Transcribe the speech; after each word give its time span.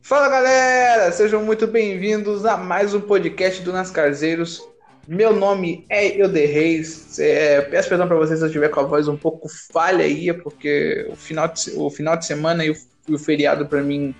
Fala 0.00 0.28
galera, 0.28 1.10
sejam 1.10 1.42
muito 1.42 1.66
bem-vindos 1.66 2.44
a 2.44 2.56
mais 2.56 2.94
um 2.94 3.00
podcast 3.00 3.60
do 3.62 3.72
Nascarzeiros. 3.72 4.62
Meu 5.08 5.34
nome 5.34 5.84
é 5.88 6.20
Euder 6.20 6.48
Reis. 6.48 7.18
É, 7.18 7.60
peço 7.62 7.88
perdão 7.88 8.06
para 8.06 8.16
vocês 8.16 8.38
se 8.38 8.44
eu 8.44 8.46
estiver 8.46 8.68
com 8.68 8.78
a 8.78 8.84
voz 8.84 9.08
um 9.08 9.16
pouco 9.16 9.48
falha 9.72 10.04
aí, 10.04 10.28
é 10.28 10.32
porque 10.32 11.08
o 11.10 11.16
final 11.16 11.48
de, 11.48 11.72
o 11.74 11.90
final 11.90 12.16
de 12.16 12.24
semana 12.24 12.64
e 12.64 12.70
o, 12.70 12.76
e 13.08 13.14
o 13.14 13.18
feriado 13.18 13.66
para 13.66 13.82
mim 13.82 14.14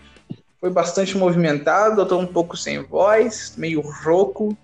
foi 0.61 0.71
bastante 0.71 1.17
movimentado. 1.17 2.01
Eu 2.01 2.07
tô 2.07 2.19
um 2.19 2.27
pouco 2.27 2.57
sem 2.57 2.83
voz, 2.83 3.55
meio 3.57 3.81
rouco, 3.81 4.59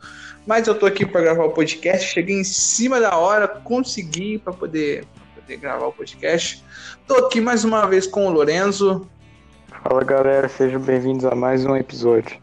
mas 0.45 0.67
eu 0.67 0.75
tô 0.75 0.87
aqui 0.87 1.07
para 1.07 1.21
gravar 1.21 1.45
o 1.45 1.53
podcast. 1.53 2.12
Cheguei 2.12 2.41
em 2.41 2.45
cima 2.45 2.98
da 2.98 3.17
hora, 3.17 3.46
consegui 3.46 4.39
para 4.39 4.53
poder, 4.53 5.07
poder 5.51 5.57
gravar 5.57 5.87
o 5.87 5.93
podcast. 5.93 6.62
Tô 7.09 7.27
aqui 7.27 7.41
mais 7.41 7.64
uma 7.64 7.85
vez 7.87 8.07
com 8.07 8.27
o 8.27 8.30
Lorenzo. 8.30 9.09
Fala 9.83 10.05
galera, 10.05 10.48
sejam 10.48 10.80
bem-vindos 10.80 11.24
a 11.24 11.34
mais 11.34 11.66
um 11.66 11.77
episódio. 11.77 12.38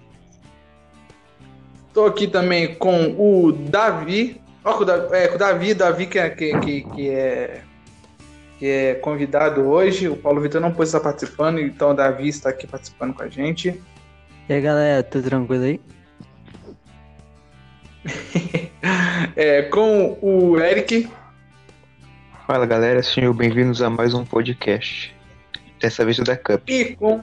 Tô 1.94 2.06
aqui 2.06 2.28
também 2.28 2.76
com 2.76 3.16
o 3.18 3.54
Davi. 3.54 4.42
Ó, 4.64 4.74
com 4.74 4.84
o 4.84 4.86
Davi, 4.86 5.16
é, 5.16 5.28
com 5.28 5.36
o 5.36 5.38
Davi, 5.38 5.74
Davi 5.74 6.06
que 6.08 6.20
é, 6.20 6.30
que, 6.30 6.60
que, 6.60 6.82
que, 6.82 7.10
é, 7.10 7.62
que 8.60 8.66
é 8.66 8.96
convidado 8.96 9.62
hoje. 9.62 10.10
O 10.10 10.18
Paulo 10.18 10.42
Vitor 10.42 10.60
não 10.60 10.72
pôde 10.72 10.90
estar 10.90 11.00
participando, 11.00 11.60
então 11.62 11.92
o 11.92 11.94
Davi 11.94 12.28
está 12.28 12.50
aqui 12.50 12.68
participando 12.68 13.14
com 13.14 13.24
a 13.24 13.30
gente. 13.30 13.82
E 14.50 14.54
aí 14.54 14.62
galera, 14.62 15.02
tudo 15.02 15.30
tranquilo 15.30 15.64
aí? 15.64 15.80
é, 19.36 19.62
com 19.64 20.18
o 20.22 20.60
Eric. 20.60 21.10
Fala 22.48 22.66
galera, 22.66 23.04
sejam 23.04 23.34
bem-vindos 23.34 23.82
a 23.82 23.90
mais 23.90 24.14
um 24.14 24.24
podcast. 24.24 25.14
Dessa 25.82 26.06
vez 26.06 26.18
o 26.18 26.24
da 26.24 26.38
Cup. 26.38 26.62
E 26.70 26.96
com. 26.96 27.22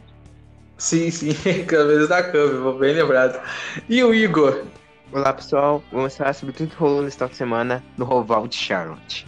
Sim, 0.76 1.10
sim, 1.10 1.32
cabeça 1.64 2.06
da 2.08 2.22
Cup, 2.22 2.78
bem 2.78 2.92
lembrado. 2.92 3.40
E 3.88 4.04
o 4.04 4.12
Igor? 4.12 4.64
Olá 5.10 5.32
pessoal, 5.32 5.82
vamos 5.90 6.14
falar 6.14 6.34
sobre 6.34 6.54
tudo 6.54 6.68
que 6.68 6.76
rolou 6.76 7.08
de 7.08 7.36
semana 7.36 7.82
no 7.96 8.04
Roval 8.04 8.46
de 8.46 8.54
Charlotte. 8.54 9.26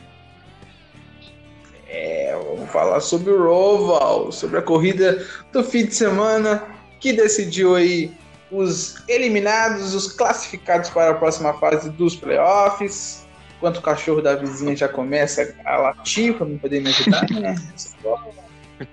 É, 1.89 2.39
vamos 2.45 2.71
falar 2.71 3.01
sobre 3.01 3.31
o 3.31 3.43
Roval, 3.43 4.31
sobre 4.31 4.59
a 4.59 4.63
corrida 4.63 5.27
do 5.51 5.65
fim 5.65 5.87
de 5.87 5.95
semana 5.95 6.63
que 7.01 7.15
decidiu 7.15 7.75
aí 7.75 8.15
os 8.51 9.03
eliminados, 9.09 9.95
os 9.95 10.13
classificados 10.13 10.91
para 10.91 11.13
a 11.13 11.15
próxima 11.15 11.55
fase 11.55 11.89
dos 11.89 12.15
playoffs. 12.15 13.26
Enquanto 13.57 13.79
o 13.79 13.83
cachorro 13.83 14.21
da 14.21 14.35
vizinha 14.35 14.77
já 14.77 14.89
começa 14.89 15.55
a 15.65 15.77
latir 15.79 16.35
para 16.35 16.47
não 16.47 16.59
poder 16.59 16.81
me 16.83 16.91
ajudar, 16.91 17.27
né? 17.41 17.55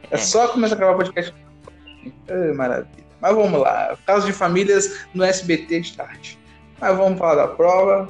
É 0.09 0.17
só 0.17 0.47
começar 0.47 0.75
a 0.75 0.77
gravar 0.77 0.93
o 0.93 0.97
podcast. 0.97 1.33
É, 2.27 2.53
maravilha. 2.53 3.03
Mas 3.19 3.35
vamos 3.35 3.59
lá. 3.59 3.97
Casos 4.05 4.25
de 4.25 4.33
famílias 4.33 5.05
no 5.13 5.23
SBT 5.23 5.81
de 5.81 5.93
tarde. 5.93 6.39
Mas 6.79 6.97
vamos 6.97 7.19
falar 7.19 7.35
da 7.35 7.47
prova. 7.47 8.09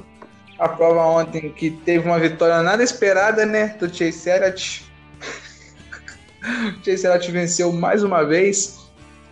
A 0.58 0.68
prova 0.68 1.02
ontem 1.02 1.50
que 1.50 1.70
teve 1.70 2.06
uma 2.06 2.18
vitória 2.18 2.62
nada 2.62 2.82
esperada, 2.82 3.44
né? 3.44 3.76
Do 3.78 3.92
Chase 3.92 4.30
Elliott. 4.30 4.84
o 6.80 6.82
Chase 6.84 7.06
Elliott 7.06 7.30
venceu 7.32 7.72
mais 7.72 8.04
uma 8.04 8.24
vez. 8.24 8.84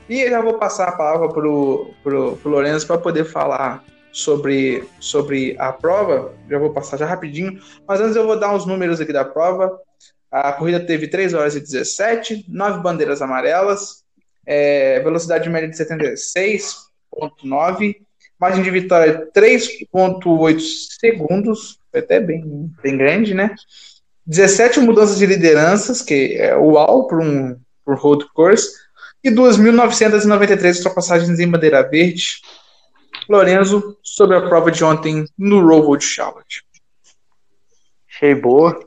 E 0.08 0.20
eu 0.20 0.30
já 0.30 0.40
vou 0.40 0.54
passar 0.54 0.88
a 0.88 0.92
palavra 0.92 1.28
pro, 1.28 1.90
pro, 2.02 2.36
pro 2.36 2.50
Lourenço 2.50 2.86
para 2.86 2.98
poder 2.98 3.24
falar 3.24 3.84
sobre, 4.12 4.84
sobre 5.00 5.56
a 5.58 5.72
prova. 5.72 6.32
Já 6.48 6.58
vou 6.58 6.72
passar 6.72 6.96
já 6.96 7.06
rapidinho. 7.06 7.60
Mas 7.86 8.00
antes 8.00 8.14
eu 8.14 8.24
vou 8.26 8.38
dar 8.38 8.54
uns 8.54 8.66
números 8.66 9.00
aqui 9.00 9.12
da 9.12 9.24
prova. 9.24 9.76
A 10.30 10.52
corrida 10.52 10.78
teve 10.80 11.08
3 11.08 11.34
horas 11.34 11.56
e 11.56 11.60
17, 11.60 12.44
9 12.48 12.80
bandeiras 12.80 13.20
amarelas, 13.20 14.02
é, 14.46 15.00
velocidade 15.00 15.50
média 15.50 15.68
de 15.68 15.76
76,9, 15.76 17.96
margem 18.40 18.62
de 18.62 18.70
vitória 18.70 19.28
3,8 19.36 20.58
segundos, 20.98 21.78
foi 21.90 22.00
até 22.00 22.18
bem, 22.18 22.72
bem 22.82 22.96
grande, 22.96 23.34
né? 23.34 23.54
17 24.26 24.80
mudanças 24.80 25.18
de 25.18 25.26
lideranças, 25.26 26.00
que 26.00 26.34
é 26.38 26.56
uau 26.56 27.06
para 27.06 27.18
um 27.18 27.60
por 27.84 27.98
road 27.98 28.24
course, 28.32 28.70
e 29.22 29.30
2.993 29.30 30.76
ultrapassagens 30.76 31.38
em 31.38 31.50
bandeira 31.50 31.82
verde. 31.82 32.40
Lorenzo, 33.32 33.98
sobre 34.02 34.36
a 34.36 34.46
prova 34.46 34.70
de 34.70 34.84
ontem 34.84 35.24
no 35.38 35.66
Roval 35.66 35.96
de 35.96 36.04
Charlotte. 36.04 36.62
Achei 38.06 38.34
boa. 38.34 38.78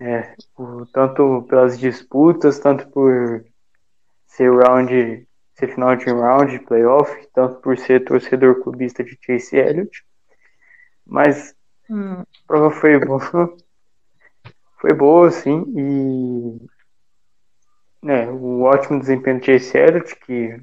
É, 0.00 0.34
por, 0.56 0.88
tanto 0.88 1.46
pelas 1.48 1.78
disputas, 1.78 2.58
tanto 2.58 2.88
por 2.88 3.44
ser 4.26 4.50
round, 4.50 5.28
ser 5.54 5.74
final 5.74 5.94
de 5.94 6.06
round, 6.06 6.58
playoff, 6.60 7.14
tanto 7.34 7.60
por 7.60 7.78
ser 7.78 8.02
torcedor 8.02 8.62
clubista 8.62 9.04
de 9.04 9.18
Chase 9.20 9.58
Elliott. 9.58 10.02
Mas 11.06 11.54
hum. 11.90 12.22
a 12.22 12.26
prova 12.46 12.70
foi 12.70 12.98
boa. 12.98 13.56
Foi 14.80 14.94
boa, 14.94 15.30
sim, 15.30 15.64
e 15.76 16.66
é, 18.10 18.26
o 18.28 18.62
ótimo 18.62 18.98
desempenho 18.98 19.38
do 19.38 19.44
Chase 19.44 19.76
Elliott, 19.76 20.16
que 20.16 20.58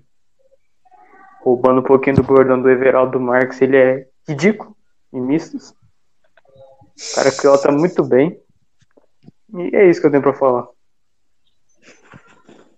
roubando 1.41 1.79
um 1.79 1.83
pouquinho 1.83 2.17
do 2.17 2.23
bordão 2.23 2.61
do 2.61 2.69
Everaldo 2.69 3.19
Marques, 3.19 3.61
ele 3.61 3.77
é 3.77 4.07
ridículo 4.27 4.75
em 5.13 5.21
mistos. 5.21 5.71
O 5.71 7.15
cara 7.15 7.31
pilota 7.31 7.71
muito 7.71 8.03
bem. 8.03 8.39
E 9.53 9.75
é 9.75 9.89
isso 9.89 9.99
que 9.99 10.07
eu 10.07 10.11
tenho 10.11 10.23
pra 10.23 10.33
falar. 10.33 10.67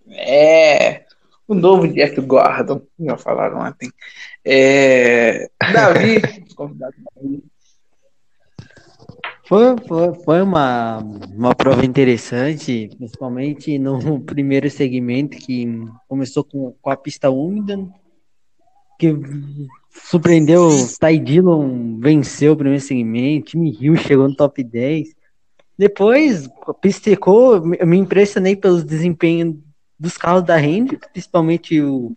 É. 0.10 1.06
O 1.48 1.54
novo 1.54 1.88
Jeff 1.88 2.20
Gordon, 2.22 2.82
já 3.00 3.18
falaram 3.18 3.60
ontem. 3.60 3.92
É, 4.46 5.50
Davi, 5.74 6.22
convidado 6.56 6.96
Davi. 7.16 7.44
Foi, 9.52 9.76
foi, 9.86 10.14
foi 10.24 10.42
uma, 10.42 11.00
uma 11.00 11.54
prova 11.54 11.86
interessante, 11.86 12.90
principalmente 12.98 13.78
no 13.78 14.22
primeiro 14.22 14.70
segmento, 14.70 15.36
que 15.36 15.68
começou 16.08 16.46
com, 16.46 16.74
com 16.82 16.90
a 16.90 16.96
pista 16.96 17.30
úmida, 17.30 17.78
que 19.02 19.68
surpreendeu, 19.90 20.70
Ty 21.00 21.18
Dillon 21.18 21.98
venceu 22.00 22.54
o 22.54 22.56
primeiro 22.56 22.84
segmento, 22.84 23.52
Time 23.52 23.76
Hill 23.80 23.96
chegou 23.96 24.30
no 24.30 24.36
top 24.36 24.64
10. 24.64 25.16
Depois, 25.76 26.48
pistecou, 26.80 27.74
eu 27.76 27.88
me 27.88 27.98
impressionei 27.98 28.56
pelos 28.56 28.84
desempenhos 28.84 29.56
dos 30.00 30.18
carros 30.18 30.44
da 30.44 30.62
Henry, 30.62 31.00
principalmente 31.12 31.82
o, 31.82 32.16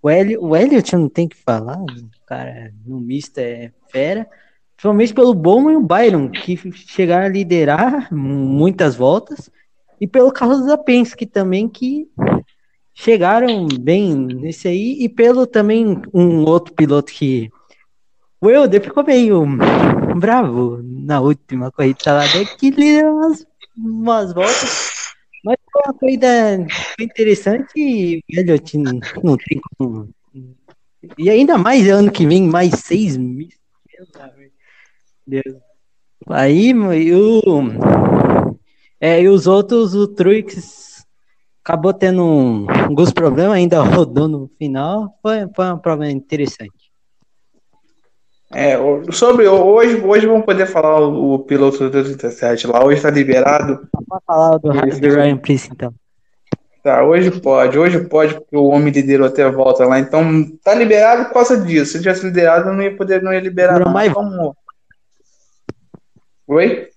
o, 0.00 0.10
Eli, 0.10 0.38
o 0.38 0.56
Elliot, 0.56 0.96
não 0.96 1.10
tem 1.10 1.28
que 1.28 1.36
falar, 1.36 1.84
cara, 2.26 2.72
no 2.86 2.98
misto 3.00 3.38
é 3.38 3.70
fera. 3.90 4.26
Principalmente 4.74 5.14
pelo 5.14 5.34
Bowman 5.34 5.74
e 5.74 5.76
o 5.76 5.82
Byron, 5.82 6.30
que 6.30 6.58
chegaram 6.72 7.26
a 7.26 7.28
liderar 7.28 8.12
muitas 8.12 8.96
voltas. 8.96 9.50
E 10.00 10.06
pelo 10.06 10.32
carro 10.32 10.66
da 10.66 10.76
Penske 10.76 11.26
também, 11.26 11.68
que 11.68 12.08
chegaram 12.94 13.66
bem 13.80 14.14
nesse 14.14 14.68
aí. 14.68 14.96
E 15.00 15.08
pelo 15.08 15.46
também 15.46 16.00
um 16.12 16.44
outro 16.44 16.72
piloto 16.74 17.12
que... 17.12 17.50
O 18.40 18.50
Euder 18.50 18.82
ficou 18.82 19.02
meio 19.02 19.42
bravo 20.20 20.80
na 20.82 21.20
última 21.20 21.72
corrida 21.72 22.12
lá, 22.12 22.24
que 22.58 22.70
liderou 22.70 23.16
umas, 23.16 23.46
umas 23.76 24.34
voltas. 24.34 25.14
Mas 25.42 25.56
foi 25.72 25.82
uma 25.86 25.94
corrida 25.94 26.66
interessante 27.00 27.72
e 27.76 28.22
Elliot 28.28 28.78
não 28.78 29.36
tem 29.36 29.60
como. 29.78 30.08
E 31.18 31.30
ainda 31.30 31.56
mais 31.58 31.88
ano 31.88 32.10
que 32.10 32.26
vem, 32.26 32.46
mais 32.46 32.80
seis 32.80 33.16
mil. 33.16 33.48
Deus. 35.26 35.56
Aí, 36.28 36.74
o, 36.74 37.62
é, 39.00 39.22
e 39.22 39.28
os 39.28 39.46
outros, 39.46 39.94
o 39.94 40.06
Truix 40.06 40.93
acabou 41.64 41.94
tendo 41.94 42.22
um, 42.22 42.66
alguns 42.68 43.10
problemas, 43.10 43.56
ainda 43.56 43.80
rodou 43.80 44.28
no 44.28 44.50
final. 44.58 45.18
Foi, 45.22 45.48
foi 45.56 45.72
um 45.72 45.78
problema 45.78 46.12
interessante. 46.12 46.92
É, 48.52 48.76
sobre 49.10 49.48
hoje, 49.48 49.96
hoje 49.96 50.26
vamos 50.26 50.44
poder 50.44 50.66
falar 50.66 51.00
o, 51.00 51.34
o 51.34 51.38
piloto 51.40 51.78
do 51.78 51.90
37 51.90 52.66
lá. 52.66 52.84
Hoje 52.84 52.98
está 52.98 53.10
liberado. 53.10 53.88
Vamos 53.92 54.24
falar 54.26 54.58
do, 54.58 54.70
do 54.70 55.14
Ryan 55.14 55.38
Priest, 55.38 55.70
então. 55.72 55.92
Tá, 56.82 57.02
hoje 57.02 57.30
pode, 57.40 57.78
hoje 57.78 57.98
pode, 58.04 58.34
porque 58.34 58.56
o 58.56 58.66
homem 58.66 58.92
liderou 58.92 59.26
até 59.26 59.42
a 59.42 59.50
volta 59.50 59.86
lá. 59.86 59.98
Então 59.98 60.46
tá 60.62 60.74
liberado 60.74 61.24
por 61.24 61.32
causa 61.32 61.58
disso. 61.58 61.92
Se 61.92 61.98
tivesse 61.98 62.26
liderado, 62.26 62.70
não 62.70 62.82
ia 62.82 62.94
poder, 62.94 63.22
não 63.22 63.32
ia 63.32 63.40
liberar. 63.40 63.80
Não, 63.80 63.90
mais... 63.90 64.12
Como... 64.12 64.54
Oi? 66.46 66.88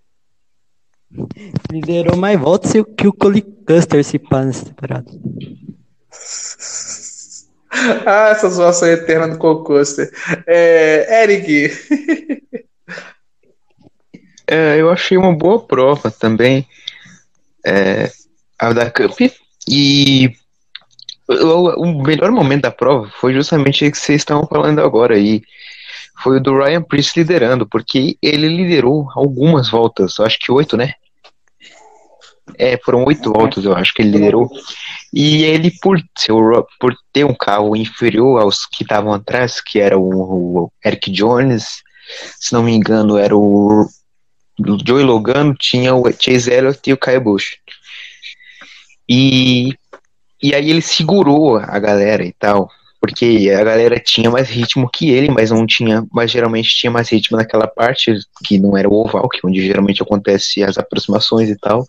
Liderou 1.72 2.18
mais 2.18 2.40
voltas 2.40 2.72
que 2.72 3.08
o 3.08 3.14
Cole 3.14 3.42
Custer 3.42 4.04
se 4.04 4.20
pá 4.20 4.44
nessa 4.44 4.66
temporada. 4.66 5.10
ah, 8.06 8.30
essa 8.30 8.50
zoação 8.50 8.90
eterna 8.90 9.30
do 9.30 9.38
Cole 9.38 9.64
Custer. 9.64 10.12
É, 10.46 11.24
Eric. 11.24 11.72
é, 14.48 14.80
eu 14.80 14.90
achei 14.90 15.18
uma 15.18 15.36
boa 15.36 15.66
prova 15.66 16.12
também. 16.12 16.68
É, 17.66 18.12
a 18.60 18.74
da 18.74 18.90
Cup, 18.90 19.20
E 19.68 20.32
o, 21.28 21.84
o 21.84 22.04
melhor 22.04 22.32
momento 22.32 22.64
da 22.64 22.72
prova 22.72 23.12
foi 23.20 23.34
justamente 23.34 23.86
o 23.86 23.92
que 23.92 23.98
vocês 23.98 24.22
estão 24.22 24.48
falando 24.48 24.80
agora 24.80 25.16
aí. 25.16 25.42
Foi 26.22 26.38
o 26.38 26.40
do 26.40 26.58
Ryan 26.58 26.82
Priest 26.82 27.18
liderando, 27.18 27.68
porque 27.68 28.18
ele 28.22 28.48
liderou 28.48 29.10
algumas 29.16 29.70
voltas, 29.70 30.20
acho 30.20 30.40
que 30.40 30.52
oito, 30.52 30.76
né? 30.76 30.94
É, 32.58 32.78
foram 32.78 33.04
oito 33.06 33.32
voltas, 33.32 33.66
eu 33.66 33.76
acho 33.76 33.94
que 33.94 34.02
ele 34.02 34.12
liderou. 34.12 34.50
E 35.14 35.44
ele, 35.44 35.72
por, 35.82 36.00
ser, 36.18 36.34
por 36.80 36.96
ter 37.14 37.24
um 37.24 37.36
carro 37.36 37.76
inferior 37.76 38.42
aos 38.42 38.66
que 38.66 38.84
estavam 38.84 39.14
atrás, 39.14 39.62
que 39.62 39.80
era 39.80 39.98
o, 39.98 40.64
o 40.64 40.72
Eric 40.84 41.12
Jones, 41.12 41.84
se 42.40 42.54
não 42.54 42.64
me 42.64 42.74
engano, 42.74 43.18
era 43.18 43.36
o, 43.36 43.84
o 43.84 44.86
Joey 44.86 45.04
Logano, 45.04 45.56
tinha 45.56 45.94
o 45.94 46.04
Chase 46.12 46.52
Elliott 46.52 46.80
e 46.90 46.94
o 46.94 46.98
Kyle 46.98 47.20
Busch. 47.20 47.58
E, 49.10 49.74
e 50.42 50.54
aí 50.54 50.70
ele 50.70 50.82
segurou 50.82 51.58
a 51.58 51.80
galera 51.80 52.26
e 52.26 52.34
tal, 52.34 52.70
porque 53.00 53.52
a 53.56 53.64
galera 53.64 54.00
tinha 54.00 54.30
mais 54.30 54.50
ritmo 54.50 54.90
que 54.90 55.10
ele, 55.10 55.30
mas 55.30 55.52
não 55.52 55.66
tinha, 55.66 56.06
mas 56.12 56.32
geralmente 56.32 56.76
tinha 56.76 56.92
mais 56.92 57.10
ritmo 57.10 57.38
naquela 57.38 57.68
parte 57.68 58.14
que 58.44 58.60
não 58.60 58.76
era 58.76 58.90
o 58.90 58.94
oval, 58.94 59.30
que 59.30 59.40
é 59.44 59.48
onde 59.48 59.66
geralmente 59.66 60.02
acontece 60.02 60.64
as 60.64 60.78
aproximações 60.78 61.50
e 61.50 61.56
tal. 61.56 61.86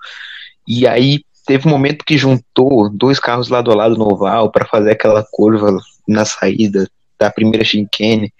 E 0.67 0.87
aí 0.87 1.23
teve 1.47 1.67
um 1.67 1.71
momento 1.71 2.05
que 2.05 2.19
juntou 2.19 2.91
dois 2.91 3.19
carros 3.19 3.49
lado 3.49 3.73
a 3.73 3.75
lado 3.75 3.97
no 3.97 4.13
oval 4.13 4.53
para 4.53 4.67
fazer 4.67 4.91
aquela 4.91 5.25
curva 5.31 5.79
na 6.07 6.25
saída 6.27 6.89
da 7.19 7.31
primeira 7.31 7.65
chicane. 7.65 8.33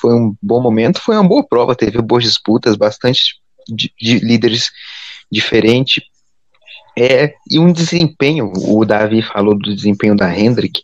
Foi 0.00 0.14
um 0.14 0.34
bom 0.40 0.60
momento, 0.60 1.00
foi 1.00 1.16
uma 1.16 1.28
boa 1.28 1.44
prova, 1.44 1.74
teve 1.74 2.00
boas 2.00 2.22
disputas, 2.22 2.76
bastante 2.76 3.40
de, 3.68 3.92
de 4.00 4.18
líderes 4.20 4.70
diferentes. 5.30 6.04
É, 6.96 7.34
e 7.50 7.58
um 7.58 7.72
desempenho, 7.72 8.52
o 8.68 8.84
Davi 8.84 9.20
falou 9.20 9.58
do 9.58 9.74
desempenho 9.74 10.16
da 10.16 10.36
Hendrick, 10.36 10.82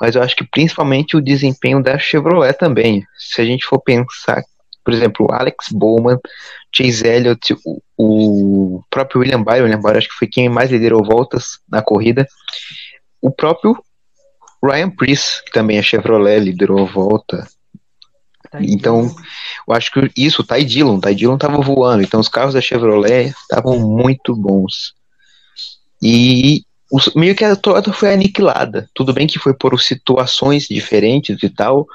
mas 0.00 0.14
eu 0.14 0.22
acho 0.22 0.36
que 0.36 0.46
principalmente 0.46 1.16
o 1.16 1.20
desempenho 1.20 1.82
da 1.82 1.98
Chevrolet 1.98 2.52
também. 2.52 3.04
Se 3.18 3.40
a 3.40 3.44
gente 3.44 3.66
for 3.66 3.80
pensar, 3.80 4.42
por 4.84 4.94
exemplo, 4.94 5.26
o 5.26 5.32
Alex 5.32 5.68
Bowman, 5.72 6.18
Chase 6.72 7.06
Elliott, 7.06 7.56
o, 7.64 7.82
o 7.96 8.82
próprio 8.88 9.20
William 9.20 9.42
Byron, 9.42 9.64
William 9.64 9.80
Byron 9.80 9.98
acho 9.98 10.08
que 10.08 10.14
foi 10.14 10.28
quem 10.28 10.48
mais 10.48 10.70
liderou 10.70 11.04
voltas 11.04 11.58
na 11.68 11.82
corrida, 11.82 12.26
o 13.20 13.30
próprio 13.30 13.76
Ryan 14.62 14.90
Priest, 14.90 15.44
que 15.44 15.50
também 15.50 15.78
é 15.78 15.82
Chevrolet, 15.82 16.40
liderou 16.40 16.80
a 16.80 16.84
volta. 16.84 17.48
Então, 18.60 19.14
eu 19.66 19.74
acho 19.74 19.92
que 19.92 20.10
isso, 20.16 20.42
o 20.42 20.44
Ty 20.44 20.64
Dillon, 20.64 20.96
o 20.96 21.00
Ty 21.00 21.14
Dillon 21.14 21.36
tava 21.36 21.60
voando, 21.60 22.02
então 22.02 22.20
os 22.20 22.28
carros 22.28 22.54
da 22.54 22.60
Chevrolet 22.60 23.34
estavam 23.42 23.78
muito 23.78 24.34
bons. 24.34 24.94
E 26.02 26.62
os- 26.90 27.12
meio 27.14 27.34
que 27.34 27.44
a 27.44 27.54
Toyota 27.54 27.92
foi 27.92 28.12
aniquilada. 28.12 28.88
Tudo 28.94 29.12
bem 29.12 29.26
que 29.26 29.38
foi 29.38 29.52
por 29.52 29.78
situações 29.80 30.64
diferentes 30.68 31.42
e 31.42 31.50
tal, 31.50 31.86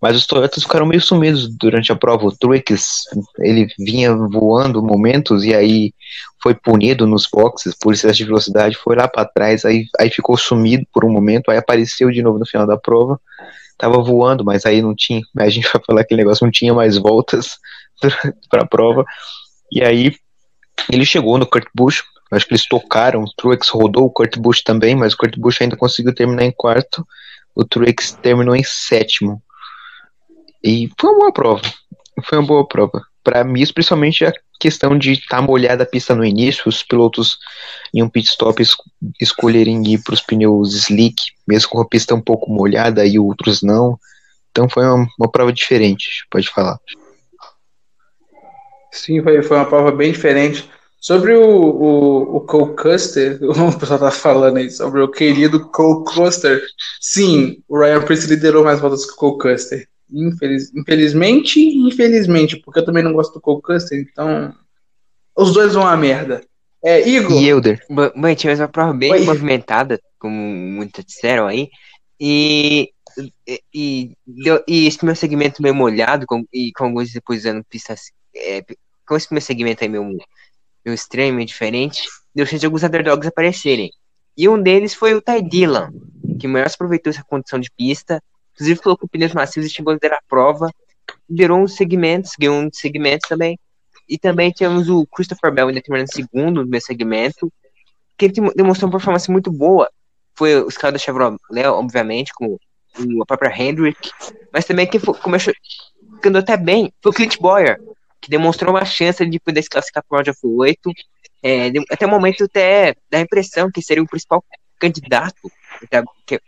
mas 0.00 0.16
os 0.16 0.26
Toyotas 0.26 0.62
ficaram 0.62 0.86
meio 0.86 1.00
sumidos 1.00 1.48
durante 1.48 1.90
a 1.90 1.96
prova. 1.96 2.26
O 2.26 2.36
Truex, 2.36 3.04
ele 3.40 3.66
vinha 3.78 4.14
voando 4.14 4.82
momentos 4.82 5.42
e 5.44 5.54
aí 5.54 5.92
foi 6.42 6.54
punido 6.54 7.06
nos 7.06 7.26
boxes 7.26 7.74
por 7.74 7.92
excesso 7.92 8.18
de 8.18 8.24
velocidade, 8.24 8.76
foi 8.76 8.94
lá 8.94 9.08
para 9.08 9.24
trás, 9.24 9.64
aí, 9.64 9.86
aí 9.98 10.10
ficou 10.10 10.36
sumido 10.36 10.86
por 10.92 11.04
um 11.04 11.10
momento, 11.10 11.50
aí 11.50 11.56
apareceu 11.58 12.10
de 12.10 12.22
novo 12.22 12.38
no 12.38 12.46
final 12.46 12.66
da 12.66 12.76
prova. 12.76 13.20
Tava 13.78 14.00
voando, 14.02 14.44
mas 14.44 14.64
aí 14.64 14.80
não 14.80 14.94
tinha. 14.94 15.20
A 15.38 15.48
gente 15.48 15.68
vai 15.72 15.82
falar 15.84 16.00
aquele 16.02 16.22
negócio, 16.22 16.44
não 16.44 16.52
tinha 16.52 16.72
mais 16.72 16.96
voltas 16.96 17.58
para 18.48 18.62
a 18.62 18.66
prova. 18.66 19.04
E 19.72 19.82
aí 19.82 20.14
ele 20.90 21.04
chegou 21.04 21.36
no 21.36 21.46
Kurt 21.46 21.66
Busch, 21.74 22.02
acho 22.32 22.46
que 22.46 22.52
eles 22.52 22.66
tocaram, 22.66 23.22
o 23.22 23.32
Truex 23.36 23.68
rodou, 23.68 24.06
o 24.06 24.10
Kurt 24.10 24.36
Busch 24.38 24.62
também, 24.62 24.94
mas 24.94 25.12
o 25.12 25.16
Kurt 25.16 25.36
Busch 25.38 25.60
ainda 25.60 25.76
conseguiu 25.76 26.14
terminar 26.14 26.44
em 26.44 26.52
quarto, 26.52 27.06
o 27.54 27.64
Truex 27.64 28.12
terminou 28.20 28.54
em 28.56 28.64
sétimo. 28.64 29.42
E 30.62 30.90
foi 30.98 31.10
uma 31.10 31.18
boa 31.20 31.32
prova, 31.32 31.62
foi 32.24 32.38
uma 32.38 32.46
boa 32.46 32.66
prova. 32.66 33.02
Para 33.22 33.44
mim, 33.44 33.64
principalmente 33.72 34.24
a 34.24 34.32
questão 34.58 34.96
de 34.96 35.12
estar 35.12 35.40
molhada 35.42 35.82
a 35.82 35.86
pista 35.86 36.14
no 36.14 36.24
início, 36.24 36.64
os 36.66 36.82
pilotos 36.82 37.38
em 37.94 38.02
um 38.02 38.08
pit 38.08 38.28
stop 38.28 38.62
es- 38.62 38.76
escolherem 39.20 39.82
ir 39.86 40.02
para 40.02 40.14
os 40.14 40.20
pneus 40.20 40.74
slick, 40.74 41.16
mesmo 41.46 41.70
com 41.70 41.80
a 41.80 41.88
pista 41.88 42.14
um 42.14 42.20
pouco 42.20 42.50
molhada 42.50 43.04
e 43.04 43.18
outros 43.18 43.62
não. 43.62 43.98
Então 44.50 44.68
foi 44.68 44.84
uma, 44.84 45.06
uma 45.18 45.30
prova 45.30 45.52
diferente, 45.52 46.26
pode 46.30 46.48
falar. 46.48 46.78
Sim, 48.90 49.22
foi, 49.22 49.42
foi 49.42 49.56
uma 49.56 49.66
prova 49.66 49.92
bem 49.92 50.12
diferente. 50.12 50.68
Sobre 51.06 51.36
o, 51.36 51.48
o, 51.48 52.36
o 52.38 52.40
Cole 52.40 52.74
Custer, 52.74 53.38
o 53.46 53.78
pessoal 53.78 54.00
tá 54.00 54.10
falando 54.10 54.56
aí, 54.56 54.68
sobre 54.68 55.00
o 55.00 55.08
querido 55.08 55.68
Cole 55.68 56.04
Custer. 56.04 56.60
Sim, 57.00 57.62
o 57.68 57.78
Ryan 57.78 58.02
Priest 58.02 58.26
liderou 58.26 58.64
mais 58.64 58.80
voltas 58.80 59.06
que 59.06 59.12
o 59.12 59.14
Cole 59.14 59.38
Custer. 59.38 59.88
Infeliz, 60.10 60.74
infelizmente, 60.74 61.60
infelizmente, 61.60 62.56
porque 62.56 62.80
eu 62.80 62.84
também 62.84 63.04
não 63.04 63.12
gosto 63.12 63.34
do 63.34 63.40
Cole 63.40 63.62
Custer, 63.62 64.00
então 64.00 64.52
os 65.36 65.52
dois 65.52 65.74
vão 65.74 65.86
a 65.86 65.96
merda. 65.96 66.42
É, 66.84 67.08
Igor, 67.08 67.40
E 67.40 67.48
Elder, 67.48 67.86
bom, 67.88 68.34
tivemos 68.34 68.58
uma 68.58 68.66
prova 68.66 68.92
bem 68.92 69.12
Oi. 69.12 69.24
movimentada, 69.24 70.00
como 70.18 70.34
muitos 70.34 71.04
disseram 71.04 71.46
aí, 71.46 71.68
e, 72.18 72.90
e, 73.46 73.62
e, 73.72 74.12
e 74.66 74.86
esse 74.88 75.04
meu 75.04 75.14
segmento 75.14 75.62
meio 75.62 75.74
molhado, 75.74 76.26
com, 76.26 76.44
e 76.52 76.72
com 76.72 76.86
alguns 76.86 77.12
depois 77.12 77.42
usando 77.42 77.64
pistas, 77.70 78.10
é, 78.34 78.64
com 79.06 79.16
esse 79.16 79.32
meu 79.32 79.40
segmento 79.40 79.84
aí 79.84 79.88
meio, 79.88 80.02
meio 80.86 80.94
estranho, 80.94 81.34
meio 81.34 81.46
diferente, 81.46 82.02
deu 82.34 82.46
chance 82.46 82.60
de 82.60 82.66
alguns 82.66 82.84
underdogs 82.84 83.26
aparecerem. 83.26 83.90
E 84.36 84.48
um 84.48 84.60
deles 84.60 84.94
foi 84.94 85.14
o 85.14 85.20
Ty 85.20 85.42
Dillon, 85.42 85.90
que 86.38 86.46
melhor 86.46 86.70
aproveitou 86.72 87.10
essa 87.10 87.24
condição 87.24 87.58
de 87.58 87.70
pista, 87.76 88.22
inclusive 88.54 88.80
colocou 88.80 89.08
pneus 89.08 89.32
macios 89.32 89.66
e 89.66 89.70
chegou 89.70 89.90
a 89.90 89.94
liderar 89.94 90.18
a 90.18 90.28
prova, 90.28 90.70
liderou 91.28 91.58
uns 91.58 91.74
segmentos, 91.74 92.32
ganhou 92.38 92.56
uns 92.56 92.78
segmentos 92.78 93.28
também, 93.28 93.58
e 94.08 94.16
também 94.16 94.50
tivemos 94.52 94.88
o 94.88 95.06
Christopher 95.06 95.52
Bell 95.52 95.68
ainda 95.68 95.82
terminando 95.82 96.12
segundo 96.12 96.62
no 96.62 96.68
meu 96.68 96.80
segmento, 96.80 97.52
que 98.16 98.26
ele 98.26 98.34
demonstrou 98.54 98.88
uma 98.88 98.98
performance 98.98 99.30
muito 99.30 99.50
boa. 99.50 99.90
Foi 100.34 100.62
os 100.62 100.76
caras 100.76 100.94
da 100.94 100.98
Chevrolet, 100.98 101.66
obviamente, 101.66 102.32
com 102.34 102.56
a 103.22 103.26
própria 103.26 103.50
Hendrick, 103.50 104.10
mas 104.52 104.64
também 104.64 104.86
quem 104.86 105.00
começou 105.00 105.52
ficando 106.14 106.38
até 106.38 106.56
bem 106.56 106.92
foi 107.02 107.10
o 107.10 107.14
Clint 107.14 107.38
Boyer, 107.38 107.78
que 108.26 108.30
demonstrou 108.30 108.72
uma 108.74 108.84
chance 108.84 109.24
de 109.24 109.38
poder 109.38 109.62
se 109.62 109.70
classificar 109.70 110.02
para 110.02 110.14
o 110.14 110.16
Round 110.18 110.30
of 110.30 110.40
8. 110.42 110.90
É, 111.42 111.68
até 111.90 112.04
o 112.06 112.10
momento 112.10 112.42
até 112.44 112.92
dá 113.08 113.18
a 113.18 113.20
impressão 113.20 113.70
que 113.70 113.80
seria 113.80 114.02
o 114.02 114.06
principal 114.08 114.44
candidato 114.80 115.48
da 115.90 116.02
que- 116.26 116.40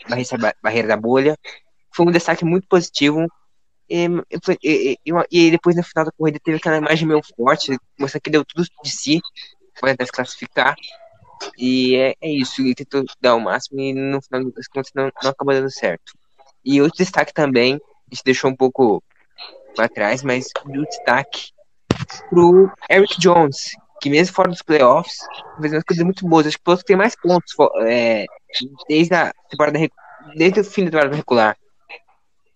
barreira 0.61 0.89
da- 0.89 0.97
bolha. 0.97 1.39
Foi 1.95 2.05
um 2.05 2.11
destaque 2.11 2.45
muito 2.45 2.67
positivo. 2.67 3.27
E, 3.89 4.07
e 4.63 4.97
e- 5.05 5.21
e- 5.31 5.51
depois 5.53 5.77
no 5.77 5.85
final 5.85 6.05
da 6.05 6.11
corrida 6.13 6.41
teve 6.43 6.57
aquela 6.59 6.79
imagem 6.79 7.07
meio 7.07 7.21
forte, 7.37 7.79
mostrando 7.99 8.23
que 8.23 8.31
deu 8.31 8.45
tudo 8.45 8.67
de 8.83 8.91
si 8.91 9.21
para 9.81 9.95
se 10.05 10.11
classificar. 10.13 10.75
E 11.57 11.95
é, 11.95 12.15
é 12.21 12.29
isso, 12.29 12.61
ele 12.61 12.75
tentou 12.75 13.05
dar 13.21 13.37
o 13.37 13.41
máximo 13.41 13.79
e 13.81 13.95
no 13.95 14.21
final 14.21 14.51
das 14.51 14.67
contas 14.67 14.91
não, 14.97 15.11
não 15.23 15.31
acabou 15.31 15.55
dando 15.55 15.71
certo. 15.71 16.13
E 16.65 16.83
outro 16.83 16.99
destaque 16.99 17.33
também, 17.33 17.75
a 17.75 18.15
gente 18.15 18.25
deixou 18.25 18.51
um 18.51 18.57
pouco 18.57 19.01
para 19.77 19.89
trás, 19.89 20.25
mas 20.25 20.49
o 20.67 20.83
destaque 20.85 21.51
pro 22.29 22.71
Eric 22.91 23.19
Jones, 23.19 23.73
que 24.01 24.11
mesmo 24.11 24.35
fora 24.35 24.51
dos 24.51 24.63
playoffs, 24.63 25.19
fez 25.61 25.73
umas 25.73 25.85
coisas 25.85 26.05
muito 26.05 26.27
boas. 26.29 26.47
Acho 26.47 26.59
que 26.59 26.71
o 26.71 26.77
que 26.77 26.85
tem 26.85 26.97
mais 26.97 27.15
pontos 27.17 27.55
é, 27.87 28.27
desde 28.89 29.15
a 29.15 29.33
temporada 29.51 29.79
desde 30.37 30.61
o 30.61 30.65
fim 30.65 30.85
da 30.85 30.91
temporada 30.91 31.17
regular. 31.17 31.57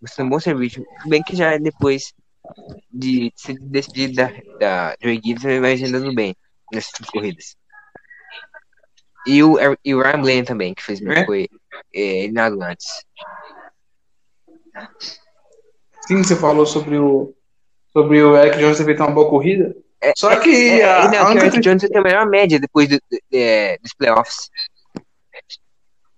Mostrando 0.01 0.27
um 0.27 0.31
bom 0.31 0.41
serviço. 0.41 0.85
Bem 1.07 1.23
que 1.23 1.37
já 1.37 1.53
é 1.53 1.59
depois 1.59 2.13
de 2.93 3.33
se 3.37 3.55
despedir 3.55 4.15
da, 4.15 4.31
da 4.59 4.97
Joey 5.01 5.21
Gibbs, 5.25 5.45
ele 5.45 5.61
vai 5.61 5.75
andando 5.75 6.15
bem 6.15 6.35
nessas 6.73 7.09
corridas. 7.09 7.57
E 9.27 9.43
o, 9.43 9.57
e 9.85 9.95
o 9.95 10.03
Ryan 10.03 10.21
Blaney 10.21 10.45
também, 10.45 10.75
que 10.75 10.83
fez 10.83 11.01
É? 11.01 11.25
foi 11.25 11.49
é, 11.95 12.01
eliminado 12.01 12.61
antes. 12.61 13.05
sim, 16.07 16.23
você 16.23 16.35
falou 16.35 16.67
sobre 16.67 16.99
o 16.99 17.33
sobre 17.93 18.23
o 18.23 18.37
Eric 18.37 18.59
Jones 18.59 18.79
ter 18.79 18.85
feito 18.85 19.03
uma 19.03 19.11
boa 19.11 19.29
corrida. 19.29 19.75
É, 20.01 20.13
Só 20.17 20.35
que 20.37 20.81
É, 20.81 20.85
a, 20.85 21.09
não, 21.11 21.27
a 21.27 21.33
que 21.33 21.39
o 21.39 21.41
Eric 21.43 21.61
Jones 21.61 21.83
tem 21.83 21.99
a 21.99 22.03
melhor 22.03 22.27
média 22.27 22.59
depois 22.59 22.89
do- 22.89 22.97
do- 22.97 23.19
é, 23.33 23.79
dos 23.83 23.95
playoffs. 23.95 24.51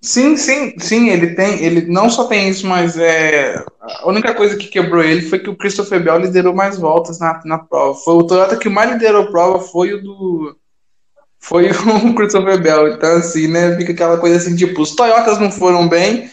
Sim, 0.00 0.36
sim, 0.36 0.78
sim, 0.78 1.08
ele 1.08 1.34
tem, 1.34 1.64
ele 1.64 1.86
não 1.90 2.10
só 2.10 2.24
tem 2.24 2.50
isso, 2.50 2.66
mas 2.66 2.98
é 2.98 3.56
a 3.80 4.06
única 4.06 4.34
coisa 4.34 4.54
que 4.54 4.66
quebrou 4.68 5.02
ele 5.02 5.22
foi 5.22 5.38
que 5.38 5.48
o 5.48 5.56
Christopher 5.56 6.02
Bell 6.02 6.18
liderou 6.18 6.54
mais 6.54 6.78
voltas 6.78 7.18
na, 7.18 7.40
na 7.46 7.58
prova. 7.58 7.98
Foi 7.98 8.14
o 8.14 8.26
Toyota 8.26 8.58
que 8.58 8.68
mais 8.68 8.90
liderou 8.92 9.22
a 9.22 9.30
prova 9.30 9.60
foi 9.60 9.94
o 9.94 10.02
do 10.02 10.56
foi 11.38 11.70
o 12.06 12.14
Christopher 12.14 12.60
Bell. 12.62 12.88
Então 12.88 13.16
assim, 13.16 13.48
né, 13.48 13.74
fica 13.78 13.92
aquela 13.92 14.18
coisa 14.18 14.36
assim, 14.36 14.54
tipo, 14.54 14.82
os 14.82 14.94
Toyotas 14.94 15.38
não 15.38 15.50
foram 15.50 15.88
bem, 15.88 16.30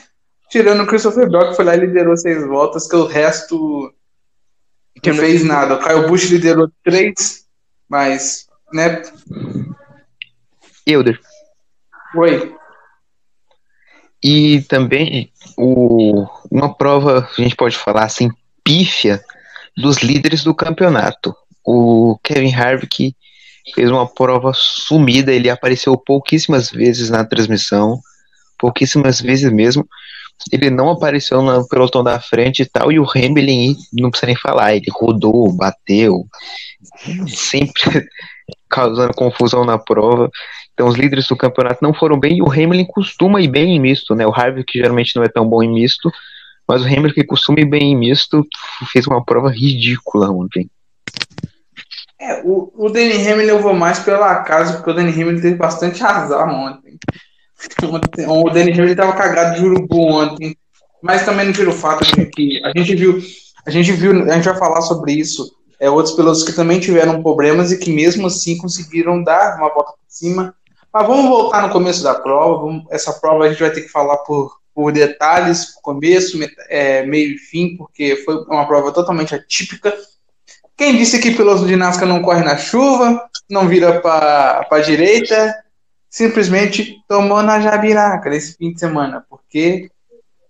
tirando 0.50 0.83
o 0.83 0.88
Christopher 0.88 1.29
Bell 1.29 1.50
que 1.50 1.55
foi 1.55 1.63
lá 1.63 1.74
e 1.75 1.79
liderou 1.79 2.17
seis 2.17 2.45
voltas, 2.45 2.89
que 2.89 2.95
o 2.98 3.05
resto 3.05 3.93
não 5.10 5.15
Terminou 5.15 5.25
fez 5.25 5.43
nada. 5.43 5.75
O 5.75 5.79
Kyle 5.79 6.08
Busch 6.08 6.29
liderou 6.29 6.72
três, 6.84 7.46
mas, 7.89 8.48
né, 8.72 9.01
Elder, 10.86 11.20
foi. 12.12 12.55
E 14.24 14.62
também 14.63 15.31
o, 15.58 16.27
uma 16.51 16.74
prova, 16.74 17.27
a 17.38 17.41
gente 17.41 17.55
pode 17.55 17.75
falar 17.75 18.03
assim, 18.05 18.29
pífia 18.63 19.24
dos 19.75 19.98
líderes 19.98 20.43
do 20.43 20.53
campeonato. 20.53 21.36
O 21.65 22.20
Kevin 22.24 22.53
Harvick 22.53 23.15
fez 23.74 23.89
uma 23.89 24.08
prova 24.08 24.51
sumida, 24.53 25.31
ele 25.31 25.50
apareceu 25.50 25.98
pouquíssimas 25.98 26.70
vezes 26.70 27.10
na 27.10 27.25
transmissão, 27.25 28.00
pouquíssimas 28.60 29.20
vezes 29.20 29.51
mesmo. 29.51 29.88
Ele 30.51 30.69
não 30.69 30.89
apareceu 30.89 31.41
no 31.41 31.67
pelotão 31.67 32.03
da 32.03 32.19
frente 32.19 32.62
e 32.62 32.65
tal, 32.65 32.91
e 32.91 33.00
o 33.00 33.07
Hamilton 33.10 33.79
não 33.93 34.10
precisa 34.10 34.27
nem 34.27 34.36
falar, 34.36 34.75
ele 34.75 34.88
rodou, 34.91 35.51
bateu, 35.51 36.25
sempre 37.27 38.07
causando 38.69 39.13
confusão 39.13 39.65
na 39.65 39.77
prova. 39.77 40.29
Então 40.74 40.88
os 40.88 40.95
líderes 40.95 41.27
do 41.27 41.36
campeonato 41.36 41.79
não 41.81 41.93
foram 41.93 42.19
bem 42.19 42.38
e 42.38 42.41
o 42.41 42.51
Hamilton 42.51 42.86
costuma 42.86 43.41
ir 43.41 43.50
bem 43.50 43.75
em 43.75 43.79
misto, 43.79 44.15
né? 44.15 44.25
O 44.25 44.33
Harvey 44.33 44.63
que 44.63 44.79
geralmente 44.79 45.15
não 45.15 45.24
é 45.24 45.27
tão 45.27 45.48
bom 45.48 45.62
em 45.62 45.71
misto, 45.71 46.12
mas 46.67 46.81
o 46.81 46.86
Hamilton 46.86 47.13
que 47.13 47.24
costuma 47.24 47.60
ir 47.60 47.65
bem 47.65 47.91
em 47.91 47.95
misto 47.95 48.48
fez 48.91 49.05
uma 49.05 49.24
prova 49.24 49.50
ridícula 49.50 50.31
ontem. 50.31 50.69
É, 52.19 52.41
o, 52.43 52.71
o 52.75 52.89
Danny 52.89 53.13
Hamilton 53.13 53.55
eu 53.55 53.60
vou 53.60 53.74
mais 53.74 54.00
pela 54.00 54.36
casa, 54.43 54.74
porque 54.74 54.91
o 54.91 54.93
Danny 54.93 55.12
Hamilton 55.12 55.41
teve 55.41 55.55
bastante 55.55 56.03
azar 56.03 56.48
ontem. 56.50 56.98
O 58.27 58.50
Danny 58.50 58.72
Hamilton 58.72 58.96
tava 58.96 59.13
cagado 59.13 59.60
de 59.60 59.65
urubu 59.65 60.08
ontem. 60.08 60.56
Mas 61.01 61.25
também 61.25 61.46
não 61.46 61.53
tira 61.53 61.70
o 61.70 61.74
fato 61.74 62.06
de 62.06 62.25
que 62.27 62.62
a 62.63 62.77
gente 62.77 62.96
viu, 62.96 63.20
a 63.65 63.72
gente 63.72 63.91
viu, 63.91 64.24
a 64.24 64.36
gente 64.36 64.46
vai 64.46 64.58
falar 64.58 64.82
sobre 64.82 65.13
isso. 65.13 65.51
É, 65.80 65.89
outros 65.89 66.15
pilotos 66.15 66.44
que 66.44 66.53
também 66.53 66.80
tiveram 66.80 67.24
problemas 67.24 67.72
e 67.72 67.77
que 67.77 67.91
mesmo 67.91 68.27
assim 68.27 68.56
conseguiram 68.56 69.24
dar 69.24 69.58
uma 69.58 69.74
volta 69.74 69.94
por 69.94 70.06
cima. 70.08 70.53
Mas 70.94 71.08
vamos 71.08 71.27
voltar 71.27 71.63
no 71.63 71.74
começo 71.74 72.03
da 72.03 72.13
prova. 72.13 72.65
Vamos, 72.65 72.84
essa 72.91 73.13
prova 73.13 73.46
a 73.46 73.50
gente 73.50 73.62
vai 73.62 73.72
ter 73.72 73.82
que 73.82 73.89
falar 73.89 74.18
por, 74.18 74.51
por 74.75 74.91
detalhes, 74.91 75.74
começo, 75.82 76.38
é, 76.70 77.03
meio 77.03 77.34
e 77.34 77.38
fim, 77.38 77.75
porque 77.77 78.18
foi 78.18 78.44
uma 78.44 78.68
prova 78.68 78.91
totalmente 78.91 79.34
atípica. 79.34 79.91
Quem 80.77 80.98
disse 80.98 81.20
que 81.20 81.32
piloto 81.32 81.65
de 81.65 81.75
NASCAR 81.75 82.08
não 82.08 82.22
corre 82.22 82.44
na 82.44 82.58
chuva, 82.58 83.24
não 83.50 83.68
vira 83.68 84.01
para 84.01 84.68
a 84.70 84.80
direita, 84.80 85.56
simplesmente 86.12 87.01
tomou 87.08 87.41
na 87.41 87.62
jabiraca 87.62 88.30
nesse 88.30 88.58
fim 88.58 88.74
de 88.74 88.80
semana, 88.80 89.25
porque 89.30 89.89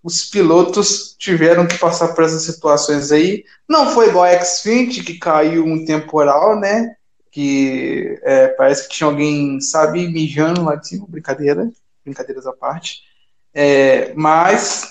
os 0.04 0.26
pilotos 0.26 1.16
tiveram 1.20 1.68
que 1.68 1.78
passar 1.78 2.10
por 2.10 2.24
essas 2.24 2.44
situações 2.44 3.12
aí. 3.12 3.46
Não 3.70 3.92
foi 3.92 4.10
igual 4.10 4.26
a 4.26 4.40
X20, 4.40 5.06
que 5.06 5.20
caiu 5.20 5.64
um 5.64 5.86
temporal, 5.86 6.60
né? 6.60 6.96
Que 7.32 8.20
é, 8.24 8.48
parece 8.48 8.88
que 8.88 8.96
tinha 8.96 9.08
alguém, 9.08 9.62
sabe, 9.62 10.08
mijando 10.08 10.64
lá 10.64 10.76
de 10.76 10.88
cima, 10.88 11.06
brincadeira, 11.08 11.72
brincadeiras 12.04 12.48
à 12.48 12.54
parte. 12.54 13.04
É, 13.54 14.12
mas 14.16 14.90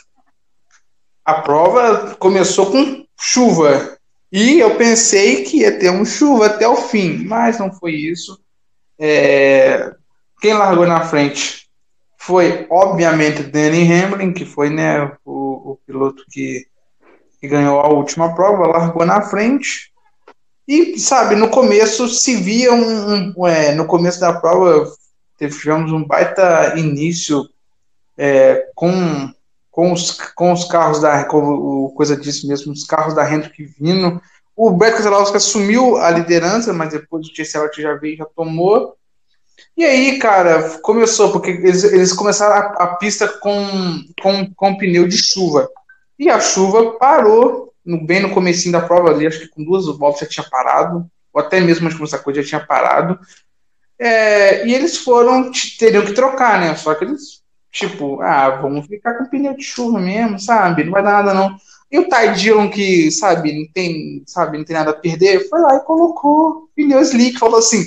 a 1.25 1.35
prova 1.43 2.15
começou 2.15 2.71
com 2.71 3.05
chuva. 3.19 3.99
E 4.31 4.61
eu 4.61 4.77
pensei 4.77 5.43
que 5.43 5.59
ia 5.59 5.77
ter 5.77 5.91
um 5.91 6.05
chuva 6.05 6.47
até 6.47 6.69
o 6.69 6.77
fim, 6.77 7.25
mas 7.25 7.59
não 7.59 7.73
foi 7.73 7.95
isso. 7.95 8.41
É, 8.97 9.93
quem 10.40 10.54
largou 10.54 10.87
na 10.87 11.02
frente 11.02 11.68
foi, 12.16 12.66
obviamente, 12.70 13.42
Danny 13.42 13.90
Hamlin, 13.90 14.32
que 14.32 14.44
foi 14.44 14.70
né, 14.70 15.12
o, 15.25 15.73
o 15.73 15.78
piloto 15.87 16.25
que, 16.30 16.66
que, 17.40 17.49
ganhou 17.49 17.80
a 17.80 17.88
última 17.88 18.35
prova, 18.35 18.66
largou 18.66 19.06
na 19.06 19.23
frente. 19.23 19.90
E, 20.68 20.99
sabe, 20.99 21.35
no 21.35 21.49
começo 21.49 22.09
se 22.09 22.37
via 22.37 22.73
um. 22.73 23.32
um 23.37 23.47
é, 23.47 23.75
no 23.75 23.87
começo 23.87 24.20
da 24.20 24.32
prova, 24.32 24.92
tivemos 25.38 25.92
um 25.92 26.04
baita 26.04 26.75
início 26.76 27.49
é, 28.18 28.66
com, 28.75 29.32
com, 29.70 29.92
os, 29.92 30.12
com 30.35 30.52
os 30.52 30.64
carros 30.66 31.00
da. 31.00 31.26
O 31.32 31.92
coisa 31.97 32.16
disse 32.16 32.47
mesmo, 32.47 32.73
os 32.73 32.85
carros 32.85 33.14
da 33.14 33.30
Hendrick 33.30 33.64
vindo. 33.80 34.20
O 34.54 34.70
Beto 34.70 34.99
Keselowski 34.99 35.38
assumiu 35.38 35.97
a 35.97 36.11
liderança, 36.11 36.70
mas 36.73 36.92
depois 36.92 37.26
o 37.26 37.35
Chase 37.35 37.56
Elliott 37.56 37.80
já 37.80 37.94
veio 37.94 38.18
já 38.18 38.26
tomou. 38.26 38.94
E 39.80 39.84
aí, 39.87 40.18
cara, 40.18 40.78
começou, 40.80 41.32
porque 41.32 41.52
eles, 41.52 41.84
eles 41.84 42.12
começaram 42.12 42.54
a, 42.54 42.84
a, 42.84 42.96
pista 42.96 43.26
com, 43.26 43.66
com, 44.20 44.54
com 44.54 44.76
pneu 44.76 45.08
de 45.08 45.16
chuva. 45.16 45.70
E 46.18 46.28
a 46.28 46.38
chuva 46.38 46.99
parou 46.99 47.72
no, 47.82 48.04
bem 48.04 48.20
no 48.20 48.28
comecinho 48.28 48.72
da 48.72 48.82
prova 48.82 49.08
ali, 49.08 49.26
acho 49.26 49.40
que 49.40 49.49
com 49.49 49.64
duas 49.64 49.87
voltas 49.87 50.20
já 50.20 50.26
tinha 50.26 50.46
parado, 50.50 51.10
ou 51.32 51.40
até 51.40 51.60
mesmo 51.60 51.87
antes 51.87 51.94
de 51.94 51.96
começar 51.96 52.18
a 52.18 52.22
coisa 52.22 52.42
já 52.42 52.49
tinha 52.49 52.66
parado. 52.66 53.18
É, 53.99 54.66
e 54.66 54.75
eles 54.75 54.99
foram, 54.99 55.50
teriam 55.78 56.04
que 56.04 56.12
trocar, 56.12 56.60
né? 56.60 56.75
Só 56.75 56.94
que 56.94 57.04
eles, 57.04 57.40
tipo, 57.72 58.20
ah, 58.20 58.50
vamos 58.60 58.87
ficar 58.87 59.14
com 59.14 59.30
pneu 59.30 59.56
de 59.56 59.62
chuva 59.62 59.99
mesmo, 59.99 60.38
sabe? 60.38 60.84
Não 60.84 60.92
vai 60.92 61.02
dar 61.02 61.22
nada 61.22 61.32
não. 61.32 61.56
E 61.90 61.99
o 61.99 62.06
Ty 62.06 62.34
Dillon, 62.37 62.68
que, 62.68 63.10
sabe, 63.10 63.58
não 63.58 63.66
tem, 63.72 64.22
sabe, 64.26 64.58
não 64.58 64.64
tem 64.66 64.76
nada 64.76 64.90
a 64.90 64.94
perder, 64.94 65.49
foi 65.49 65.58
lá 65.58 65.76
e 65.76 65.80
colocou 65.80 66.68
pneu 66.76 67.00
slick, 67.00 67.38
falou 67.38 67.60
assim, 67.60 67.82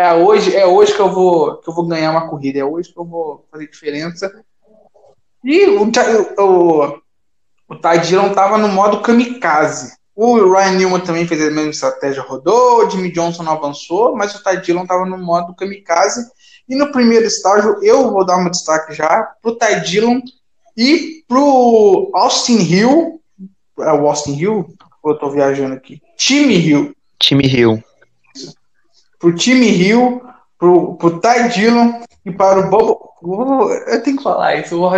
é 0.00 0.14
hoje, 0.14 0.56
é 0.56 0.66
hoje 0.66 0.94
que 0.94 1.00
eu 1.00 1.10
vou 1.10 1.56
que 1.58 1.68
eu 1.68 1.74
vou 1.74 1.86
ganhar 1.86 2.10
uma 2.10 2.28
corrida, 2.28 2.58
é 2.58 2.64
hoje 2.64 2.90
que 2.92 2.98
eu 2.98 3.04
vou 3.04 3.46
fazer 3.50 3.68
diferença. 3.68 4.32
E 5.44 5.66
o, 5.66 5.84
o, 5.84 6.98
o 7.68 7.76
Ty 7.76 7.98
Dillon 8.06 8.28
estava 8.28 8.56
no 8.56 8.68
modo 8.68 9.02
kamikaze. 9.02 9.94
O 10.14 10.52
Ryan 10.52 10.72
Newman 10.72 11.00
também 11.00 11.26
fez 11.26 11.42
a 11.42 11.50
mesma 11.50 11.70
estratégia, 11.70 12.22
rodou, 12.22 12.84
o 12.84 12.90
Jimmy 12.90 13.12
Johnson 13.12 13.42
não 13.42 13.52
avançou, 13.52 14.16
mas 14.16 14.34
o 14.34 14.42
Ty 14.42 14.60
Dillon 14.62 14.82
estava 14.82 15.04
no 15.04 15.18
modo 15.18 15.54
kamikaze. 15.54 16.26
E 16.68 16.74
no 16.74 16.92
primeiro 16.92 17.26
estágio, 17.26 17.82
eu 17.82 18.10
vou 18.10 18.24
dar 18.24 18.38
um 18.38 18.50
destaque 18.50 18.94
já 18.94 19.28
pro 19.42 19.58
Dillon 19.84 20.20
e 20.76 21.24
pro 21.28 22.10
Austin 22.14 22.58
Hill. 22.58 23.20
É 23.80 23.92
o 23.92 24.06
Austin 24.06 24.36
Hill? 24.38 24.74
Ou 25.02 25.12
eu 25.12 25.18
tô 25.18 25.30
viajando 25.30 25.74
aqui? 25.74 26.00
Time 26.16 26.54
Hill. 26.54 26.94
Time 27.18 27.46
Hill 27.46 27.82
pro 29.20 29.34
time 29.34 29.66
Rio, 29.66 30.20
pro, 30.58 30.96
pro 30.96 31.20
Ty 31.20 31.50
Dillon 31.54 32.00
e 32.24 32.32
para 32.32 32.58
o 32.58 32.70
Bobo. 32.70 33.70
Eu 33.86 34.02
tenho 34.02 34.16
que 34.16 34.22
falar 34.22 34.56
isso, 34.56 34.74
eu 34.74 34.80
vou 34.80 34.90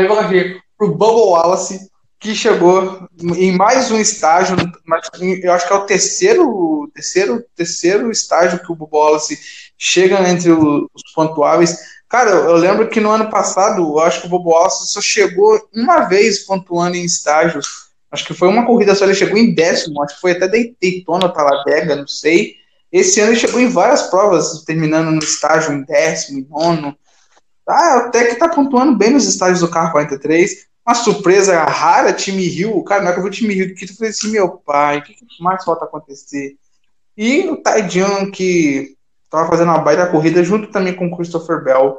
pro 0.79 0.95
Bobo 0.95 1.33
Wallace, 1.33 1.91
que 2.19 2.35
chegou 2.37 3.09
em 3.37 3.51
mais 3.51 3.91
um 3.91 3.99
estágio, 3.99 4.57
eu 5.43 5.53
acho 5.53 5.67
que 5.67 5.73
é 5.73 5.77
o 5.77 5.87
terceiro, 5.87 6.91
terceiro, 6.95 7.45
terceiro 7.57 8.11
estágio 8.13 8.61
que 8.61 8.71
o 8.71 8.77
Bobo 8.77 8.97
Wallace 8.97 9.39
chega 9.77 10.29
entre 10.29 10.53
os 10.53 11.13
pontuáveis. 11.15 11.77
Cara, 12.09 12.31
eu 12.31 12.57
lembro 12.57 12.89
que 12.89 13.01
no 13.01 13.11
ano 13.11 13.29
passado, 13.29 13.83
eu 13.83 13.99
acho 13.99 14.21
que 14.21 14.27
o 14.29 14.31
Bobo 14.31 14.51
Wallace 14.51 14.93
só 14.93 15.01
chegou 15.01 15.61
uma 15.75 16.05
vez 16.05 16.45
pontuando 16.47 16.97
em 16.97 17.05
estágios. 17.05 17.67
Acho 18.11 18.27
que 18.27 18.35
foi 18.35 18.49
uma 18.49 18.67
corrida 18.67 18.95
só, 18.95 19.05
ele 19.05 19.15
chegou 19.15 19.39
em 19.39 19.55
décimo, 19.55 20.03
acho 20.03 20.15
que 20.15 20.21
foi 20.21 20.33
até 20.33 20.47
Daytona 20.47 21.29
Talladega, 21.29 21.97
não 21.97 22.07
sei. 22.07 22.62
Esse 22.93 23.21
ano 23.21 23.33
ele 23.33 23.41
chegou 23.41 23.59
em 23.59 23.71
várias 23.71 24.03
provas, 24.03 24.63
terminando 24.65 25.11
no 25.11 25.19
estágio 25.19 25.73
em 25.73 25.83
décimo, 25.83 26.41
em 26.41 26.47
nono. 26.49 26.95
Tá, 27.65 27.97
até 27.97 28.27
que 28.27 28.35
tá 28.35 28.49
pontuando 28.49 28.97
bem 28.97 29.11
nos 29.11 29.27
estágios 29.27 29.61
do 29.61 29.69
carro 29.69 29.93
43. 29.93 30.67
Uma 30.87 30.95
surpresa 30.95 31.63
rara, 31.65 32.13
time 32.13 32.47
Rio. 32.47 32.83
Cara, 32.85 33.03
na 33.03 33.11
hora 33.11 33.15
que 33.15 33.21
eu 33.21 33.25
vi 33.25 33.31
o 33.31 33.33
time 33.33 33.55
Rio 33.55 33.75
Quito, 33.75 33.93
eu 33.93 33.97
falei 33.97 34.11
assim: 34.11 34.31
meu 34.31 34.49
pai, 34.49 34.99
o 34.99 35.03
que, 35.03 35.15
que 35.15 35.43
mais 35.43 35.65
falta 35.65 35.85
acontecer? 35.85 36.57
E 37.17 37.49
o 37.49 37.57
Taidian, 37.57 38.31
que 38.31 38.97
tava 39.31 39.49
fazendo 39.49 39.69
uma 39.69 39.79
baita 39.79 40.07
corrida, 40.09 40.45
junto 40.45 40.71
também 40.71 40.95
com 40.95 41.07
o 41.07 41.17
Christopher 41.17 41.65
Bell. 41.65 41.99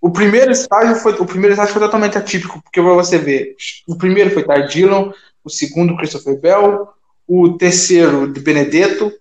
O 0.00 0.10
primeiro 0.10 0.50
estágio 0.50 0.96
foi, 0.96 1.12
o 1.14 1.24
primeiro 1.24 1.52
estágio 1.52 1.72
foi 1.72 1.82
totalmente 1.82 2.18
atípico, 2.18 2.60
porque 2.62 2.82
pra 2.82 2.92
você 2.92 3.16
ver, 3.16 3.56
o 3.86 3.96
primeiro 3.96 4.30
foi 4.30 4.42
Ty 4.42 4.68
Dillon, 4.68 5.12
o 5.42 5.48
segundo 5.48 5.96
Christopher 5.96 6.38
Bell, 6.40 6.88
o 7.26 7.56
terceiro 7.56 8.30
de 8.30 8.40
Benedetto, 8.40 9.12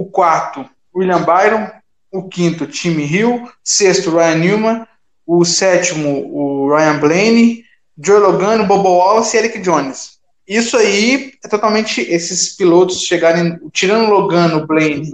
o 0.00 0.04
quarto, 0.04 0.68
William 0.94 1.22
Byron, 1.22 1.70
o 2.12 2.28
quinto, 2.28 2.66
Tim 2.66 2.98
Hill, 3.00 3.50
sexto, 3.64 4.10
Ryan 4.10 4.34
Newman, 4.36 4.86
o 5.26 5.44
sétimo, 5.44 6.30
o 6.30 6.68
Ryan 6.68 6.98
Blaney, 6.98 7.64
Joe 7.98 8.20
Logano, 8.20 8.66
Bobo 8.66 8.98
Wallace 8.98 9.36
e 9.36 9.40
Eric 9.40 9.58
Jones. 9.60 10.18
Isso 10.46 10.76
aí 10.76 11.32
é 11.42 11.48
totalmente 11.48 12.00
esses 12.02 12.54
pilotos 12.54 13.00
chegarem, 13.00 13.58
tirando 13.72 14.06
o 14.06 14.10
Logano, 14.10 14.66
Blaney 14.66 15.10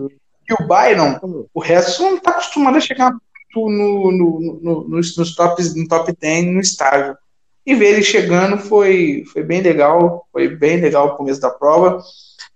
e 0.48 0.52
o 0.52 0.66
Byron, 0.66 1.46
o 1.54 1.60
resto 1.60 2.02
não 2.02 2.16
está 2.16 2.32
acostumado 2.32 2.76
a 2.76 2.80
chegar 2.80 3.12
no, 3.54 3.70
no, 3.70 4.12
no, 4.12 4.60
no, 4.60 4.88
nos, 4.88 5.16
nos 5.16 5.34
tops, 5.34 5.74
no 5.76 5.86
top 5.86 6.12
10 6.20 6.46
no 6.46 6.60
estágio. 6.60 7.16
E 7.64 7.76
ver 7.76 7.94
ele 7.94 8.02
chegando 8.02 8.58
foi, 8.58 9.22
foi 9.32 9.44
bem 9.44 9.60
legal, 9.60 10.26
foi 10.32 10.48
bem 10.48 10.80
legal 10.80 11.06
o 11.06 11.16
começo 11.16 11.40
da 11.40 11.48
prova. 11.48 12.02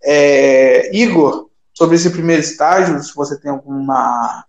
É, 0.02 0.90
Igor, 0.94 1.46
sobre 1.76 1.96
esse 1.96 2.08
primeiro 2.08 2.40
estágio, 2.40 2.98
se 3.02 3.14
você 3.14 3.38
tem 3.38 3.50
alguma 3.50 4.44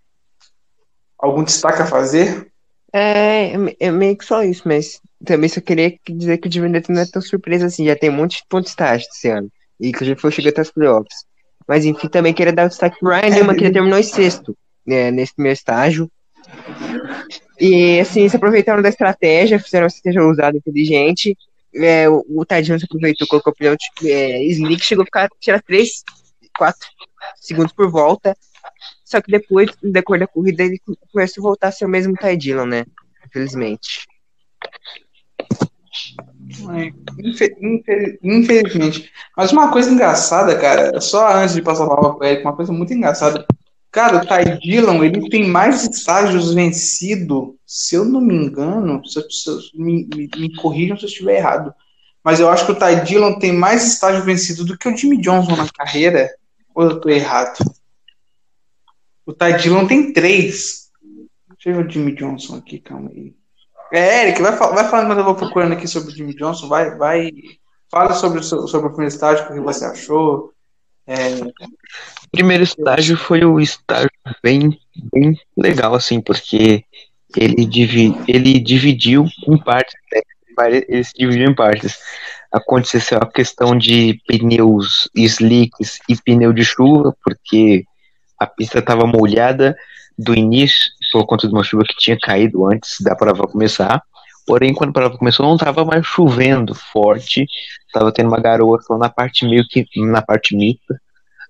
algum 1.19 1.43
destaque 1.43 1.81
a 1.81 1.85
fazer. 1.85 2.49
É, 2.93 3.51
é 3.79 3.91
meio 3.91 4.17
que 4.17 4.23
só 4.23 4.43
isso, 4.43 4.63
mas 4.65 5.01
também 5.25 5.49
só 5.49 5.59
queria 5.59 5.93
dizer 6.07 6.37
que 6.37 6.47
o 6.47 6.49
Divinity 6.49 6.89
não 6.89 7.01
é 7.01 7.05
tão 7.05 7.21
surpresa 7.21 7.65
assim, 7.65 7.85
já 7.85 7.97
tem 7.97 8.09
um 8.09 8.13
monte 8.13 8.37
de 8.37 8.45
pontos 8.47 8.69
estágio 8.69 9.07
esse 9.11 9.27
ano, 9.27 9.51
e 9.77 9.91
que 9.91 10.05
já 10.05 10.15
foi 10.15 10.31
chegando 10.31 10.51
até 10.51 10.61
os 10.61 10.71
playoffs. 10.71 11.25
Mas 11.67 11.83
enfim, 11.83 12.07
também 12.07 12.33
queria 12.33 12.53
dar 12.53 12.67
o 12.67 12.69
destaque 12.69 12.97
pro 12.97 13.09
Ryan 13.09 13.29
Newman, 13.29 13.55
que 13.57 13.65
já 13.65 13.73
terminou 13.73 13.99
em 13.99 14.03
sexto 14.03 14.57
né, 14.85 15.11
nesse 15.11 15.33
primeiro 15.33 15.57
estágio. 15.57 16.09
E 17.59 17.99
assim, 17.99 18.29
se 18.29 18.37
aproveitaram 18.37 18.81
da 18.81 18.87
estratégia, 18.87 19.59
fizeram 19.59 19.83
uma 19.83 19.87
estratégia 19.87 20.23
usada 20.23 20.55
inteligente. 20.55 21.35
É, 21.75 22.07
o, 22.07 22.25
o 22.29 22.45
Tadinho 22.45 22.79
se 22.79 22.85
aproveitou, 22.85 23.27
colocou 23.27 23.51
o 23.51 23.55
pneu 23.55 23.75
é, 24.05 24.43
Slick, 24.45 24.81
chegou 24.81 25.03
a 25.03 25.05
ficar 25.05 25.27
tirar 25.41 25.61
3, 25.61 25.89
4 26.57 26.87
segundos 27.35 27.73
por 27.73 27.89
volta. 27.89 28.35
Só 29.03 29.21
que 29.21 29.31
depois, 29.31 29.69
no 29.81 29.91
decorrer 29.91 30.21
da 30.21 30.27
corrida, 30.27 30.63
ele 30.63 30.79
começou 31.11 31.41
a 31.41 31.47
voltar 31.47 31.67
a 31.69 31.71
ser 31.71 31.85
o 31.85 31.89
mesmo 31.89 32.13
Ty 32.15 32.35
Dillon, 32.35 32.65
né? 32.65 32.85
Infelizmente. 33.25 34.05
É, 36.75 36.91
infe- 37.27 37.55
infe- 37.61 38.19
Infelizmente. 38.23 39.11
Mas 39.35 39.51
uma 39.51 39.71
coisa 39.71 39.89
engraçada, 39.91 40.57
cara, 40.57 40.99
só 41.01 41.33
antes 41.37 41.55
de 41.55 41.61
passar 41.61 41.85
a 41.85 41.87
palavra 41.87 42.13
pro 42.17 42.27
Eric, 42.27 42.41
uma 42.43 42.55
coisa 42.55 42.71
muito 42.71 42.93
engraçada. 42.93 43.45
Cara, 43.91 44.17
o 44.17 44.21
Ty 44.21 44.59
Dillon, 44.61 45.03
ele 45.03 45.29
tem 45.29 45.47
mais 45.47 45.83
estágios 45.83 46.53
vencido, 46.53 47.57
se 47.65 47.95
eu 47.95 48.05
não 48.05 48.21
me 48.21 48.35
engano, 48.35 49.01
se, 49.05 49.17
eu- 49.19 49.31
se 49.31 49.49
eu- 49.49 49.59
me, 49.75 50.07
me, 50.13 50.29
me 50.37 50.55
corrijam 50.55 50.97
se 50.97 51.03
eu 51.05 51.09
estiver 51.09 51.37
errado. 51.37 51.73
Mas 52.23 52.39
eu 52.39 52.49
acho 52.49 52.65
que 52.65 52.73
o 52.73 52.75
Ty 52.75 53.03
Dillon 53.05 53.39
tem 53.39 53.53
mais 53.53 53.85
estágio 53.87 54.23
vencido 54.23 54.65
do 54.65 54.77
que 54.77 54.87
o 54.89 54.95
Jimmy 54.95 55.17
Johnson 55.21 55.55
na 55.55 55.67
carreira. 55.69 56.29
Ou 56.77 56.83
eu 56.83 57.01
tô 57.01 57.09
errado? 57.09 57.57
O 59.25 59.33
Ty 59.33 59.57
tem 59.87 60.13
três. 60.13 60.91
Deixa 61.49 61.69
eu 61.69 61.75
ver 61.75 61.87
o 61.87 61.89
Jimmy 61.89 62.13
Johnson 62.13 62.57
aqui, 62.57 62.77
calma 62.77 63.09
aí. 63.09 63.33
É, 63.91 64.27
Eric, 64.27 64.39
vai, 64.43 64.55
vai 64.55 64.87
falando 64.87 65.07
quando 65.07 65.17
eu 65.17 65.25
vou 65.25 65.33
procurando 65.33 65.71
aqui 65.73 65.87
sobre 65.87 66.11
o 66.11 66.15
Jimmy 66.15 66.35
Johnson. 66.35 66.67
Vai, 66.67 66.95
vai. 66.95 67.31
Fala 67.89 68.13
sobre 68.13 68.43
sobre 68.43 68.77
o 68.77 68.89
primeiro 68.91 69.11
estágio, 69.11 69.43
o 69.45 69.53
que 69.53 69.59
você 69.59 69.85
achou. 69.85 70.53
É, 71.07 71.29
O 71.41 72.31
primeiro 72.31 72.63
estágio 72.63 73.17
foi 73.17 73.43
o 73.43 73.59
estágio 73.59 74.11
bem, 74.43 74.79
bem 75.11 75.35
legal, 75.57 75.95
assim, 75.95 76.21
porque 76.21 76.85
ele, 77.35 77.65
divi, 77.65 78.13
ele 78.27 78.59
dividiu 78.59 79.25
em 79.47 79.57
partes, 79.57 79.95
né? 80.13 80.21
Ele 80.87 81.03
se 81.03 81.13
dividiu 81.17 81.49
em 81.49 81.55
partes. 81.55 81.97
Aconteceu 82.51 83.19
a 83.21 83.29
questão 83.29 83.77
de 83.77 84.19
pneus 84.27 85.09
slicks 85.15 85.99
e 86.07 86.15
pneu 86.15 86.53
de 86.53 86.63
chuva, 86.63 87.15
porque 87.23 87.83
a 88.39 88.45
pista 88.45 88.79
estava 88.79 89.05
molhada 89.05 89.75
do 90.17 90.33
início, 90.33 90.91
por 91.11 91.25
conta 91.25 91.47
de 91.47 91.53
uma 91.53 91.63
chuva 91.63 91.83
que 91.83 91.95
tinha 91.97 92.17
caído 92.19 92.65
antes 92.65 93.01
da 93.01 93.15
prova 93.15 93.47
começar. 93.47 94.01
Porém, 94.45 94.73
quando 94.73 94.91
a 94.91 94.93
prova 94.93 95.17
começou, 95.17 95.45
não 95.45 95.55
estava 95.55 95.83
mais 95.83 96.05
chovendo 96.05 96.73
forte, 96.73 97.45
estava 97.85 98.11
tendo 98.11 98.27
uma 98.27 98.39
garoa 98.39 98.81
só 98.81 98.97
na 98.97 99.09
parte 99.09 99.45
meio 99.45 99.67
que 99.67 99.85
na 99.97 100.21
parte 100.21 100.55
mista 100.55 100.99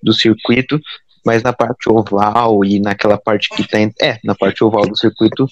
do 0.01 0.13
circuito, 0.13 0.79
mas 1.25 1.43
na 1.43 1.53
parte 1.53 1.89
oval 1.89 2.65
e 2.65 2.79
naquela 2.79 3.17
parte 3.17 3.49
que 3.49 3.67
tem, 3.67 3.93
é, 4.01 4.17
na 4.23 4.33
parte 4.33 4.63
oval 4.63 4.87
do 4.87 4.97
circuito 4.97 5.47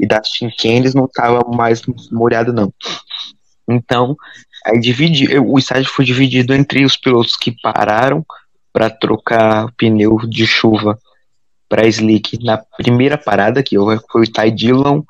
e 0.00 0.06
das 0.06 0.28
chinquendes 0.28 0.94
não 0.94 1.04
estava 1.04 1.40
mais 1.48 1.82
molhado 2.10 2.52
não. 2.52 2.72
Então, 3.68 4.16
aí 4.68 4.78
dividi, 4.80 5.38
o 5.38 5.58
estágio 5.58 5.90
foi 5.90 6.04
dividido 6.04 6.54
entre 6.54 6.84
os 6.84 6.96
pilotos 6.96 7.36
que 7.36 7.52
pararam 7.62 8.24
para 8.72 8.90
trocar 8.90 9.72
pneu 9.76 10.18
de 10.28 10.46
chuva 10.46 10.98
para 11.68 11.86
slick 11.86 12.42
na 12.42 12.58
primeira 12.58 13.18
parada, 13.18 13.62
que 13.62 13.76
foi 14.10 14.22
o 14.22 14.32
Ty 14.32 14.50
Dillon, 14.50 15.02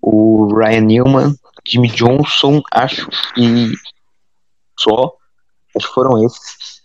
o 0.00 0.52
Ryan 0.54 0.80
Newman, 0.80 1.34
Jimmy 1.66 1.88
Johnson, 1.88 2.62
acho 2.72 3.08
que 3.34 3.72
só, 4.78 5.12
acho 5.76 5.88
que 5.88 5.94
foram 5.94 6.24
esses. 6.24 6.80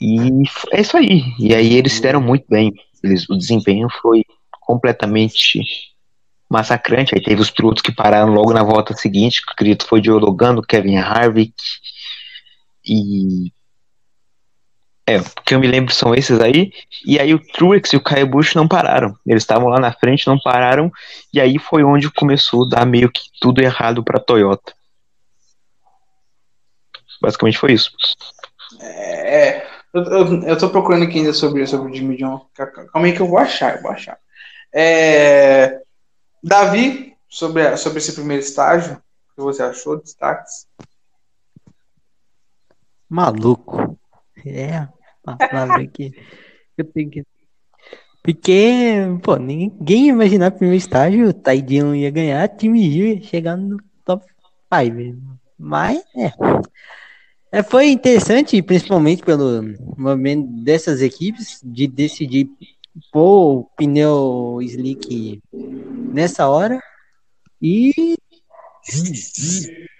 E 0.00 0.42
é 0.72 0.80
isso 0.80 0.96
aí. 0.96 1.22
E 1.38 1.54
aí 1.54 1.74
eles 1.74 1.94
se 1.94 2.02
deram 2.02 2.20
muito 2.20 2.46
bem. 2.48 2.72
Eles, 3.02 3.28
o 3.28 3.36
desempenho 3.36 3.88
foi 4.02 4.24
completamente 4.60 5.62
massacrante. 6.50 7.14
Aí 7.14 7.22
teve 7.22 7.40
os 7.40 7.50
pilotos 7.50 7.80
que 7.80 7.92
pararam 7.92 8.32
logo 8.34 8.52
na 8.52 8.62
volta 8.62 8.94
seguinte, 8.94 9.44
que 9.44 9.52
acredito 9.52 9.86
foi 9.86 10.02
Joe 10.02 10.20
Logano, 10.20 10.62
Kevin 10.62 10.96
Harvick 10.96 11.54
e 12.84 13.52
é, 15.06 15.20
que 15.44 15.54
eu 15.54 15.60
me 15.60 15.66
lembro 15.66 15.92
são 15.92 16.14
esses 16.14 16.40
aí. 16.40 16.72
E 17.06 17.18
aí 17.18 17.32
o 17.34 17.38
Truex 17.38 17.92
e 17.92 17.96
o 17.96 18.02
Kyle 18.02 18.24
Busch 18.24 18.54
não 18.54 18.68
pararam. 18.68 19.16
Eles 19.26 19.42
estavam 19.42 19.68
lá 19.68 19.80
na 19.80 19.92
frente, 19.92 20.26
não 20.26 20.38
pararam. 20.38 20.90
E 21.32 21.40
aí 21.40 21.58
foi 21.58 21.82
onde 21.82 22.10
começou 22.10 22.64
a 22.66 22.68
dar 22.68 22.86
meio 22.86 23.10
que 23.10 23.22
tudo 23.40 23.60
errado 23.60 24.04
para 24.04 24.20
Toyota. 24.20 24.72
Basicamente 27.20 27.58
foi 27.58 27.72
isso. 27.72 27.90
é, 28.80 29.66
eu, 29.92 30.02
eu, 30.04 30.42
eu 30.42 30.58
tô 30.58 30.70
procurando 30.70 31.04
aqui 31.04 31.18
ainda 31.18 31.32
sobre, 31.32 31.66
sobre 31.66 31.90
o 31.90 31.94
Jimmy 31.94 32.16
Johnson. 32.16 32.46
Calma 32.54 33.08
aí 33.08 33.12
que 33.12 33.20
eu 33.20 33.26
vou 33.26 33.38
achar, 33.38 33.76
eu 33.76 33.82
vou 33.82 33.90
achar. 33.90 34.16
É, 34.72 35.80
Davi, 36.42 37.14
sobre, 37.28 37.76
sobre 37.76 37.98
esse 37.98 38.12
primeiro 38.14 38.42
estágio, 38.42 38.94
o 38.94 39.34
que 39.34 39.40
você 39.42 39.62
achou? 39.62 40.00
Destaques? 40.00 40.66
Maluco. 43.08 43.98
É 44.46 44.88
a 45.26 45.36
palavra 45.36 45.86
que 45.86 46.12
eu 46.78 46.84
tenho 46.84 47.10
que. 47.10 47.24
Porque, 48.22 48.96
pô, 49.22 49.36
ninguém 49.36 50.06
ia 50.06 50.12
imaginar 50.12 50.50
primeiro 50.50 50.76
estágio, 50.76 51.28
o 51.28 51.32
Ty 51.32 51.64
ia 51.96 52.10
ganhar, 52.10 52.48
time 52.48 52.86
Hill 52.86 53.16
ia 53.16 53.22
chegar 53.22 53.56
no 53.56 53.78
top 54.04 54.24
5. 54.72 55.18
Mas, 55.58 56.02
é. 56.16 56.32
é. 57.52 57.62
Foi 57.62 57.90
interessante, 57.90 58.60
principalmente 58.62 59.22
pelo 59.22 59.62
movimento 59.96 60.46
dessas 60.62 61.00
equipes, 61.02 61.60
de 61.64 61.86
decidir 61.86 62.48
pôr 63.12 63.60
o 63.60 63.64
pneu 63.76 64.58
slick 64.62 65.42
nessa 66.10 66.48
hora. 66.48 66.80
E 67.62 68.16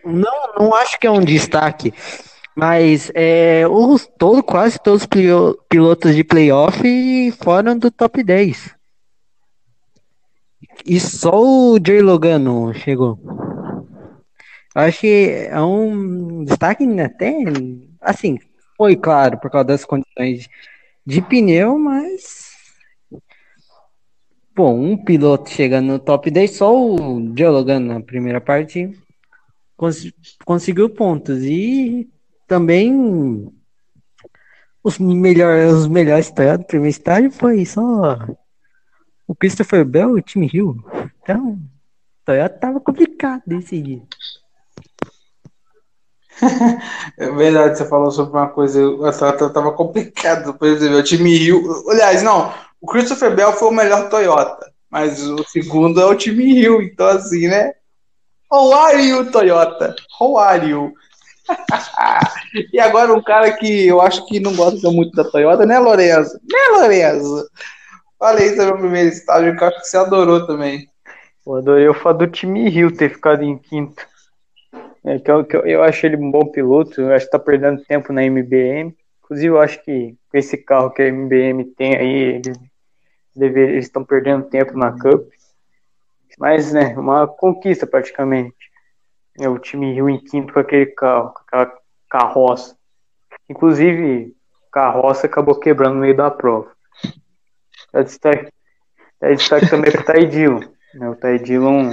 não, 0.05 0.55
não 0.59 0.75
acho 0.75 0.99
que 0.99 1.07
é 1.07 1.11
um 1.11 1.25
destaque. 1.25 1.93
Mas 2.57 3.11
é, 3.15 3.67
os, 3.69 4.09
todo, 4.19 4.43
quase 4.43 4.79
todos 4.79 5.03
os 5.03 5.07
pilo- 5.07 5.59
pilotos 5.69 6.15
de 6.15 6.25
playoff 6.25 7.33
foram 7.43 7.79
do 7.79 7.91
top 7.91 8.23
10. 8.23 8.75
E 10.85 10.99
só 10.99 11.33
o 11.35 11.79
Joey 11.85 12.03
Logano 12.03 12.73
chegou. 12.75 13.19
Acho 14.75 15.01
que 15.01 15.47
é 15.51 15.61
um 15.61 16.45
destaque 16.45 16.85
até, 17.01 17.33
assim, 18.01 18.39
foi 18.77 18.97
claro, 18.97 19.39
por 19.39 19.51
causa 19.51 19.67
das 19.67 19.85
condições 19.85 20.49
de 21.05 21.21
pneu, 21.21 21.79
mas. 21.79 22.40
Bom, 24.61 24.79
um 24.79 24.95
piloto 24.95 25.49
chegando 25.49 25.87
no 25.87 25.99
top 25.99 26.31
10, 26.31 26.51
só 26.51 26.71
o 26.71 27.33
Joey 27.35 27.51
Logano 27.51 27.95
na 27.95 28.01
primeira 28.03 28.43
parte 28.43 28.93
cons- 29.75 30.13
conseguiu 30.45 30.91
pontos. 30.91 31.43
E 31.45 32.11
também 32.47 33.51
os 34.85 34.99
melhores, 34.99 35.73
os 35.73 35.89
melhores 35.89 36.31
Toyota 36.31 36.59
do 36.59 36.67
primeiro 36.67 36.91
estágio 36.91 37.31
foi 37.31 37.65
só 37.65 38.19
o 39.27 39.35
Christopher 39.35 39.83
Bell 39.83 40.19
e 40.19 40.21
o 40.21 40.23
Tim 40.23 40.47
Hill. 40.53 40.77
Então, 41.23 41.59
Toyota 42.27 42.59
tava 42.59 42.81
complicado 42.81 43.41
desse 43.47 43.81
dia. 43.81 44.03
É 47.17 47.31
verdade, 47.31 47.79
você 47.79 47.87
falou 47.87 48.11
sobre 48.11 48.33
uma 48.39 48.49
coisa, 48.49 48.79
eu 48.79 49.53
tava 49.53 49.73
complicado 49.73 50.53
depois 50.53 50.81
de 50.81 50.87
o 50.89 51.03
time 51.03 51.35
Rio. 51.37 51.63
Aliás, 51.91 52.23
não, 52.23 52.53
o 52.81 52.87
Christopher 52.87 53.35
Bell 53.35 53.53
foi 53.53 53.69
o 53.69 53.73
melhor 53.73 54.09
Toyota, 54.09 54.73
mas 54.91 55.23
o 55.23 55.45
segundo 55.45 56.01
é 56.01 56.05
o 56.07 56.15
time 56.15 56.55
Rio, 56.55 56.81
então 56.81 57.07
assim, 57.07 57.49
né? 57.49 57.75
How 58.51 58.75
are 58.75 59.03
you, 59.03 59.31
Toyota? 59.31 59.95
How 60.19 60.39
are 60.39 60.69
you? 60.69 60.93
e 62.73 62.81
agora 62.81 63.13
um 63.13 63.23
cara 63.23 63.53
que 63.53 63.87
eu 63.87 64.01
acho 64.01 64.27
que 64.27 64.41
não 64.41 64.55
gosta 64.55 64.91
muito 64.91 65.13
da 65.13 65.25
Toyota, 65.25 65.67
né, 65.67 65.79
Lorenzo? 65.79 66.35
Né, 66.35 66.79
Lorenzo? 66.79 67.49
Falei 68.19 68.55
sobre 68.57 68.75
o 68.75 68.79
primeiro 68.79 69.09
estágio 69.09 69.57
que 69.57 69.63
eu 69.63 69.69
acho 69.69 69.81
que 69.81 69.89
você 69.89 69.97
adorou 69.97 70.47
também. 70.47 70.89
Eu 71.47 71.57
adorei 71.57 71.89
o 71.89 71.95
fato 71.95 72.19
do 72.19 72.27
time 72.27 72.69
Rio 72.69 72.95
ter 72.95 73.11
ficado 73.11 73.43
em 73.43 73.57
quinto. 73.57 74.07
É, 75.05 75.19
que 75.19 75.31
eu, 75.31 75.45
que 75.45 75.57
eu, 75.57 75.63
eu 75.63 75.83
acho 75.83 76.05
ele 76.05 76.17
um 76.17 76.31
bom 76.31 76.45
piloto, 76.45 77.01
eu 77.01 77.13
acho 77.15 77.25
que 77.25 77.33
tá 77.33 77.39
perdendo 77.39 77.83
tempo 77.85 78.13
na 78.13 78.23
MBM. 78.23 78.95
Inclusive, 79.25 79.47
eu 79.47 79.61
acho 79.61 79.83
que 79.83 80.17
com 80.31 80.37
esse 80.37 80.57
carro 80.59 80.91
que 80.91 81.03
a 81.03 81.09
MBM 81.09 81.65
tem 81.77 81.97
aí, 81.97 82.23
eles 82.35 82.59
dever- 83.35 83.71
eles 83.71 83.87
estão 83.87 84.05
perdendo 84.05 84.49
tempo 84.49 84.77
na 84.77 84.93
Cup. 84.93 85.29
Mas, 86.39 86.73
né, 86.73 86.97
uma 86.97 87.27
conquista 87.27 87.87
praticamente. 87.87 88.71
É 89.39 89.49
o 89.49 89.59
time 89.59 89.93
Rio 89.93 90.09
em 90.09 90.19
quinto 90.19 90.53
com 90.53 90.61
aquele 90.61 90.87
carro, 90.87 91.33
com 91.33 91.41
aquela 91.41 91.79
carroça. 92.09 92.77
Inclusive, 93.49 94.35
carroça 94.73 95.27
acabou 95.27 95.59
quebrando 95.59 95.95
no 95.95 96.01
meio 96.01 96.17
da 96.17 96.31
prova. 96.31 96.71
É 97.93 98.03
destaque, 98.03 98.53
é 99.21 99.35
destaque 99.35 99.69
também 99.69 99.91
pro 99.91 100.29
Dillon. 100.29 100.61
né? 100.95 101.09
O 101.09 101.17
Ty 101.17 101.39
Dillon 101.39 101.93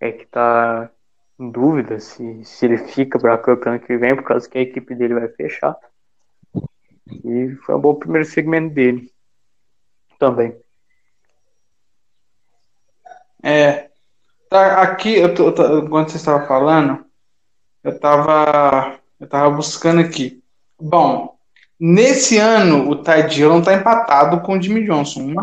é 0.00 0.12
que 0.12 0.26
tá 0.26 0.90
em 1.38 1.50
dúvida 1.50 1.98
se, 1.98 2.44
se 2.44 2.66
ele 2.66 2.78
fica 2.78 3.18
para 3.18 3.34
a 3.34 3.38
Cup 3.38 3.66
ano 3.66 3.80
que 3.80 3.96
vem, 3.96 4.14
por 4.14 4.24
causa 4.24 4.48
que 4.48 4.58
a 4.58 4.62
equipe 4.62 4.94
dele 4.94 5.14
vai 5.14 5.28
fechar. 5.28 5.76
E 7.24 7.54
foi 7.64 7.74
um 7.74 7.80
bom 7.80 7.94
primeiro 7.94 8.26
segmento 8.26 8.74
dele 8.74 9.13
também. 10.18 10.56
É. 13.42 13.90
Tá, 14.48 14.82
aqui, 14.82 15.14
eu 15.14 15.34
tô, 15.34 15.50
enquanto 15.78 16.10
você 16.10 16.16
estava 16.16 16.46
falando, 16.46 17.04
eu 17.82 17.98
tava, 17.98 18.98
eu 19.20 19.28
tava 19.28 19.50
buscando 19.50 20.00
aqui. 20.00 20.42
Bom, 20.80 21.36
nesse 21.78 22.38
ano 22.38 22.88
o 22.88 22.96
Ty 23.02 23.28
Dillon 23.28 23.60
tá 23.62 23.74
empatado 23.74 24.40
com 24.40 24.56
o 24.56 24.62
Jimmy 24.62 24.86
Johnson. 24.86 25.34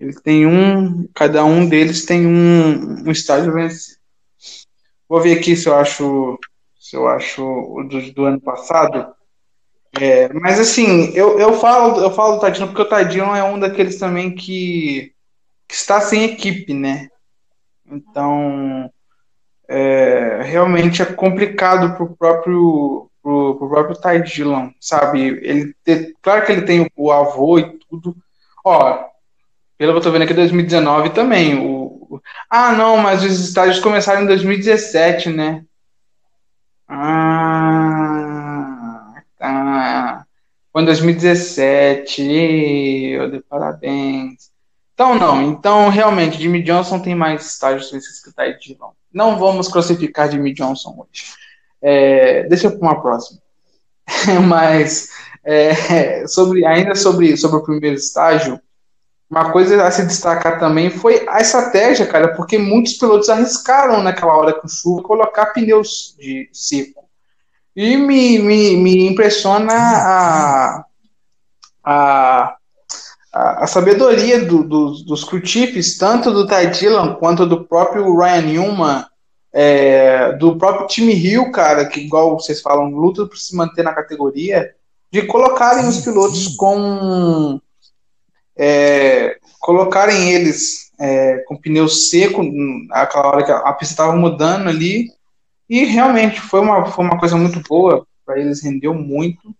Ele 0.00 0.14
tem 0.14 0.46
um, 0.46 1.06
cada 1.14 1.44
um 1.44 1.68
deles 1.68 2.04
tem 2.04 2.26
um, 2.26 3.06
um 3.06 3.10
estágio 3.10 3.52
vencido. 3.52 3.98
Vou 5.08 5.20
ver 5.20 5.38
aqui 5.38 5.54
se 5.54 5.68
eu 5.68 5.76
acho, 5.76 6.38
se 6.80 6.96
eu 6.96 7.06
acho 7.06 7.42
o 7.44 7.84
do, 7.84 8.12
do 8.12 8.24
ano 8.24 8.40
passado. 8.40 9.14
É, 10.00 10.32
mas 10.32 10.58
assim, 10.58 11.10
eu, 11.14 11.38
eu 11.38 11.54
falo, 11.54 12.00
eu 12.00 12.10
falo 12.10 12.36
do 12.36 12.40
Ty 12.44 12.52
Dillon 12.52 12.66
porque 12.68 12.82
o 12.82 12.88
Ty 12.88 13.04
Dillon 13.08 13.34
é 13.36 13.44
um 13.44 13.58
daqueles 13.58 13.98
também 13.98 14.34
que, 14.34 15.12
que 15.68 15.74
está 15.74 16.00
sem 16.00 16.24
equipe, 16.24 16.74
né? 16.74 17.08
Então, 17.90 18.90
é, 19.68 20.42
realmente 20.42 21.02
é 21.02 21.06
complicado 21.06 21.96
pro 21.96 22.16
próprio 22.16 23.10
pro, 23.22 23.56
pro 23.58 23.68
próprio 23.70 23.96
Ty 24.00 24.22
Dillon, 24.22 24.70
sabe? 24.80 25.20
Ele 25.42 25.74
te- 25.84 26.14
claro 26.22 26.44
que 26.46 26.52
ele 26.52 26.62
tem 26.62 26.82
o, 26.82 26.88
o 27.06 27.12
avô 27.12 27.58
e 27.58 27.78
tudo. 27.88 28.16
Ó, 28.64 29.04
pelo 29.78 29.92
que 29.92 29.98
eu 29.98 30.02
tô 30.02 30.10
vendo 30.12 30.22
aqui, 30.24 30.34
2019 30.34 31.10
também. 31.10 31.56
O, 31.58 32.16
o- 32.16 32.20
ah, 32.50 32.72
não, 32.72 32.96
mas 32.98 33.24
os 33.24 33.40
estágios 33.40 33.80
começaram 33.80 34.22
em 34.24 34.26
2017, 34.26 35.30
né? 35.30 35.64
Ah, 36.88 37.82
tá. 39.38 40.26
Foi 40.74 40.82
em 40.82 40.86
2017. 40.86 42.20
Eu 43.12 43.30
dei 43.30 43.40
parabéns. 43.48 44.50
Então, 44.92 45.14
não. 45.14 45.40
Então, 45.40 45.88
realmente, 45.88 46.42
Jimmy 46.42 46.64
Johnson 46.64 46.98
tem 46.98 47.14
mais 47.14 47.46
estágios 47.46 47.92
vencidos 47.92 48.20
que 48.20 48.32
Ty 48.34 48.58
Dillon. 48.58 48.90
Não 49.12 49.38
vamos 49.38 49.68
crucificar 49.68 50.28
Jimmy 50.28 50.52
Johnson 50.52 50.96
hoje. 50.98 51.26
É, 51.80 52.48
deixa 52.48 52.72
para 52.72 52.80
uma 52.80 53.00
próxima. 53.00 53.40
Mas, 54.48 55.10
é, 55.44 56.26
sobre, 56.26 56.66
ainda 56.66 56.96
sobre, 56.96 57.36
sobre 57.36 57.58
o 57.58 57.62
primeiro 57.62 57.94
estágio, 57.94 58.60
uma 59.30 59.52
coisa 59.52 59.80
a 59.86 59.92
se 59.92 60.04
destacar 60.04 60.58
também 60.58 60.90
foi 60.90 61.24
a 61.28 61.40
estratégia, 61.40 62.04
cara, 62.04 62.34
porque 62.34 62.58
muitos 62.58 62.94
pilotos 62.94 63.28
arriscaram 63.28 64.02
naquela 64.02 64.36
hora 64.36 64.52
com 64.52 64.66
chuva 64.66 65.04
colocar 65.04 65.46
pneus 65.46 66.16
de 66.18 66.48
seco. 66.52 67.03
E 67.76 67.96
me, 67.96 68.38
me, 68.38 68.76
me 68.76 69.08
impressiona 69.08 69.72
a, 69.74 70.84
a, 71.84 72.56
a, 73.32 73.66
sabedoria 73.66 74.44
do, 74.44 74.62
do- 74.62 75.04
dos 75.04 75.26
chiefs, 75.44 75.98
tanto 75.98 76.30
do 76.30 76.46
Ty 76.46 76.70
Dillon 76.70 77.14
quanto 77.16 77.44
do 77.44 77.64
próprio 77.64 78.16
Ryan 78.16 78.42
Newman, 78.42 79.04
é, 79.52 80.32
do 80.34 80.56
próprio 80.56 80.86
time 80.86 81.12
Hill, 81.14 81.50
cara, 81.50 81.86
que 81.86 82.00
igual 82.00 82.38
vocês 82.38 82.60
falam, 82.60 82.90
luta 82.90 83.26
por 83.26 83.36
se 83.36 83.56
manter 83.56 83.82
na 83.82 83.92
categoria, 83.92 84.72
de 85.10 85.22
colocarem 85.22 85.86
os 85.88 86.00
pilotos 86.00 86.56
com 86.56 87.60
é, 88.56 89.36
colocarem 89.60 90.32
eles 90.32 90.90
é, 90.98 91.38
com 91.46 91.56
pneu 91.56 91.88
seco 91.88 92.42
aquela 92.90 93.28
hora 93.28 93.44
que 93.44 93.50
a 93.50 93.72
pista 93.72 93.94
estava 93.94 94.16
mudando 94.16 94.68
ali 94.68 95.08
e 95.68 95.84
realmente 95.84 96.40
foi 96.40 96.60
uma, 96.60 96.86
foi 96.86 97.04
uma 97.04 97.18
coisa 97.18 97.36
muito 97.36 97.60
boa 97.60 98.06
para 98.24 98.38
eles 98.38 98.62
rendeu 98.62 98.94
muito. 98.94 99.54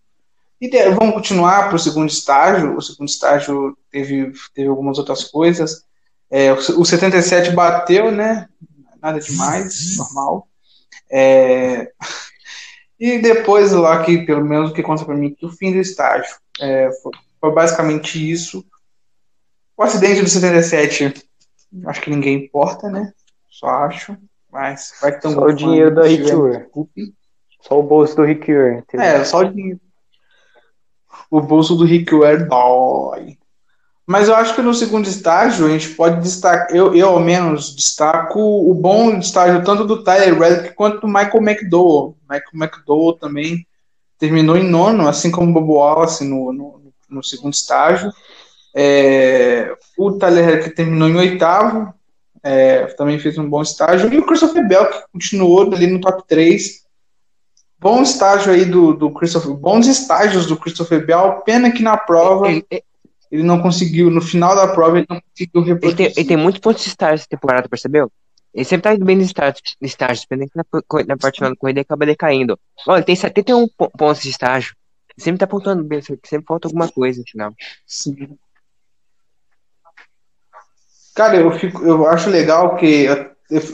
E 0.59 0.69
de- 0.69 0.89
vamos 0.91 1.13
continuar 1.13 1.67
para 1.67 1.75
o 1.75 1.79
segundo 1.79 2.09
estágio 2.09 2.75
o 2.75 2.81
segundo 2.81 3.09
estágio 3.09 3.77
teve, 3.91 4.31
teve 4.53 4.69
algumas 4.69 4.97
outras 4.97 5.23
coisas. 5.25 5.83
É, 6.29 6.51
o, 6.51 6.55
o 6.55 6.85
77 6.85 7.51
bateu 7.51 8.11
né? 8.11 8.47
Nada 9.01 9.19
demais 9.19 9.97
normal. 9.97 10.47
É, 11.11 11.91
e 12.99 13.19
depois 13.19 13.71
lá 13.71 14.03
que 14.03 14.25
pelo 14.25 14.43
menos 14.43 14.71
o 14.71 14.73
que 14.73 14.81
conta 14.81 15.05
para 15.05 15.15
mim 15.15 15.33
que 15.33 15.45
o 15.45 15.51
fim 15.51 15.71
do 15.71 15.77
estágio 15.79 16.35
é, 16.59 16.89
foi, 17.01 17.11
foi 17.39 17.51
basicamente 17.53 18.31
isso. 18.31 18.65
O 19.77 19.83
acidente 19.83 20.21
do 20.21 20.29
77, 20.29 21.13
acho 21.85 22.01
que 22.01 22.09
ninguém 22.09 22.45
importa, 22.45 22.89
né? 22.89 23.13
Só 23.49 23.67
acho. 23.67 24.17
Mas 24.55 24.93
vai 25.01 25.11
que 25.11 25.21
tem 25.21 25.33
Só 25.33 25.41
o 25.41 25.51
dinheiro 25.51 25.93
da 25.93 26.07
Rick 26.07 26.33
Ure. 26.33 26.59
Desculpe. 26.59 27.13
Só 27.61 27.77
o 27.77 27.83
bolso 27.83 28.15
do 28.15 28.23
Rick 28.23 28.49
Ure, 28.49 28.77
entendeu? 28.77 29.05
É, 29.05 29.25
só 29.25 29.39
o 29.39 29.53
dinheiro. 29.53 29.81
O 31.29 31.41
bolso 31.41 31.75
do 31.75 31.83
Rick 31.83 32.15
Ware 32.15 32.47
dói. 32.47 33.37
Mas 34.07 34.29
eu 34.29 34.35
acho 34.35 34.55
que 34.55 34.61
no 34.61 34.73
segundo 34.73 35.07
estágio 35.07 35.65
a 35.65 35.69
gente 35.69 35.89
pode 35.89 36.21
destacar, 36.21 36.73
eu, 36.73 36.95
eu 36.95 37.09
ao 37.09 37.19
menos 37.19 37.75
destaco 37.75 38.39
o 38.39 38.73
bom 38.73 39.17
estágio 39.17 39.63
tanto 39.63 39.83
do 39.83 40.03
Tyler 40.03 40.39
Reddick 40.39 40.75
quanto 40.75 41.01
do 41.01 41.07
Michael 41.07 41.41
McDowell. 41.41 42.15
Michael 42.21 42.51
McDowell 42.53 43.13
também 43.13 43.67
terminou 44.17 44.55
em 44.55 44.63
nono, 44.63 45.07
assim 45.07 45.31
como 45.31 45.49
o 45.49 45.53
Bobo 45.53 45.73
Wallace 45.73 46.23
no, 46.23 46.53
no, 46.53 46.93
no 47.09 47.23
segundo 47.23 47.53
estágio. 47.53 48.09
É, 48.73 49.75
o 49.97 50.13
Tyler 50.13 50.45
Reddick 50.45 50.75
terminou 50.75 51.09
em 51.09 51.17
oitavo, 51.17 51.93
é, 52.45 52.85
também 52.93 53.17
fez 53.19 53.37
um 53.37 53.49
bom 53.49 53.61
estágio. 53.61 54.13
E 54.13 54.19
o 54.19 54.25
Christopher 54.25 54.67
Bell, 54.67 54.85
que 54.89 55.03
continuou 55.11 55.73
ali 55.73 55.87
no 55.87 55.99
top 55.99 56.23
3. 56.27 56.85
Bom 57.79 58.01
estágio 58.01 58.53
aí 58.53 58.65
do, 58.65 58.93
do 58.93 59.11
Christopher, 59.11 59.51
bons 59.53 59.87
estágios 59.87 60.45
do 60.45 60.55
Christopher 60.57 61.05
Bell. 61.05 61.41
Pena 61.45 61.71
que 61.71 61.83
na 61.83 61.97
prova 61.97 62.47
Ele, 62.49 62.65
ele- 62.69 62.83
ele 63.31 63.43
não 63.43 63.59
conseguiu, 63.61 64.09
no 64.11 64.21
final 64.21 64.55
da 64.55 64.67
prova, 64.67 64.97
ele 64.99 65.07
não 65.09 65.19
conseguiu 65.19 65.61
ele 65.61 65.65
tem, 65.65 65.73
reproduzir. 65.73 66.13
ele 66.15 66.27
tem 66.27 66.37
muitos 66.37 66.61
pontos 66.61 66.83
de 66.83 66.89
estágio 66.89 67.15
essa 67.15 67.27
temporada, 67.27 67.67
percebeu? 67.67 68.09
Ele 68.53 68.63
sempre 68.63 68.83
tá 68.83 68.93
indo 68.95 69.03
bem 69.03 69.17
nos 69.17 69.25
estágios, 69.25 69.61
estágios 69.81 70.21
dependendo 70.21 70.51
que 70.51 70.57
na, 70.57 71.05
na 71.07 71.17
parte 71.17 71.35
final 71.37 71.49
da 71.51 71.57
corrida 71.57 71.79
ele 71.79 71.85
acaba 71.85 72.05
decaindo. 72.05 72.57
Ó, 72.87 72.95
ele 72.95 73.03
tem 73.05 73.15
71 73.15 73.67
po- 73.77 73.89
pontos 73.89 74.21
de 74.21 74.29
estágio. 74.29 74.73
Ele 75.17 75.23
sempre 75.23 75.39
tá 75.39 75.47
pontuando 75.47 75.83
bem, 75.83 76.01
sempre 76.01 76.45
falta 76.47 76.67
alguma 76.67 76.87
coisa 76.89 77.19
no 77.19 77.27
final. 77.29 77.53
Sim. 77.85 78.37
Cara, 81.15 81.37
eu, 81.37 81.51
fico, 81.57 81.83
eu 81.83 82.05
acho 82.07 82.29
legal 82.29 82.75
que 82.75 83.07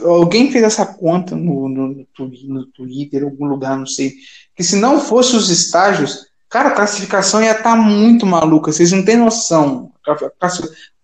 alguém 0.04 0.50
fez 0.52 0.64
essa 0.64 0.86
conta 0.86 1.34
no, 1.34 1.68
no, 1.68 1.88
no 1.88 2.04
Twi- 2.14 2.46
no 2.48 2.66
Twitter, 2.66 3.22
em 3.22 3.24
algum 3.24 3.46
lugar, 3.46 3.76
não 3.76 3.86
sei. 3.86 4.12
Que 4.54 4.62
se 4.62 4.76
não 4.76 5.00
fosse 5.00 5.34
os 5.36 5.50
estágios, 5.50 6.26
cara, 6.48 6.68
a 6.68 6.74
classificação 6.74 7.42
ia 7.42 7.52
estar 7.52 7.74
muito 7.76 8.24
maluca. 8.24 8.70
Vocês 8.72 8.92
não 8.92 9.04
têm 9.04 9.16
noção. 9.16 9.92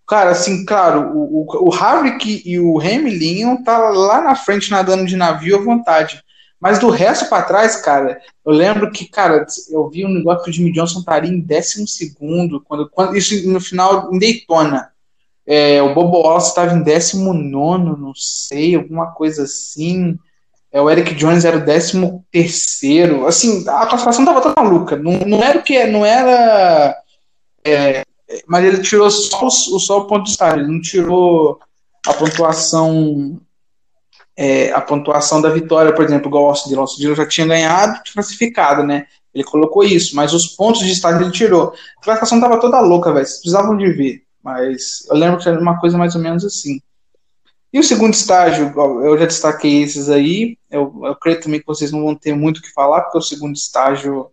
Cara, 0.07 0.31
assim, 0.31 0.65
claro, 0.65 1.11
o, 1.15 1.41
o, 1.43 1.69
o 1.69 1.73
Havrick 1.73 2.41
e 2.43 2.59
o 2.59 2.79
Hamilton 2.79 3.55
estar 3.59 3.77
lá 3.91 4.21
na 4.21 4.35
frente 4.35 4.71
nadando 4.71 5.05
de 5.05 5.15
navio 5.15 5.57
à 5.57 5.61
vontade. 5.61 6.23
Mas 6.59 6.79
do 6.79 6.89
resto 6.89 7.29
para 7.29 7.43
trás, 7.43 7.75
cara, 7.77 8.19
eu 8.45 8.51
lembro 8.51 8.91
que, 8.91 9.07
cara, 9.07 9.45
eu 9.69 9.87
vi 9.89 10.05
um 10.05 10.09
negócio 10.13 10.43
que 10.43 10.49
o 10.49 10.53
Jimmy 10.53 10.71
Johnson 10.73 10.99
estaria 10.99 11.29
em 11.31 11.39
décimo 11.39 11.87
segundo, 11.87 12.59
quando, 12.61 12.89
quando, 12.89 13.15
isso 13.15 13.47
no 13.49 13.61
final 13.61 14.09
em 14.13 14.19
Daytona. 14.19 14.89
É, 15.51 15.81
o 15.81 15.95
Bobo 15.95 16.21
Wallace 16.21 16.49
estava 16.49 16.75
em 16.75 16.83
19, 16.83 17.99
não 17.99 18.13
sei, 18.13 18.75
alguma 18.75 19.07
coisa 19.07 19.45
assim. 19.45 20.15
É, 20.71 20.79
o 20.79 20.87
Eric 20.87 21.15
Jones 21.15 21.43
era 21.43 21.57
o 21.57 21.65
13 21.65 22.21
terceiro. 22.31 23.25
Assim, 23.25 23.67
a 23.67 23.87
classificação 23.87 24.21
estava 24.21 24.41
toda 24.41 24.61
maluca. 24.61 24.95
Não, 24.95 25.13
não 25.25 25.43
era 25.43 25.57
o 25.57 25.63
que 25.63 25.83
não 25.87 26.05
era. 26.05 26.95
é, 27.65 28.03
mas 28.45 28.63
ele 28.63 28.83
tirou 28.83 29.09
só 29.09 29.47
o, 29.47 29.49
só 29.49 29.97
o 29.97 30.05
ponto 30.05 30.25
de 30.25 30.29
estágio, 30.29 30.59
ele 30.59 30.71
não 30.71 30.81
tirou 30.81 31.59
a 32.05 32.13
pontuação. 32.13 33.41
é, 34.37 34.71
a 34.71 34.81
pontuação 34.81 35.41
da 35.41 35.49
vitória, 35.49 35.95
por 35.95 36.05
exemplo, 36.05 36.27
igual 36.27 36.43
o 36.43 36.47
Austin 36.49 36.69
Dillon. 36.69 36.81
O 36.81 36.83
Austin 36.83 37.01
Dillon 37.01 37.15
já 37.15 37.27
tinha 37.27 37.47
ganhado, 37.47 37.99
classificado, 38.13 38.83
né? 38.83 39.07
Ele 39.33 39.43
colocou 39.43 39.83
isso, 39.83 40.15
mas 40.15 40.31
os 40.31 40.45
pontos 40.49 40.81
de 40.81 40.91
estágio 40.91 41.23
ele 41.23 41.31
tirou. 41.31 41.73
A 41.97 42.03
classificação 42.03 42.37
estava 42.37 42.59
toda 42.59 42.79
louca, 42.81 43.11
velho. 43.11 43.25
Vocês 43.25 43.39
precisavam 43.39 43.75
de 43.75 43.91
ver. 43.91 44.28
Mas 44.43 45.05
eu 45.09 45.15
lembro 45.15 45.39
que 45.39 45.47
era 45.49 45.59
uma 45.59 45.79
coisa 45.79 45.97
mais 45.97 46.15
ou 46.15 46.21
menos 46.21 46.45
assim. 46.45 46.79
E 47.71 47.79
o 47.79 47.83
segundo 47.83 48.13
estágio, 48.13 48.73
eu 49.03 49.17
já 49.17 49.25
destaquei 49.25 49.83
esses 49.83 50.09
aí. 50.09 50.57
Eu, 50.71 51.01
eu 51.03 51.15
creio 51.15 51.39
também 51.39 51.59
que 51.59 51.67
vocês 51.67 51.91
não 51.91 52.03
vão 52.03 52.15
ter 52.15 52.33
muito 52.35 52.57
o 52.57 52.61
que 52.61 52.71
falar, 52.73 53.01
porque 53.01 53.17
o 53.19 53.21
segundo 53.21 53.55
estágio 53.55 54.31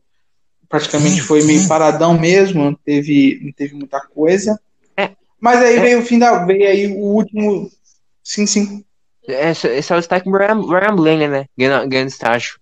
praticamente 0.68 1.20
foi 1.22 1.42
meio 1.44 1.68
paradão 1.68 2.18
mesmo, 2.18 2.64
não 2.64 2.74
teve, 2.74 3.40
não 3.44 3.52
teve 3.52 3.74
muita 3.74 4.00
coisa. 4.00 4.58
É. 4.96 5.10
Mas 5.38 5.62
aí 5.62 5.78
veio 5.80 6.00
o 6.00 6.02
fim 6.02 6.18
da. 6.18 6.44
Veio 6.44 6.66
aí 6.66 6.86
o 6.86 6.96
último. 6.98 7.70
Sim, 8.24 8.46
sim. 8.46 8.84
É, 9.28 9.52
só- 9.52 9.68
esse 9.68 9.92
é 9.92 9.96
o 9.96 9.98
destaque 9.98 10.30
do 10.30 10.36
Ryan 10.36 10.94
Blaney, 10.96 11.28
né? 11.28 11.46
Ganhando, 11.58 11.88
ganhando 11.88 12.08
estágio. 12.08 12.58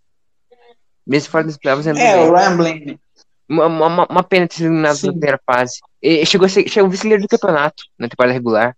Mesmo 1.07 1.31
fora 1.31 1.45
dos 1.45 1.57
playoffs, 1.57 1.87
é 1.87 1.91
É, 1.91 2.17
o 2.21 2.35
Ryan 2.35 2.57
Blaney. 2.57 2.99
uma, 3.49 3.67
uma, 3.67 4.07
uma 4.09 4.23
pena 4.25 4.49
ter 4.49 4.57
sido 4.57 4.71
na 4.71 4.95
primeira 4.95 5.39
fase. 5.47 5.79
Ele 6.07 6.27
chegou 6.27 6.45
a 6.47 6.49
ser 6.49 6.69
chegou 6.69 6.91
vice-líder 6.91 7.23
do 7.23 7.29
campeonato 7.29 7.83
na 7.99 8.09
temporada 8.09 8.35
regular. 8.35 8.77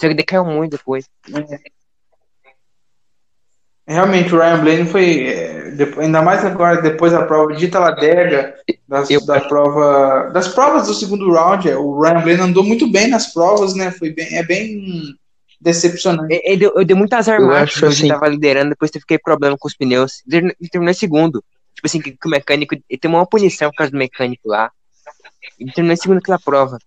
Só 0.00 0.06
que 0.08 0.14
decaiu 0.14 0.44
muito 0.44 0.72
depois. 0.76 1.08
Realmente, 3.88 4.34
o 4.34 4.38
Ryan 4.38 4.60
Blaney 4.60 4.86
foi. 4.86 5.26
é, 5.28 5.72
ainda 6.00 6.20
mais 6.20 6.44
agora, 6.44 6.82
depois 6.82 7.12
da 7.12 7.24
prova 7.24 7.54
de 7.54 7.68
Taladega, 7.68 8.54
das, 8.88 9.08
Eu- 9.10 9.24
da 9.24 9.40
prova, 9.40 10.30
das 10.32 10.48
provas 10.48 10.88
do 10.88 10.94
segundo 10.94 11.30
round, 11.32 11.68
é, 11.68 11.76
o 11.76 12.00
Ryan 12.00 12.20
Blaney 12.22 12.40
andou 12.40 12.64
muito 12.64 12.90
bem 12.90 13.08
nas 13.08 13.32
provas, 13.32 13.74
né? 13.74 13.92
Foi 13.92 14.10
bem, 14.10 14.34
é 14.36 14.42
bem. 14.44 15.14
decepcionante. 15.60 16.34
Eu, 16.34 16.40
eu, 16.52 16.58
dei- 16.58 16.72
eu 16.76 16.84
dei 16.84 16.96
muito 16.96 17.12
azar 17.14 17.40
Eu 17.40 17.46
assim- 17.88 18.08
tava 18.08 18.28
liderando, 18.28 18.70
depois 18.70 18.90
teve 18.90 19.06
que 19.06 19.18
problema 19.18 19.56
com 19.58 19.66
os 19.66 19.74
pneus. 19.76 20.22
E 20.60 20.68
terminou 20.68 20.90
em 20.90 20.94
segundo. 20.94 21.42
Tipo 21.74 21.86
assim, 21.86 22.00
que, 22.00 22.10
que 22.12 22.26
o 22.26 22.30
mecânico. 22.30 22.74
Ele 22.74 22.98
tem 23.00 23.10
uma 23.10 23.24
punição 23.26 23.70
por 23.70 23.76
causa 23.78 23.90
do 23.90 23.96
mecânico 23.98 24.48
lá. 24.48 24.70
Ele 25.58 25.72
terminou 25.72 25.94
em 25.94 25.96
segundo 25.96 26.18
aquela 26.18 26.38
prova. 26.38 26.78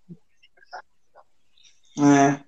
É. 2.00 2.40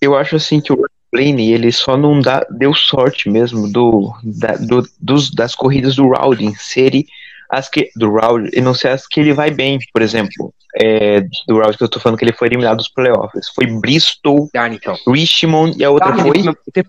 Eu 0.00 0.14
acho 0.16 0.36
assim 0.36 0.60
que 0.60 0.72
o 0.72 0.84
Blaney, 1.12 1.52
ele 1.52 1.72
só 1.72 1.96
não 1.96 2.20
dá, 2.20 2.44
deu 2.50 2.74
sorte 2.74 3.30
mesmo 3.30 3.70
do, 3.70 4.12
da- 4.22 4.56
do- 4.56 4.86
dos, 5.00 5.30
das 5.30 5.54
corridas 5.54 5.96
do 5.96 6.08
Rowdy 6.08 6.54
serem 6.56 7.06
as 7.48 7.68
que. 7.68 7.90
Do 7.96 8.10
Rowdy, 8.10 8.50
e 8.52 8.60
não 8.60 8.74
ser 8.74 8.88
as 8.88 9.06
que 9.06 9.20
ele 9.20 9.32
vai 9.32 9.50
bem, 9.50 9.78
por 9.92 10.02
exemplo. 10.02 10.52
É, 10.76 11.20
do 11.46 11.58
Rowdy 11.60 11.78
que 11.78 11.84
eu 11.84 11.88
tô 11.88 12.00
falando 12.00 12.18
que 12.18 12.24
ele 12.24 12.32
foi 12.32 12.48
eliminado 12.48 12.78
dos 12.78 12.88
playoffs. 12.88 13.48
Foi 13.54 13.66
Bristol, 13.66 14.50
Darlington. 14.52 14.96
Richmond 15.06 15.78
e 15.78 15.84
a 15.84 15.90
outra 15.90 16.14
foi 16.16 16.32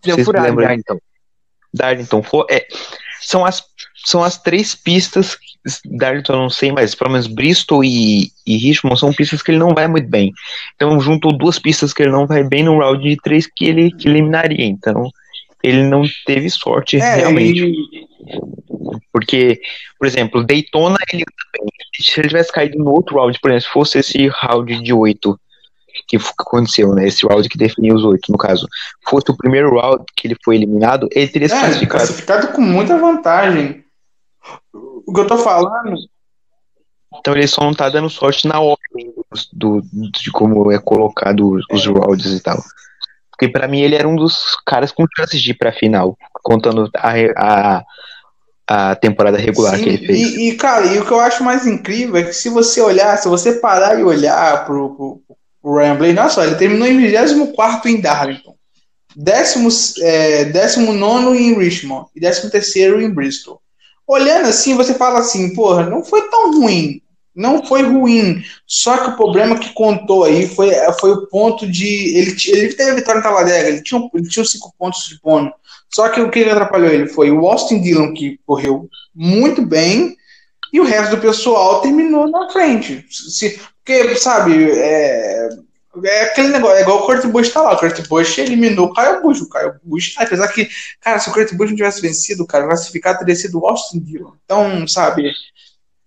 Vocês 0.04 0.26
furado, 0.26 0.48
lembram? 0.48 0.66
Darlington. 0.66 1.00
Darlington. 1.74 2.24
Foi, 2.24 2.46
é, 2.50 2.68
são, 3.26 3.46
as, 3.46 3.64
são 4.06 4.24
as 4.24 4.38
três 4.38 4.76
pistas. 4.76 5.38
Darlington 5.84 6.34
eu 6.34 6.40
não 6.40 6.50
sei, 6.50 6.72
mas 6.72 6.94
pelo 6.94 7.12
menos 7.12 7.26
Bristol 7.26 7.84
e, 7.84 8.30
e 8.46 8.58
Richmond 8.58 9.00
são 9.00 9.12
pistas 9.12 9.42
que 9.42 9.50
ele 9.52 9.58
não 9.58 9.74
vai 9.74 9.88
muito 9.88 10.08
bem. 10.08 10.32
Então 10.76 11.00
juntou 11.00 11.36
duas 11.36 11.58
pistas 11.58 11.92
que 11.92 12.04
ele 12.04 12.12
não 12.12 12.28
vai 12.28 12.44
bem 12.44 12.64
no 12.64 12.78
round 12.78 13.02
de 13.04 13.18
três 13.18 13.48
que 13.48 13.66
ele 13.66 13.92
que 13.92 14.08
eliminaria. 14.08 14.64
Então 14.66 15.10
ele 15.64 15.84
não 15.84 16.04
teve 16.26 16.50
sorte 16.52 16.98
É, 16.98 17.16
realmente. 17.16 17.64
e- 17.66 18.06
Porque, 19.12 19.60
por 19.98 20.08
exemplo, 20.08 20.44
Daytona 20.46 20.98
ele 21.12 21.24
bem. 21.54 21.66
Se 22.00 22.20
ele 22.20 22.28
tivesse 22.28 22.52
caído 22.52 22.78
no 22.78 22.92
outro 22.92 23.16
round, 23.16 23.40
por 23.40 23.50
exemplo, 23.50 23.66
se 23.68 23.74
fosse 23.74 24.00
esse 24.00 24.28
round 24.28 24.82
de 24.84 24.94
oito 24.94 25.40
que 26.08 26.18
aconteceu, 26.38 26.94
né? 26.94 27.08
Esse 27.08 27.26
round 27.26 27.48
que 27.48 27.58
definiu 27.58 27.96
os 27.96 28.04
oito, 28.04 28.32
no 28.32 28.38
caso, 28.38 28.68
fosse 29.08 29.30
o 29.30 29.38
primeiro 29.38 29.74
round 29.80 30.04
que 30.16 30.28
ele 30.28 30.38
foi 30.44 30.56
eliminado, 30.56 31.08
ele 31.12 31.28
teria 31.28 31.50
se 31.50 31.56
É, 31.56 31.60
classificado. 31.60 32.06
classificado 32.06 32.48
com 32.50 32.62
muita 32.62 32.98
vantagem. 32.98 33.84
O 35.08 35.14
que 35.14 35.20
eu 35.20 35.28
tô 35.28 35.38
falando 35.38 35.96
Então 37.20 37.34
ele 37.36 37.48
só 37.48 37.62
não 37.64 37.74
tá 37.74 37.88
dando 37.90 38.10
sorte 38.10 38.48
na 38.48 38.60
ordem 38.60 39.14
do, 39.54 39.82
de 40.22 40.32
como 40.32 40.72
é 40.72 40.80
colocado 40.80 41.58
os 41.72 41.86
rounds 41.86 42.26
e 42.34 42.42
tal. 42.42 42.62
Porque 43.32 43.48
pra 43.50 43.68
mim 43.68 43.82
ele 43.82 43.96
era 43.96 44.08
um 44.08 44.16
dos 44.16 44.58
caras 44.66 44.92
com 44.92 45.06
chances 45.16 45.42
de 45.42 45.52
ir 45.52 45.56
pra 45.56 45.72
final, 45.74 46.18
contando 46.44 46.90
a, 46.96 47.14
a, 47.38 47.84
a 48.68 48.96
temporada 48.96 49.38
regular 49.38 49.76
Sim, 49.78 49.84
que 49.84 49.90
ele 49.90 50.06
fez. 50.06 50.20
E, 50.20 50.50
e, 50.50 50.56
cara, 50.56 50.86
e 50.86 51.00
o 51.00 51.06
que 51.06 51.12
eu 51.12 51.20
acho 51.20 51.44
mais 51.44 51.66
incrível 51.68 52.16
é 52.18 52.24
que 52.24 52.34
se 52.34 52.50
você 52.50 52.82
olhar, 52.82 53.18
se 53.18 53.28
você 53.28 53.54
parar 53.60 54.00
e 54.00 54.04
olhar 54.04 54.66
pro, 54.66 54.96
pro, 54.96 55.22
Blaney, 55.74 56.18
olha 56.18 56.30
só, 56.30 56.44
ele 56.44 56.56
terminou 56.56 56.88
em 56.88 56.98
24 56.98 57.90
em 57.90 58.00
Darlington, 58.00 58.56
décimo, 59.16 59.70
é, 60.02 60.46
19 60.46 61.38
em 61.38 61.58
Richmond 61.58 62.08
e 62.16 62.20
13 62.20 63.04
em 63.04 63.10
Bristol. 63.10 63.62
Olhando 64.08 64.48
assim, 64.48 64.76
você 64.76 64.94
fala 64.94 65.20
assim, 65.20 65.54
porra, 65.56 65.90
não 65.90 66.04
foi 66.04 66.30
tão 66.30 66.60
ruim. 66.60 67.02
Não 67.36 67.66
foi 67.66 67.82
ruim. 67.82 68.42
Só 68.66 68.98
que 68.98 69.10
o 69.10 69.16
problema 69.18 69.60
que 69.60 69.74
contou 69.74 70.24
aí 70.24 70.48
foi, 70.48 70.72
foi 71.00 71.12
o 71.12 71.28
ponto 71.28 71.70
de. 71.70 72.16
Ele, 72.18 72.36
ele 72.48 72.74
teve 72.74 72.92
a 72.92 72.96
vitória 72.96 73.20
em 73.20 73.24
Talladega, 73.24 73.68
ele 73.68 73.84
tinha, 73.84 74.10
ele 74.14 74.30
tinha 74.30 74.46
cinco 74.46 74.74
pontos 74.78 75.04
de 75.06 75.20
bônus. 75.22 75.52
Só 75.94 76.08
que 76.10 76.22
o 76.22 76.30
que 76.30 76.44
atrapalhou 76.44 76.90
ele 76.90 77.08
foi 77.08 77.32
o 77.32 77.46
Austin 77.46 77.82
Dillon, 77.82 78.14
que 78.14 78.40
correu 78.46 78.88
muito 79.14 79.62
bem, 79.62 80.16
e 80.72 80.80
o 80.80 80.84
resto 80.86 81.16
do 81.16 81.22
pessoal 81.22 81.82
terminou 81.82 82.30
na 82.30 82.50
frente. 82.50 83.06
Se, 83.10 83.60
porque, 83.86 84.16
sabe, 84.16 84.72
é, 84.72 85.48
é 86.04 86.22
aquele 86.24 86.48
negócio, 86.48 86.78
é 86.78 86.82
igual 86.82 87.04
o 87.04 87.06
Kurt 87.06 87.24
Busch 87.28 87.54
tá 87.54 87.62
lá. 87.62 87.74
O 87.74 87.78
Kurt 87.78 88.08
Busch 88.08 88.40
eliminou 88.40 88.88
o 88.88 88.94
Kyle 88.94 89.22
Busch. 89.22 89.42
O 89.42 89.50
Kyle 89.50 89.74
Busch, 89.84 90.16
apesar 90.18 90.48
que, 90.48 90.68
cara, 91.00 91.20
se 91.20 91.30
o 91.30 91.32
Kurt 91.34 91.54
Busch 91.54 91.70
não 91.70 91.78
tivesse 91.78 92.02
vencido, 92.02 92.48
cara, 92.48 92.66
classificado 92.66 93.20
teria 93.20 93.36
sido 93.36 93.60
o 93.62 93.68
Austin 93.68 94.00
Dillon. 94.00 94.32
Então, 94.44 94.88
sabe, 94.88 95.32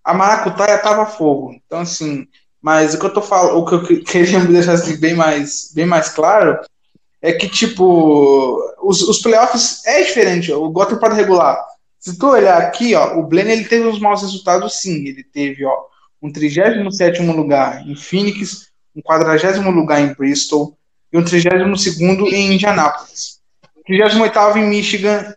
a 0.03 0.13
maracutaia 0.13 0.77
tava 0.79 1.07
fogo. 1.07 1.55
Então, 1.65 1.79
assim, 1.79 2.27
mas 2.61 2.95
o 2.95 2.99
que 2.99 3.07
eu 3.07 3.13
tô 3.13 3.23
falando, 3.23 3.59
o 3.59 3.65
que 3.65 3.75
eu 3.77 3.83
que- 3.85 4.01
queria 4.03 4.41
deixar 4.41 4.73
assim, 4.73 4.97
bem 4.97 5.15
mais, 5.15 5.71
bem 5.73 5.87
mais 5.87 6.09
claro 6.09 6.59
é 7.23 7.33
que, 7.33 7.49
tipo, 7.49 8.61
os, 8.83 9.03
os 9.03 9.21
playoffs 9.23 9.85
é 9.87 10.03
diferente, 10.03 10.53
o 10.53 10.69
igual 10.69 10.87
temporada 10.87 11.15
regular. 11.15 11.65
Se 11.99 12.19
tu 12.19 12.27
olhar 12.29 12.59
aqui, 12.59 12.95
ó, 12.95 13.19
o 13.19 13.23
Blenner 13.25 13.53
ele 13.53 13.69
teve 13.69 13.87
os 13.87 14.01
maus 14.01 14.23
resultados, 14.23 14.81
sim. 14.81 15.07
Ele 15.07 15.23
teve, 15.25 15.65
ó, 15.65 15.77
um 16.23 16.33
37 16.33 17.23
lugar 17.23 17.87
em 17.87 17.95
Phoenix, 17.95 18.69
um 18.95 19.01
40 19.03 19.39
lugar 19.71 20.01
em 20.01 20.15
Bristol 20.15 20.77
e 21.13 21.19
um 21.19 21.25
32 21.25 21.97
em 22.33 22.55
Indianápolis. 22.55 23.39
38 23.87 24.59
em 24.59 24.69
Michigan 24.69 25.35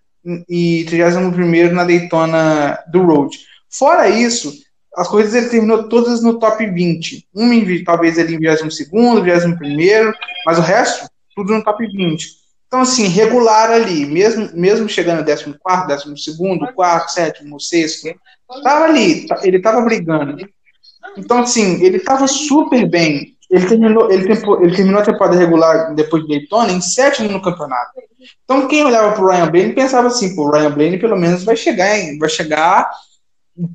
e 0.49 0.85
31 0.87 1.31
na 1.73 1.83
Daytona 1.83 2.79
do 2.91 3.03
Road. 3.03 3.37
Fora 3.69 4.09
isso, 4.09 4.53
as 4.95 5.07
corridas 5.07 5.33
ele 5.33 5.49
terminou 5.49 5.87
todas 5.87 6.21
no 6.21 6.37
top 6.37 6.65
20. 6.65 7.27
Uma 7.33 7.55
em, 7.55 7.83
talvez 7.83 8.17
ele 8.17 8.35
em 8.35 8.39
22, 8.39 9.45
21, 9.45 10.11
mas 10.45 10.57
o 10.57 10.61
resto, 10.61 11.09
tudo 11.35 11.53
no 11.53 11.63
top 11.63 11.85
20. 11.85 12.41
Então, 12.67 12.81
assim, 12.81 13.07
regular 13.07 13.69
ali, 13.71 14.05
mesmo, 14.05 14.49
mesmo 14.53 14.87
chegando 14.87 15.25
14, 15.61 16.05
12, 16.05 16.73
4, 16.73 17.13
7, 17.13 17.43
6, 17.59 18.01
tava 18.63 18.85
ali, 18.85 19.27
tá- 19.27 19.39
ele 19.43 19.59
tava 19.59 19.81
brigando. 19.81 20.37
Então, 21.17 21.39
assim, 21.39 21.83
ele 21.83 21.99
tava 21.99 22.27
super 22.27 22.87
bem. 22.89 23.35
Ele 23.49 23.65
terminou, 23.67 24.09
ele, 24.09 24.25
tempo- 24.27 24.63
ele 24.63 24.73
terminou 24.75 25.01
a 25.01 25.05
temporada 25.05 25.37
regular 25.37 25.93
depois 25.93 26.23
de 26.23 26.29
Daytona 26.29 26.71
em 26.71 26.79
sétimo 26.79 27.29
no 27.29 27.41
campeonato. 27.41 27.91
Então, 28.45 28.67
quem 28.67 28.85
olhava 28.85 29.13
pro 29.13 29.27
Ryan 29.27 29.51
Blaney 29.51 29.73
pensava 29.73 30.07
assim, 30.07 30.33
o 30.39 30.49
Ryan 30.49 30.71
Blaney 30.71 30.99
pelo 30.99 31.17
menos 31.17 31.43
vai 31.43 31.55
chegar, 31.57 31.97
em- 31.99 32.17
vai 32.17 32.29
chegar 32.29 32.89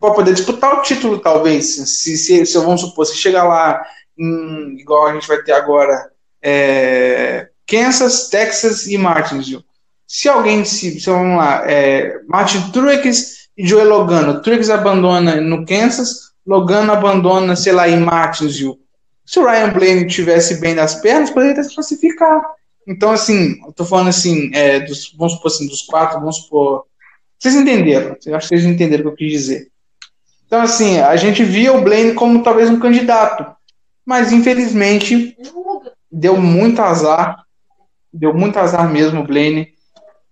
para 0.01 0.14
poder 0.14 0.33
disputar 0.33 0.79
o 0.79 0.83
título, 0.83 1.18
talvez. 1.18 1.75
Se, 1.75 2.16
se, 2.16 2.46
se 2.46 2.59
vamos 2.59 2.81
supor, 2.81 3.05
se 3.05 3.16
chegar 3.18 3.44
lá, 3.44 3.83
em, 4.18 4.79
igual 4.81 5.09
a 5.09 5.12
gente 5.14 5.29
vai 5.29 5.42
ter 5.42 5.53
agora, 5.53 6.11
é, 6.42 7.49
Kansas, 7.66 8.29
Texas 8.31 8.87
e 8.87 8.96
Martinsville. 8.96 9.64
Se 10.07 10.29
alguém, 10.29 10.64
se, 10.64 10.99
se 11.01 11.11
vamos 11.11 11.37
lá, 11.37 11.70
é, 11.70 12.20
Martin 12.29 12.70
Truex 12.70 13.49
e 13.59 13.66
Joey 13.66 13.85
Logano, 13.85 14.40
Truex 14.40 14.70
abandona 14.70 15.38
no 15.40 15.66
Kansas, 15.66 16.31
Logano 16.46 16.92
abandona, 16.92 17.56
sei 17.56 17.72
lá, 17.72 17.88
em 17.88 17.98
Martinsville. 17.98 18.78
Se 19.24 19.40
o 19.40 19.44
Ryan 19.44 19.72
Blaney 19.72 20.06
tivesse 20.06 20.61
bem 20.61 20.74
das 20.74 20.94
pernas, 20.96 21.30
poderia 21.30 21.62
se 21.62 21.74
classificar. 21.74 22.40
Então, 22.87 23.11
assim, 23.11 23.61
eu 23.66 23.72
tô 23.72 23.85
falando 23.85 24.09
assim, 24.09 24.50
é, 24.54 24.78
dos, 24.78 25.12
vamos 25.18 25.35
supor 25.35 25.50
assim, 25.50 25.66
dos 25.66 25.82
quatro, 25.82 26.20
vamos 26.20 26.37
supor. 26.37 26.85
Vocês 27.37 27.56
entenderam? 27.56 28.16
Eu 28.24 28.37
acho 28.37 28.48
que 28.48 28.56
vocês 28.56 28.64
entenderam 28.64 29.02
o 29.02 29.06
que 29.09 29.24
eu 29.24 29.28
quis 29.28 29.32
dizer. 29.32 29.68
Então, 30.46 30.62
assim, 30.62 31.00
a 31.00 31.16
gente 31.16 31.42
via 31.42 31.72
o 31.72 31.82
Blaine 31.82 32.14
como 32.14 32.44
talvez 32.44 32.70
um 32.70 32.78
candidato, 32.78 33.44
mas 34.04 34.30
infelizmente 34.30 35.37
deu 36.11 36.37
muito 36.37 36.80
azar, 36.80 37.44
deu 38.12 38.32
muito 38.32 38.56
azar 38.56 38.88
mesmo 38.88 39.20
o 39.20 39.26
Blaine. 39.26 39.74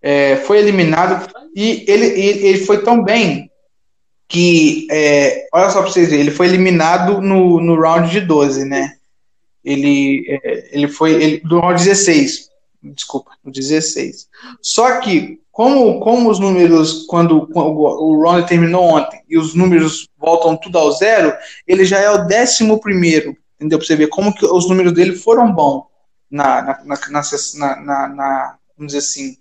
É, 0.01 0.37
foi 0.37 0.59
eliminado 0.59 1.29
e 1.57 1.85
ele, 1.89 2.07
ele, 2.07 2.47
ele 2.47 2.65
foi 2.65 2.83
tão 2.83 3.03
bem 3.03 3.51
que, 4.29 4.87
é, 4.91 5.47
olha 5.53 5.71
só 5.71 5.81
para 5.81 5.91
vocês 5.91 6.09
verem, 6.09 6.23
ele 6.23 6.31
foi 6.31 6.47
eliminado 6.47 7.21
no, 7.21 7.61
no 7.61 7.81
round 7.81 8.11
de 8.11 8.21
12, 8.21 8.65
né? 8.65 8.97
Ele, 9.65 10.25
é, 10.29 10.69
ele 10.73 10.89
foi 10.89 11.13
ele, 11.13 11.41
do 11.41 11.61
round 11.61 11.83
16, 11.83 12.49
desculpa, 12.83 13.33
no 13.45 13.51
16. 13.51 14.29
Só 14.61 15.01
que, 15.01 15.41
como, 15.51 16.01
como 16.01 16.31
os 16.31 16.39
números, 16.39 17.05
quando, 17.07 17.47
quando 17.49 17.79
o 17.79 18.23
round 18.23 18.47
terminou 18.47 18.85
ontem 18.85 19.23
e 19.29 19.39
os 19.39 19.55
números 19.55 20.09
voltam 20.19 20.57
tudo 20.57 20.79
ao 20.79 20.93
zero, 20.93 21.33
ele 21.67 21.85
já 21.85 21.99
é 21.99 22.11
o 22.11 22.27
décimo 22.27 22.81
primeiro, 22.81 23.37
entendeu? 23.57 23.79
Para 23.79 23.87
você 23.87 23.97
ver 23.97 24.09
como 24.09 24.35
que 24.35 24.45
os 24.45 24.69
números 24.69 24.93
dele 24.93 25.17
foram 25.17 25.53
bons 25.53 25.85
na, 26.31 26.63
na, 26.63 26.85
na, 26.85 26.99
na, 27.11 27.77
na, 27.77 28.09
na 28.09 28.59
vamos 28.77 28.93
dizer 28.93 28.99
assim, 28.99 29.37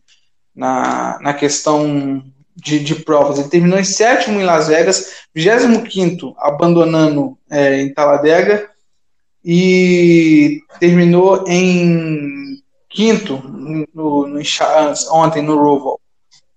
na, 0.56 1.20
na 1.20 1.34
questão 1.34 2.24
de, 2.64 2.80
de, 2.80 2.96
provas. 2.96 3.40
Ele 3.40 3.50
terminou 3.50 3.80
em 3.80 3.84
sétimo 3.84 4.40
em 4.40 4.46
Las 4.46 4.68
Vegas, 4.68 5.14
25 5.34 6.36
abandonando 6.38 7.38
é, 7.50 7.82
em 7.82 7.94
Talladega 7.94 8.70
e 9.44 10.62
terminou 10.80 11.46
em 11.48 12.62
quinto 12.90 13.38
no, 13.38 13.88
no, 13.94 14.42
ontem 15.12 15.42
no 15.42 15.58
Roval. 15.58 16.00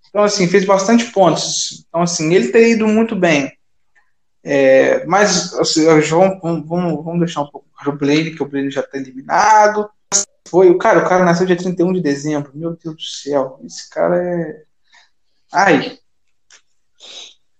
Então, 0.08 0.22
assim, 0.24 0.46
fez 0.46 0.64
bastante 0.64 1.06
pontos. 1.12 1.84
Então, 1.88 2.02
assim, 2.02 2.32
ele 2.32 2.48
teria 2.48 2.74
ido 2.74 2.86
muito 2.86 3.14
bem. 3.14 3.52
É, 4.48 5.04
mas 5.06 5.52
assim, 5.54 5.84
vamos, 6.08 6.38
vamos, 6.40 7.04
vamos 7.04 7.18
deixar 7.18 7.42
um 7.42 7.48
pouco 7.48 7.66
o 7.84 7.92
Blaine, 7.92 8.34
que 8.34 8.42
o 8.42 8.48
Blaine 8.48 8.70
já 8.70 8.80
está 8.80 8.96
eliminado. 8.96 9.90
Foi, 10.48 10.70
o 10.70 10.78
cara, 10.78 11.04
o 11.04 11.08
cara 11.08 11.24
nasceu 11.24 11.46
dia 11.46 11.56
31 11.56 11.92
de 11.92 12.00
dezembro. 12.00 12.52
Meu 12.54 12.76
Deus 12.76 12.94
do 12.94 13.02
céu, 13.02 13.60
esse 13.64 13.90
cara 13.90 14.16
é. 14.16 14.62
Ai. 15.52 15.98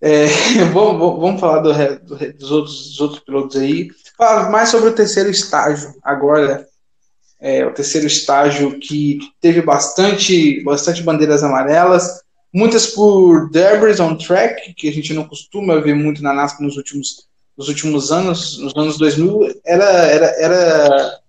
É, 0.00 0.26
vamos, 0.72 1.20
vamos 1.20 1.40
falar 1.40 1.60
do, 1.60 1.72
do, 1.72 2.32
dos, 2.34 2.50
outros, 2.50 2.88
dos 2.88 3.00
outros 3.00 3.20
pilotos 3.20 3.56
aí. 3.56 3.88
Falar 4.16 4.50
mais 4.50 4.68
sobre 4.68 4.90
o 4.90 4.94
terceiro 4.94 5.30
estágio 5.30 5.94
agora. 6.02 6.66
é, 7.40 7.66
o 7.66 7.72
terceiro 7.72 8.06
estágio 8.06 8.78
que 8.78 9.18
teve 9.40 9.62
bastante, 9.62 10.62
bastante 10.64 11.02
bandeiras 11.02 11.42
amarelas, 11.42 12.22
muitas 12.52 12.86
por 12.88 13.50
debris 13.50 14.00
on 14.00 14.16
track, 14.16 14.74
que 14.74 14.88
a 14.88 14.92
gente 14.92 15.12
não 15.12 15.24
costuma 15.28 15.80
ver 15.80 15.94
muito 15.94 16.22
na 16.22 16.32
NASCAR 16.32 16.62
nos 16.62 16.76
últimos, 16.76 17.26
nos 17.56 17.68
últimos 17.68 18.10
anos, 18.10 18.58
nos 18.58 18.74
anos 18.74 18.96
2000, 18.96 19.60
era, 19.64 19.84
era, 19.84 20.26
era, 20.38 21.20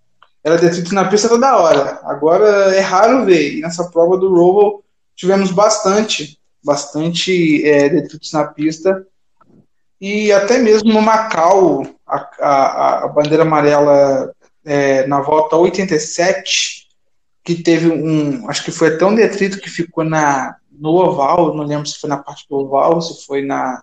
era 0.43 0.57
detrito 0.57 0.95
na 0.95 1.05
pista 1.05 1.27
toda 1.27 1.57
hora. 1.57 1.99
Agora 2.03 2.73
é 2.73 2.79
raro 2.79 3.25
ver, 3.25 3.57
e 3.57 3.61
nessa 3.61 3.89
prova 3.89 4.17
do 4.17 4.33
Roval 4.33 4.83
tivemos 5.15 5.51
bastante, 5.51 6.36
bastante 6.67 7.65
é, 7.65 7.87
detritos 7.87 8.33
na 8.33 8.43
pista, 8.43 9.07
e 10.01 10.33
até 10.33 10.57
mesmo 10.57 10.91
no 10.91 11.01
Macau, 11.01 11.87
a, 12.05 12.29
a, 12.39 13.05
a 13.05 13.07
bandeira 13.07 13.43
amarela 13.43 14.33
é, 14.65 15.07
na 15.07 15.21
volta 15.21 15.55
87, 15.55 16.87
que 17.41 17.55
teve 17.55 17.89
um, 17.89 18.49
acho 18.49 18.65
que 18.65 18.71
foi 18.71 18.89
até 18.89 19.05
um 19.05 19.15
detrito 19.15 19.61
que 19.61 19.69
ficou 19.69 20.03
na, 20.03 20.57
no 20.69 20.89
oval, 20.89 21.55
não 21.55 21.63
lembro 21.63 21.87
se 21.87 21.97
foi 21.97 22.09
na 22.09 22.17
parte 22.17 22.45
do 22.49 22.57
oval, 22.57 23.01
se 23.01 23.25
foi 23.25 23.41
na, 23.41 23.81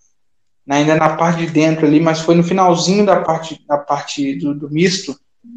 na, 0.67 0.77
ainda 0.77 0.95
na 0.95 1.17
parte 1.17 1.47
de 1.47 1.51
dentro 1.51 1.87
ali, 1.87 1.99
mas 1.99 2.21
foi 2.21 2.35
no 2.35 2.45
finalzinho 2.45 3.07
da 3.07 3.23
parte, 3.23 3.65
da 3.67 3.79
parte 3.79 4.35
do, 4.35 4.55
do 4.55 4.71
misto, 4.71 5.15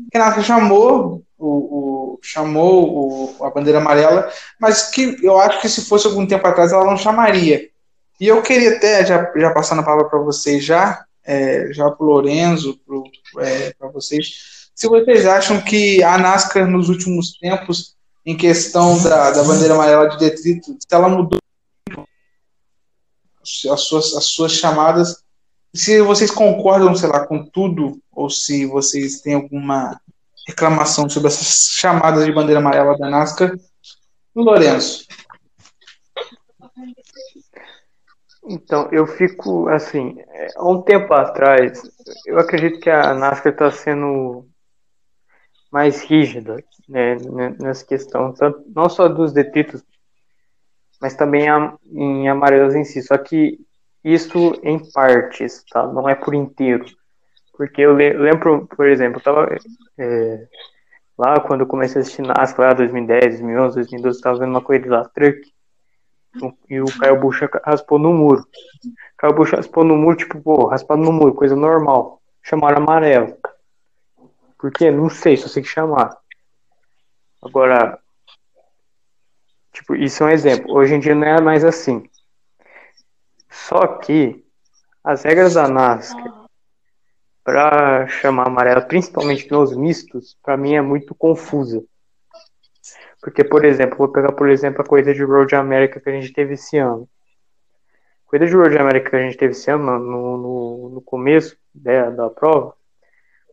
que 0.09 0.17
Renata 0.17 0.41
chamou 0.41 1.26
o, 1.37 2.15
o 2.15 2.19
chamou 2.21 3.35
o, 3.39 3.45
a 3.45 3.49
bandeira 3.49 3.79
amarela, 3.79 4.29
mas 4.59 4.89
que 4.89 5.17
eu 5.23 5.39
acho 5.39 5.61
que 5.61 5.69
se 5.69 5.85
fosse 5.85 6.07
algum 6.07 6.25
tempo 6.25 6.45
atrás 6.47 6.71
ela 6.71 6.85
não 6.85 6.97
chamaria. 6.97 7.69
E 8.19 8.27
eu 8.27 8.41
queria 8.41 8.77
até, 8.77 9.05
já, 9.05 9.31
já 9.35 9.51
passando 9.53 9.79
a 9.79 9.83
palavra 9.83 10.09
para 10.09 10.19
vocês, 10.19 10.63
já, 10.63 11.05
é, 11.23 11.71
já 11.71 11.89
para 11.91 12.05
o 12.05 12.09
Lorenzo, 12.09 12.79
para 13.33 13.45
é, 13.47 13.73
vocês, 13.93 14.69
se 14.73 14.87
vocês 14.87 15.25
acham 15.25 15.61
que 15.61 16.03
a 16.03 16.17
NASCAR 16.17 16.67
nos 16.67 16.89
últimos 16.89 17.37
tempos, 17.37 17.95
em 18.25 18.35
questão 18.35 19.01
da, 19.01 19.31
da 19.31 19.43
bandeira 19.43 19.75
amarela 19.75 20.09
de 20.09 20.17
detrito, 20.17 20.75
se 20.79 20.87
ela 20.91 21.07
mudou 21.07 21.39
as 23.71 23.81
suas, 23.81 24.13
as 24.15 24.25
suas 24.25 24.51
chamadas, 24.51 25.23
se 25.73 26.01
vocês 26.01 26.31
concordam, 26.31 26.95
sei 26.95 27.07
lá, 27.07 27.25
com 27.25 27.45
tudo, 27.45 28.01
ou 28.11 28.29
se 28.29 28.65
vocês 28.65 29.21
têm 29.21 29.35
alguma 29.35 30.01
reclamação 30.47 31.09
sobre 31.09 31.27
essas 31.27 31.73
chamadas 31.73 32.25
de 32.25 32.31
bandeira 32.31 32.59
amarela 32.59 32.97
da 32.97 33.09
NASCAR, 33.09 33.53
Lourenço. 34.33 35.07
Então, 38.49 38.87
eu 38.91 39.05
fico 39.05 39.67
assim, 39.67 40.15
há 40.55 40.69
um 40.69 40.81
tempo 40.81 41.13
atrás, 41.13 41.81
eu 42.25 42.39
acredito 42.39 42.79
que 42.79 42.89
a 42.89 43.13
NASCAR 43.13 43.51
está 43.51 43.71
sendo 43.71 44.47
mais 45.71 46.01
rígida 46.03 46.63
né, 46.87 47.17
nessa 47.59 47.85
questão, 47.85 48.31
tanto, 48.33 48.63
não 48.73 48.87
só 48.87 49.09
dos 49.09 49.33
detritos, 49.33 49.83
mas 51.01 51.15
também 51.15 51.47
em 51.91 52.29
amarelos 52.29 52.73
em 52.73 52.85
si. 52.85 53.01
Só 53.01 53.17
que 53.17 53.59
isso 54.03 54.53
em 54.63 54.79
partes, 54.91 55.63
tá? 55.69 55.85
Não 55.85 56.07
é 56.07 56.15
por 56.15 56.33
inteiro. 56.33 56.85
Porque 57.57 57.81
eu 57.81 57.93
lembro, 57.93 58.67
por 58.67 58.87
exemplo, 58.87 59.17
eu 59.17 59.23
tava 59.23 59.55
é, 59.97 60.47
lá 61.17 61.39
quando 61.39 61.61
eu 61.61 61.67
comecei 61.67 61.99
a 61.99 62.01
assistir 62.01 62.21
NASCAR, 62.21 62.67
lá 62.67 62.73
2010, 62.73 63.39
2011, 63.39 63.75
2012, 63.75 64.17
eu 64.17 64.21
tava 64.21 64.39
vendo 64.39 64.51
uma 64.51 64.61
corrida 64.61 64.89
lá, 64.89 65.09
truck 65.09 65.41
e 66.69 66.79
o 66.79 66.85
Caio 66.99 67.19
Bucha 67.19 67.49
raspou 67.65 67.97
no 67.97 68.13
muro. 68.13 68.47
Caio 69.17 69.33
Bucha 69.33 69.55
raspou 69.55 69.83
no 69.83 69.95
muro, 69.95 70.17
tipo, 70.17 70.39
pô, 70.39 70.67
raspado 70.67 71.01
no 71.01 71.11
muro, 71.11 71.33
coisa 71.33 71.55
normal. 71.55 72.21
Chamaram 72.43 72.77
amarelo. 72.77 73.35
Por 74.59 74.71
quê? 74.71 74.91
Não 74.91 75.09
sei, 75.09 75.35
só 75.35 75.47
sei 75.47 75.63
que 75.63 75.69
chamar. 75.69 76.15
Agora, 77.41 77.97
tipo, 79.73 79.95
isso 79.95 80.23
é 80.23 80.27
um 80.27 80.29
exemplo. 80.29 80.75
Hoje 80.75 80.93
em 80.93 80.99
dia 80.99 81.15
não 81.15 81.27
é 81.27 81.41
mais 81.41 81.65
assim. 81.65 82.07
Só 83.49 83.87
que 83.87 84.45
as 85.03 85.23
regras 85.23 85.55
da 85.55 85.67
NASCAR 85.67 86.36
para 87.47 88.05
chamar 88.09 88.47
amarelo, 88.47 88.85
principalmente 88.87 89.49
nos 89.49 89.73
mistos, 89.73 90.37
para 90.43 90.57
mim 90.57 90.75
é 90.75 90.81
muito 90.81 91.15
confusa. 91.15 91.81
Porque, 93.21 93.41
por 93.41 93.63
exemplo, 93.63 93.97
vou 93.97 94.09
pegar, 94.09 94.33
por 94.33 94.49
exemplo, 94.49 94.81
a 94.81 94.85
corrida 94.85 95.13
de 95.13 95.23
Road 95.23 95.55
America 95.55 95.97
que 95.97 96.09
a 96.09 96.11
gente 96.11 96.33
teve 96.33 96.55
esse 96.55 96.77
ano. 96.77 97.07
A 98.25 98.29
corrida 98.29 98.47
de 98.47 98.53
Road 98.53 98.77
America 98.77 99.09
que 99.09 99.15
a 99.15 99.21
gente 99.21 99.37
teve 99.37 99.53
esse 99.53 99.71
ano, 99.71 99.97
no, 99.97 100.37
no, 100.37 100.89
no 100.95 101.01
começo 101.01 101.57
da, 101.73 102.09
da 102.09 102.29
prova, 102.29 102.73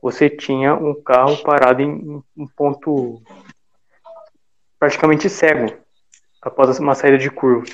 você 0.02 0.28
tinha 0.28 0.74
um 0.74 1.00
carro 1.00 1.36
parado 1.44 1.80
em 1.80 2.20
um 2.36 2.48
ponto 2.48 3.22
praticamente 4.76 5.30
cego 5.30 5.72
após 6.42 6.80
uma 6.80 6.96
saída 6.96 7.16
de 7.16 7.30
curva. 7.30 7.64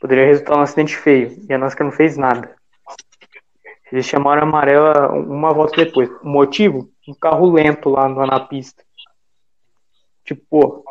Poderia 0.00 0.24
resultar 0.24 0.56
um 0.56 0.62
acidente 0.62 0.96
feio. 0.96 1.38
E 1.46 1.52
a 1.52 1.58
NASCAR 1.58 1.86
não 1.86 1.92
fez 1.92 2.16
nada. 2.16 2.57
Eles 3.90 4.06
chamaram 4.06 4.42
amarela 4.42 5.12
uma 5.12 5.52
volta 5.52 5.84
depois. 5.84 6.10
O 6.22 6.28
motivo? 6.28 6.90
Um 7.06 7.14
carro 7.14 7.50
lento 7.50 7.88
lá 7.88 8.08
na 8.08 8.40
pista. 8.40 8.84
Tipo, 10.24 10.44
pô, 10.50 10.84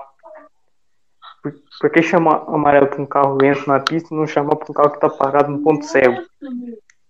por, 1.80 1.92
que 1.92 2.02
chamar 2.02 2.44
amarelo 2.48 2.88
para 2.88 3.02
um 3.02 3.06
carro 3.06 3.38
lento 3.40 3.68
na 3.68 3.80
pista 3.80 4.14
e 4.14 4.18
não 4.18 4.26
chamar 4.26 4.56
para 4.56 4.72
um 4.72 4.74
carro 4.74 4.90
que 4.90 4.98
está 4.98 5.10
parado 5.10 5.52
no 5.52 5.62
ponto 5.62 5.86
cego? 5.86 6.18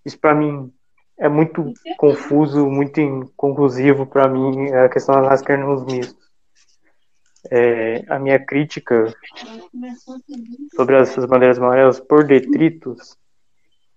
Isso 0.05 0.19
para 0.19 0.35
mim 0.35 0.71
é 1.17 1.27
muito 1.27 1.73
confuso, 1.97 2.67
muito 2.67 2.99
inconclusivo 2.99 4.05
para 4.05 4.27
mim 4.27 4.71
a 4.71 4.89
questão 4.89 5.15
da 5.15 5.29
NASCAR 5.29 5.59
nos 5.59 5.83
mistos. 5.85 6.27
É, 7.49 8.03
a 8.09 8.19
minha 8.19 8.43
crítica 8.43 9.13
sobre 10.75 10.97
essas 10.97 11.25
bandeiras 11.25 11.57
amarelas 11.57 11.99
por 11.99 12.25
detritos, 12.25 13.17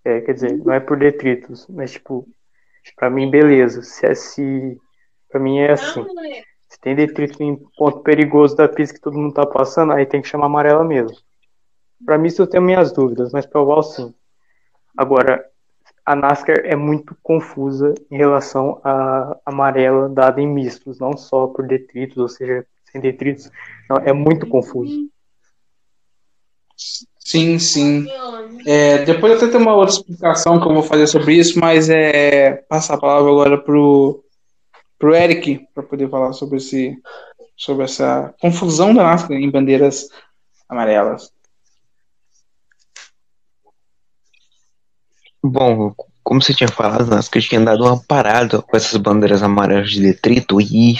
é, 0.04 0.20
quer 0.20 0.34
dizer, 0.34 0.56
não 0.58 0.72
é 0.72 0.80
por 0.80 0.98
detritos, 0.98 1.66
mas 1.68 1.92
tipo, 1.92 2.26
para 2.96 3.10
mim 3.10 3.30
beleza, 3.30 3.82
se 3.82 4.06
é 4.06 4.14
se 4.14 4.78
para 5.28 5.40
mim 5.40 5.58
é 5.58 5.72
assim. 5.72 6.04
Se 6.68 6.78
tem 6.80 6.94
detrito 6.94 7.42
em 7.42 7.56
ponto 7.76 8.00
perigoso 8.00 8.54
da 8.54 8.68
pista 8.68 8.94
que 8.94 9.00
todo 9.00 9.18
mundo 9.18 9.34
tá 9.34 9.44
passando, 9.44 9.92
aí 9.92 10.06
tem 10.06 10.22
que 10.22 10.28
chamar 10.28 10.46
amarela 10.46 10.84
mesmo. 10.84 11.16
Para 12.04 12.16
mim, 12.16 12.28
isso 12.28 12.42
eu 12.42 12.46
tenho 12.46 12.62
minhas 12.62 12.92
dúvidas, 12.92 13.32
mas 13.32 13.44
para 13.44 13.60
o 13.60 13.66
Val, 13.66 13.82
sim. 13.82 14.14
Agora, 14.96 15.44
a 16.06 16.16
NASCAR 16.16 16.60
é 16.64 16.74
muito 16.74 17.16
confusa 17.22 17.94
em 18.10 18.16
relação 18.16 18.80
à 18.84 19.36
amarela 19.44 20.08
dada 20.08 20.40
em 20.40 20.46
mistos, 20.46 20.98
não 20.98 21.16
só 21.16 21.48
por 21.48 21.66
detritos, 21.66 22.16
ou 22.16 22.28
seja, 22.28 22.66
sem 22.90 23.00
detritos. 23.00 23.50
Não, 23.88 23.96
é 23.98 24.12
muito 24.12 24.46
confuso. 24.46 25.10
Sim, 27.30 27.60
sim. 27.60 28.08
É, 28.66 29.04
depois 29.04 29.34
até 29.34 29.46
tem 29.46 29.60
uma 29.60 29.72
outra 29.72 29.94
explicação 29.94 30.58
que 30.58 30.66
eu 30.66 30.74
vou 30.74 30.82
fazer 30.82 31.06
sobre 31.06 31.34
isso, 31.34 31.60
mas 31.60 31.88
é 31.88 32.54
passar 32.68 32.94
a 32.94 32.98
palavra 32.98 33.30
agora 33.30 33.56
pro 33.56 34.24
pro 34.98 35.14
Eric 35.14 35.64
para 35.72 35.84
poder 35.84 36.10
falar 36.10 36.32
sobre 36.32 36.56
esse 36.56 36.96
sobre 37.56 37.84
essa 37.84 38.34
confusão 38.40 38.92
da 38.92 39.04
NASCAR 39.04 39.36
em 39.36 39.48
bandeiras 39.48 40.08
amarelas. 40.68 41.30
Bom, 45.40 45.94
como 46.24 46.42
você 46.42 46.52
tinha 46.52 46.68
falado, 46.68 47.02
a 47.02 47.16
NASCAR 47.16 47.42
tinha 47.42 47.60
dado 47.60 47.84
uma 47.84 47.96
parada 47.96 48.60
com 48.60 48.76
essas 48.76 48.96
bandeiras 48.96 49.42
amarelas 49.42 49.90
de 49.90 50.00
detrito 50.00 50.60
e 50.60 50.96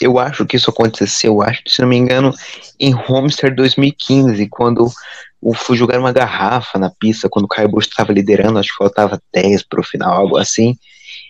eu 0.00 0.20
acho 0.20 0.46
que 0.46 0.56
isso 0.56 0.70
aconteceu, 0.70 1.42
acho, 1.42 1.62
se 1.66 1.82
não 1.82 1.88
me 1.88 1.96
engano, 1.96 2.32
em 2.78 2.94
Homestead 2.94 3.54
2015, 3.56 4.48
quando 4.48 4.88
fui 5.52 5.76
jogar 5.76 5.98
uma 5.98 6.12
garrafa 6.12 6.78
na 6.78 6.90
pista, 6.90 7.28
quando 7.28 7.44
o 7.44 7.48
Caio 7.48 7.68
Bush 7.68 7.86
estava 7.86 8.12
liderando, 8.12 8.58
acho 8.58 8.70
que 8.70 8.76
faltava 8.78 9.20
10 9.32 9.62
para 9.64 9.80
o 9.80 9.84
final, 9.84 10.16
algo 10.16 10.38
assim. 10.38 10.74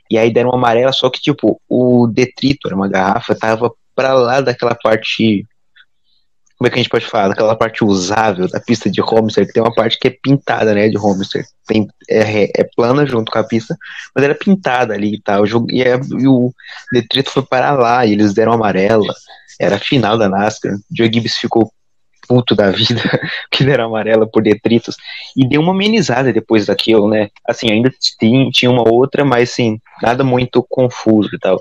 E 0.09 0.17
aí 0.17 0.33
deram 0.33 0.51
uma 0.51 0.59
amarela, 0.59 0.93
só 0.93 1.11
que, 1.11 1.21
tipo, 1.21 1.61
o 1.69 2.07
detrito, 2.07 2.69
era 2.69 2.77
uma 2.77 2.89
garrafa, 2.89 3.35
tava 3.35 3.73
pra 3.95 4.15
lá 4.15 4.41
daquela 4.41 4.75
parte. 4.75 5.45
Como 6.57 6.69
é 6.69 6.71
que 6.71 6.79
a 6.79 6.83
gente 6.83 6.91
pode 6.91 7.07
falar? 7.07 7.29
Daquela 7.29 7.57
parte 7.57 7.85
usável 7.85 8.49
da 8.49 8.61
pista 8.61 8.89
de 8.89 9.01
Homestead, 9.03 9.53
tem 9.53 9.61
uma 9.61 9.75
parte 9.75 9.99
que 9.99 10.07
é 10.07 10.17
pintada, 10.23 10.73
né, 10.73 10.89
de 10.89 10.97
Homestead. 10.97 11.45
Tem, 11.67 11.89
é, 12.09 12.61
é 12.61 12.65
plana 12.77 13.05
junto 13.05 13.33
com 13.33 13.39
a 13.39 13.45
pista, 13.45 13.77
mas 14.15 14.25
era 14.25 14.35
pintada 14.35 14.95
ali 14.95 15.15
e 15.15 15.21
tal. 15.21 15.45
E, 15.69 15.83
é, 15.83 15.97
e 15.97 16.29
o 16.29 16.53
detrito 16.93 17.31
foi 17.31 17.43
para 17.43 17.73
lá, 17.73 18.07
e 18.07 18.13
eles 18.13 18.33
deram 18.33 18.53
amarela. 18.53 19.13
Era 19.59 19.77
a 19.77 19.81
final 19.81 20.17
da 20.17 20.29
NASCAR. 20.29 20.77
Joe 20.97 21.11
Gibbs 21.13 21.37
ficou 21.37 21.73
puto 22.27 22.55
da 22.55 22.71
vida, 22.71 23.03
que 23.51 23.65
era 23.65 23.85
amarela 23.85 24.27
por 24.27 24.43
detritos, 24.43 24.97
e 25.37 25.47
deu 25.47 25.61
uma 25.61 25.73
amenizada 25.73 26.33
depois 26.33 26.67
daquilo, 26.67 27.09
né? 27.09 27.29
Assim, 27.49 27.71
ainda 27.71 27.93
tinha, 28.19 28.51
tinha 28.51 28.71
uma 28.71 28.89
outra, 28.89 29.25
mas 29.25 29.51
sim, 29.51 29.79
nada 30.03 30.25
muito 30.25 30.65
confuso 30.69 31.31
e 31.35 31.39
tal. 31.39 31.61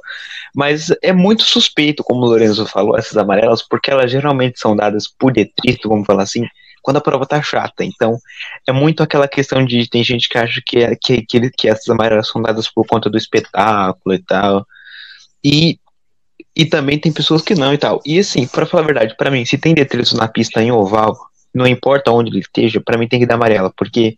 Mas 0.55 0.91
é 1.01 1.11
muito 1.13 1.43
suspeito, 1.43 2.03
como 2.03 2.21
o 2.21 2.29
Lorenzo 2.29 2.65
falou, 2.65 2.97
essas 2.97 3.17
amarelas, 3.17 3.61
porque 3.61 3.91
elas 3.91 4.11
geralmente 4.11 4.59
são 4.59 4.75
dadas 4.75 5.07
por 5.07 5.31
detrito, 5.31 5.89
vamos 5.89 6.05
falar 6.05 6.23
assim, 6.23 6.45
quando 6.83 6.97
a 6.97 7.01
prova 7.01 7.25
tá 7.25 7.41
chata. 7.41 7.83
Então, 7.83 8.17
é 8.67 8.71
muito 8.71 9.01
aquela 9.01 9.27
questão 9.27 9.65
de 9.65 9.89
tem 9.89 10.03
gente 10.03 10.27
que 10.27 10.37
acha 10.37 10.61
que, 10.63 10.79
é, 10.79 10.95
que, 10.95 11.25
que, 11.25 11.49
que 11.49 11.69
essas 11.69 11.89
amarelas 11.89 12.27
são 12.27 12.41
dadas 12.41 12.69
por 12.69 12.85
conta 12.85 13.09
do 13.09 13.17
espetáculo 13.17 14.13
e 14.13 14.19
tal. 14.19 14.67
E 15.43 15.79
E 16.55 16.65
também 16.65 16.99
tem 16.99 17.11
pessoas 17.11 17.41
que 17.41 17.55
não 17.55 17.73
e 17.73 17.77
tal. 17.77 18.01
E 18.05 18.19
assim, 18.19 18.45
pra 18.47 18.65
falar 18.65 18.83
a 18.83 18.85
verdade, 18.85 19.15
pra 19.17 19.31
mim, 19.31 19.43
se 19.45 19.57
tem 19.57 19.73
detritos 19.73 20.13
na 20.13 20.27
pista 20.27 20.61
em 20.61 20.71
oval, 20.71 21.17
não 21.53 21.65
importa 21.65 22.11
onde 22.11 22.29
ele 22.29 22.39
esteja, 22.39 22.81
pra 22.81 22.97
mim 22.97 23.07
tem 23.07 23.19
que 23.19 23.25
dar 23.25 23.35
amarela, 23.35 23.71
porque 23.75 24.15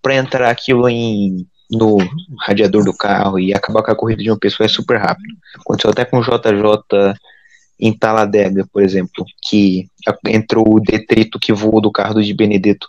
pra 0.00 0.14
entrar 0.14 0.50
aquilo 0.50 0.88
em 0.88 1.46
no 1.70 1.96
radiador 2.38 2.84
do 2.84 2.94
carro 2.94 3.38
e 3.38 3.54
acabar 3.54 3.82
com 3.82 3.90
a 3.90 3.96
corrida 3.96 4.22
de 4.22 4.30
uma 4.30 4.38
pessoa 4.38 4.66
é 4.66 4.68
super 4.68 4.98
rápido. 4.98 5.34
Aconteceu 5.58 5.90
até 5.90 6.04
com 6.04 6.18
o 6.18 6.22
JJ 6.22 7.14
em 7.80 7.96
Taladega, 7.96 8.66
por 8.70 8.82
exemplo, 8.82 9.24
que 9.48 9.86
entrou 10.28 10.76
o 10.76 10.80
detrito 10.80 11.38
que 11.40 11.52
voou 11.52 11.80
do 11.80 11.90
carro 11.90 12.14
do 12.14 12.22
de 12.22 12.34
Benedetto, 12.34 12.86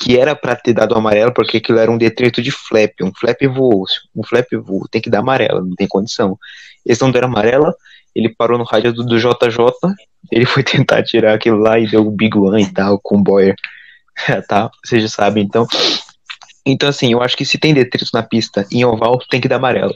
que 0.00 0.16
era 0.16 0.36
para 0.36 0.54
ter 0.54 0.72
dado 0.72 0.94
amarelo, 0.94 1.34
porque 1.34 1.56
aquilo 1.56 1.78
era 1.78 1.90
um 1.90 1.98
detrito 1.98 2.40
de 2.40 2.50
flap, 2.52 2.92
um 3.02 3.12
flap 3.12 3.42
voou, 3.48 3.84
um 4.14 4.22
flap 4.22 4.46
voou, 4.62 4.86
tem 4.88 5.02
que 5.02 5.10
dar 5.10 5.18
amarela, 5.18 5.60
não 5.60 5.74
tem 5.74 5.88
condição. 5.88 6.38
Eles 6.86 7.00
não 7.00 7.10
deram 7.10 7.28
amarela, 7.28 7.74
ele 8.14 8.34
parou 8.36 8.58
no 8.58 8.64
rádio 8.64 8.92
do, 8.92 9.04
do 9.04 9.18
JJ, 9.18 9.58
ele 10.30 10.46
foi 10.46 10.62
tentar 10.64 11.02
tirar 11.02 11.34
aquilo 11.34 11.58
lá 11.58 11.78
e 11.78 11.90
deu 11.90 12.06
o 12.06 12.10
Big 12.10 12.36
One 12.36 12.62
e 12.62 12.72
tal, 12.72 12.98
com 12.98 13.16
o 13.18 13.22
Boyer, 13.22 13.54
tá? 14.48 14.70
Vocês 14.84 15.02
já 15.02 15.08
sabem, 15.08 15.44
então. 15.44 15.66
Então, 16.66 16.88
assim, 16.88 17.12
eu 17.12 17.22
acho 17.22 17.36
que 17.36 17.44
se 17.44 17.58
tem 17.58 17.72
detrito 17.72 18.10
na 18.12 18.22
pista 18.22 18.66
em 18.70 18.84
oval, 18.84 19.18
tem 19.30 19.40
que 19.40 19.48
dar 19.48 19.56
amarelo 19.56 19.94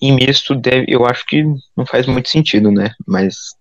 em 0.00 0.12
misto 0.12 0.54
deve, 0.54 0.86
eu 0.88 1.04
acho 1.04 1.26
que 1.26 1.44
não 1.76 1.84
faz 1.84 2.06
muito 2.06 2.28
sentido, 2.28 2.70
né? 2.70 2.92
Mas 3.06 3.54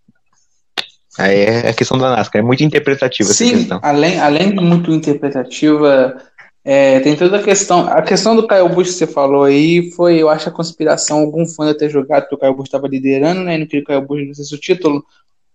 aí 1.18 1.41
é 1.41 1.70
a 1.70 1.74
questão 1.74 1.97
da 1.97 2.16
NASCAR, 2.16 2.41
é 2.41 2.45
muito 2.45 2.64
interpretativa 2.64 3.30
Sim, 3.30 3.45
essa 3.45 3.57
questão. 3.57 3.80
além, 3.84 4.20
além 4.20 4.55
de 4.55 4.64
muito 4.64 4.91
interpretativa, 4.91 6.18
é, 6.72 6.99
tem 6.99 7.15
toda 7.15 7.39
a 7.39 7.41
questão. 7.41 7.88
A 7.88 7.99
questão 8.03 8.36
do 8.36 8.45
Caio 8.45 8.70
Bush 8.70 8.89
que 8.89 8.93
você 8.93 9.07
falou 9.07 9.43
aí 9.43 9.89
foi, 9.93 10.20
eu 10.20 10.30
acho, 10.30 10.49
a 10.49 10.51
conspiração. 10.51 11.22
Algum 11.22 11.43
fã 11.43 11.65
de 11.65 11.74
ter 11.74 11.89
jogado, 11.89 12.22
porque 12.22 12.36
o 12.36 12.38
Caio 12.38 12.53
Bush 12.53 12.67
estava 12.67 12.88
liderando, 12.88 13.41
né? 13.41 13.55
E 13.55 13.57
não 13.57 13.65
queria 13.65 13.84
que 13.84 13.86
o 13.86 13.88
Caio 13.88 14.05
Bush 14.05 14.28
não 14.28 14.36
fosse 14.36 14.53
o 14.53 14.59
título. 14.59 15.03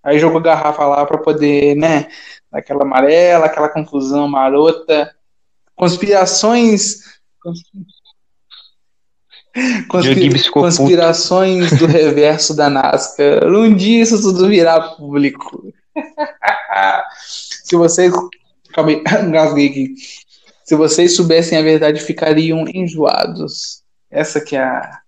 Aí 0.03 0.19
jogou 0.19 0.41
garrafa 0.41 0.85
lá 0.85 1.07
para 1.07 1.19
poder, 1.19 1.77
né? 1.77 2.09
Daquela 2.51 2.83
amarela, 2.83 3.47
aquela 3.47 3.69
confusão 3.69 4.27
marota. 4.27 5.15
Conspirações. 5.77 6.97
Puto. 7.41 7.61
conspirações 10.51 11.79
do 11.79 11.87
reverso 11.87 12.57
da 12.57 12.69
NASCAR. 12.69 13.47
Um 13.47 13.73
dia 13.73 14.03
isso 14.03 14.21
tudo 14.21 14.49
virá 14.49 14.81
público. 14.81 15.73
Se 17.25 17.77
vocês. 17.77 18.12
Calma 18.73 18.91
aí, 18.91 19.05
engasguei 19.25 19.69
aqui. 19.69 19.95
Se 20.65 20.75
vocês 20.75 21.15
soubessem 21.17 21.59
a 21.59 21.62
verdade, 21.62 22.01
ficariam 22.01 22.65
enjoados. 22.73 23.83
Essa 24.11 24.41
que 24.41 24.57
é 24.57 24.62
a. 24.62 25.01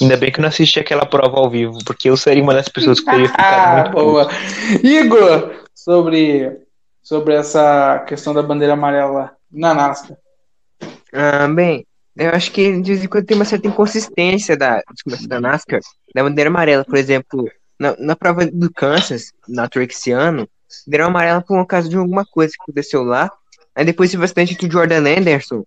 Ainda 0.00 0.16
bem 0.16 0.30
que 0.32 0.38
eu 0.38 0.42
não 0.42 0.48
assisti 0.48 0.78
aquela 0.80 1.06
prova 1.06 1.38
ao 1.38 1.50
vivo, 1.50 1.78
porque 1.84 2.08
eu 2.10 2.16
seria 2.16 2.42
uma 2.42 2.54
das 2.54 2.68
pessoas 2.68 3.00
que 3.00 3.06
teria 3.06 3.28
ficado 3.28 3.44
Ah, 3.46 3.74
muito 3.82 3.90
puto. 3.92 4.04
boa. 4.04 4.28
Igor, 4.82 5.64
sobre, 5.74 6.58
sobre 7.02 7.34
essa 7.34 8.00
questão 8.06 8.32
da 8.34 8.42
bandeira 8.42 8.74
amarela 8.74 9.32
na 9.50 9.74
NASCAR. 9.74 10.16
Ah, 11.12 11.48
bem, 11.48 11.86
eu 12.16 12.30
acho 12.30 12.50
que 12.52 12.80
de 12.80 12.92
vez 12.92 13.04
em 13.04 13.08
quando 13.08 13.26
tem 13.26 13.36
uma 13.36 13.44
certa 13.44 13.68
inconsistência 13.68 14.56
da, 14.56 14.82
da 15.28 15.40
NASCAR, 15.40 15.80
da 16.14 16.22
bandeira 16.22 16.50
amarela, 16.50 16.84
por 16.84 16.96
exemplo, 16.96 17.48
na, 17.78 17.94
na 17.98 18.16
prova 18.16 18.46
do 18.46 18.70
Kansas, 18.72 19.32
na 19.48 19.68
Truck 19.68 19.92
esse 19.94 20.10
ano, 20.10 20.48
deram 20.86 21.06
amarela 21.06 21.42
por 21.42 21.64
causa 21.66 21.88
de 21.88 21.96
alguma 21.96 22.24
coisa 22.24 22.52
que 22.52 22.62
aconteceu 22.62 23.02
lá, 23.02 23.30
aí 23.74 23.84
depois 23.84 24.10
teve 24.10 24.20
bastante 24.20 24.54
entre 24.54 24.68
o 24.68 24.70
Jordan 24.70 25.04
Anderson 25.18 25.64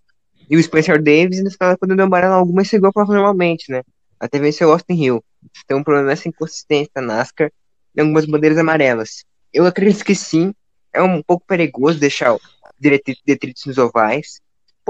e 0.48 0.56
o 0.56 0.62
Spencer 0.62 1.02
Davis, 1.02 1.38
e 1.38 1.42
no 1.42 1.50
final, 1.50 1.76
quando 1.78 1.96
deu 1.96 2.04
amarela, 2.04 2.34
algumas 2.34 2.68
seguiu 2.68 2.88
a 2.88 2.92
prova 2.92 3.12
normalmente, 3.14 3.70
né? 3.70 3.82
Até 4.18 4.38
venceu 4.38 4.68
o 4.68 4.72
Austin 4.72 4.94
Hill. 4.94 5.24
Então, 5.64 5.78
o 5.78 5.84
problema 5.84 6.10
é 6.10 6.12
essa 6.12 6.28
inconsistência 6.28 6.90
da 6.94 7.00
NASCAR 7.00 7.52
em 7.96 8.00
algumas 8.00 8.26
bandeiras 8.26 8.58
amarelas. 8.58 9.24
Eu 9.52 9.64
acredito 9.64 10.04
que 10.04 10.14
sim, 10.14 10.52
é 10.92 11.00
um 11.02 11.22
pouco 11.22 11.46
perigoso 11.46 11.98
deixar 11.98 12.36
detritos 12.78 13.64
nos 13.66 13.78
ovais, 13.78 14.40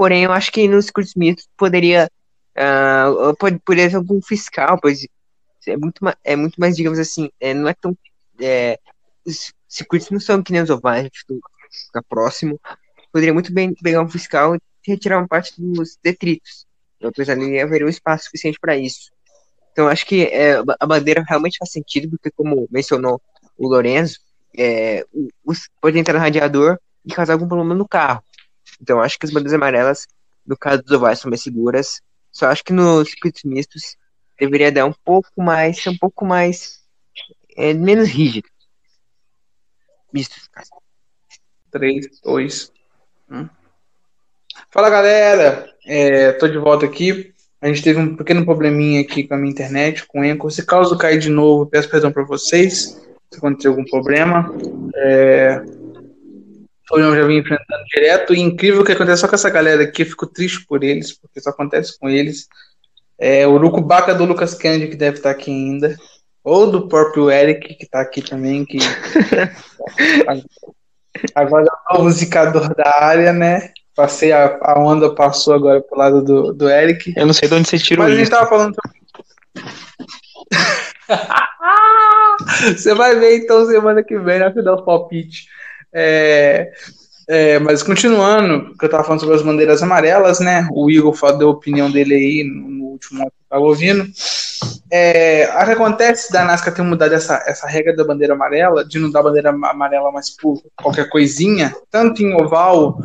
Porém, 0.01 0.23
eu 0.23 0.31
acho 0.31 0.51
que 0.51 0.67
nos 0.67 0.85
circuitos 0.85 1.13
mistos 1.13 1.47
poderia. 1.55 2.09
ah, 2.55 3.33
pode, 3.39 3.59
poderia 3.59 3.85
haver 3.85 3.97
algum 3.97 4.19
fiscal, 4.21 4.79
pois 4.81 5.05
é 5.67 5.77
muito, 5.77 6.01
é 6.23 6.35
muito 6.35 6.59
mais, 6.59 6.75
digamos 6.75 6.97
assim, 6.97 7.29
é, 7.39 7.53
não 7.53 7.67
é 7.67 7.73
tão. 7.73 7.95
É, 8.39 8.79
circuitos 9.71 10.09
não 10.09 10.19
são 10.19 10.43
que 10.43 10.51
nem 10.51 10.61
os 10.61 10.69
ovais, 10.69 11.09
tipo, 11.09 11.39
ficar 11.85 12.03
próximo. 12.03 12.59
Poderia 13.11 13.33
muito 13.33 13.51
bem 13.53 13.73
pegar 13.73 14.01
um 14.01 14.09
fiscal 14.09 14.55
e 14.55 14.59
retirar 14.85 15.19
uma 15.19 15.27
parte 15.27 15.53
dos 15.57 15.97
detritos. 16.03 16.67
Depois 16.99 17.29
ali 17.29 17.59
haveria 17.59 17.87
um 17.87 17.89
espaço 17.89 18.25
suficiente 18.25 18.59
para 18.59 18.77
isso. 18.77 19.11
Então, 19.71 19.87
acho 19.87 20.05
que 20.05 20.25
é, 20.25 20.61
a 20.79 20.85
bandeira 20.85 21.23
realmente 21.25 21.57
faz 21.57 21.71
sentido, 21.71 22.09
porque, 22.09 22.29
como 22.29 22.67
mencionou 22.69 23.21
o 23.57 23.67
Lorenzo, 23.69 24.19
é, 24.57 25.05
pode 25.79 25.97
entrar 25.97 26.13
no 26.13 26.19
radiador 26.19 26.77
e 27.05 27.13
causar 27.13 27.33
algum 27.33 27.47
problema 27.47 27.73
no 27.73 27.87
carro. 27.87 28.21
Então, 28.81 28.99
acho 28.99 29.17
que 29.17 29.25
as 29.25 29.31
bandeiras 29.31 29.53
amarelas, 29.53 30.07
no 30.45 30.57
caso 30.57 30.83
dos 30.83 30.91
ovais, 30.91 31.19
são 31.19 31.29
mais 31.29 31.41
seguras. 31.41 32.01
Só 32.31 32.47
acho 32.47 32.63
que 32.63 32.73
nos 32.73 33.09
circuitos 33.09 33.43
mistos 33.43 33.95
deveria 34.37 34.71
dar 34.71 34.85
um 34.85 34.93
pouco 35.05 35.41
mais, 35.41 35.81
ser 35.81 35.89
um 35.89 35.97
pouco 35.97 36.25
mais, 36.25 36.81
é, 37.55 37.73
menos 37.73 38.09
rígido. 38.09 38.49
Caso. 40.51 40.71
3, 41.71 42.21
2, 42.23 42.71
1. 43.31 43.49
Fala 44.69 44.89
galera, 44.89 45.73
é, 45.85 46.33
tô 46.33 46.47
de 46.47 46.57
volta 46.57 46.85
aqui. 46.85 47.33
A 47.61 47.67
gente 47.67 47.83
teve 47.83 47.99
um 47.99 48.15
pequeno 48.15 48.43
probleminha 48.43 49.01
aqui 49.01 49.23
com 49.23 49.35
a 49.35 49.37
minha 49.37 49.51
internet, 49.51 50.05
com 50.07 50.19
o 50.19 50.23
Anchor. 50.23 50.49
Se 50.49 50.65
caso 50.65 50.97
cair 50.97 51.19
de 51.19 51.29
novo, 51.29 51.65
peço 51.65 51.89
perdão 51.89 52.11
para 52.11 52.23
vocês, 52.23 52.99
se 53.31 53.37
acontecer 53.37 53.67
algum 53.67 53.85
problema. 53.85 54.51
É, 54.95 55.61
eu 56.91 57.15
já 57.15 57.25
vim 57.25 57.37
enfrentando 57.37 57.83
direto. 57.93 58.33
E 58.33 58.39
incrível 58.39 58.81
o 58.81 58.85
que 58.85 58.91
acontece 58.91 59.21
só 59.21 59.27
com 59.27 59.35
essa 59.35 59.49
galera 59.49 59.83
aqui, 59.83 60.01
eu 60.01 60.07
fico 60.07 60.27
triste 60.27 60.65
por 60.65 60.83
eles, 60.83 61.13
porque 61.13 61.39
isso 61.39 61.49
acontece 61.49 61.97
com 61.99 62.09
eles. 62.09 62.47
É, 63.17 63.45
o 63.45 63.53
Urucubaca 63.53 64.15
do 64.15 64.25
Lucas 64.25 64.55
Candy, 64.55 64.87
que 64.87 64.95
deve 64.95 65.17
estar 65.17 65.29
aqui 65.29 65.51
ainda. 65.51 65.95
Ou 66.43 66.71
do 66.71 66.87
próprio 66.87 67.29
Eric, 67.29 67.75
que 67.75 67.87
tá 67.87 68.01
aqui 68.01 68.21
também, 68.21 68.65
que 68.65 68.79
agora 71.35 71.65
é 71.65 71.93
o 71.93 71.97
novo 71.97 72.11
zicador 72.11 72.73
da 72.75 72.99
área, 72.99 73.31
né? 73.31 73.69
Passei 73.95 74.31
a, 74.31 74.57
a 74.61 74.79
onda 74.79 75.13
passou 75.13 75.53
agora 75.53 75.81
pro 75.81 75.97
lado 75.97 76.23
do, 76.23 76.53
do 76.53 76.69
Eric. 76.69 77.13
Eu 77.15 77.27
não 77.27 77.33
sei 77.33 77.47
de 77.47 77.55
onde 77.55 77.69
você 77.69 77.77
tirou 77.77 78.05
Mas 78.05 78.13
a 78.13 78.15
gente 78.15 78.27
isso. 78.27 78.31
tava 78.31 78.49
falando. 78.49 78.75
Você 82.61 82.95
vai 82.95 83.19
ver 83.19 83.37
então 83.37 83.67
semana 83.67 84.03
que 84.03 84.17
vem 84.17 84.39
na 84.39 84.51
final 84.51 84.77
do 84.77 84.85
palpite. 84.85 85.45
É, 85.93 86.71
é, 87.27 87.59
mas 87.59 87.83
continuando, 87.83 88.75
que 88.77 88.85
eu 88.85 88.89
tava 88.89 89.03
falando 89.03 89.19
sobre 89.19 89.35
as 89.35 89.41
bandeiras 89.41 89.83
amarelas, 89.83 90.39
né? 90.39 90.67
O 90.71 90.89
Igor 90.89 91.13
falou 91.13 91.37
deu 91.37 91.49
a 91.49 91.51
opinião 91.51 91.91
dele 91.91 92.15
aí 92.15 92.43
no 92.43 92.85
último 92.85 93.31
tava 93.51 93.63
ouvindo. 93.63 94.07
É, 94.89 95.49
o 95.49 95.65
que 95.65 95.71
acontece 95.71 96.31
da 96.31 96.45
NASCAR 96.45 96.73
ter 96.73 96.81
mudado 96.81 97.13
essa, 97.13 97.43
essa 97.45 97.67
regra 97.67 97.95
da 97.95 98.05
bandeira 98.05 98.33
amarela, 98.33 98.85
de 98.85 98.97
não 98.97 99.11
dar 99.11 99.21
bandeira 99.21 99.49
amarela 99.49 100.11
mais 100.11 100.29
por 100.29 100.61
qualquer 100.75 101.09
coisinha, 101.09 101.75
tanto 101.89 102.23
em 102.23 102.33
oval, 102.33 102.97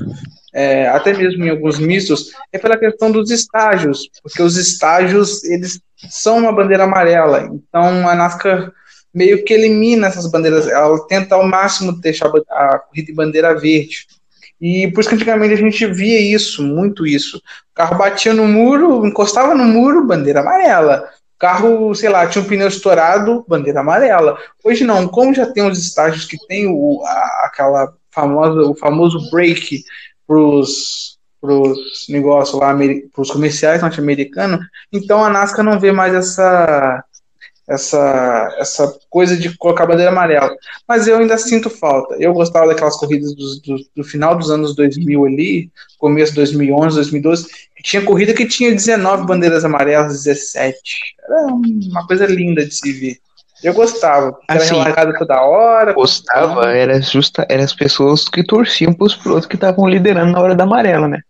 é, 0.55 0.89
até 0.89 1.13
mesmo 1.13 1.45
em 1.45 1.51
alguns 1.51 1.79
mistos, 1.79 2.31
é 2.53 2.59
pela 2.59 2.79
questão 2.79 3.11
dos 3.11 3.31
estágios, 3.31 4.09
porque 4.23 4.43
os 4.43 4.57
estágios 4.57 5.43
eles 5.45 5.81
são 6.09 6.39
uma 6.39 6.53
bandeira 6.53 6.85
amarela, 6.85 7.49
então 7.53 8.09
a 8.09 8.15
NASCAR 8.15 8.73
meio 9.13 9.43
que 9.45 9.55
elimina 9.55 10.09
essas 10.09 10.31
bandeiras, 10.31 10.69
ela 10.69 10.99
tenta 11.07 11.35
ao 11.35 11.47
máximo 11.47 11.99
deixar 12.01 12.31
a 12.51 12.79
corrida 12.81 13.11
em 13.11 13.15
bandeira 13.15 13.59
verde. 13.59 14.07
E 14.61 14.91
por 14.91 15.01
isso 15.01 15.09
que 15.09 15.15
antigamente 15.15 15.55
a 15.55 15.57
gente 15.57 15.87
via 15.87 16.21
isso, 16.21 16.63
muito 16.63 17.07
isso. 17.07 17.39
O 17.39 17.75
carro 17.75 17.99
batia 17.99 18.33
no 18.33 18.47
muro, 18.47 19.07
encostava 19.07 19.55
no 19.55 19.65
muro, 19.65 20.07
bandeira 20.07 20.41
amarela. 20.41 21.09
O 21.37 21.39
carro, 21.39 21.95
sei 21.95 22.09
lá, 22.09 22.27
tinha 22.27 22.43
um 22.43 22.47
pneu 22.47 22.69
estourado, 22.69 23.45
bandeira 23.47 23.81
amarela. 23.81 24.39
Hoje 24.65 24.85
não, 24.85 25.07
como 25.07 25.35
já 25.35 25.47
tem 25.47 25.69
os 25.69 25.79
estágios 25.79 26.25
que 26.25 26.39
tem 26.47 26.67
o, 26.67 27.03
a, 27.05 27.47
aquela 27.47 27.93
famosa, 28.11 28.63
o 28.63 28.75
famoso 28.75 29.31
break 29.31 29.85
pros 30.27 31.17
pros 31.39 32.07
negócios 32.09 32.59
lá, 32.59 32.77
pros 33.15 33.31
comerciais 33.31 33.81
norte-americanos, 33.81 34.59
então 34.93 35.25
a 35.25 35.31
NASCAR 35.31 35.65
não 35.65 35.79
vê 35.79 35.93
mais 35.93 36.13
essa 36.13 37.05
essa, 37.69 38.55
essa 38.59 38.95
coisa 39.11 39.37
de 39.37 39.57
colocar 39.57 39.85
a 39.85 39.87
bandeira 39.87 40.11
amarela. 40.11 40.55
Mas 40.87 41.09
eu 41.09 41.19
ainda 41.19 41.37
sinto 41.37 41.69
falta. 41.69 42.15
Eu 42.19 42.33
gostava 42.33 42.69
daquelas 42.69 42.97
corridas 42.97 43.35
do, 43.35 43.61
do, 43.61 43.87
do 43.97 44.05
final 44.05 44.37
dos 44.37 44.51
anos 44.51 44.75
2000 44.77 45.25
ali, 45.27 45.71
começo 45.99 46.33
de 46.33 46.37
2011, 46.37 46.97
2012, 46.97 47.49
que 47.77 47.83
tinha 47.83 48.03
corrida 48.03 48.33
que 48.33 48.47
tinha 48.47 48.71
19 48.71 49.27
bandeiras 49.27 49.65
amarelas, 49.65 50.25
17. 50.25 50.81
Era 51.25 51.47
uma 51.47 52.07
coisa 52.07 52.27
linda 52.27 52.65
de 52.65 52.75
se 52.75 52.93
ver. 52.93 53.17
Eu 53.63 53.73
gostava, 53.73 54.39
era 54.49 54.61
Assim, 54.61 54.75
relargada 54.75 55.19
toda 55.19 55.41
hora. 55.41 55.93
Gostava, 55.95 56.71
era 56.71 57.01
justa, 57.01 57.47
eram 57.49 57.65
as 57.65 57.73
pessoas 57.73 58.29
que 58.29 58.45
torciam 58.45 58.93
pros 58.93 59.17
pilotos 59.17 59.47
que 59.47 59.55
estavam 59.55 59.89
liderando 59.89 60.33
na 60.33 60.41
hora 60.41 60.55
da 60.55 60.65
amarela, 60.65 61.09
né? 61.09 61.21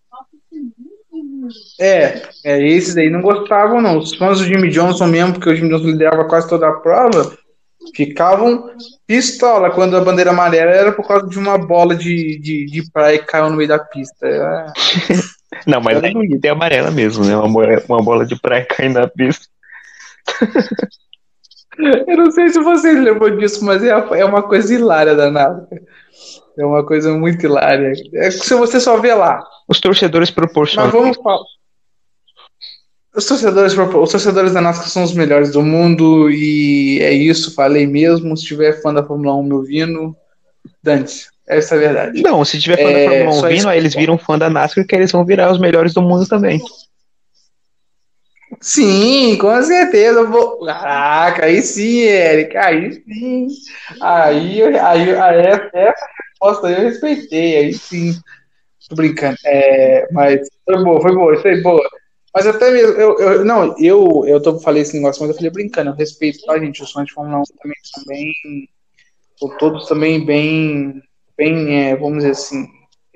É, 1.81 2.23
é, 2.45 2.63
esses 2.67 2.97
aí 2.97 3.11
não 3.11 3.21
gostavam, 3.21 3.81
não. 3.81 3.99
Os 3.99 4.15
fãs 4.15 4.39
do 4.39 4.45
Jimmy 4.45 4.69
Johnson 4.71 5.07
mesmo, 5.07 5.35
porque 5.35 5.51
o 5.51 5.55
Jimmy 5.57 5.71
Johnson 5.71 5.87
liderava 5.87 6.25
quase 6.25 6.49
toda 6.49 6.69
a 6.69 6.73
prova, 6.73 7.37
ficavam 7.95 8.71
pistola 9.07 9.71
quando 9.71 9.97
a 9.97 10.01
bandeira 10.01 10.31
amarela 10.31 10.71
era 10.71 10.93
por 10.93 11.07
causa 11.07 11.29
de 11.29 11.39
uma 11.39 11.57
bola 11.59 11.95
de, 11.95 12.39
de, 12.39 12.67
de 12.67 12.91
praia 12.91 13.19
que 13.19 13.27
caiu 13.27 13.51
no 13.51 13.57
meio 13.57 13.69
da 13.69 13.79
pista. 13.79 14.27
É, 14.27 14.67
Não, 15.67 15.81
mas 15.81 15.97
Era 15.97 16.09
aí 16.09 16.39
tem 16.41 16.51
amarela 16.51 16.91
mesmo, 16.91 17.25
né? 17.25 17.37
Uma, 17.37 17.49
bola- 17.49 17.83
uma 17.89 18.03
bola 18.03 18.27
de 18.27 18.39
praia 18.41 18.65
caindo 18.69 18.99
na 19.01 19.07
pista. 19.09 19.47
Eu 21.79 22.17
não 22.17 22.31
sei 22.31 22.49
se 22.49 22.59
vocês 22.59 22.99
lembram 22.99 23.37
disso, 23.37 23.65
mas 23.65 23.83
é, 23.83 23.91
é 23.91 24.25
uma 24.25 24.43
coisa 24.43 24.75
hilária 24.75 25.15
da 25.15 25.31
NASCAR. 25.31 25.67
É 26.59 26.65
uma 26.65 26.85
coisa 26.85 27.13
muito 27.13 27.45
hilária. 27.45 27.93
É 28.15 28.29
que 28.29 28.33
se 28.33 28.55
você 28.55 28.81
só 28.81 28.99
vê 28.99 29.13
lá. 29.15 29.43
Os 29.69 29.81
torcedores 29.81 30.31
Mas 30.31 30.35
proporcionam. 30.35 30.91
vamos 30.91 31.17
falar. 31.19 31.45
Os 33.15 33.25
torcedores, 33.25 33.73
os 33.77 34.11
torcedores 34.11 34.53
da 34.53 34.61
NASCAR 34.61 34.89
são 34.89 35.03
os 35.03 35.15
melhores 35.15 35.51
do 35.51 35.63
mundo 35.63 36.31
e 36.31 36.99
é 37.01 37.13
isso, 37.13 37.55
falei 37.55 37.87
mesmo. 37.87 38.37
Se 38.37 38.45
tiver 38.45 38.81
fã 38.83 38.93
da 38.93 39.03
Fórmula 39.03 39.35
1 39.37 39.43
me 39.43 39.53
ouvindo, 39.55 40.15
Dante, 40.83 41.27
essa 41.49 41.75
é 41.75 41.79
a 41.79 41.81
verdade. 41.81 42.23
Não, 42.23 42.45
se 42.45 42.61
tiver 42.61 42.77
fã 42.77 42.83
É, 42.83 42.93
da 42.93 43.11
Fórmula 43.11 43.31
1 43.31 43.33
só 43.33 43.49
isso 43.49 43.57
vindo, 43.57 43.63
que 43.63 43.69
aí 43.71 43.79
eles 43.79 43.95
viram 43.95 44.19
fã 44.19 44.39
da 44.39 44.51
NASCAR 44.51 44.87
que 44.87 44.95
eles 44.95 45.11
vão 45.11 45.25
virar 45.25 45.51
os 45.51 45.59
melhores 45.59 45.95
do 45.95 46.03
mundo 46.03 46.27
também. 46.27 46.61
Sim, 48.67 49.39
com 49.39 49.63
certeza. 49.63 50.19
eu 50.19 50.31
Vou... 50.31 50.59
Caraca, 50.67 51.47
aí 51.47 51.63
sim, 51.63 52.01
Eric, 52.01 52.57
aí 52.57 52.93
sim. 52.95 53.47
Aí, 54.01 54.61
aí, 54.61 55.15
aí 55.15 55.41
essa, 55.47 55.71
resposta 56.33 56.69
eu 56.69 56.81
respeitei, 56.81 57.57
aí 57.59 57.73
sim. 57.73 58.13
Tô 58.89 58.97
brincando. 58.97 59.37
É, 59.45 60.09
mas 60.11 60.49
foi 60.65 60.83
boa, 60.83 61.01
foi 61.01 61.15
boa, 61.15 61.43
aí, 61.45 61.63
boa. 61.63 61.89
Mas 62.35 62.47
até 62.49 62.73
mesmo, 62.73 62.95
eu, 62.95 63.19
eu, 63.21 63.45
não, 63.45 63.79
eu, 63.79 64.25
eu 64.27 64.43
tô, 64.43 64.59
falei 64.59 64.83
esse 64.83 64.97
negócio, 64.97 65.23
mas 65.23 65.31
eu 65.31 65.37
falei 65.37 65.51
brincando, 65.51 65.91
eu 65.91 65.95
respeito, 65.95 66.45
tá, 66.45 66.59
gente? 66.59 66.83
Os 66.83 66.91
fãs 66.91 67.07
de 67.07 67.13
Fórmula 67.15 67.39
1 67.39 67.43
também 67.63 67.77
são 67.85 68.05
bem. 68.05 68.33
São 69.39 69.57
todos 69.59 69.87
também 69.87 70.27
bem. 70.27 71.01
bem 71.39 71.85
é, 71.85 71.97
vamos 71.97 72.19
dizer 72.19 72.33
assim. 72.33 72.67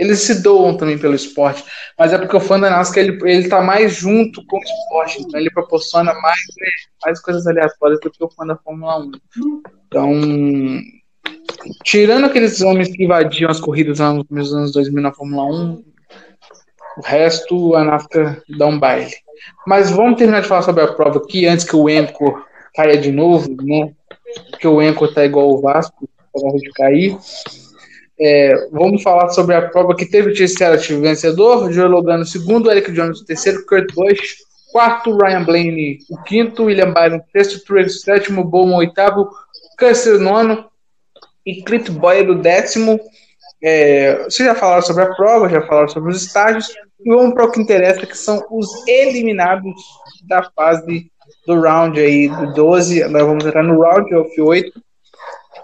Eles 0.01 0.21
se 0.21 0.43
doam 0.43 0.79
também 0.79 0.97
pelo 0.97 1.15
esporte, 1.15 1.63
mas 1.99 2.11
é 2.11 2.17
porque 2.17 2.35
o 2.35 2.41
fã 2.41 2.59
da 2.59 2.71
NASCAR 2.71 3.05
ele, 3.05 3.19
ele 3.31 3.51
tá 3.51 3.61
mais 3.61 3.97
junto 3.97 4.43
com 4.47 4.57
o 4.57 4.63
esporte, 4.63 5.21
então 5.21 5.39
ele 5.39 5.51
proporciona 5.51 6.15
mais, 6.15 6.41
né, 6.59 6.69
mais 7.05 7.21
coisas 7.21 7.47
aleatórias 7.47 8.01
do 8.01 8.11
que 8.11 8.25
o 8.25 8.31
fã 8.31 8.47
da 8.47 8.57
Fórmula 8.57 8.99
1. 8.99 9.11
Então, 9.87 10.11
tirando 11.85 12.25
aqueles 12.25 12.63
homens 12.63 12.89
que 12.89 13.05
invadiam 13.05 13.51
as 13.51 13.61
corridas 13.61 13.99
lá 13.99 14.15
nos 14.15 14.25
primeiros 14.25 14.55
anos 14.55 14.73
2000 14.73 15.03
na 15.03 15.13
Fórmula 15.13 15.45
1, 15.45 15.85
o 16.97 17.03
resto 17.03 17.77
a 17.77 17.85
NASCAR 17.85 18.43
dá 18.57 18.69
um 18.69 18.79
baile. 18.79 19.13
Mas 19.67 19.91
vamos 19.91 20.17
terminar 20.17 20.41
de 20.41 20.49
falar 20.49 20.63
sobre 20.63 20.83
a 20.83 20.95
prova 20.95 21.19
aqui 21.19 21.45
antes 21.45 21.67
que 21.67 21.77
o 21.77 21.91
Enco 21.91 22.43
caia 22.75 22.97
de 22.97 23.13
novo, 23.13 23.55
né? 23.63 23.93
Porque 24.49 24.67
o 24.67 24.81
Enco 24.81 25.13
tá 25.13 25.27
igual 25.27 25.51
o 25.51 25.61
Vasco, 25.61 26.09
de 26.35 26.71
cair. 26.73 27.19
É, 28.21 28.69
vamos 28.71 29.03
falar 29.03 29.31
sobre 29.31 29.55
a 29.55 29.69
prova 29.69 29.97
que 29.97 30.05
teve 30.05 30.31
o 30.31 30.37
Chase 30.37 30.63
Elliott 30.63 30.95
vencedor, 30.97 31.73
Joe 31.73 31.89
Logano 31.89 32.25
segundo, 32.27 32.71
Eric 32.71 32.93
Jones 32.93 33.23
terceiro, 33.23 33.65
Kurt 33.65 33.95
Busch 33.95 34.37
quarto, 34.73 35.17
Ryan 35.17 35.45
Blaney 35.45 35.99
o 36.11 36.23
quinto, 36.23 36.65
William 36.65 36.93
Byron 36.93 37.21
sexto, 37.33 37.65
Truex 37.65 38.03
sétimo, 38.03 38.45
Bowman 38.45 38.77
oitavo, 38.77 39.29
Custer 39.79 40.19
nono 40.19 40.67
e 41.45 41.63
Clint 41.63 41.91
Boyer 41.91 42.31
o 42.31 42.35
décimo. 42.41 43.01
É, 43.63 44.25
vocês 44.25 44.49
já 44.49 44.55
falaram 44.55 44.83
sobre 44.83 45.05
a 45.05 45.15
prova, 45.15 45.49
já 45.49 45.63
falaram 45.63 45.89
sobre 45.89 46.11
os 46.11 46.23
estágios 46.23 46.69
e 47.05 47.11
vamos 47.11 47.35
para 47.35 47.45
o 47.45 47.51
que 47.51 47.61
interessa, 47.61 48.07
que 48.07 48.17
são 48.17 48.43
os 48.51 48.69
eliminados 48.87 49.75
da 50.27 50.43
fase 50.55 51.11
do 51.47 51.61
round 51.61 51.99
aí 51.99 52.29
do 52.29 52.55
12. 52.55 53.03
Agora 53.03 53.25
vamos 53.25 53.45
entrar 53.45 53.63
no 53.63 53.81
round 53.81 54.15
of 54.15 54.41
8. 54.41 54.73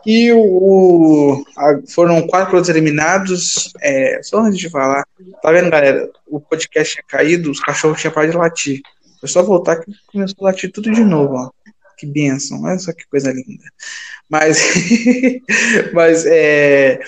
E 0.06 0.32
o, 0.32 1.44
a- 1.56 1.80
foram 1.92 2.26
quatro 2.26 2.50
pilotos 2.50 2.70
eliminados. 2.70 3.72
É, 3.82 4.20
só 4.22 4.38
antes 4.40 4.58
de 4.58 4.70
falar, 4.70 5.04
tá 5.42 5.50
vendo, 5.50 5.70
galera? 5.70 6.08
O 6.26 6.40
podcast 6.40 6.94
tinha 6.94 7.04
caído, 7.08 7.50
os 7.50 7.60
cachorros 7.60 8.00
tinham 8.00 8.12
parado 8.14 8.32
de 8.32 8.38
latir. 8.38 8.80
Foi 9.20 9.28
só 9.28 9.42
voltar 9.42 9.76
que 9.76 9.90
começou 10.12 10.46
a 10.46 10.50
latir 10.50 10.70
tudo 10.70 10.92
de 10.92 11.02
novo, 11.02 11.34
ó. 11.34 11.50
Que 11.98 12.06
bênção, 12.06 12.62
olha 12.62 12.78
só 12.78 12.92
que 12.92 13.06
coisa 13.08 13.32
linda. 13.32 13.64
Mas, 14.28 14.58
mas 15.92 16.24
é, 16.26 17.00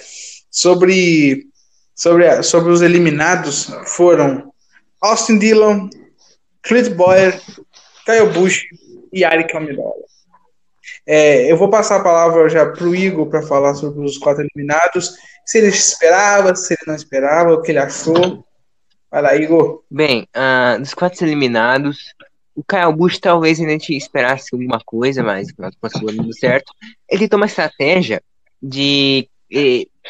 sobre, 0.50 1.46
sobre, 1.94 2.42
sobre 2.42 2.72
os 2.72 2.80
eliminados 2.82 3.70
foram 3.86 4.50
Austin 5.00 5.38
Dillon, 5.38 5.88
Clint 6.62 6.88
Boyer, 6.94 7.38
Kyle 8.06 8.32
Busch 8.32 8.62
e 9.12 9.24
Eric 9.24 9.54
Almirola. 9.54 10.07
É, 11.10 11.50
eu 11.50 11.56
vou 11.56 11.70
passar 11.70 11.96
a 11.96 12.02
palavra 12.04 12.46
já 12.50 12.70
para 12.70 12.84
o 12.84 12.94
Igor 12.94 13.26
para 13.30 13.40
falar 13.40 13.74
sobre 13.74 14.04
os 14.04 14.18
quatro 14.18 14.44
eliminados. 14.44 15.14
Se 15.46 15.56
ele 15.56 15.68
esperava, 15.68 16.54
se 16.54 16.74
ele 16.74 16.82
não 16.86 16.94
esperava, 16.94 17.54
o 17.54 17.62
que 17.62 17.70
ele 17.72 17.78
achou. 17.78 18.44
Vai 19.10 19.22
lá, 19.22 19.34
Igor. 19.34 19.82
Bem, 19.90 20.28
ah, 20.34 20.76
dos 20.78 20.92
quatro 20.92 21.24
eliminados, 21.24 22.12
o 22.54 22.62
Kyle 22.62 22.92
Busch 22.92 23.18
talvez 23.18 23.58
a 23.58 23.66
gente 23.66 23.96
esperasse 23.96 24.50
alguma 24.52 24.80
coisa, 24.84 25.22
mas 25.22 25.48
não 25.56 25.70
conseguiu 25.80 26.14
dando 26.14 26.36
certo. 26.36 26.70
Ele 27.08 27.20
tentou 27.20 27.38
uma 27.38 27.46
estratégia 27.46 28.20
de 28.62 29.26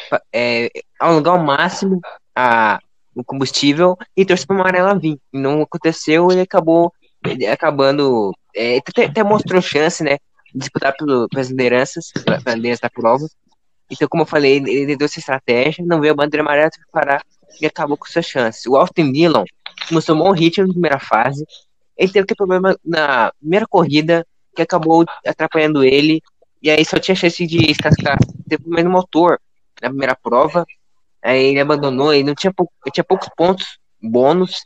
fa- 0.09 0.21
eh, 0.33 0.69
alugar 0.99 1.35
ao 1.35 1.45
máximo 1.45 2.01
a, 2.35 2.79
o 3.15 3.23
combustível 3.23 3.97
e 4.17 4.25
torcer 4.25 4.45
para 4.47 4.57
a 4.57 4.59
amarela 4.59 4.99
vir. 4.99 5.17
Não 5.31 5.61
aconteceu, 5.61 6.29
ele 6.29 6.41
acabou 6.41 6.91
ele 7.25 7.47
acabando. 7.47 8.33
eh, 8.53 8.79
até, 8.85 9.05
até 9.05 9.23
mostrou 9.23 9.61
chance, 9.61 10.03
né? 10.03 10.17
Disputar 10.53 10.95
pelas 10.97 11.49
lideranças, 11.49 12.11
pela, 12.11 12.55
liderança 12.55 12.81
da 12.83 12.89
prova. 12.89 13.27
Então, 13.89 14.07
como 14.07 14.23
eu 14.23 14.27
falei, 14.27 14.57
ele, 14.57 14.95
deu 14.95 15.05
essa 15.05 15.19
estratégia, 15.19 15.83
não 15.85 15.99
veio 15.99 16.13
a 16.13 16.15
bandeira 16.15 16.43
amarela, 16.43 16.69
parar 16.91 17.23
e 17.59 17.65
acabou 17.65 17.97
com 17.97 18.05
suas 18.05 18.25
chances. 18.25 18.65
O 18.65 18.75
Austin 18.75 19.11
Dillon 19.11 19.43
mostrou 19.91 20.17
um 20.17 20.21
bom 20.21 20.31
ritmo 20.31 20.67
na 20.67 20.73
primeira 20.73 20.99
fase. 20.99 21.45
Ele 21.97 22.11
teve 22.11 22.27
que 22.27 22.35
problema 22.35 22.77
na 22.85 23.31
primeira 23.39 23.65
corrida, 23.67 24.25
que 24.55 24.61
acabou 24.61 25.05
atrapalhando 25.25 25.83
ele. 25.83 26.21
E 26.61 26.69
aí 26.69 26.83
só 26.85 26.99
tinha 26.99 27.15
chance 27.15 27.45
de 27.45 27.57
descascar. 27.57 28.17
Teve 28.47 28.63
problema 28.63 28.89
no 28.89 28.95
motor 28.95 29.39
na 29.81 29.89
primeira 29.89 30.15
prova. 30.15 30.65
Aí 31.21 31.45
ele 31.45 31.59
abandonou, 31.59 32.13
ele 32.13 32.23
não 32.23 32.35
tinha, 32.35 32.53
pou- 32.53 32.71
ele 32.85 32.93
tinha 32.93 33.03
poucos 33.03 33.29
pontos 33.35 33.79
bônus. 34.01 34.61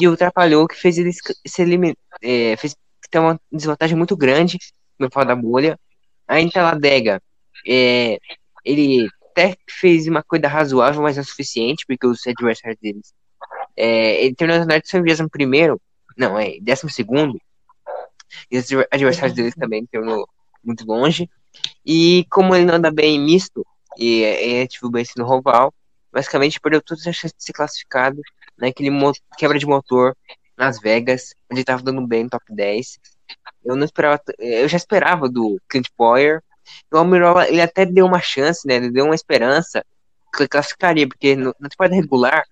E 0.00 0.08
o 0.08 0.12
atrapalhou, 0.14 0.66
que 0.66 0.74
fez 0.76 0.98
ele 0.98 1.12
se 1.12 1.62
eliminar. 1.62 1.96
fez 2.58 2.74
ter 3.10 3.18
uma 3.18 3.40
desvantagem 3.52 3.96
muito 3.96 4.16
grande 4.16 4.58
no 4.98 5.10
final 5.10 5.24
da 5.26 5.36
bolha. 5.36 5.78
Aí 6.28 6.42
em 6.44 6.50
Talladega, 6.50 7.22
é, 7.66 8.18
ele 8.64 9.08
até 9.30 9.56
fez 9.68 10.06
uma 10.08 10.22
coisa 10.22 10.48
razoável, 10.48 11.02
mas 11.02 11.16
não 11.16 11.24
suficiente, 11.24 11.84
porque 11.86 12.06
os 12.06 12.26
adversários 12.26 12.78
deles. 12.80 13.14
É, 13.76 14.24
ele 14.24 14.34
terminou 14.34 14.64
na 14.66 14.78
décimo 14.78 15.30
primeiro, 15.30 15.80
não, 16.16 16.38
é 16.38 16.58
décimo 16.60 16.90
segundo, 16.90 17.38
e 18.50 18.58
os 18.58 18.66
adversários 18.90 19.34
deles 19.34 19.54
também 19.54 19.86
terminou 19.86 20.28
muito 20.64 20.84
longe. 20.86 21.28
E 21.84 22.26
como 22.30 22.54
ele 22.54 22.64
não 22.64 22.74
anda 22.74 22.90
bem 22.90 23.16
em 23.16 23.20
misto, 23.24 23.64
e 23.98 24.22
é, 24.22 24.62
é 24.62 24.66
tipo 24.66 24.90
bem 24.90 25.04
no 25.16 25.24
Roval, 25.24 25.72
basicamente 26.12 26.60
perdeu 26.60 26.82
todas 26.82 27.06
as 27.06 27.14
chances 27.16 27.36
de 27.36 27.44
ser 27.44 27.52
classificado 27.52 28.20
naquele 28.56 28.90
mo- 28.90 29.12
quebra 29.38 29.58
de 29.58 29.66
motor 29.66 30.16
Las 30.56 30.80
Vegas, 30.80 31.34
onde 31.50 31.60
ele 31.60 31.64
tava 31.64 31.82
dando 31.82 32.06
bem 32.06 32.24
no 32.24 32.30
top 32.30 32.44
10. 32.50 32.98
Eu 33.64 33.76
não 33.76 33.84
esperava, 33.84 34.18
t- 34.18 34.34
eu 34.38 34.68
já 34.68 34.76
esperava 34.76 35.28
do 35.28 35.60
Clint 35.68 35.86
Boyer. 35.96 36.42
O 36.92 36.96
Almirola, 36.98 37.48
ele 37.48 37.60
até 37.60 37.84
deu 37.86 38.06
uma 38.06 38.20
chance, 38.20 38.66
né? 38.66 38.76
Ele 38.76 38.90
deu 38.90 39.04
uma 39.04 39.14
esperança 39.14 39.84
que 40.34 40.42
ele 40.42 40.48
classificaria, 40.48 41.08
porque 41.08 41.36
no- 41.36 41.54
na 41.60 41.68
temporada 41.68 41.94
regular, 41.94 42.44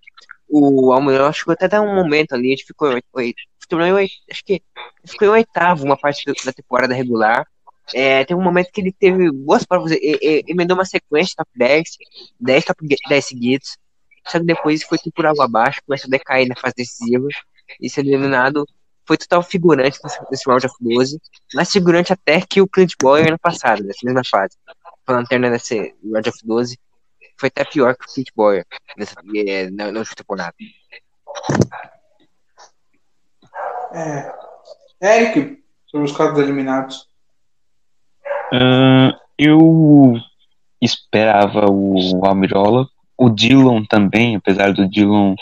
o 0.48 0.92
Almirola 0.92 1.32
chegou 1.32 1.52
até 1.52 1.66
dar 1.68 1.82
um 1.82 1.94
momento 1.94 2.32
ali, 2.34 2.52
ele 2.52 2.62
ficou, 2.62 2.92
em 2.92 3.92
oit- 3.92 4.22
acho 4.30 4.44
que 4.44 4.52
ele 4.54 4.62
ficou 5.06 5.28
em 5.28 5.30
oitavo 5.30 5.84
uma 5.84 5.96
parte 5.96 6.24
da 6.44 6.52
temporada 6.52 6.94
regular. 6.94 7.46
É, 7.94 8.24
teve 8.24 8.38
um 8.38 8.42
momento 8.42 8.70
que 8.72 8.80
ele 8.80 8.92
teve 8.92 9.30
boas 9.30 9.64
provas, 9.64 9.90
ele, 9.92 10.18
ele 10.22 10.44
emendou 10.48 10.76
uma 10.76 10.84
sequência 10.86 11.34
top 11.36 11.50
10, 11.54 11.82
10 12.40 12.64
top 12.64 12.86
10 13.08 13.24
seguidos, 13.24 13.76
só 14.26 14.38
que 14.38 14.44
depois 14.46 14.82
foi 14.82 14.96
tudo 14.98 15.12
por 15.12 15.26
água 15.26 15.44
abaixo, 15.44 15.80
começou 15.86 16.08
a 16.08 16.10
decair 16.10 16.48
na 16.48 16.56
fase 16.56 16.74
decisiva, 16.78 17.28
e 17.80 17.90
ser 17.90 18.00
eliminado 18.00 18.66
foi 19.06 19.16
total 19.16 19.42
figurante 19.42 19.98
nesse, 20.02 20.48
round 20.48 20.66
of 20.66 20.74
12, 20.80 21.20
mais 21.54 21.70
figurante 21.70 22.12
até 22.12 22.40
que 22.40 22.60
o 22.60 22.68
Clint 22.68 22.92
Boyer 23.00 23.28
ano 23.28 23.38
passado, 23.38 23.82
nessa 23.84 24.00
mesma 24.04 24.22
fase. 24.24 24.56
Foi 25.04 25.14
a 25.14 25.18
lanterna 25.18 25.50
nesse 25.50 25.94
round 26.02 26.28
of 26.28 26.38
12, 26.44 26.78
foi 27.38 27.48
até 27.48 27.64
pior 27.64 27.94
que 27.96 28.04
o 28.04 28.14
Clint 28.14 28.28
Boyer 28.34 28.64
nessa, 28.96 29.14
eh, 29.34 29.70
na, 29.70 29.92
na 29.92 29.98
última 30.00 30.16
temporada. 30.16 30.54
É, 33.92 34.32
Eric, 35.00 35.62
sobre 35.86 36.06
os 36.06 36.16
quatro 36.16 36.40
eliminados. 36.40 37.08
Ahn, 38.52 39.12
eu 39.38 40.14
esperava 40.80 41.66
o 41.70 42.24
Almirola, 42.24 42.88
o 43.16 43.30
Dillon 43.30 43.84
também, 43.84 44.36
apesar 44.36 44.72
do 44.72 44.88
Dillon 44.88 45.34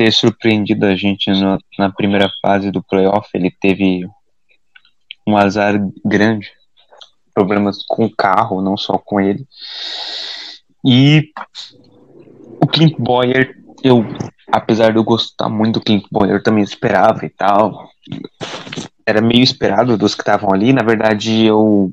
ter 0.00 0.10
surpreendido 0.10 0.86
a 0.86 0.96
gente 0.96 1.30
no- 1.30 1.58
na 1.78 1.92
primeira 1.92 2.30
fase 2.40 2.70
do 2.70 2.82
playoff. 2.82 3.28
Ele 3.34 3.50
teve 3.50 4.08
um 5.26 5.36
azar 5.36 5.74
grande, 6.02 6.50
problemas 7.34 7.84
com 7.86 8.06
o 8.06 8.16
carro, 8.16 8.62
não 8.62 8.78
só 8.78 8.96
com 8.96 9.20
ele. 9.20 9.46
E 10.82 11.30
o 12.62 12.66
Clint 12.66 12.96
Boyer, 12.98 13.54
eu, 13.84 14.02
apesar 14.50 14.90
de 14.90 14.96
eu 14.96 15.04
gostar 15.04 15.50
muito 15.50 15.74
do 15.74 15.84
Clint 15.84 16.06
Boyer, 16.10 16.36
eu 16.36 16.42
também 16.42 16.64
esperava 16.64 17.26
e 17.26 17.28
tal. 17.28 17.90
Era 19.04 19.20
meio 19.20 19.42
esperado 19.42 19.98
dos 19.98 20.14
que 20.14 20.22
estavam 20.22 20.50
ali. 20.50 20.72
Na 20.72 20.82
verdade, 20.82 21.44
eu 21.44 21.92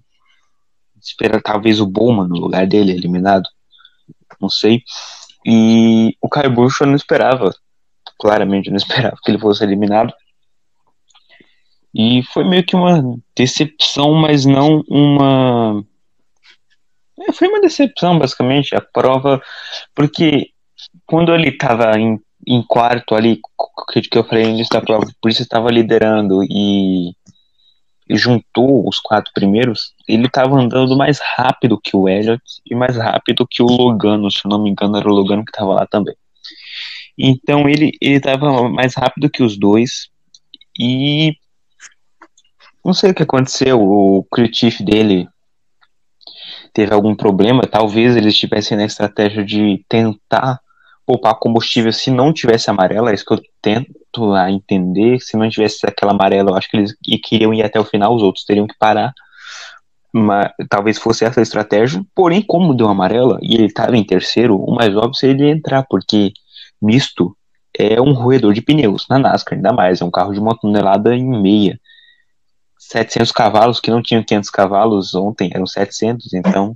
esperava 0.97 1.41
talvez 1.43 1.81
o 1.81 1.85
Bowman 1.85 2.29
no 2.29 2.35
lugar 2.35 2.65
dele, 2.65 2.93
eliminado. 2.93 3.49
Não 4.39 4.49
sei. 4.49 4.81
E 5.45 6.15
o 6.21 6.29
Kyle 6.29 6.49
Busch 6.49 6.79
eu 6.79 6.87
não 6.87 6.95
esperava. 6.95 7.53
Claramente 8.19 8.69
não 8.69 8.77
esperava 8.77 9.17
que 9.23 9.31
ele 9.31 9.39
fosse 9.39 9.63
eliminado. 9.63 10.13
E 11.93 12.21
foi 12.31 12.43
meio 12.43 12.63
que 12.63 12.75
uma 12.75 13.17
decepção, 13.35 14.13
mas 14.13 14.45
não 14.45 14.83
uma. 14.87 15.83
É, 17.27 17.31
foi 17.31 17.47
uma 17.47 17.59
decepção, 17.59 18.19
basicamente, 18.19 18.75
a 18.75 18.81
prova, 18.81 19.41
porque 19.95 20.51
quando 21.07 21.33
ele 21.33 21.49
estava 21.49 21.97
em, 21.99 22.19
em 22.45 22.61
quarto 22.61 23.15
ali, 23.15 23.39
que, 23.91 24.01
que 24.01 24.17
eu 24.17 24.23
falei 24.23 24.43
no 24.43 24.51
início 24.51 24.71
da 24.71 24.81
prova, 24.81 25.05
por 25.19 25.31
isso 25.31 25.41
estava 25.41 25.71
liderando 25.71 26.43
e, 26.43 27.09
e 28.07 28.15
juntou 28.15 28.87
os 28.87 28.99
quatro 28.99 29.31
primeiros, 29.33 29.93
ele 30.07 30.27
estava 30.27 30.55
andando 30.55 30.95
mais 30.95 31.19
rápido 31.19 31.79
que 31.81 31.95
o 31.97 32.07
Elliott 32.07 32.43
e 32.69 32.75
mais 32.75 32.95
rápido 32.95 33.47
que 33.49 33.63
o 33.63 33.65
Logano, 33.65 34.29
se 34.29 34.47
não 34.47 34.61
me 34.61 34.69
engano, 34.69 34.97
era 34.97 35.09
o 35.09 35.13
Logano 35.13 35.43
que 35.43 35.51
estava 35.51 35.73
lá 35.73 35.87
também. 35.87 36.15
Então 37.17 37.67
ele 37.67 37.91
estava 38.01 38.69
mais 38.69 38.93
rápido 38.93 39.29
que 39.29 39.41
os 39.41 39.57
dois. 39.57 40.09
E 40.79 41.35
não 42.85 42.93
sei 42.93 43.11
o 43.11 43.13
que 43.13 43.23
aconteceu, 43.23 43.81
o 43.81 44.25
chief 44.53 44.81
dele 44.81 45.27
teve 46.73 46.93
algum 46.93 47.15
problema, 47.15 47.63
talvez 47.63 48.15
eles 48.15 48.33
estivessem 48.33 48.77
na 48.77 48.85
estratégia 48.85 49.43
de 49.43 49.83
tentar 49.89 50.59
poupar 51.07 51.35
combustível 51.39 51.91
se 51.91 52.11
não 52.11 52.31
tivesse 52.31 52.69
amarela, 52.69 53.09
é 53.09 53.15
isso 53.15 53.25
que 53.25 53.33
eu 53.33 53.41
tento 53.61 54.33
a 54.33 54.51
entender, 54.51 55.19
se 55.19 55.35
não 55.35 55.49
tivesse 55.49 55.87
aquela 55.87 56.11
amarela, 56.11 56.51
eu 56.51 56.55
acho 56.55 56.69
que 56.69 56.77
eles 56.77 56.95
queriam 57.23 57.53
ir 57.53 57.63
até 57.63 57.79
o 57.79 57.83
final, 57.83 58.13
os 58.13 58.21
outros 58.21 58.45
teriam 58.45 58.67
que 58.67 58.77
parar, 58.77 59.11
mas 60.13 60.51
talvez 60.69 60.97
fosse 60.97 61.25
essa 61.25 61.39
a 61.39 61.43
estratégia, 61.43 62.01
porém 62.13 62.41
como 62.41 62.75
deu 62.75 62.87
amarela 62.87 63.39
e 63.41 63.55
ele 63.55 63.65
estava 63.65 63.97
em 63.97 64.03
terceiro, 64.03 64.55
o 64.55 64.75
mais 64.75 64.95
óbvio 64.95 65.15
seria 65.15 65.33
ele 65.33 65.57
entrar, 65.57 65.83
porque 65.89 66.31
misto 66.81 67.35
é 67.77 68.01
um 68.01 68.13
roedor 68.13 68.53
de 68.53 68.61
pneus 68.61 69.05
na 69.07 69.19
NASCAR, 69.19 69.57
ainda 69.57 69.71
mais, 69.71 70.01
é 70.01 70.05
um 70.05 70.11
carro 70.11 70.33
de 70.33 70.39
uma 70.39 70.57
tonelada 70.57 71.15
e 71.15 71.23
meia, 71.23 71.79
700 72.79 73.31
cavalos, 73.31 73.79
que 73.79 73.91
não 73.91 74.01
tinham 74.01 74.23
500 74.23 74.49
cavalos 74.49 75.15
ontem, 75.15 75.51
eram 75.53 75.67
700, 75.67 76.33
então 76.33 76.75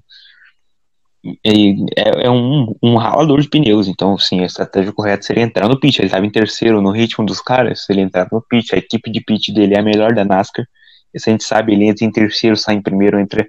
é, 1.46 2.26
é 2.26 2.30
um, 2.30 2.76
um 2.82 2.98
ralador 2.98 3.40
de 3.42 3.50
pneus, 3.50 3.88
então 3.88 4.18
sim, 4.18 4.42
a 4.42 4.46
estratégia 4.46 4.92
correta 4.92 5.24
seria 5.24 5.44
entrar 5.44 5.68
no 5.68 5.80
pit, 5.80 6.00
ele 6.00 6.08
estava 6.08 6.26
em 6.26 6.32
terceiro 6.32 6.82
no 6.82 6.92
ritmo 6.92 7.26
dos 7.26 7.42
caras, 7.42 7.86
se 7.86 7.94
ele 7.94 8.02
entrar 8.02 8.28
no 8.32 8.42
pit, 8.42 8.74
a 8.74 8.78
equipe 8.78 9.12
de 9.12 9.22
pit 9.22 9.54
dele 9.54 9.76
é 9.76 9.80
a 9.80 9.84
melhor 9.84 10.14
da 10.14 10.26
NASCAR, 10.26 10.68
isso 11.14 11.30
a 11.30 11.32
gente 11.32 11.44
sabe, 11.44 11.74
ele 11.74 11.86
entra 11.86 12.06
em 12.06 12.12
terceiro, 12.12 12.58
sai 12.58 12.76
em 12.76 12.82
primeiro, 12.82 13.20
entra, 13.20 13.48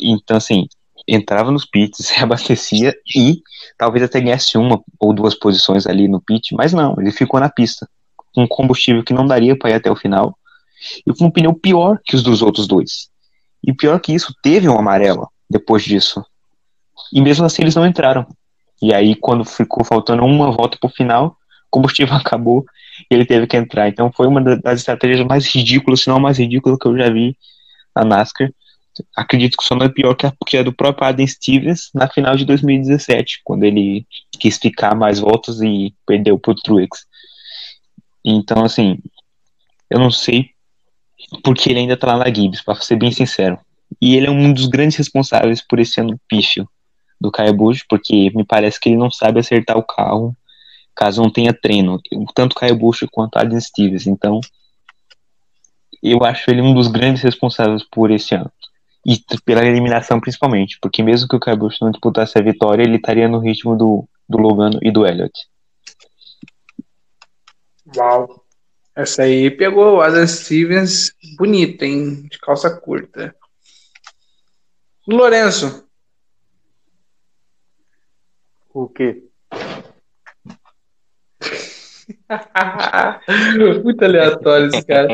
então 0.00 0.36
assim, 0.36 0.66
entrava 1.06 1.50
nos 1.50 1.64
pits, 1.64 2.04
se 2.06 2.22
abastecia 2.22 2.94
e 3.14 3.42
talvez 3.78 4.04
até 4.04 4.20
ganhasse 4.20 4.58
uma 4.58 4.80
ou 4.98 5.12
duas 5.12 5.34
posições 5.34 5.86
ali 5.86 6.08
no 6.08 6.20
pit, 6.20 6.54
mas 6.54 6.72
não, 6.72 6.94
ele 6.98 7.10
ficou 7.10 7.40
na 7.40 7.48
pista, 7.48 7.88
com 8.34 8.46
combustível 8.46 9.02
que 9.02 9.12
não 9.12 9.26
daria 9.26 9.56
para 9.56 9.70
ir 9.70 9.74
até 9.74 9.90
o 9.90 9.96
final, 9.96 10.36
e 11.06 11.12
com 11.12 11.26
um 11.26 11.30
pneu 11.30 11.52
pior 11.52 11.98
que 12.04 12.16
os 12.16 12.22
dos 12.22 12.42
outros 12.42 12.66
dois. 12.66 13.08
E 13.66 13.72
pior 13.72 14.00
que 14.00 14.14
isso, 14.14 14.34
teve 14.42 14.68
um 14.68 14.78
amarelo 14.78 15.28
depois 15.48 15.82
disso. 15.82 16.24
E 17.12 17.20
mesmo 17.20 17.44
assim 17.44 17.62
eles 17.62 17.74
não 17.74 17.86
entraram. 17.86 18.26
E 18.80 18.94
aí, 18.94 19.14
quando 19.14 19.44
ficou 19.44 19.84
faltando 19.84 20.24
uma 20.24 20.50
volta 20.50 20.78
final, 20.88 21.36
o 21.66 21.70
combustível 21.70 22.14
acabou 22.16 22.64
e 23.10 23.14
ele 23.14 23.26
teve 23.26 23.46
que 23.46 23.56
entrar. 23.56 23.88
Então 23.88 24.10
foi 24.12 24.26
uma 24.26 24.40
das 24.40 24.80
estratégias 24.80 25.26
mais 25.26 25.46
ridículas, 25.46 26.00
se 26.00 26.08
não 26.08 26.16
a 26.16 26.20
mais 26.20 26.38
ridícula 26.38 26.76
que 26.78 26.86
eu 26.86 26.96
já 26.96 27.10
vi 27.10 27.36
na 27.94 28.04
NASCAR. 28.04 28.50
Acredito 29.16 29.56
que 29.56 29.64
só 29.64 29.74
não 29.74 29.86
é 29.86 29.88
pior 29.88 30.14
que 30.14 30.26
a, 30.26 30.32
que 30.46 30.56
a 30.56 30.62
do 30.62 30.72
próprio 30.72 31.06
Adam 31.06 31.26
Stevens 31.26 31.90
na 31.94 32.08
final 32.08 32.36
de 32.36 32.44
2017, 32.44 33.40
quando 33.44 33.64
ele 33.64 34.06
quis 34.38 34.58
ficar 34.58 34.94
mais 34.94 35.18
voltas 35.18 35.60
e 35.60 35.94
perdeu 36.06 36.38
pro 36.38 36.54
Truex. 36.54 37.06
Então, 38.24 38.64
assim, 38.64 38.98
eu 39.88 39.98
não 39.98 40.10
sei 40.10 40.50
porque 41.42 41.70
ele 41.70 41.80
ainda 41.80 41.96
tá 41.96 42.06
lá 42.08 42.18
na 42.18 42.32
Gibbs, 42.32 42.62
pra 42.62 42.74
ser 42.76 42.96
bem 42.96 43.12
sincero. 43.12 43.58
E 44.00 44.16
ele 44.16 44.26
é 44.26 44.30
um 44.30 44.52
dos 44.52 44.66
grandes 44.66 44.96
responsáveis 44.96 45.60
por 45.60 45.78
esse 45.78 46.00
ano 46.00 46.18
pífio 46.28 46.68
do 47.20 47.30
Kyle 47.30 47.52
Busch, 47.52 47.84
porque 47.88 48.30
me 48.34 48.44
parece 48.44 48.80
que 48.80 48.88
ele 48.88 48.96
não 48.96 49.10
sabe 49.10 49.40
acertar 49.40 49.76
o 49.76 49.82
carro 49.82 50.34
caso 50.94 51.22
não 51.22 51.30
tenha 51.30 51.54
treino, 51.54 51.98
tanto 52.34 52.54
Kyle 52.54 52.76
Busch 52.76 53.06
quanto 53.10 53.38
Adam 53.38 53.58
Stevens. 53.58 54.06
Então, 54.06 54.40
eu 56.02 56.22
acho 56.24 56.50
ele 56.50 56.60
um 56.60 56.74
dos 56.74 56.88
grandes 56.88 57.22
responsáveis 57.22 57.82
por 57.90 58.10
esse 58.10 58.34
ano. 58.34 58.50
E 59.04 59.18
pela 59.44 59.64
eliminação 59.64 60.20
principalmente, 60.20 60.78
porque 60.80 61.02
mesmo 61.02 61.26
que 61.26 61.36
o 61.36 61.56
Busch 61.56 61.80
não 61.80 61.90
disputasse 61.90 62.38
a 62.38 62.42
vitória, 62.42 62.82
ele 62.82 62.96
estaria 62.96 63.28
no 63.28 63.38
ritmo 63.38 63.76
do, 63.76 64.06
do 64.28 64.38
Logano 64.38 64.78
e 64.82 64.90
do 64.90 65.06
Elliott. 65.06 65.32
Uau. 67.96 68.44
Essa 68.94 69.22
aí 69.22 69.50
pegou 69.50 69.96
o 69.96 70.00
Adam 70.02 70.26
Stevens 70.26 71.14
bonito, 71.38 71.82
hein? 71.82 72.28
De 72.28 72.38
calça 72.38 72.70
curta. 72.70 73.34
Lourenço. 75.08 75.88
O 78.74 78.88
quê? 78.88 79.24
Muito 83.82 84.04
aleatório 84.04 84.66
esse 84.66 84.84
cara. 84.84 85.08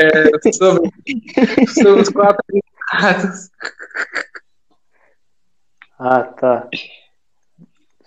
É, 0.00 0.52
sobre, 0.52 0.90
sobre 1.66 2.02
os 2.02 2.08
quatro 2.08 2.44
Ah, 6.04 6.24
tá. 6.24 6.68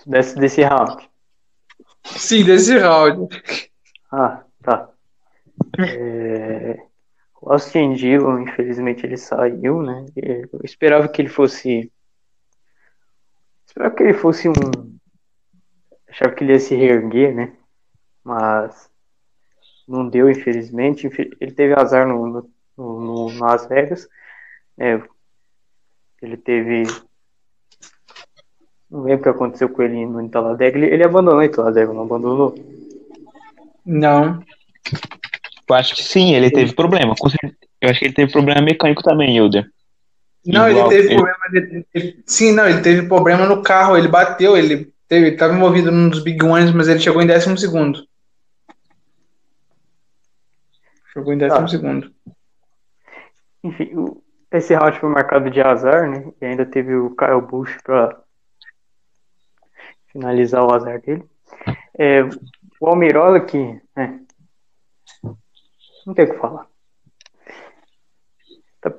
Desse, 0.06 0.36
desse 0.36 0.62
round. 0.64 1.10
Sim, 2.04 2.44
desse 2.44 2.78
round. 2.78 3.30
Ah, 4.12 4.44
tá. 4.62 4.90
É... 5.80 6.86
O 7.42 7.54
Austin 7.54 7.94
Dillon, 7.94 8.42
infelizmente, 8.42 9.06
ele 9.06 9.16
saiu, 9.16 9.82
né? 9.82 10.06
Eu 10.16 10.60
esperava 10.64 11.08
que 11.08 11.22
ele 11.22 11.30
fosse. 11.30 11.92
Esperava 13.66 13.96
que 13.96 14.04
ele 14.04 14.14
fosse 14.14 14.50
um. 14.50 14.54
Achava 16.10 16.34
que 16.34 16.44
ele 16.44 16.54
ia 16.54 16.60
se 16.60 16.76
reerguer, 16.76 17.34
né? 17.34 17.56
Mas 18.24 18.90
não 19.88 20.10
deu, 20.10 20.30
infelizmente. 20.30 21.08
Ele 21.40 21.52
teve 21.52 21.74
azar 21.80 22.08
no, 22.08 22.28
no, 22.28 22.52
no, 22.78 23.00
no 23.30 23.40
Las 23.40 23.68
Vegas. 23.68 24.10
É, 24.78 25.02
ele 26.22 26.38
teve. 26.38 26.84
Não 28.90 29.02
lembro 29.04 29.20
o 29.20 29.24
que 29.24 29.30
aconteceu 29.30 29.70
com 29.70 29.82
ele 29.82 30.06
no 30.06 30.30
Talladega. 30.30 30.78
Ele, 30.78 30.88
ele 30.94 31.04
abandonou 31.04 31.42
o 31.42 31.50
Talladega, 31.52 31.94
não 31.94 32.04
abandonou? 32.04 32.56
Não. 33.86 34.44
Eu 35.68 35.76
acho 35.76 35.96
que 35.96 36.04
sim, 36.04 36.34
ele 36.36 36.52
teve 36.52 36.74
problema. 36.74 37.16
Eu 37.82 37.90
acho 37.90 38.00
que 38.00 38.06
ele 38.06 38.14
teve 38.14 38.32
problema 38.32 38.62
mecânico 38.62 39.02
também, 39.02 39.36
Hilder. 39.36 39.68
Não, 40.46 40.70
Igual, 40.70 40.92
ele 40.92 40.96
teve 41.02 41.08
ele- 41.08 41.16
problema. 41.16 41.46
de- 41.52 41.86
ele- 41.94 42.24
sim, 42.28 42.52
não, 42.52 42.68
ele 42.70 42.82
teve 42.82 43.08
problema 43.08 43.46
no 43.48 43.64
carro. 43.64 43.98
Ele 43.98 44.08
bateu, 44.08 44.56
ele 44.56 44.94
teve, 45.08 45.30
estava 45.30 45.56
envolvido 45.56 45.92
num 45.92 46.08
dos 46.10 46.24
Big 46.24 46.44
Ones, 46.44 46.72
mas 46.72 46.88
ele 46.88 47.00
chegou 47.00 47.22
em 47.22 47.28
décimo 47.28 47.58
segundo. 47.58 48.06
Chegou 51.14 51.34
em 51.34 51.38
décimo 51.38 51.64
Ah. 51.66 51.68
segundo. 51.68 52.12
Enfim, 53.64 53.96
o- 53.96 54.22
esse 54.52 54.74
round 54.74 55.00
foi 55.00 55.10
marcado 55.10 55.50
de 55.50 55.62
azar, 55.62 56.10
né? 56.10 56.32
E 56.42 56.46
ainda 56.46 56.66
teve 56.66 56.96
o 56.96 57.16
Kyle 57.16 57.42
Busch 57.42 57.78
para 57.84 58.18
finalizar 60.12 60.64
o 60.64 60.74
azar 60.74 61.02
dele. 61.02 61.24
É, 61.98 62.24
o 62.80 62.88
Almirola 62.88 63.40
que, 63.42 63.82
né? 63.96 64.22
Não 66.06 66.14
tem 66.14 66.26
o 66.26 66.32
que 66.34 66.40
falar. 66.40 66.68
Tá- 68.82 68.94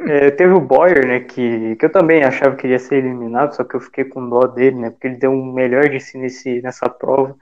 é, 0.00 0.30
teve 0.30 0.52
o 0.52 0.60
Boyer, 0.60 1.06
né? 1.06 1.20
Que, 1.20 1.76
que 1.76 1.84
eu 1.84 1.92
também 1.92 2.24
achava 2.24 2.56
que 2.56 2.66
ia 2.66 2.78
ser 2.78 2.96
eliminado, 2.96 3.54
só 3.54 3.64
que 3.64 3.76
eu 3.76 3.80
fiquei 3.80 4.04
com 4.04 4.28
dó 4.28 4.46
dele, 4.46 4.76
né? 4.76 4.90
Porque 4.90 5.06
ele 5.06 5.16
deu 5.16 5.32
o 5.32 5.52
melhor 5.52 5.88
de 5.88 6.00
si 6.00 6.18
nesse, 6.18 6.60
nessa 6.62 6.88
prova. 6.88 7.36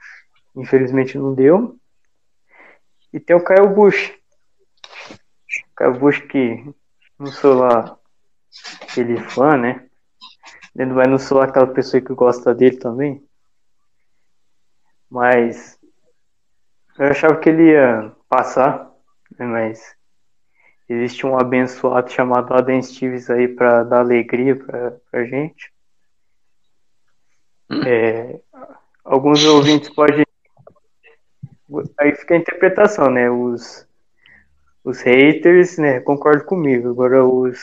Infelizmente 0.57 1.17
não 1.17 1.35
deu. 1.35 1.77
E 3.13 3.21
tem 3.21 3.37
o 3.37 3.45
Kyle 3.45 3.69
Busch. 3.69 4.13
Kyle 5.77 5.99
Busch 5.99 6.21
que 6.27 6.65
não 7.19 7.27
sou 7.29 7.55
lá 7.55 7.99
aquele 8.83 9.19
fã, 9.31 9.57
né? 9.57 9.89
Ele 10.77 10.93
vai 10.93 11.07
não 11.07 11.19
sou 11.19 11.41
aquela 11.41 11.67
pessoa 11.67 12.01
que 12.01 12.15
gosta 12.15 12.55
dele 12.55 12.79
também. 12.79 13.27
Mas 15.11 15.79
Eu 16.99 17.07
achava 17.07 17.37
que 17.39 17.49
ele 17.49 17.71
ia 17.71 18.13
passar, 18.29 18.91
né, 19.39 19.47
mas 19.47 19.97
existe 20.89 21.27
um 21.27 21.39
abençoado 21.39 22.11
chamado 22.11 22.53
Adam 22.53 22.83
Stevens 22.83 23.31
aí 23.31 23.49
para 23.49 23.85
dar 23.85 24.01
alegria 24.01 24.57
pra, 24.57 24.93
pra 25.11 25.25
gente. 25.25 25.73
É, 27.87 28.41
alguns 29.05 29.45
ouvintes 29.45 29.89
podem. 29.91 30.25
Aí 31.99 32.15
fica 32.15 32.35
a 32.35 32.39
interpretação, 32.39 33.11
né? 33.11 33.31
Os, 33.31 33.88
os 34.89 35.01
haters, 35.03 35.77
né? 35.79 36.01
Concordam 36.01 36.45
comigo. 36.47 36.91
Agora, 36.91 37.25
os 37.25 37.59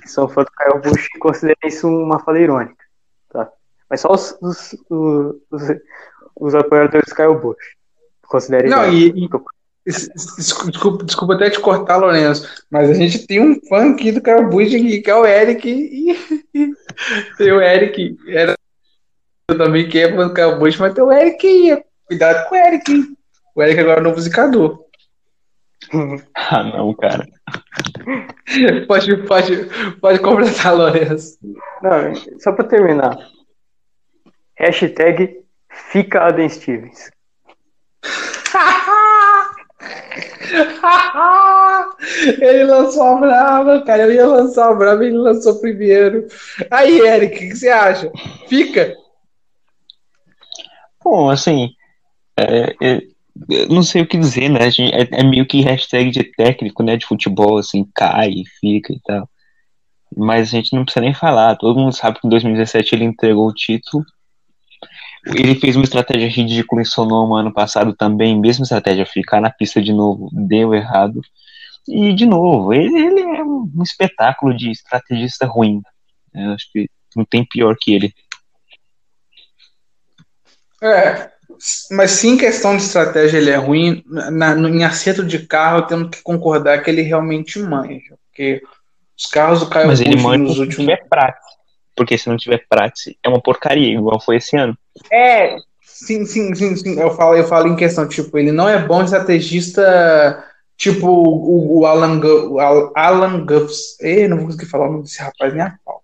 que 0.00 0.08
são 0.08 0.28
fãs 0.28 0.46
do 0.46 0.52
Kyle 0.52 0.80
Busch 0.82 1.06
consideram 1.20 1.58
isso 1.64 1.86
uma 1.88 2.18
fala 2.18 2.40
irônica. 2.40 2.82
Tá? 3.30 3.50
Mas 3.90 4.00
só 4.00 4.12
os, 4.12 4.36
os, 4.40 4.76
os, 4.88 5.62
os, 6.34 6.54
apoiadores 6.54 7.08
do 7.08 7.14
Kyle 7.14 7.34
Busch 7.34 7.58
considerem 8.26 8.70
Não, 8.70 8.90
e, 8.90 9.12
es- 9.84 10.10
es- 10.16 10.36
desculpa, 10.36 11.04
desculpa 11.04 11.34
até 11.34 11.50
te 11.50 11.60
cortar, 11.60 11.98
Lourenço, 11.98 12.64
mas 12.70 12.90
a 12.90 12.94
gente 12.94 13.26
tem 13.26 13.40
um 13.40 13.60
fã 13.68 13.92
aqui 13.92 14.10
do 14.10 14.22
Kyle 14.22 14.46
Busch 14.46 14.70
que 14.70 15.10
é 15.10 15.14
o 15.14 15.26
Eric. 15.26 15.68
E, 15.68 16.16
tem 17.36 17.52
o 17.52 17.60
Eric. 17.60 18.16
Era, 18.28 18.54
eu 19.50 19.58
também 19.58 19.88
que 19.88 19.98
é 19.98 20.14
fã 20.14 20.26
do 20.26 20.34
Kyle 20.34 20.58
Busch, 20.58 20.78
mas 20.78 20.94
tem 20.94 21.04
o 21.04 21.12
Eric 21.12 21.46
aí. 21.46 21.84
Cuidado 22.06 22.48
com 22.48 22.54
o 22.54 22.58
Eric. 22.58 22.92
hein? 22.92 23.16
O 23.54 23.62
Eric 23.62 23.80
agora 23.80 23.98
é 23.98 24.00
o 24.00 24.04
novo 24.04 24.20
zicador. 24.20 24.85
Ah, 26.34 26.62
não, 26.62 26.94
cara. 26.94 27.26
Pode, 28.86 29.16
pode, 29.24 29.64
pode 30.00 30.20
completar, 30.20 30.76
Lourenço. 30.76 31.36
Não, 31.82 32.14
só 32.38 32.52
pra 32.52 32.64
terminar. 32.64 33.18
Hashtag 34.56 35.40
fica 35.90 36.26
Adam 36.26 36.48
Stevens. 36.48 37.10
ele 42.40 42.64
lançou 42.64 43.02
a 43.02 43.16
brava, 43.16 43.82
cara. 43.82 44.04
Eu 44.04 44.12
ia 44.12 44.26
lançar 44.26 44.70
a 44.70 44.74
brava 44.74 45.04
e 45.04 45.08
ele 45.08 45.18
lançou 45.18 45.60
primeiro. 45.60 46.26
Aí, 46.70 47.00
Eric, 47.00 47.34
o 47.34 47.38
que 47.38 47.56
você 47.56 47.68
acha? 47.68 48.10
Fica? 48.48 48.94
Bom, 51.02 51.28
assim, 51.30 51.70
é, 52.36 52.74
é, 52.82 53.02
não 53.68 53.82
sei 53.82 54.02
o 54.02 54.06
que 54.06 54.18
dizer, 54.18 54.48
né? 54.48 54.60
É, 54.68 55.20
é 55.20 55.24
meio 55.24 55.46
que 55.46 55.60
hashtag 55.60 56.10
de 56.10 56.24
técnico, 56.24 56.82
né? 56.82 56.96
De 56.96 57.06
futebol, 57.06 57.58
assim, 57.58 57.88
cai, 57.94 58.32
fica 58.60 58.92
e 58.92 59.00
tal. 59.00 59.28
Mas 60.16 60.48
a 60.48 60.52
gente 60.52 60.74
não 60.74 60.84
precisa 60.84 61.04
nem 61.04 61.14
falar. 61.14 61.56
Todo 61.56 61.78
mundo 61.78 61.92
sabe 61.92 62.20
que 62.20 62.26
em 62.26 62.30
2017 62.30 62.94
ele 62.94 63.04
entregou 63.04 63.48
o 63.48 63.54
título. 63.54 64.04
Ele 65.26 65.56
fez 65.56 65.74
uma 65.74 65.84
estratégia 65.84 66.28
ridícula 66.28 66.82
em 66.82 66.84
Sonoma 66.84 67.40
ano 67.40 67.52
passado 67.52 67.94
também, 67.94 68.38
mesma 68.38 68.62
estratégia, 68.62 69.04
ficar 69.04 69.40
na 69.40 69.50
pista 69.50 69.82
de 69.82 69.92
novo, 69.92 70.30
deu 70.32 70.72
errado. 70.72 71.20
E, 71.88 72.12
de 72.14 72.26
novo, 72.26 72.72
ele, 72.72 72.96
ele 72.96 73.20
é 73.20 73.42
um, 73.42 73.70
espetáculo 73.82 74.56
de 74.56 74.70
estrategista 74.70 75.46
ruim. 75.46 75.82
Eu 76.32 76.52
acho 76.52 76.70
que 76.72 76.88
não 77.14 77.24
tem 77.24 77.44
pior 77.44 77.76
que 77.80 77.92
ele. 77.92 78.14
É. 80.82 81.35
Mas 81.90 82.12
sim, 82.12 82.32
em 82.32 82.36
questão 82.38 82.76
de 82.76 82.82
estratégia, 82.82 83.38
ele 83.38 83.50
é 83.50 83.56
ruim. 83.56 84.02
Na, 84.06 84.54
no- 84.54 84.68
em 84.68 84.84
acerto 84.84 85.24
de 85.24 85.46
carro, 85.46 85.82
temos 85.86 86.10
que 86.10 86.22
concordar 86.22 86.82
que 86.82 86.90
ele 86.90 87.02
realmente 87.02 87.58
manja. 87.58 88.16
Porque 88.28 88.62
os 89.18 89.26
carros 89.26 89.60
do 89.60 89.68
Caio 89.70 89.86
Mas 89.88 90.00
ele 90.00 90.16
manda 90.16 90.38
nos 90.38 90.54
se 90.54 90.60
últimos. 90.60 90.76
tiver 90.84 91.08
prática. 91.08 91.40
Porque 91.94 92.18
se 92.18 92.28
não 92.28 92.36
tiver 92.36 92.64
prática, 92.68 93.16
é 93.22 93.28
uma 93.28 93.40
porcaria, 93.40 93.94
igual 93.94 94.20
foi 94.20 94.36
esse 94.36 94.56
ano. 94.56 94.76
É, 95.10 95.56
sim, 95.82 96.26
sim, 96.26 96.54
sim, 96.54 96.76
sim. 96.76 97.00
Eu 97.00 97.10
falo, 97.16 97.34
eu 97.36 97.44
falo 97.46 97.68
em 97.68 97.76
questão, 97.76 98.06
tipo, 98.06 98.36
ele 98.36 98.52
não 98.52 98.68
é 98.68 98.78
bom 98.86 99.02
estrategista, 99.02 100.44
tipo 100.76 101.06
o, 101.08 101.78
o 101.80 101.86
Alan, 101.86 102.20
Gu- 102.20 102.52
o 102.54 102.60
Al- 102.60 102.92
Alan 102.94 103.46
Guffs. 103.46 103.98
Ei, 104.00 104.28
não 104.28 104.36
vou 104.36 104.46
conseguir 104.46 104.66
falar 104.66 104.88
o 104.88 104.92
nome 104.92 105.04
desse 105.04 105.22
rapaz 105.22 105.54
nem 105.54 105.62
a 105.62 105.74
pau. 105.84 106.02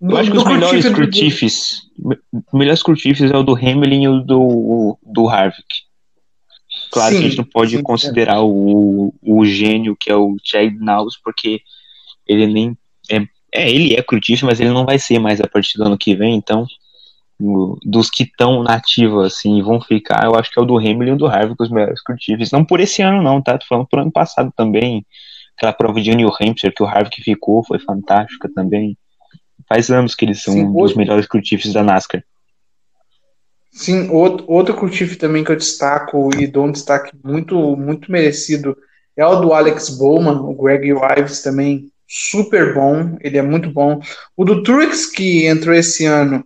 Eu 0.00 0.16
acho 0.16 0.30
que 0.30 0.36
os 0.36 0.44
melhores 0.44 0.84
Curtife 0.84 0.88
do- 0.88 0.94
crutifes, 0.94 1.82
os 2.52 2.52
melhores 2.58 2.82
crutifes 2.82 3.30
é 3.30 3.36
o 3.36 3.42
do 3.42 3.54
Hamlin 3.54 4.02
e 4.04 4.08
o 4.08 4.20
do, 4.20 4.98
do 5.02 5.28
Harvick. 5.28 5.66
Claro 6.90 7.14
Sim, 7.14 7.20
que 7.20 7.26
a 7.26 7.28
gente 7.28 7.38
não 7.38 7.44
pode 7.44 7.76
sim, 7.76 7.82
considerar 7.82 8.42
o, 8.42 9.14
o 9.22 9.44
gênio 9.44 9.96
que 9.98 10.10
é 10.10 10.16
o 10.16 10.36
Chad 10.44 10.72
Naus, 10.78 11.18
porque 11.22 11.60
ele 12.26 12.46
nem 12.46 12.76
é, 13.10 13.16
é, 13.52 13.70
ele 13.70 13.94
é 13.94 14.02
crutífice, 14.02 14.44
mas 14.44 14.60
ele 14.60 14.70
não 14.70 14.84
vai 14.86 14.98
ser 14.98 15.18
mais 15.18 15.40
a 15.40 15.48
partir 15.48 15.76
do 15.78 15.84
ano 15.84 15.98
que 15.98 16.14
vem, 16.14 16.34
então 16.36 16.66
o- 17.40 17.76
dos 17.84 18.10
que 18.10 18.22
estão 18.24 18.62
nativos 18.62 19.26
assim 19.26 19.60
vão 19.62 19.80
ficar, 19.80 20.24
eu 20.24 20.34
acho 20.36 20.50
que 20.50 20.58
é 20.58 20.62
o 20.62 20.66
do 20.66 20.76
Hamlin 20.78 21.08
e 21.10 21.12
o 21.12 21.16
do 21.16 21.26
Harvick 21.26 21.62
os 21.62 21.70
melhores 21.70 22.02
crutíferos. 22.02 22.52
Não 22.52 22.64
por 22.64 22.80
esse 22.80 23.02
ano 23.02 23.22
não, 23.22 23.42
tá? 23.42 23.58
Tô 23.58 23.66
falando 23.66 23.86
por 23.86 23.98
ano 24.00 24.12
passado 24.12 24.52
também. 24.56 25.04
Aquela 25.56 25.72
prova 25.72 26.00
de 26.00 26.14
New 26.14 26.28
Hampshire 26.40 26.72
que 26.72 26.82
o 26.82 26.86
Harvick 26.86 27.20
ficou 27.22 27.64
foi 27.64 27.78
fantástica 27.80 28.48
também. 28.54 28.96
Faz 29.68 29.90
anos 29.90 30.14
que 30.14 30.24
eles 30.24 30.42
são 30.42 30.54
Sim, 30.54 30.64
um 30.64 30.72
dos 30.72 30.82
outro- 30.82 30.98
melhores 30.98 31.26
crutíferos 31.26 31.74
da 31.74 31.82
NASCAR. 31.82 32.22
Sim, 33.70 34.08
outro, 34.10 34.44
outro 34.48 34.74
Curtife 34.74 35.16
também 35.16 35.44
que 35.44 35.52
eu 35.52 35.56
destaco 35.56 36.30
e 36.38 36.46
dou 36.46 36.64
um 36.66 36.72
destaque 36.72 37.12
muito, 37.22 37.76
muito 37.76 38.10
merecido 38.10 38.76
é 39.16 39.24
o 39.26 39.36
do 39.36 39.52
Alex 39.52 39.90
Bowman, 39.90 40.38
o 40.40 40.54
Greg 40.54 40.88
Ives 41.18 41.42
também, 41.42 41.90
super 42.06 42.74
bom, 42.74 43.16
ele 43.20 43.36
é 43.36 43.42
muito 43.42 43.70
bom. 43.70 44.00
O 44.36 44.44
do 44.44 44.62
Truex 44.62 45.06
que 45.06 45.46
entrou 45.46 45.74
esse 45.74 46.06
ano 46.06 46.44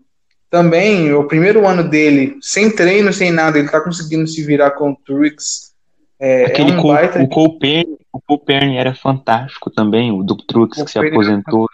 também, 0.51 1.13
o 1.15 1.25
primeiro 1.27 1.67
ano 1.67 1.89
dele, 1.89 2.37
sem 2.43 2.71
treino, 2.75 3.13
sem 3.13 3.31
nada, 3.31 3.59
ele 3.59 3.69
tá 3.69 3.81
conseguindo 3.81 4.27
se 4.27 4.43
virar 4.43 4.73
com 4.73 4.91
o 4.91 4.97
Truex. 4.97 5.73
É, 6.19 6.47
Aquele 6.47 6.73
é 6.73 6.75
um 6.75 6.83
baita 6.83 7.23
o 7.23 7.29
Cole 7.29 7.59
Perny, 7.59 7.97
o 8.13 8.21
Cole 8.21 8.41
Perny 8.45 8.77
era 8.77 8.95
fantástico 8.95 9.71
também, 9.71 10.11
o 10.13 10.23
do 10.23 10.35
O 10.35 10.69
que 10.69 10.85
se 10.87 10.99
aposentou. 10.99 11.69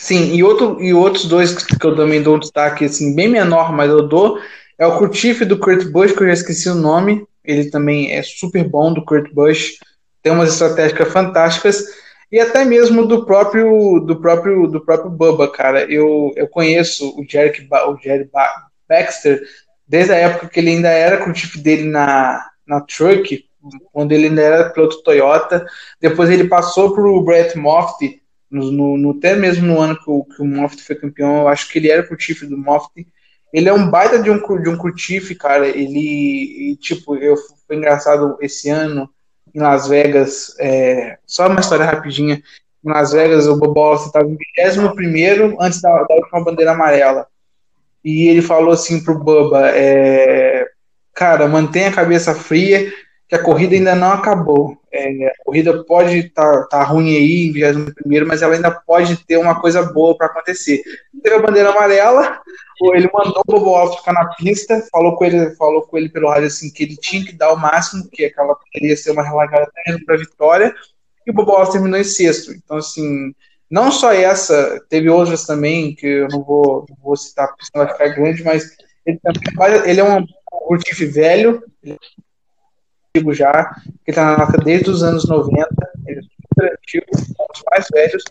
Sim, 0.00 0.34
e, 0.34 0.42
outro, 0.42 0.82
e 0.82 0.94
outros 0.94 1.26
dois 1.26 1.54
que 1.54 1.86
eu 1.86 1.94
também 1.94 2.22
dou 2.22 2.36
um 2.36 2.38
destaque, 2.38 2.86
assim, 2.86 3.14
bem 3.14 3.28
menor, 3.28 3.70
mas 3.70 3.90
eu 3.90 4.08
dou, 4.08 4.38
é 4.78 4.86
o 4.86 4.96
Curtife 4.96 5.44
do 5.44 5.58
Kurt 5.58 5.84
Busch, 5.90 6.12
que 6.16 6.22
eu 6.22 6.26
já 6.28 6.32
esqueci 6.32 6.70
o 6.70 6.74
nome, 6.74 7.26
ele 7.44 7.70
também 7.70 8.10
é 8.10 8.22
super 8.22 8.66
bom, 8.66 8.92
do 8.94 9.04
Kurt 9.04 9.30
Busch, 9.34 9.72
tem 10.22 10.32
umas 10.32 10.54
estratégias 10.54 11.12
fantásticas, 11.12 11.84
e 12.32 12.40
até 12.40 12.64
mesmo 12.64 13.06
do 13.06 13.26
próprio 13.26 14.00
do 14.00 14.16
próprio 14.20 14.66
do 14.68 14.80
próprio 14.82 15.10
Bubba, 15.10 15.50
cara, 15.52 15.82
eu, 15.92 16.32
eu 16.34 16.48
conheço 16.48 17.10
o 17.18 17.24
Jerry, 17.28 17.68
o 17.86 17.96
Jerry 18.02 18.24
Ba- 18.32 18.54
Baxter 18.88 19.42
desde 19.86 20.12
a 20.12 20.16
época 20.16 20.48
que 20.48 20.60
ele 20.60 20.70
ainda 20.70 20.88
era 20.88 21.18
Curtife 21.22 21.58
dele 21.58 21.82
na, 21.84 22.46
na 22.66 22.80
Truck, 22.80 23.44
quando 23.92 24.12
ele 24.12 24.26
ainda 24.28 24.40
era 24.40 24.70
piloto 24.70 25.02
Toyota, 25.02 25.66
depois 26.00 26.30
ele 26.30 26.48
passou 26.48 26.94
para 26.94 27.02
o 27.04 27.22
Brett 27.22 27.58
Moffitt, 27.58 28.19
no, 28.50 28.70
no, 28.70 28.96
no- 28.98 29.10
até 29.12 29.36
mesmo 29.36 29.66
no 29.66 29.80
ano 29.80 29.96
que 29.98 30.10
o, 30.10 30.24
que 30.24 30.42
o 30.42 30.44
Moffitt 30.46 30.82
foi 30.84 30.96
campeão, 30.96 31.42
eu 31.42 31.48
acho 31.48 31.68
que 31.68 31.78
ele 31.78 31.90
era 31.90 32.06
curtife 32.06 32.46
do 32.46 32.56
Moffitt. 32.58 33.06
Ele 33.52 33.68
é 33.68 33.72
um 33.72 33.90
baita 33.90 34.22
de 34.22 34.30
um, 34.30 34.38
de 34.62 34.68
um 34.68 34.76
curtife, 34.76 35.34
cara. 35.34 35.66
Ele, 35.68 36.72
e, 36.72 36.76
tipo, 36.76 37.16
eu, 37.16 37.36
foi 37.66 37.76
engraçado 37.76 38.36
esse 38.40 38.68
ano 38.70 39.08
em 39.54 39.60
Las 39.60 39.88
Vegas, 39.88 40.54
é, 40.60 41.18
só 41.26 41.48
uma 41.48 41.60
história 41.60 41.84
rapidinha. 41.84 42.40
Em 42.84 42.88
Las 42.90 43.12
Vegas, 43.12 43.46
o 43.46 43.56
Bobo 43.56 43.94
estava 43.94 44.26
em 44.26 44.36
21 44.36 45.60
antes 45.60 45.80
da, 45.80 46.04
da 46.04 46.14
última 46.14 46.44
bandeira 46.44 46.72
amarela. 46.72 47.26
E 48.04 48.28
ele 48.28 48.42
falou 48.42 48.72
assim 48.72 49.02
pro 49.04 49.18
Bubba: 49.18 49.70
é, 49.74 50.66
Cara, 51.14 51.46
mantenha 51.48 51.88
a 51.88 51.92
cabeça 51.94 52.34
fria, 52.34 52.90
que 53.28 53.34
a 53.34 53.42
corrida 53.42 53.74
ainda 53.74 53.94
não 53.94 54.12
acabou. 54.12 54.79
É, 55.00 55.28
a 55.28 55.32
corrida 55.44 55.82
pode 55.84 56.18
estar 56.18 56.62
tá, 56.62 56.66
tá 56.66 56.84
ruim 56.84 57.16
aí 57.16 57.48
em 57.48 57.52
21, 57.52 58.26
mas 58.26 58.42
ela 58.42 58.54
ainda 58.54 58.70
pode 58.70 59.16
ter 59.24 59.38
uma 59.38 59.58
coisa 59.58 59.82
boa 59.82 60.14
para 60.16 60.26
acontecer. 60.26 60.82
Teve 61.22 61.36
a 61.36 61.42
bandeira 61.42 61.70
amarela, 61.70 62.38
ele 62.82 63.08
mandou 63.12 63.42
o 63.46 63.50
Bobo 63.50 63.74
Alto 63.74 63.98
ficar 63.98 64.12
na 64.12 64.26
pista, 64.34 64.86
falou 64.92 65.16
com 65.16 65.24
ele, 65.24 65.54
falou 65.56 65.82
com 65.82 65.96
ele 65.96 66.10
pelo 66.10 66.28
rádio 66.28 66.48
assim 66.48 66.70
que 66.70 66.82
ele 66.82 66.96
tinha 66.96 67.24
que 67.24 67.32
dar 67.32 67.52
o 67.52 67.56
máximo, 67.56 68.08
que 68.10 68.26
aquela 68.26 68.54
poderia 68.54 68.96
ser 68.96 69.12
uma 69.12 69.22
relargada 69.22 69.70
para 70.04 70.16
vitória, 70.16 70.74
e 71.26 71.30
o 71.30 71.34
Bobo 71.34 71.52
Alto 71.52 71.72
terminou 71.72 71.98
em 71.98 72.04
sexto. 72.04 72.52
Então 72.52 72.76
assim, 72.76 73.34
não 73.70 73.90
só 73.90 74.12
essa, 74.12 74.78
teve 74.90 75.08
outras 75.08 75.46
também 75.46 75.94
que 75.94 76.06
eu 76.06 76.28
não 76.28 76.42
vou, 76.42 76.84
não 76.88 76.96
vou 77.02 77.16
citar 77.16 77.48
porque 77.48 77.66
senão 77.66 77.86
vai 77.86 77.94
ficar 77.94 78.08
grande, 78.08 78.44
mas 78.44 78.76
ele, 79.06 79.18
também, 79.22 79.90
ele 79.90 80.00
é 80.00 80.04
um 80.04 80.26
curtife 80.50 81.06
velho, 81.06 81.62
é 81.84 81.96
antigo 83.14 83.34
já, 83.34 83.74
que 84.04 84.10
está 84.10 84.24
na 84.24 84.38
NASCAR 84.38 84.64
desde 84.64 84.90
os 84.90 85.02
anos 85.02 85.28
90, 85.28 85.68
ele 86.06 86.20
é 86.20 86.22
super 86.22 86.72
antigo, 86.72 87.06
um 87.12 87.52
dos 87.52 87.62
mais 87.70 87.86
velhos, 87.92 88.24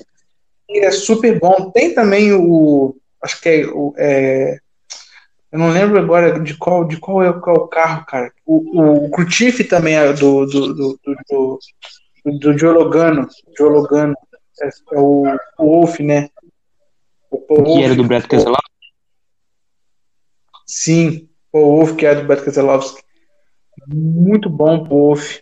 e 0.69 0.79
é 0.79 0.91
super 0.91 1.39
bom. 1.39 1.71
Tem 1.71 1.93
também 1.93 2.33
o, 2.33 2.95
acho 3.21 3.41
que 3.41 3.49
é 3.49 3.65
o, 3.67 3.93
é, 3.97 4.57
eu 5.51 5.59
não 5.59 5.69
lembro 5.71 5.99
agora 5.99 6.39
de 6.39 6.55
qual, 6.55 6.85
de 6.85 6.97
qual 6.97 7.23
é, 7.23 7.33
qual 7.33 7.55
é 7.55 7.59
o 7.59 7.67
carro, 7.67 8.05
cara. 8.05 8.31
O, 8.45 9.05
o, 9.05 9.09
Curtife 9.09 9.63
também 9.63 9.95
é 9.95 10.13
do, 10.13 10.45
do, 10.45 10.73
do, 10.73 10.99
do, 11.29 11.59
do, 12.39 12.55
Diologano, 12.55 13.27
Diologano, 13.57 14.15
é, 14.61 14.67
é 14.67 14.99
o, 14.99 15.25
o 15.57 15.65
Wolf, 15.65 15.99
né? 15.99 16.29
O 17.31 17.39
Paul 17.39 17.63
que 17.63 17.69
Wolf, 17.69 17.83
era 17.83 17.95
do 17.95 18.03
Brad 18.03 18.25
Keselowski? 18.25 18.69
Sim, 20.65 21.29
o 21.51 21.59
Wolf 21.59 21.95
que 21.95 22.05
é 22.05 22.15
do 22.15 22.25
Brad 22.25 22.43
Keselowski. 22.43 23.01
Muito 23.87 24.49
bom 24.49 24.83
Wolf. 24.83 25.39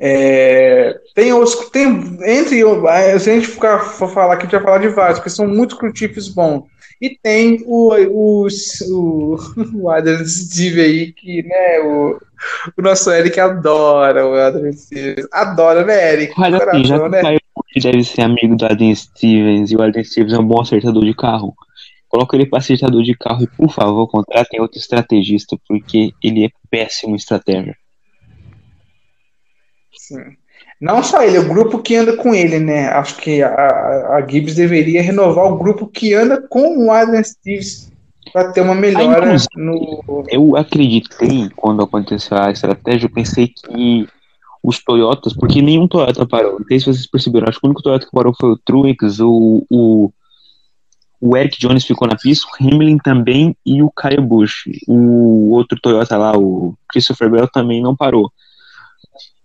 É, 0.00 0.98
tem 1.14 1.32
os. 1.32 1.54
Tem, 1.70 1.88
entre. 2.22 2.64
Se 3.20 3.30
a 3.30 3.34
gente 3.34 3.46
ficar, 3.46 3.78
for 3.78 4.10
falar 4.10 4.34
aqui, 4.34 4.42
a 4.42 4.44
gente 4.46 4.52
vai 4.52 4.62
falar 4.62 4.78
de 4.78 4.88
vários, 4.88 5.18
porque 5.18 5.30
são 5.30 5.46
muitos 5.46 5.78
crutifes 5.78 6.28
bons. 6.28 6.64
E 7.00 7.18
tem 7.20 7.62
o, 7.66 7.94
o, 7.94 8.46
o, 8.46 9.36
o 9.74 9.90
Adam 9.90 10.24
Steve 10.24 10.80
aí, 10.80 11.12
que, 11.12 11.42
né, 11.42 11.80
o, 11.80 12.16
o 12.76 12.82
nosso 12.82 13.10
Eric 13.10 13.38
adora 13.40 14.26
o 14.26 14.34
Adam 14.34 14.72
Stevens. 14.72 15.26
Adora, 15.32 15.84
né, 15.84 16.12
Eric? 16.12 16.34
Mas 16.38 16.54
assim, 16.54 16.64
Coração, 16.64 16.84
já 16.84 17.00
que 17.00 17.08
né? 17.08 17.22
Caio 17.22 17.40
deve 17.80 18.04
ser 18.04 18.22
amigo 18.22 18.56
do 18.56 18.64
Adam 18.64 18.94
Stevens 18.94 19.70
e 19.70 19.76
o 19.76 19.82
Adam 19.82 20.04
Stevens 20.04 20.32
é 20.32 20.38
um 20.38 20.46
bom 20.46 20.60
acertador 20.60 21.04
de 21.04 21.14
carro, 21.14 21.54
coloca 22.12 22.36
ele 22.36 22.44
para 22.44 22.58
acertador 22.58 23.02
de 23.02 23.16
carro 23.16 23.42
e, 23.42 23.46
por 23.46 23.72
favor, 23.72 24.06
contratem 24.06 24.60
outro 24.60 24.78
estrategista, 24.78 25.56
porque 25.66 26.12
ele 26.22 26.44
é 26.44 26.50
péssimo 26.70 27.16
estratégia. 27.16 27.74
Sim. 29.94 30.36
Não 30.78 31.02
só 31.02 31.22
ele, 31.22 31.38
o 31.38 31.48
grupo 31.48 31.78
que 31.78 31.96
anda 31.96 32.14
com 32.14 32.34
ele, 32.34 32.58
né? 32.58 32.88
Acho 32.88 33.16
que 33.16 33.42
a, 33.42 34.16
a 34.16 34.26
Gibbs 34.28 34.56
deveria 34.56 35.00
renovar 35.00 35.46
o 35.46 35.56
grupo 35.56 35.86
que 35.86 36.12
anda 36.12 36.42
com 36.48 36.86
o 36.86 36.90
Adam 36.90 37.22
Stevens 37.24 37.90
para 38.30 38.52
ter 38.52 38.60
uma 38.60 38.74
melhora 38.74 39.24
inclusive, 39.24 39.48
no. 39.56 40.24
Eu 40.28 40.56
acreditei, 40.56 41.48
quando 41.56 41.82
aconteceu 41.82 42.36
a 42.36 42.50
estratégia, 42.50 43.06
eu 43.06 43.12
pensei 43.12 43.48
que 43.48 44.06
os 44.62 44.82
Toyotas, 44.84 45.32
porque 45.32 45.62
nenhum 45.62 45.88
Toyota 45.88 46.26
parou, 46.26 46.58
não 46.60 46.66
sei 46.66 46.78
se 46.78 46.86
vocês 46.86 47.06
perceberam, 47.06 47.48
acho 47.48 47.58
que 47.58 47.66
o 47.66 47.68
único 47.68 47.82
Toyota 47.82 48.04
que 48.04 48.12
parou 48.12 48.34
foi 48.38 48.50
o 48.50 48.58
Truex, 48.58 49.18
o, 49.20 49.64
o, 49.70 50.12
o 51.24 51.36
Eric 51.36 51.56
Jones 51.60 51.84
ficou 51.84 52.08
na 52.08 52.16
pista, 52.16 52.48
o 52.48 52.66
Hamlin 52.66 52.98
também 52.98 53.56
e 53.64 53.80
o 53.80 53.88
Kyle 53.92 54.20
Busch. 54.20 54.64
O 54.88 55.50
outro 55.50 55.78
Toyota 55.80 56.18
lá, 56.18 56.36
o 56.36 56.76
Christopher 56.88 57.30
Bell, 57.30 57.46
também 57.46 57.80
não 57.80 57.94
parou. 57.94 58.28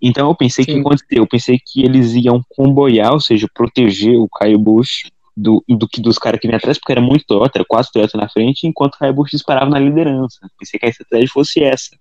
Então 0.02 0.28
eu 0.28 0.36
pensei 0.36 0.66
que 0.66 0.74
Sim. 0.74 0.80
aconteceu, 0.80 1.22
eu 1.22 1.28
pensei 1.28 1.60
que 1.64 1.86
eles 1.86 2.16
iam 2.16 2.44
comboiar, 2.50 3.14
ou 3.14 3.20
seja, 3.20 3.48
proteger 3.54 4.18
o 4.18 4.28
Kyle 4.28 4.58
Busch 4.58 5.12
do, 5.36 5.64
do 5.70 5.88
que 5.88 6.02
dos 6.02 6.18
caras 6.18 6.40
que 6.40 6.48
vinham 6.48 6.58
atrás, 6.58 6.80
porque 6.80 6.94
era 6.94 7.02
muito 7.02 7.26
Toyota, 7.28 7.60
era 7.60 7.66
quatro 7.66 7.92
Toyota 7.94 8.18
na 8.18 8.28
frente, 8.28 8.66
enquanto 8.66 8.96
o 8.96 8.98
Kyle 8.98 9.14
Busch 9.14 9.30
disparava 9.30 9.70
na 9.70 9.78
liderança. 9.78 10.50
Pensei 10.58 10.80
que 10.80 10.86
a 10.88 10.90
estratégia 10.90 11.30
fosse 11.32 11.64
essa. 11.64 11.96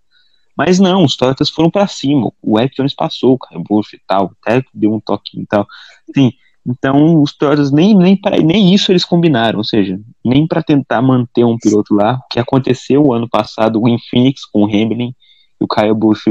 Mas 0.56 0.78
não, 0.78 1.04
os 1.04 1.18
Toyotas 1.18 1.50
foram 1.50 1.70
pra 1.70 1.86
cima. 1.86 2.32
O 2.40 2.58
Eric 2.58 2.74
Jones 2.74 2.94
passou, 2.94 3.34
o 3.34 3.38
Kyle 3.38 3.62
Busch 3.62 3.92
e 3.92 4.00
tal, 4.06 4.32
até 4.40 4.64
deu 4.72 4.94
um 4.94 5.00
toquinho 5.00 5.42
e 5.42 5.46
tal. 5.46 5.66
Sim, 6.14 6.32
então 6.66 7.22
os 7.22 7.36
Toyotas 7.36 7.70
nem, 7.70 7.94
nem, 7.94 8.20
pra, 8.20 8.36
nem 8.38 8.74
isso 8.74 8.90
eles 8.90 9.04
combinaram, 9.04 9.58
ou 9.58 9.64
seja, 9.64 9.98
nem 10.24 10.46
para 10.46 10.62
tentar 10.62 11.00
manter 11.00 11.44
um 11.44 11.56
piloto 11.56 11.94
lá, 11.94 12.14
o 12.14 12.28
que 12.28 12.40
aconteceu 12.40 13.02
o 13.02 13.12
ano 13.12 13.28
passado 13.28 13.86
em 13.86 13.96
Phoenix 14.10 14.44
com 14.44 14.62
o 14.62 14.66
Hamlin, 14.66 15.14
e 15.60 15.64
o 15.64 15.68
Kyle 15.68 15.94
Busch 15.94 16.24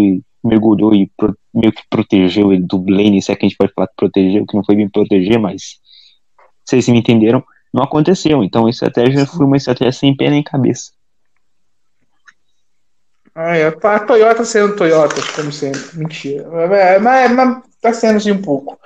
mergulhou 0.43 0.93
e 0.93 1.09
pro- 1.17 1.35
meio 1.53 1.71
que 1.71 1.81
protegeu 1.89 2.51
ele 2.51 2.63
do 2.63 2.77
Blaine, 2.77 3.21
se 3.21 3.31
é 3.31 3.35
que 3.35 3.45
a 3.45 3.49
gente 3.49 3.57
pode 3.57 3.73
falar 3.73 3.87
que 3.87 3.95
protegeu, 3.95 4.45
que 4.45 4.55
não 4.55 4.63
foi 4.63 4.75
bem 4.75 4.89
proteger, 4.89 5.39
mas 5.39 5.79
vocês 6.63 6.87
me 6.87 6.99
entenderam, 6.99 7.43
não 7.73 7.83
aconteceu. 7.83 8.43
Então 8.43 8.65
a 8.65 8.69
estratégia 8.69 9.25
foi 9.25 9.45
uma 9.45 9.57
estratégia 9.57 9.91
sem 9.91 10.15
pé 10.15 10.29
nem 10.29 10.43
cabeça. 10.43 10.91
É, 13.35 13.65
a 13.67 13.99
Toyota 13.99 14.45
sendo 14.45 14.75
Toyota, 14.77 15.15
como 15.35 15.51
sempre. 15.51 15.81
Mentira. 15.93 16.47
Mas, 16.49 17.01
mas, 17.01 17.31
mas 17.33 17.63
tá 17.81 17.93
sendo 17.93 18.17
assim 18.17 18.31
um 18.31 18.41
pouco. 18.41 18.79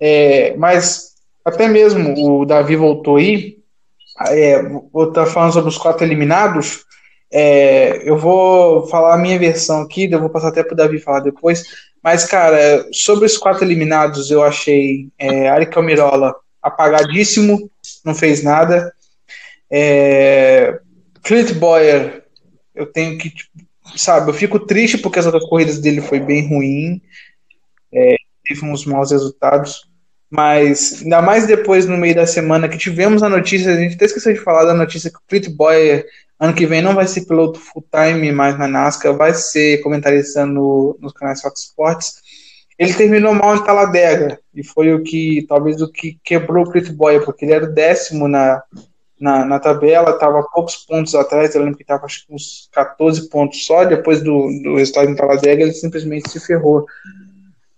É, 0.00 0.54
mas 0.56 1.14
até 1.44 1.68
mesmo 1.68 2.40
o 2.40 2.44
Davi 2.44 2.76
voltou 2.76 3.16
aí. 3.16 3.58
É, 4.28 4.62
vou 4.92 5.08
estar 5.08 5.26
falando 5.26 5.52
sobre 5.52 5.68
os 5.68 5.78
quatro 5.78 6.04
eliminados. 6.04 6.84
É, 7.30 8.08
eu 8.08 8.16
vou 8.16 8.86
falar 8.88 9.14
a 9.14 9.18
minha 9.18 9.38
versão 9.38 9.82
aqui, 9.82 10.08
eu 10.10 10.20
vou 10.20 10.30
passar 10.30 10.48
até 10.48 10.62
pro 10.62 10.76
Davi 10.76 10.98
falar 10.98 11.20
depois. 11.20 11.64
Mas, 12.02 12.24
cara, 12.24 12.86
sobre 12.92 13.26
os 13.26 13.36
quatro 13.36 13.64
eliminados, 13.64 14.30
eu 14.30 14.42
achei 14.42 15.08
é, 15.18 15.48
Ari 15.48 15.68
Almirola 15.74 16.34
apagadíssimo, 16.62 17.70
não 18.04 18.14
fez 18.14 18.42
nada. 18.42 18.92
É, 19.70 20.78
Clint 21.22 21.52
Boyer, 21.54 22.24
eu 22.74 22.86
tenho 22.86 23.18
que, 23.18 23.30
tipo, 23.30 23.50
sabe, 23.96 24.30
eu 24.30 24.34
fico 24.34 24.58
triste 24.60 24.98
porque 24.98 25.18
as 25.18 25.26
outras 25.26 25.44
corridas 25.48 25.80
dele 25.80 26.00
foi 26.00 26.20
bem 26.20 26.48
ruim, 26.48 27.00
é, 27.92 28.16
teve 28.46 28.64
uns 28.64 28.84
maus 28.84 29.10
resultados, 29.10 29.88
mas 30.30 31.02
ainda 31.02 31.22
mais 31.22 31.46
depois 31.46 31.86
no 31.86 31.96
meio 31.96 32.14
da 32.14 32.26
semana 32.26 32.68
que 32.68 32.78
tivemos 32.78 33.22
a 33.22 33.28
notícia, 33.28 33.72
a 33.72 33.76
gente 33.76 33.94
até 33.94 34.04
esqueceu 34.06 34.32
de 34.32 34.40
falar 34.40 34.64
da 34.64 34.74
notícia 34.74 35.10
que 35.10 35.16
o 35.16 35.22
Clint 35.28 35.48
Boyer 35.54 36.06
ano 36.38 36.54
que 36.54 36.66
vem 36.66 36.82
não 36.82 36.94
vai 36.94 37.06
ser 37.06 37.26
piloto 37.26 37.58
full 37.58 37.84
time 37.90 38.30
mais 38.30 38.58
na 38.58 38.68
NASCAR, 38.68 39.16
vai 39.16 39.32
ser 39.32 39.78
comentarista 39.78 40.44
no, 40.44 40.96
nos 41.00 41.12
canais 41.12 41.40
Fox 41.40 41.62
Sports. 41.62 42.14
Ele 42.78 42.92
terminou 42.92 43.34
mal 43.34 43.56
em 43.56 43.64
Talladega 43.64 44.38
e 44.54 44.62
foi 44.62 44.92
o 44.92 45.02
que 45.02 45.46
talvez 45.48 45.80
o 45.80 45.90
que 45.90 46.18
quebrou 46.22 46.66
o 46.66 46.70
Clint 46.70 46.90
Boyer, 46.90 47.24
porque 47.24 47.44
ele 47.44 47.54
era 47.54 47.64
o 47.64 47.72
décimo 47.72 48.28
na, 48.28 48.62
na, 49.18 49.46
na 49.46 49.58
tabela, 49.58 50.10
estava 50.10 50.46
poucos 50.52 50.76
pontos 50.76 51.14
atrás, 51.14 51.54
eu 51.54 51.62
lembro 51.62 51.76
que 51.76 51.82
estava 51.82 52.06
uns 52.28 52.68
14 52.72 53.30
pontos 53.30 53.64
só, 53.64 53.84
depois 53.84 54.20
do, 54.20 54.48
do 54.62 54.76
resultado 54.76 55.08
em 55.08 55.16
Talladega 55.16 55.62
ele 55.62 55.72
simplesmente 55.72 56.30
se 56.30 56.38
ferrou. 56.38 56.84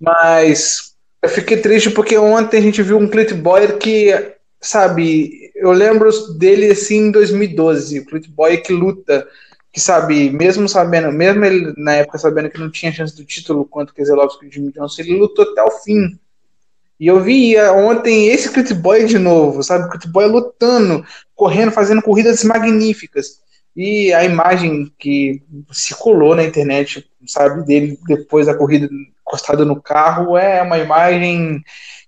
Mas 0.01 0.95
eu 1.23 1.29
fiquei 1.29 1.57
triste 1.57 1.91
porque 1.91 2.17
ontem 2.17 2.59
a 2.59 2.61
gente 2.61 2.83
viu 2.83 2.99
um 2.99 3.09
Clint 3.09 3.33
Boyer 3.33 3.79
que, 3.79 4.35
sabe, 4.61 5.51
eu 5.57 5.73
lembro 5.73 6.11
dele 6.35 6.71
assim 6.71 7.09
em 7.09 7.11
2012, 7.11 8.01
o 8.01 8.07
Clint 8.07 8.29
Boyer 8.29 8.63
que 8.63 8.73
luta, 8.73 9.27
que 9.73 9.81
sabe, 9.81 10.31
mesmo 10.31 10.69
sabendo, 10.69 11.11
mesmo 11.13 11.45
ele 11.45 11.75
na 11.77 11.95
época 11.95 12.19
sabendo 12.19 12.51
que 12.51 12.61
não 12.61 12.71
tinha 12.71 12.93
chance 12.93 13.17
do 13.17 13.25
título 13.25 13.65
quanto 13.65 13.93
Keselowski 13.93 14.47
e 14.47 14.51
Jimmy 14.51 14.73
Johnson, 14.73 15.03
ele 15.03 15.19
lutou 15.19 15.45
até 15.51 15.63
o 15.63 15.71
fim. 15.71 16.19
E 17.01 17.07
eu 17.07 17.21
vi 17.21 17.57
ontem 17.59 18.29
esse 18.29 18.51
Clint 18.53 18.73
Boyer 18.73 19.07
de 19.07 19.19
novo, 19.19 19.63
sabe? 19.63 19.85
O 19.85 20.09
Boyer 20.09 20.31
lutando, 20.31 21.05
correndo, 21.35 21.71
fazendo 21.71 22.03
corridas 22.03 22.43
magníficas. 22.43 23.41
E 23.77 24.13
a 24.13 24.25
imagem 24.25 24.93
que 24.99 25.41
circulou 25.71 26.35
na 26.35 26.43
internet, 26.43 27.09
sabe, 27.25 27.65
dele 27.65 27.97
depois 28.09 28.47
da 28.47 28.55
corrida 28.55 28.89
encostado 29.29 29.65
no 29.65 29.81
carro, 29.81 30.37
é 30.37 30.63
uma 30.63 30.79
imagem 30.79 31.63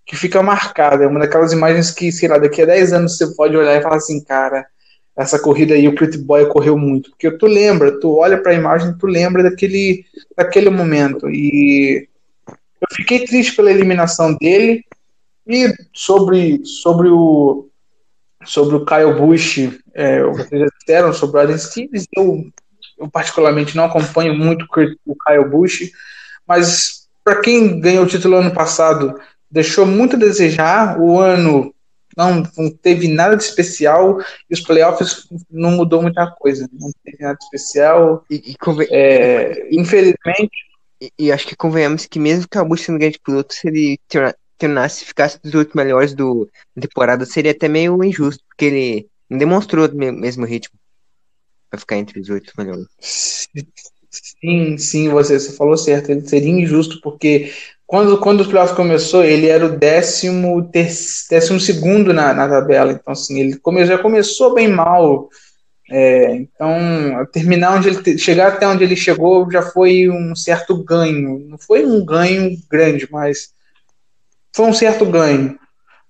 que 0.07 0.17
fica 0.17 0.43
marcada. 0.43 1.05
É 1.05 1.07
uma 1.07 1.21
daquelas 1.21 1.53
imagens 1.53 1.91
que, 1.91 2.11
sei 2.11 2.29
lá, 2.29 2.39
daqui 2.39 2.63
a 2.63 2.67
10 2.67 2.93
anos 2.93 3.17
você 3.17 3.35
pode 3.35 3.57
olhar 3.57 3.77
e 3.77 3.83
falar 3.83 3.97
assim, 3.97 4.23
cara, 4.25 4.67
essa 5.17 5.39
corrida 5.39 5.75
aí 5.75 5.87
o 5.87 5.95
Clint 5.95 6.17
Boyer 6.17 6.49
correu 6.49 6.77
muito. 6.77 7.11
Porque 7.11 7.31
tu 7.31 7.47
lembra, 7.47 8.01
tu 8.01 8.17
olha 8.17 8.41
para 8.43 8.53
a 8.53 8.57
imagem, 8.57 8.97
tu 8.99 9.07
lembra 9.07 9.43
daquele, 9.43 10.05
daquele 10.37 10.71
momento. 10.71 11.29
E 11.29 12.09
eu 12.49 12.89
fiquei 12.93 13.25
triste 13.25 13.55
pela 13.55 13.71
eliminação 13.71 14.35
dele. 14.35 14.85
E 15.47 15.73
sobre, 15.93 16.61
sobre 16.65 17.09
o 17.09 17.71
sobre 18.45 18.75
o 18.75 18.85
Kyle 18.85 19.15
Busch, 19.15 19.59
é, 19.93 20.23
vocês 20.23 20.61
já 20.61 20.67
disseram 20.79 21.13
sobre 21.13 21.37
o 21.37 21.41
Adam 21.41 21.59
Stevens, 21.59 22.07
eu, 22.17 22.51
eu 22.99 23.11
particularmente 23.11 23.77
não 23.77 23.85
acompanho 23.85 24.35
muito 24.35 24.65
o 25.07 25.15
Kyle 25.15 25.49
Busch, 25.49 25.91
mas 26.47 27.00
para 27.25 27.41
quem 27.41 27.81
ganhou 27.81 28.05
o 28.05 28.09
título 28.09 28.37
ano 28.37 28.53
passado, 28.53 29.19
deixou 29.51 29.87
muito 29.87 30.17
a 30.17 30.19
desejar, 30.19 31.01
o 31.01 31.19
ano 31.19 31.75
não, 32.17 32.43
não 32.57 32.71
teve 32.71 33.09
nada 33.09 33.37
de 33.37 33.43
especial 33.43 34.21
e 34.49 34.55
os 34.55 34.61
playoffs 34.61 35.27
não 35.51 35.73
mudou 35.73 36.03
muita 36.03 36.27
coisa, 36.31 36.69
não 36.73 36.91
teve 37.05 37.23
nada 37.23 37.37
de 37.37 37.45
especial. 37.45 38.25
E, 38.31 38.53
e, 38.53 38.57
conven... 38.57 38.89
É, 38.91 39.69
infelizmente. 39.71 40.51
E, 41.01 41.13
e, 41.19 41.33
acho 41.33 41.47
que 41.47 41.57
convenhamos 41.57 42.07
que 42.07 42.19
mesmo 42.19 42.49
que 42.49 42.59
o 42.59 42.65
Bush 42.65 42.83
sendo 42.83 42.99
grande 42.99 43.19
piloto, 43.19 43.55
se 43.55 43.69
ele 43.69 43.99
terminasse, 44.59 45.05
ficasse 45.05 45.41
dos 45.41 45.55
oito 45.55 45.77
melhores 45.77 46.13
do, 46.13 46.49
da 46.77 46.83
temporada, 46.83 47.25
seria 47.25 47.53
até 47.53 47.69
meio 47.69 48.03
injusto, 48.05 48.45
porque 48.47 48.67
ele 48.67 49.09
não 49.29 49.39
demonstrou 49.39 49.89
o 49.89 49.95
mesmo 49.95 50.45
ritmo 50.45 50.79
para 51.71 51.81
ficar 51.81 51.97
entre 51.97 52.21
os 52.21 52.29
oito 52.29 52.53
melhores. 52.59 52.87
Sim, 54.41 54.79
sim, 54.79 55.09
você, 55.09 55.39
você 55.39 55.53
falou 55.53 55.77
certo. 55.77 56.11
Ele 56.11 56.27
seria 56.27 56.51
injusto, 56.51 57.01
porque 57.03 57.53
quando, 57.87 58.19
quando 58.19 58.41
os 58.41 58.47
playoffs 58.47 58.77
começou, 58.77 59.25
ele 59.25 59.49
era 59.49 59.67
o 59.67 59.77
décimo, 59.77 60.63
ter, 60.71 60.89
décimo 61.29 61.61
segundo 61.61 62.13
na, 62.13 62.33
na 62.33 62.49
tabela. 62.49 62.93
Então, 62.93 63.13
assim, 63.13 63.41
ele 63.41 63.57
come, 63.59 63.85
já 63.85 63.99
começou 63.99 64.55
bem 64.55 64.69
mal. 64.69 65.29
É, 65.91 66.35
então, 66.37 66.79
terminar 67.33 67.77
onde 67.77 67.89
ele 67.89 68.17
chegar 68.17 68.53
até 68.53 68.67
onde 68.67 68.85
ele 68.85 68.95
chegou 68.95 69.51
já 69.51 69.61
foi 69.61 70.09
um 70.09 70.37
certo 70.37 70.83
ganho. 70.85 71.41
Não 71.49 71.59
foi 71.59 71.85
um 71.85 72.05
ganho 72.05 72.57
grande, 72.71 73.09
mas 73.11 73.51
foi 74.55 74.67
um 74.67 74.73
certo 74.73 75.05
ganho. 75.05 75.59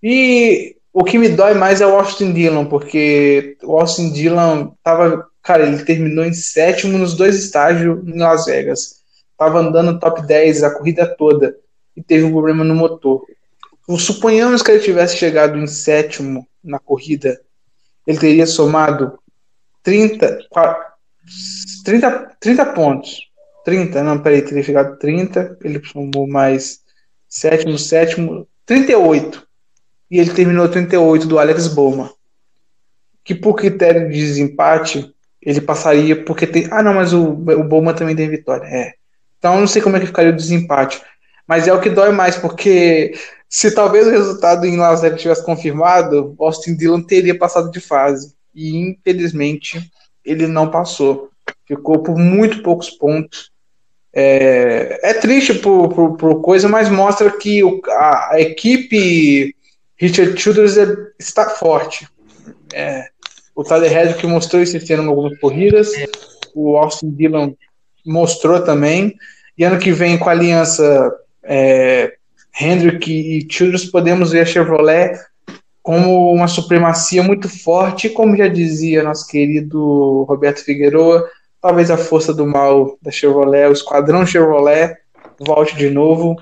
E 0.03 0.77
o 0.93 1.03
que 1.03 1.19
me 1.19 1.31
dói 1.31 1.55
mais 1.55 1.81
é 1.81 1.87
o 1.87 1.99
Austin 1.99 2.33
Dillon, 2.33 2.67
porque 2.67 3.57
o 3.63 3.79
Austin 3.79 4.13
Dillon 4.13 4.73
tava, 4.83 5.27
cara, 5.43 5.67
ele 5.67 5.85
terminou 5.85 6.25
em 6.25 6.33
sétimo 6.33 6.99
nos 6.99 7.15
dois 7.15 7.37
estágios 7.37 8.07
em 8.07 8.19
Las 8.19 8.47
Vegas. 8.47 9.01
Tava 9.37 9.61
andando 9.61 9.99
top 9.99 10.27
10 10.27 10.63
a 10.63 10.71
corrida 10.71 11.07
toda 11.17 11.57
e 11.97 12.03
teve 12.03 12.25
um 12.25 12.33
problema 12.33 12.65
no 12.65 12.75
motor. 12.75 13.25
Suponhamos 13.99 14.63
que 14.63 14.71
ele 14.71 14.81
tivesse 14.81 15.17
chegado 15.17 15.59
em 15.59 15.67
sétimo 15.67 16.47
na 16.63 16.79
corrida, 16.79 17.41
ele 18.07 18.19
teria 18.19 18.47
somado 18.47 19.19
30, 19.83 20.39
30, 21.85 22.37
30 22.39 22.67
pontos. 22.67 23.31
30, 23.65 24.03
não, 24.03 24.19
peraí, 24.19 24.43
teria 24.43 24.63
chegado 24.63 24.99
30, 24.99 25.59
ele 25.63 25.83
somou 25.85 26.27
mais 26.27 26.81
sétimo, 27.29 27.79
sétimo, 27.79 28.49
38. 28.67 29.47
E 30.11 30.19
ele 30.19 30.33
terminou 30.33 30.69
38 30.69 31.27
do 31.27 31.39
Alex 31.39 31.69
Bowman. 31.69 32.11
Que 33.25 33.35
por 33.35 33.55
critério 33.55 34.09
de 34.09 34.15
desempate, 34.15 35.15
ele 35.43 35.61
passaria 35.61 36.25
porque 36.25 36.47
tem. 36.47 36.69
Ah, 36.71 36.83
não, 36.83 36.95
mas 36.95 37.13
o, 37.13 37.25
o 37.25 37.65
Bowman 37.65 37.95
também 37.95 38.17
tem 38.17 38.29
vitória. 38.29 38.67
É. 38.67 38.93
Então 39.39 39.55
eu 39.55 39.61
não 39.61 39.67
sei 39.67 39.81
como 39.81 39.97
é 39.97 40.01
que 40.01 40.07
ficaria 40.07 40.31
o 40.31 40.37
desempate. 40.37 41.01
Mas 41.47 41.67
é 41.67 41.73
o 41.73 41.81
que 41.81 41.91
dói 41.91 42.13
mais, 42.13 42.37
porque 42.37 43.13
se 43.49 43.75
talvez 43.75 44.07
o 44.07 44.11
resultado 44.11 44.65
em 44.65 44.77
Las 44.77 45.01
Vegas 45.01 45.21
tivesse 45.21 45.45
confirmado, 45.45 46.37
Austin 46.39 46.77
Dillon 46.77 47.03
teria 47.03 47.37
passado 47.37 47.71
de 47.71 47.81
fase. 47.81 48.35
E 48.55 48.77
infelizmente 48.77 49.91
ele 50.25 50.47
não 50.47 50.71
passou. 50.71 51.31
Ficou 51.67 52.03
por 52.03 52.17
muito 52.17 52.63
poucos 52.63 52.91
pontos. 52.91 53.51
É, 54.13 55.01
é 55.03 55.15
triste 55.15 55.55
por, 55.55 55.89
por, 55.89 56.17
por, 56.17 56.41
coisa, 56.41 56.69
mas 56.69 56.89
mostra 56.89 57.31
que 57.31 57.63
o, 57.63 57.81
a, 57.89 58.35
a, 58.35 58.41
equipe 58.41 59.55
Richard 59.97 60.41
Childress 60.41 60.79
é, 60.79 60.87
está 61.19 61.51
forte. 61.51 62.09
É, 62.73 63.09
o 63.61 63.65
Tyler 63.65 64.17
que 64.17 64.27
mostrou 64.27 64.63
esse 64.63 64.93
ano 64.95 65.03
em 65.03 65.09
algumas 65.09 65.39
corridas. 65.39 65.93
O 66.55 66.79
Austin 66.79 67.11
Dillon 67.11 67.53
mostrou 68.07 68.59
também. 68.63 69.15
E 69.57 69.65
ano 69.65 69.79
que 69.79 69.93
vem, 69.93 70.17
com 70.17 70.31
a 70.31 70.33
aliança 70.33 71.15
é, 71.43 72.15
Hendrick 72.59 73.13
e 73.13 73.47
Childress, 73.53 73.91
podemos 73.91 74.33
ver 74.33 74.41
a 74.41 74.47
Chevrolet 74.47 75.13
como 75.83 76.33
uma 76.33 76.49
supremacia 76.49 77.23
muito 77.23 77.51
forte, 77.51 78.09
como 78.09 78.35
já 78.35 78.49
dizia 78.49 79.03
nosso 79.03 79.27
querido 79.27 80.25
Roberto 80.27 80.65
Figueroa, 80.65 81.29
talvez 81.61 81.91
a 81.91 81.99
força 81.99 82.33
do 82.33 82.47
mal 82.47 82.97
da 83.03 83.11
Chevrolet, 83.11 83.69
o 83.69 83.73
esquadrão 83.73 84.25
Chevrolet, 84.25 84.97
volte 85.39 85.77
de 85.77 85.91
novo. 85.91 86.35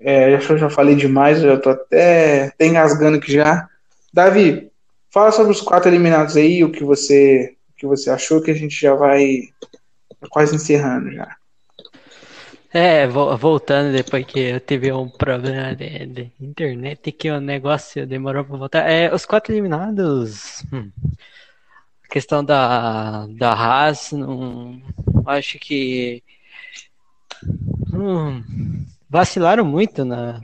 É, 0.00 0.34
eu 0.34 0.58
já 0.58 0.70
falei 0.70 0.94
demais, 0.94 1.42
eu 1.42 1.50
já 1.50 1.56
tô 1.58 1.68
até, 1.68 2.46
até 2.46 2.66
engasgando 2.66 3.18
aqui 3.18 3.32
já. 3.32 3.68
Davi, 4.12 4.70
fala 5.14 5.30
sobre 5.30 5.52
os 5.52 5.60
quatro 5.60 5.88
eliminados 5.88 6.36
aí, 6.36 6.64
o 6.64 6.72
que 6.72 6.82
você, 6.82 7.56
o 7.70 7.74
que 7.76 7.86
você 7.86 8.10
achou, 8.10 8.42
que 8.42 8.50
a 8.50 8.54
gente 8.54 8.74
já 8.74 8.96
vai 8.96 9.42
quase 10.28 10.56
encerrando 10.56 11.12
já. 11.12 11.36
É, 12.72 13.06
voltando 13.06 13.92
depois 13.92 14.26
que 14.26 14.40
eu 14.40 14.58
tive 14.58 14.90
um 14.92 15.08
problema 15.08 15.76
de, 15.76 16.06
de 16.06 16.32
internet 16.40 17.12
que 17.12 17.30
o 17.30 17.40
negócio 17.40 18.04
demorou 18.04 18.44
para 18.44 18.56
voltar. 18.56 18.90
É, 18.90 19.14
os 19.14 19.24
quatro 19.24 19.52
eliminados. 19.52 20.64
Hum, 20.72 20.90
a 22.04 22.08
questão 22.08 22.44
da, 22.44 23.28
da 23.28 23.52
Haas, 23.52 24.10
não, 24.10 24.82
acho 25.26 25.60
que. 25.60 26.24
Hum, 27.92 28.42
vacilaram 29.08 29.64
muito 29.64 30.04
na. 30.04 30.40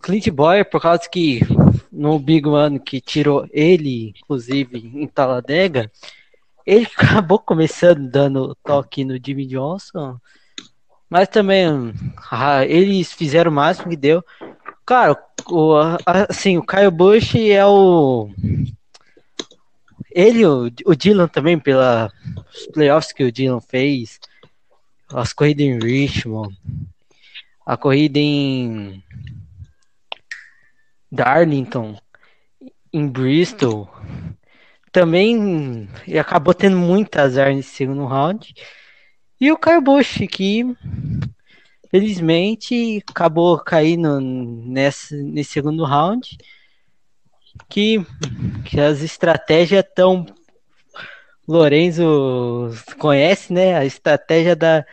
Clint 0.00 0.28
Boyer, 0.28 0.64
por 0.64 0.80
causa 0.80 1.08
que 1.10 1.40
no 1.94 2.18
Big 2.18 2.46
One 2.46 2.78
que 2.78 3.00
tirou 3.00 3.46
ele, 3.52 4.14
inclusive, 4.16 4.78
em 4.78 5.06
Taladega, 5.06 5.90
ele 6.66 6.86
acabou 6.96 7.38
começando 7.38 8.10
dando 8.10 8.56
toque 8.64 9.04
no 9.04 9.18
Jimmy 9.24 9.46
Johnson 9.46 10.18
mas 11.14 11.28
também 11.28 11.94
ah, 12.28 12.64
eles 12.66 13.12
fizeram 13.12 13.48
o 13.48 13.54
máximo 13.54 13.90
que 13.90 13.96
deu. 13.96 14.20
Cara, 14.84 15.16
o, 15.48 15.74
assim, 16.28 16.58
o 16.58 16.66
Kyle 16.66 16.90
Bush 16.90 17.36
é 17.36 17.64
o. 17.64 18.28
Ele, 20.10 20.44
o, 20.44 20.70
o 20.86 20.96
Dylan 20.96 21.28
também, 21.28 21.56
pelos 21.56 22.10
playoffs 22.72 23.12
que 23.12 23.22
o 23.22 23.30
Dylan 23.30 23.60
fez, 23.60 24.18
as 25.12 25.32
corridas 25.32 25.64
em 25.64 25.78
Richmond, 25.78 26.56
a 27.64 27.76
corrida 27.76 28.18
em 28.18 29.00
Darlington, 31.14 31.96
em 32.92 33.06
Bristol, 33.06 33.88
também 34.90 35.88
acabou 36.18 36.52
tendo 36.52 36.76
muito 36.76 37.16
azar 37.16 37.54
nesse 37.54 37.70
segundo 37.70 38.04
round. 38.04 38.52
E 39.40 39.52
o 39.52 39.56
Caio 39.56 39.80
Bush, 39.80 40.18
que 40.28 40.64
felizmente 41.88 43.02
acabou 43.08 43.58
caindo 43.58 44.20
nesse, 44.20 45.14
nesse 45.22 45.52
segundo 45.52 45.84
round. 45.84 46.36
Que, 47.68 48.04
que 48.64 48.80
as 48.80 49.00
estratégias 49.00 49.84
tão. 49.94 50.26
Lorenzo 51.46 52.70
conhece, 52.98 53.52
né? 53.52 53.76
A 53.76 53.84
estratégia 53.84 54.56
da, 54.56 54.84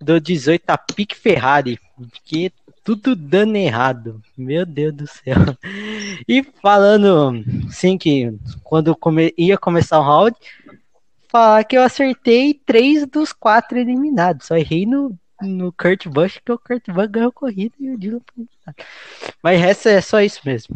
do 0.00 0.20
18 0.20 0.64
a 0.66 0.78
pique 0.78 1.14
Ferrari. 1.14 1.78
Que 2.24 2.50
tudo 2.84 3.16
dando 3.16 3.56
errado. 3.56 4.22
Meu 4.36 4.66
Deus 4.66 4.94
do 4.94 5.06
céu. 5.06 5.36
E 6.28 6.44
falando, 6.62 7.42
sim, 7.70 7.96
que 7.96 8.32
quando 8.62 8.94
come, 8.94 9.32
ia 9.36 9.56
começar 9.56 9.98
o 9.98 10.02
round, 10.02 10.36
falar 11.28 11.64
que 11.64 11.76
eu 11.76 11.82
acertei 11.82 12.54
três 12.54 13.06
dos 13.06 13.32
quatro 13.32 13.78
eliminados. 13.78 14.46
Só 14.46 14.56
errei 14.56 14.86
no, 14.86 15.18
no 15.40 15.72
Kurt 15.72 16.06
Busch, 16.06 16.38
que 16.44 16.52
o 16.52 16.58
Kurt 16.58 16.86
Busch 16.88 17.10
ganhou 17.10 17.30
a 17.30 17.32
corrida 17.32 17.74
e 17.80 17.90
o 17.90 17.98
Dylan 17.98 18.20
foi 18.34 18.46
Mas 19.42 19.62
essa 19.62 19.90
é 19.90 20.00
só 20.00 20.20
isso 20.20 20.40
mesmo. 20.44 20.74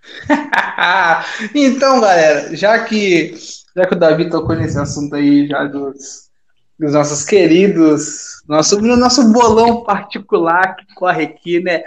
então, 1.54 2.00
galera, 2.00 2.56
já 2.56 2.84
que 2.84 3.34
já 3.76 3.86
que 3.86 3.94
o 3.94 3.98
Davi 3.98 4.28
tocou 4.28 4.56
nesse 4.56 4.78
assunto 4.78 5.14
aí 5.14 5.46
já 5.46 5.64
dos, 5.64 6.29
dos 6.80 6.94
nossos 6.94 7.24
queridos, 7.24 8.42
nosso 8.48 8.80
nosso 8.80 9.30
bolão 9.30 9.84
particular 9.84 10.76
que 10.76 10.94
corre 10.94 11.24
aqui, 11.24 11.60
né? 11.60 11.82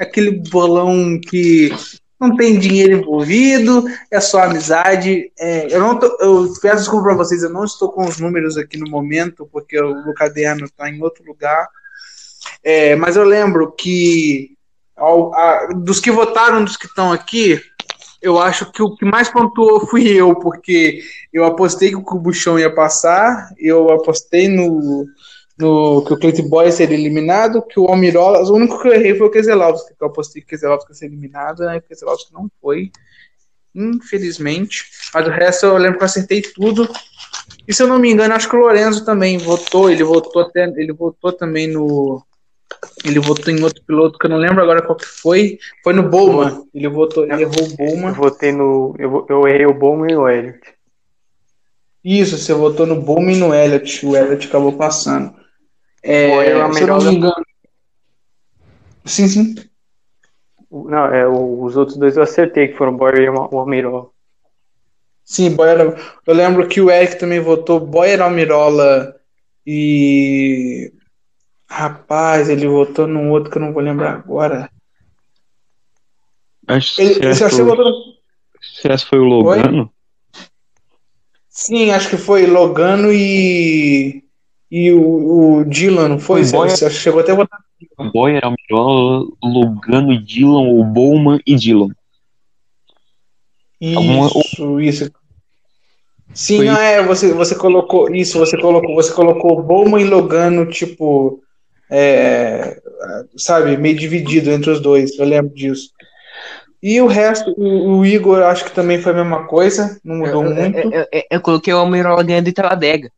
Aquele 0.00 0.42
bolão 0.50 1.20
que 1.20 1.72
não 2.20 2.34
tem 2.36 2.58
dinheiro 2.58 2.98
envolvido, 2.98 3.84
é 4.10 4.20
só 4.20 4.42
amizade. 4.42 5.30
É, 5.38 5.72
eu 5.72 5.78
não 5.78 5.96
tô, 5.96 6.06
eu 6.20 6.52
peço 6.60 6.78
desculpa 6.78 7.04
para 7.04 7.14
vocês, 7.14 7.44
eu 7.44 7.50
não 7.50 7.64
estou 7.64 7.92
com 7.92 8.04
os 8.04 8.18
números 8.18 8.58
aqui 8.58 8.76
no 8.76 8.90
momento, 8.90 9.48
porque 9.52 9.80
o 9.80 10.12
caderno 10.12 10.64
está 10.64 10.90
em 10.90 11.00
outro 11.00 11.24
lugar. 11.24 11.68
É, 12.64 12.96
mas 12.96 13.14
eu 13.14 13.24
lembro 13.24 13.70
que 13.70 14.56
ao, 14.96 15.32
a, 15.34 15.68
dos 15.68 16.00
que 16.00 16.10
votaram, 16.10 16.64
dos 16.64 16.76
que 16.76 16.86
estão 16.86 17.12
aqui, 17.12 17.60
eu 18.22 18.38
acho 18.38 18.70
que 18.70 18.82
o 18.82 18.94
que 18.94 19.04
mais 19.04 19.28
pontuou 19.28 19.86
fui 19.86 20.08
eu, 20.08 20.34
porque 20.36 21.02
eu 21.32 21.44
apostei 21.44 21.90
que 21.90 21.96
o 21.96 22.02
Cubuchão 22.02 22.58
ia 22.58 22.72
passar, 22.72 23.52
eu 23.58 23.90
apostei 23.90 24.46
no, 24.46 25.04
no, 25.58 26.04
que 26.04 26.14
o 26.14 26.18
Cleiton 26.18 26.48
Boy 26.48 26.70
seria 26.70 26.96
eliminado, 26.96 27.62
que 27.62 27.80
o 27.80 27.86
Almirola. 27.86 28.40
O 28.42 28.54
único 28.54 28.80
que 28.80 28.88
eu 28.88 28.94
errei 28.94 29.16
foi 29.16 29.26
o 29.26 29.30
Keselowski, 29.30 29.94
que 29.96 30.02
eu 30.02 30.06
apostei 30.06 30.40
que 30.40 30.46
o 30.46 30.50
Keselowski 30.50 30.92
ia 30.92 30.94
ser 30.94 31.06
eliminado, 31.06 31.64
né? 31.64 31.78
O 31.78 31.82
Keselowski 31.82 32.32
não 32.32 32.48
foi, 32.60 32.92
infelizmente. 33.74 34.84
Mas 35.12 35.26
o 35.26 35.30
resto 35.30 35.66
eu 35.66 35.76
lembro 35.76 35.98
que 35.98 36.04
eu 36.04 36.06
acertei 36.06 36.42
tudo. 36.42 36.88
E 37.66 37.74
se 37.74 37.82
eu 37.82 37.88
não 37.88 37.98
me 37.98 38.10
engano, 38.10 38.34
acho 38.34 38.48
que 38.48 38.56
o 38.56 38.60
Lorenzo 38.60 39.04
também 39.04 39.36
votou, 39.38 39.90
ele 39.90 40.04
votou 40.04 40.42
até. 40.42 40.64
Ele 40.76 40.92
votou 40.92 41.32
também 41.32 41.66
no. 41.66 42.24
Ele 43.04 43.18
votou 43.18 43.52
em 43.52 43.62
outro 43.62 43.82
piloto 43.84 44.18
que 44.18 44.26
eu 44.26 44.30
não 44.30 44.36
lembro 44.36 44.62
agora 44.62 44.82
qual 44.82 44.96
que 44.96 45.06
foi. 45.06 45.58
Foi 45.82 45.92
no 45.92 46.08
Bowman. 46.08 46.66
Ele 46.74 46.88
votou, 46.88 47.24
ele 47.24 47.42
errou 47.42 47.64
o 47.64 47.76
Bowman. 47.76 48.08
Eu 48.08 48.14
votei 48.14 48.52
no. 48.52 48.94
Eu, 48.98 49.26
eu 49.28 49.48
errei 49.48 49.66
o 49.66 49.74
Bowman 49.74 50.12
e 50.12 50.16
o 50.16 50.28
Elliott. 50.28 50.60
Isso, 52.04 52.36
você 52.36 52.52
votou 52.52 52.86
no 52.86 53.00
Bowman 53.00 53.36
e 53.36 53.38
no 53.38 53.54
Elliott. 53.54 54.06
O 54.06 54.16
Elliott 54.16 54.48
acabou 54.48 54.72
passando. 54.72 55.34
É, 56.02 56.44
se 56.72 56.82
eu 56.82 56.88
não 56.88 57.02
me 57.02 57.14
engano. 57.14 57.34
Sim, 59.04 59.28
sim. 59.28 59.54
Não, 60.70 61.06
é, 61.06 61.28
os 61.28 61.76
outros 61.76 61.98
dois 61.98 62.16
eu 62.16 62.22
acertei, 62.22 62.68
que 62.68 62.78
foram 62.78 62.96
Boyer 62.96 63.20
e 63.20 63.28
o 63.28 63.58
Almirola. 63.58 64.08
Sim, 65.24 65.54
Boyer. 65.54 65.96
Eu 66.26 66.34
lembro 66.34 66.66
que 66.66 66.80
o 66.80 66.90
Eric 66.90 67.18
também 67.18 67.40
votou 67.40 67.78
Boyer, 67.78 68.22
Almirola 68.22 69.14
e. 69.66 70.92
Rapaz, 71.72 72.50
ele 72.50 72.68
votou 72.68 73.06
num 73.06 73.30
outro 73.30 73.50
que 73.50 73.56
eu 73.56 73.62
não 73.62 73.72
vou 73.72 73.82
lembrar 73.82 74.12
agora. 74.12 74.70
Acho 76.68 76.96
que 76.96 77.02
ele, 77.02 77.34
você 77.34 77.44
achou 77.44 77.64
votou... 77.64 77.90
Foi 79.08 79.18
o 79.18 79.24
Logano? 79.24 79.90
Foi? 80.32 80.42
Sim, 81.48 81.90
acho 81.90 82.10
que 82.10 82.18
foi 82.18 82.46
Logano 82.46 83.10
e 83.10 84.22
e 84.70 84.92
o, 84.92 85.60
o 85.60 85.64
Dylan, 85.64 86.08
não 86.08 86.18
foi? 86.18 86.44
Boyer, 86.44 86.76
Você 86.76 86.90
chegou 86.90 87.20
até 87.20 87.32
a 87.32 87.36
botar. 87.36 87.58
Boyer, 88.12 88.42
Almirola, 88.44 89.26
Lugano 89.42 90.12
e 90.12 90.18
Dylan, 90.18 90.68
ou 90.68 90.84
Bowman 90.84 91.40
e 91.46 91.54
Dylan. 91.54 91.88
Isso, 93.80 93.98
Alguma... 93.98 94.82
isso. 94.82 95.10
Sim, 96.34 96.64
não, 96.64 96.76
é, 96.76 97.02
você, 97.02 97.32
você 97.32 97.54
colocou 97.54 98.14
isso, 98.14 98.38
você 98.38 98.60
colocou, 98.60 98.94
você 98.94 99.12
colocou 99.12 99.62
Bowman 99.62 100.04
e 100.04 100.08
Logano, 100.08 100.66
tipo, 100.66 101.42
é, 101.94 102.80
sabe, 103.36 103.76
meio 103.76 103.96
dividido 103.96 104.50
entre 104.50 104.70
os 104.70 104.80
dois, 104.80 105.18
eu 105.18 105.26
lembro 105.26 105.54
disso. 105.54 105.90
E 106.82 107.00
o 107.00 107.06
resto, 107.06 107.54
o, 107.56 107.98
o 107.98 108.06
Igor, 108.06 108.42
acho 108.42 108.64
que 108.64 108.72
também 108.72 109.00
foi 109.00 109.12
a 109.12 109.16
mesma 109.16 109.46
coisa, 109.46 110.00
não 110.02 110.16
mudou 110.16 110.42
eu, 110.44 110.50
muito. 110.54 110.78
Eu, 110.78 111.06
eu, 111.12 111.22
eu, 111.30 111.40
coloquei 111.40 111.72
o 111.72 111.76
Almirola 111.78 112.22
ganhando 112.24 112.46
de 112.46 112.52
Taladega. 112.52 113.10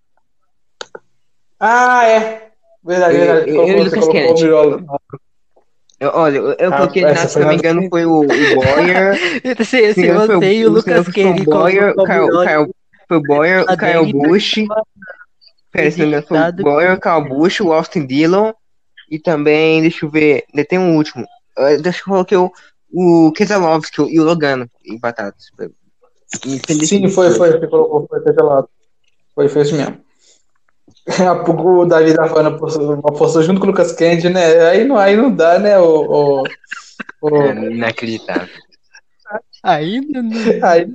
Ah, 1.58 2.06
é. 2.06 2.48
Verdade, 2.84 3.14
Eu- 3.16 3.20
verdade. 3.20 3.50
eu- 3.50 3.66
eu 3.68 3.82
Lucas 3.84 4.08
Kennedy. 4.08 4.44
Eu- 6.00 6.10
olha, 6.12 6.36
eu, 6.36 6.52
eu 6.52 6.72
Ah, 6.72 6.76
coloquei, 6.76 7.02
na- 7.02 7.14
se 7.14 7.38
não 7.38 7.48
me 7.48 7.54
engano, 7.54 7.88
foi 7.88 8.04
o, 8.04 8.20
o 8.20 8.26
Boyer. 8.26 9.16
Se, 9.64 9.64
Se 9.64 9.94
se 9.94 10.06
não 10.12 10.26
foi 10.26 10.36
você 10.36 10.52
e 10.52 10.66
o 10.66 10.70
Lucas 10.70 11.06
o 11.08 11.44
Boyer, 11.44 11.94
o 11.96 12.04
Kyle, 12.04 12.28
Kyle, 12.46 12.74
foi 13.08 13.16
o 13.16 13.22
Boyer, 13.22 13.62
o 13.62 13.76
Kyle 13.76 14.12
Bush. 14.12 14.54
Pera, 15.70 15.90
se 15.90 15.98
não 16.00 16.06
me 16.06 16.16
engano, 16.18 16.26
foi 16.26 16.38
o. 16.38 16.52
Boyer, 16.52 16.94
o 16.94 17.00
Kyle 17.00 17.28
Bush, 17.28 17.60
o 17.60 17.72
Austin 17.72 18.06
Dillon. 18.06 18.52
E 19.14 19.18
também, 19.20 19.80
deixa 19.80 20.04
eu 20.04 20.10
ver, 20.10 20.44
ainda 20.52 20.66
tem 20.66 20.76
um 20.76 20.96
último. 20.96 21.24
Ah, 21.56 21.76
Deixa 21.80 22.00
eu 22.00 22.04
coloquei 22.06 22.36
o, 22.36 22.50
o 22.92 23.30
Keselowski 23.32 24.02
e 24.02 24.18
o 24.18 24.24
Logano 24.24 24.68
empatados. 24.84 25.52
Sim, 26.84 27.08
foi, 27.08 27.30
foi. 27.30 27.52
Você 27.52 27.66
colocou, 27.68 28.08
foi 28.08 28.20
pelado. 28.20 28.68
Foi, 29.32 29.48
foi 29.48 29.62
isso 29.62 29.76
mesmo. 29.76 30.02
A 31.30 31.44
pouco 31.44 31.82
o 31.82 31.84
Davi 31.84 32.12
da 32.12 32.26
Fana 32.28 32.58
postou, 32.58 33.42
junto 33.42 33.60
com 33.60 33.66
o 33.66 33.70
Lucas 33.70 33.92
Kennedy, 33.92 34.30
né? 34.30 34.68
Aí 34.68 34.84
não, 34.84 34.96
aí 34.96 35.16
não 35.16 35.32
dá, 35.32 35.60
né? 35.60 35.78
O, 35.78 36.42
o, 36.42 36.48
o- 37.20 37.36
É 37.36 37.70
inacreditável. 37.70 38.48
Ainda 39.62 40.22
não. 40.22 40.66
aí, 40.68 40.92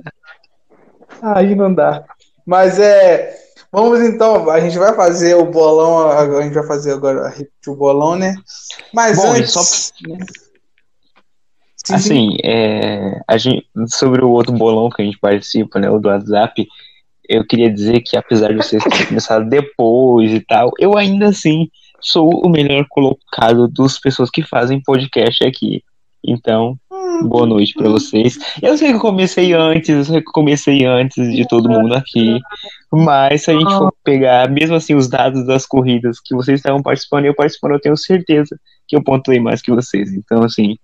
aí 1.22 1.54
não 1.54 1.72
dá. 1.72 2.04
Mas 2.44 2.78
é. 2.78 3.34
Vamos 3.72 4.00
então, 4.00 4.50
a 4.50 4.58
gente 4.60 4.76
vai 4.78 4.94
fazer 4.94 5.34
o 5.36 5.46
bolão, 5.46 6.10
a 6.10 6.42
gente 6.42 6.54
vai 6.54 6.66
fazer 6.66 6.92
agora 6.92 7.32
o 7.66 7.76
bolão, 7.76 8.16
né? 8.16 8.34
Mas 8.92 9.16
Bom, 9.16 9.30
antes. 9.30 9.52
só-? 9.52 9.62
Sim, 9.62 10.18
sim. 11.76 11.94
Assim, 11.94 12.36
é, 12.42 13.20
a 13.28 13.38
gente, 13.38 13.66
sobre 13.86 14.24
o 14.24 14.30
outro 14.30 14.52
bolão 14.52 14.90
que 14.90 15.00
a 15.00 15.04
gente 15.04 15.18
participa, 15.18 15.78
né, 15.78 15.88
o 15.88 16.00
do 16.00 16.08
WhatsApp, 16.08 16.66
eu 17.28 17.46
queria 17.46 17.72
dizer 17.72 18.00
que 18.00 18.16
apesar 18.16 18.48
de 18.48 18.56
vocês 18.56 18.82
terem 18.82 19.06
começado 19.06 19.48
depois 19.48 20.32
e 20.32 20.40
tal, 20.40 20.72
eu 20.78 20.96
ainda 20.98 21.28
assim 21.28 21.68
sou 22.00 22.44
o 22.44 22.48
melhor 22.48 22.84
colocado 22.88 23.68
das 23.68 23.98
pessoas 23.98 24.30
que 24.30 24.42
fazem 24.42 24.82
podcast 24.82 25.44
aqui. 25.46 25.84
Então, 26.24 26.76
boa 27.22 27.46
noite 27.46 27.74
pra 27.74 27.88
vocês. 27.88 28.38
Eu 28.62 28.76
sei 28.76 28.88
que 28.90 28.96
eu 28.96 29.00
comecei 29.00 29.52
antes, 29.52 29.88
eu 29.88 30.04
sei 30.04 30.20
que 30.20 30.28
eu 30.28 30.32
comecei 30.32 30.84
antes 30.84 31.32
de 31.34 31.46
todo 31.48 31.68
mundo 31.68 31.94
aqui, 31.94 32.38
mas 32.92 33.42
se 33.42 33.50
a 33.50 33.54
gente 33.54 33.70
for 33.72 33.92
pegar, 34.04 34.50
mesmo 34.50 34.76
assim, 34.76 34.94
os 34.94 35.08
dados 35.08 35.46
das 35.46 35.66
corridas 35.66 36.18
que 36.20 36.34
vocês 36.34 36.58
estavam 36.60 36.82
participando 36.82 37.24
e 37.24 37.28
eu 37.28 37.34
participando, 37.34 37.72
eu 37.72 37.80
tenho 37.80 37.96
certeza 37.96 38.58
que 38.88 38.96
eu 38.96 39.02
pontuei 39.02 39.38
mais 39.40 39.62
que 39.62 39.70
vocês. 39.70 40.12
Então, 40.12 40.42
assim, 40.42 40.76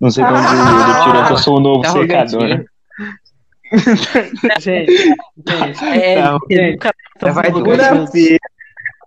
não 0.00 0.10
sei 0.10 0.24
de 0.24 0.30
onde 0.32 0.40
eu 0.46 1.04
tirou 1.04 1.26
que 1.26 1.32
eu 1.32 1.38
sou 1.38 1.56
o 1.58 1.60
novo 1.60 1.82
Tá 1.82 1.90
secador. 1.92 2.42
arrogantinho. 2.42 2.72
Gente, 4.60 4.92
gente, 4.92 5.84
É, 5.84 6.20
Não, 6.20 6.38
ele 6.50 6.72
nunca 6.72 6.92
tomou 7.18 7.34
vai 7.34 7.44
Segunda-feira. 7.46 8.38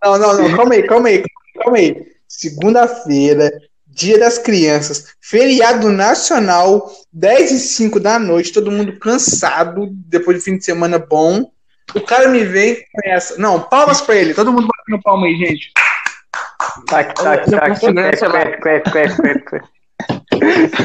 Não, 0.04 0.18
não, 0.18 0.38
não, 0.38 0.56
calma 0.56 0.74
aí, 0.74 0.84
calma 0.84 1.08
aí, 1.08 1.24
calma 1.62 1.78
aí. 1.78 2.06
Segunda-feira, 2.28 3.52
dia 3.96 4.20
das 4.20 4.38
crianças, 4.38 5.16
feriado 5.22 5.90
nacional, 5.90 6.92
10 7.14 7.52
e 7.52 7.60
5 7.60 7.98
da 7.98 8.20
noite, 8.20 8.52
todo 8.52 8.70
mundo 8.70 9.00
cansado, 9.00 9.88
depois 9.92 10.38
de 10.38 10.44
fim 10.44 10.58
de 10.58 10.66
semana 10.66 11.00
bom. 11.00 11.50
O 11.96 12.02
cara 12.02 12.28
me 12.28 12.44
vem 12.44 12.76
com 12.76 13.10
essa. 13.10 13.38
Não, 13.38 13.62
palmas 13.62 14.02
pra 14.02 14.16
ele, 14.16 14.34
todo 14.34 14.52
mundo 14.52 14.68
batendo 14.68 15.02
palma 15.02 15.28
aí, 15.28 15.38
gente. 15.38 15.72
clap, 18.60 18.84
clap, 18.84 19.46
clap. 19.46 19.64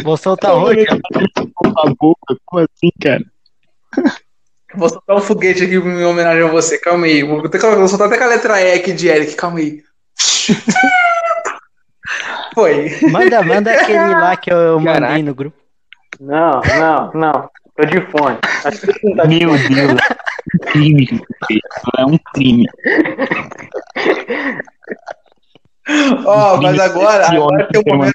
Vou 0.04 0.16
soltar 0.16 0.54
hoje. 0.54 0.86
a 0.88 1.90
boca, 1.98 2.36
como 2.44 2.62
assim, 2.62 2.90
cara? 3.02 3.24
Vou 4.76 4.88
soltar 4.88 5.16
um 5.16 5.20
foguete 5.20 5.64
aqui 5.64 5.74
em 5.74 6.04
homenagem 6.04 6.44
a 6.44 6.46
você, 6.46 6.78
calma 6.78 7.06
aí. 7.06 7.24
Vou, 7.24 7.48
ter, 7.48 7.58
vou 7.58 7.88
soltar 7.88 8.06
até 8.06 8.16
com 8.16 8.24
a 8.24 8.28
letra 8.28 8.62
E 8.62 8.74
aqui 8.74 8.92
de 8.92 9.08
Eric, 9.08 9.34
calma 9.34 9.58
aí. 9.58 9.82
Foi. 12.60 12.90
Manda, 13.10 13.42
manda 13.42 13.72
aquele 13.72 13.98
lá 13.98 14.36
que 14.36 14.52
eu 14.52 14.78
mandei 14.78 15.00
Caraca. 15.00 15.22
no 15.22 15.34
grupo. 15.34 15.56
Não, 16.20 16.60
não, 16.78 17.10
não. 17.14 17.50
Tô 17.74 17.86
de 17.86 18.00
fone. 18.10 18.38
Acho 18.64 18.80
que 18.80 19.06
não 19.08 19.16
tá 19.16 19.24
de 19.24 19.38
Meu 19.38 19.56
Deus, 19.56 20.00
é 20.10 20.70
crime 20.70 21.06
que 21.06 21.16
fiz. 21.46 21.60
É 21.98 22.04
um 22.04 22.18
crime. 22.34 22.66
Ó, 26.26 26.58
Um 26.58 26.62
mas 26.62 26.78
agora, 26.78 27.26
agora 27.26 27.68
tem 27.72 27.80
um 27.80 27.96
momento. 27.96 28.14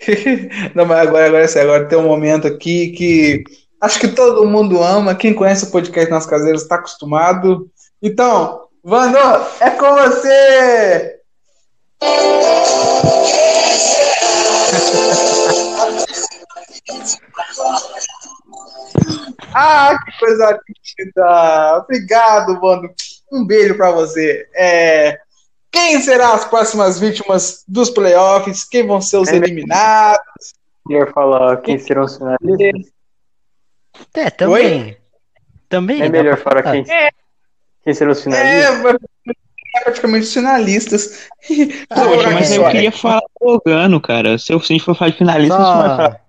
Não, 0.74 0.84
mas 0.84 0.98
agora, 0.98 1.26
agora 1.26 1.44
é 1.44 1.46
sério, 1.46 1.72
agora 1.72 1.88
tem 1.88 1.98
um 1.98 2.06
momento 2.06 2.46
aqui 2.46 2.88
que 2.90 3.42
acho 3.80 3.98
que 3.98 4.08
todo 4.08 4.46
mundo 4.46 4.82
ama. 4.82 5.14
Quem 5.14 5.32
conhece 5.32 5.64
o 5.64 5.70
podcast 5.70 6.10
Nas 6.10 6.26
Caseiras 6.26 6.62
está 6.62 6.74
acostumado. 6.74 7.70
Então, 8.02 8.64
Vando, 8.86 9.16
é 9.60 9.70
com 9.70 9.94
você! 9.94 11.23
Ah, 19.56 19.96
que 20.04 20.18
coisa 20.18 20.58
linda! 20.98 21.78
Obrigado, 21.78 22.60
Vando. 22.60 22.88
Um 23.32 23.46
beijo 23.46 23.76
pra 23.76 23.90
você. 23.92 24.48
É, 24.54 25.18
Quem 25.70 26.00
serão 26.00 26.32
as 26.34 26.44
próximas 26.44 26.98
vítimas 27.00 27.64
dos 27.66 27.90
playoffs? 27.90 28.64
Quem 28.64 28.86
vão 28.86 29.00
ser 29.00 29.16
os 29.18 29.28
É, 29.28 29.36
eliminados? 29.36 30.54
melhor 30.86 31.12
falar 31.12 31.56
quem 31.58 31.78
serão 31.78 32.04
os 32.04 32.16
finalistas. 32.16 32.92
É, 34.14 34.30
também. 34.30 34.96
Também. 35.68 36.02
É 36.02 36.08
melhor 36.08 36.36
falar 36.36 36.62
quem, 36.62 36.84
quem 37.82 37.94
serão 37.94 38.12
os 38.12 38.18
É, 38.18 38.22
finalistas. 38.22 39.00
Praticamente 39.82 40.24
os 40.24 40.32
finalistas. 40.34 41.28
Ah, 41.90 42.04
Poxa, 42.06 42.30
é, 42.30 42.34
mas 42.34 42.52
é, 42.52 42.56
eu 42.56 42.66
é. 42.66 42.70
queria 42.72 42.92
falar 42.92 43.20
do 43.20 43.46
Logano, 43.46 44.00
cara. 44.00 44.38
Se 44.38 44.50
eu- 44.52 44.60
se 44.60 44.72
a 44.72 44.76
gente 44.76 44.84
for 44.84 44.94
falar 44.96 45.10
de 45.10 45.18
finalista, 45.18 45.54
a 45.56 45.58
gente 45.58 45.76
vai 45.76 45.88
Só, 45.88 45.96
falar. 45.96 46.20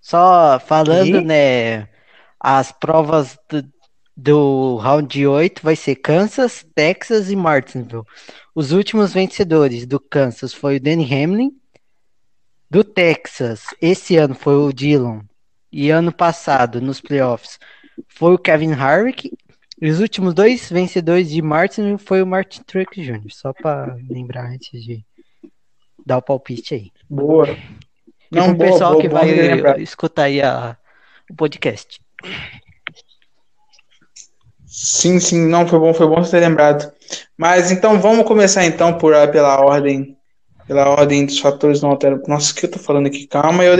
só 0.00 0.60
falando, 0.66 1.16
Ih. 1.20 1.24
né? 1.24 1.88
As 2.40 2.72
provas 2.72 3.38
do, 3.48 3.64
do 4.16 4.76
round 4.78 5.26
8 5.26 5.62
vai 5.62 5.76
ser 5.76 5.94
Kansas, 5.96 6.66
Texas 6.74 7.30
e 7.30 7.36
Martinsville. 7.36 8.02
Os 8.54 8.72
últimos 8.72 9.12
vencedores 9.12 9.86
do 9.86 10.00
Kansas 10.00 10.52
foi 10.52 10.76
o 10.76 10.80
Danny 10.80 11.04
Hamlin. 11.04 11.52
Do 12.68 12.82
Texas, 12.82 13.62
esse 13.80 14.16
ano 14.16 14.34
foi 14.34 14.54
o 14.56 14.72
Dillon. 14.72 15.20
E 15.72 15.90
ano 15.90 16.12
passado, 16.12 16.80
nos 16.80 17.00
playoffs, 17.00 17.58
foi 18.08 18.34
o 18.34 18.38
Kevin 18.38 18.72
Harvick. 18.72 19.30
E 19.80 19.88
os 19.90 20.00
últimos 20.00 20.34
dois 20.34 20.68
vencedores 20.70 21.30
de 21.30 21.40
Martinsville 21.40 21.98
foi 21.98 22.22
o 22.22 22.26
Martin 22.26 22.62
Truex 22.64 22.90
Jr. 22.96 23.22
Só 23.30 23.52
para 23.52 23.96
lembrar 24.08 24.46
antes 24.50 24.82
de 24.82 25.02
dar 26.04 26.18
o 26.18 26.22
palpite 26.22 26.74
aí. 26.74 26.90
Boa. 27.08 27.48
E 27.50 28.36
Não, 28.36 28.52
boa, 28.54 28.70
pessoal 28.70 28.92
boa, 28.92 29.02
que 29.02 29.08
bom 29.08 29.16
vai 29.16 29.30
lembrar. 29.32 29.80
escutar 29.80 30.24
aí 30.24 30.42
a- 30.42 30.76
o 31.30 31.34
podcast. 31.34 32.00
Sim, 34.66 35.18
sim, 35.18 35.46
não, 35.48 35.66
foi 35.66 35.78
bom, 35.78 35.92
foi 35.94 36.06
bom 36.06 36.16
você 36.22 36.32
ter 36.38 36.46
lembrado. 36.46 36.92
Mas 37.36 37.72
então 37.72 37.98
vamos 38.00 38.26
começar 38.26 38.64
então 38.64 38.96
por 38.98 39.14
ah, 39.14 39.26
pela 39.26 39.60
ordem, 39.64 40.16
pela 40.66 40.88
ordem 40.90 41.26
dos 41.26 41.40
fatores 41.40 41.80
não 41.82 41.90
alteram. 41.90 42.22
Nossa, 42.28 42.52
o 42.52 42.54
que 42.54 42.66
eu 42.66 42.70
tô 42.70 42.78
falando 42.78 43.06
aqui? 43.06 43.26
Calma, 43.26 43.64
eu 43.64 43.76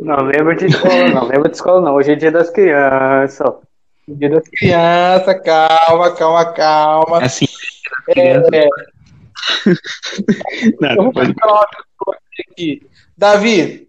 Não 0.00 0.16
lembra 0.24 0.56
de 0.56 0.66
escola, 0.66 1.08
não. 1.10 1.24
Lembra 1.28 1.48
de 1.50 1.54
escola, 1.56 1.80
não. 1.80 1.94
Hoje 1.94 2.12
é 2.12 2.16
dia 2.16 2.32
das 2.32 2.50
crianças. 2.50 3.54
Dia 4.08 4.30
das 4.30 4.48
crianças, 4.48 5.42
calma, 5.44 6.14
calma, 6.16 6.52
calma. 6.52 7.22
Assim, 7.24 7.46
É, 8.16 8.30
é, 8.30 8.68
não, 10.80 10.90
eu 10.90 11.02
vou 11.04 11.12
pode- 11.12 11.34
falar 11.40 11.54
uma 11.60 11.84
coisa 11.96 12.20
aqui. 12.50 12.82
Davi, 13.16 13.88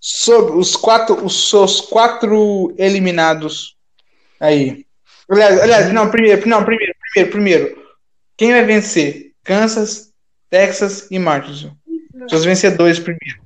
sobre 0.00 0.56
os 0.58 0.76
quatro, 0.76 1.24
os 1.24 1.48
seus 1.48 1.80
quatro 1.80 2.74
eliminados 2.76 3.76
aí. 4.38 4.84
Aliás, 5.30 5.60
aliás, 5.60 5.92
não, 5.92 6.10
primeiro, 6.10 6.46
não, 6.48 6.64
primeiro, 6.64 6.92
primeiro, 7.12 7.32
primeiro. 7.32 7.84
Quem 8.36 8.52
vai 8.52 8.64
vencer? 8.64 9.32
Kansas, 9.42 10.12
Texas 10.50 11.08
e 11.10 11.18
Martinsville. 11.18 11.72
Seus 12.28 12.44
vencedores 12.44 12.98
primeiro. 12.98 13.42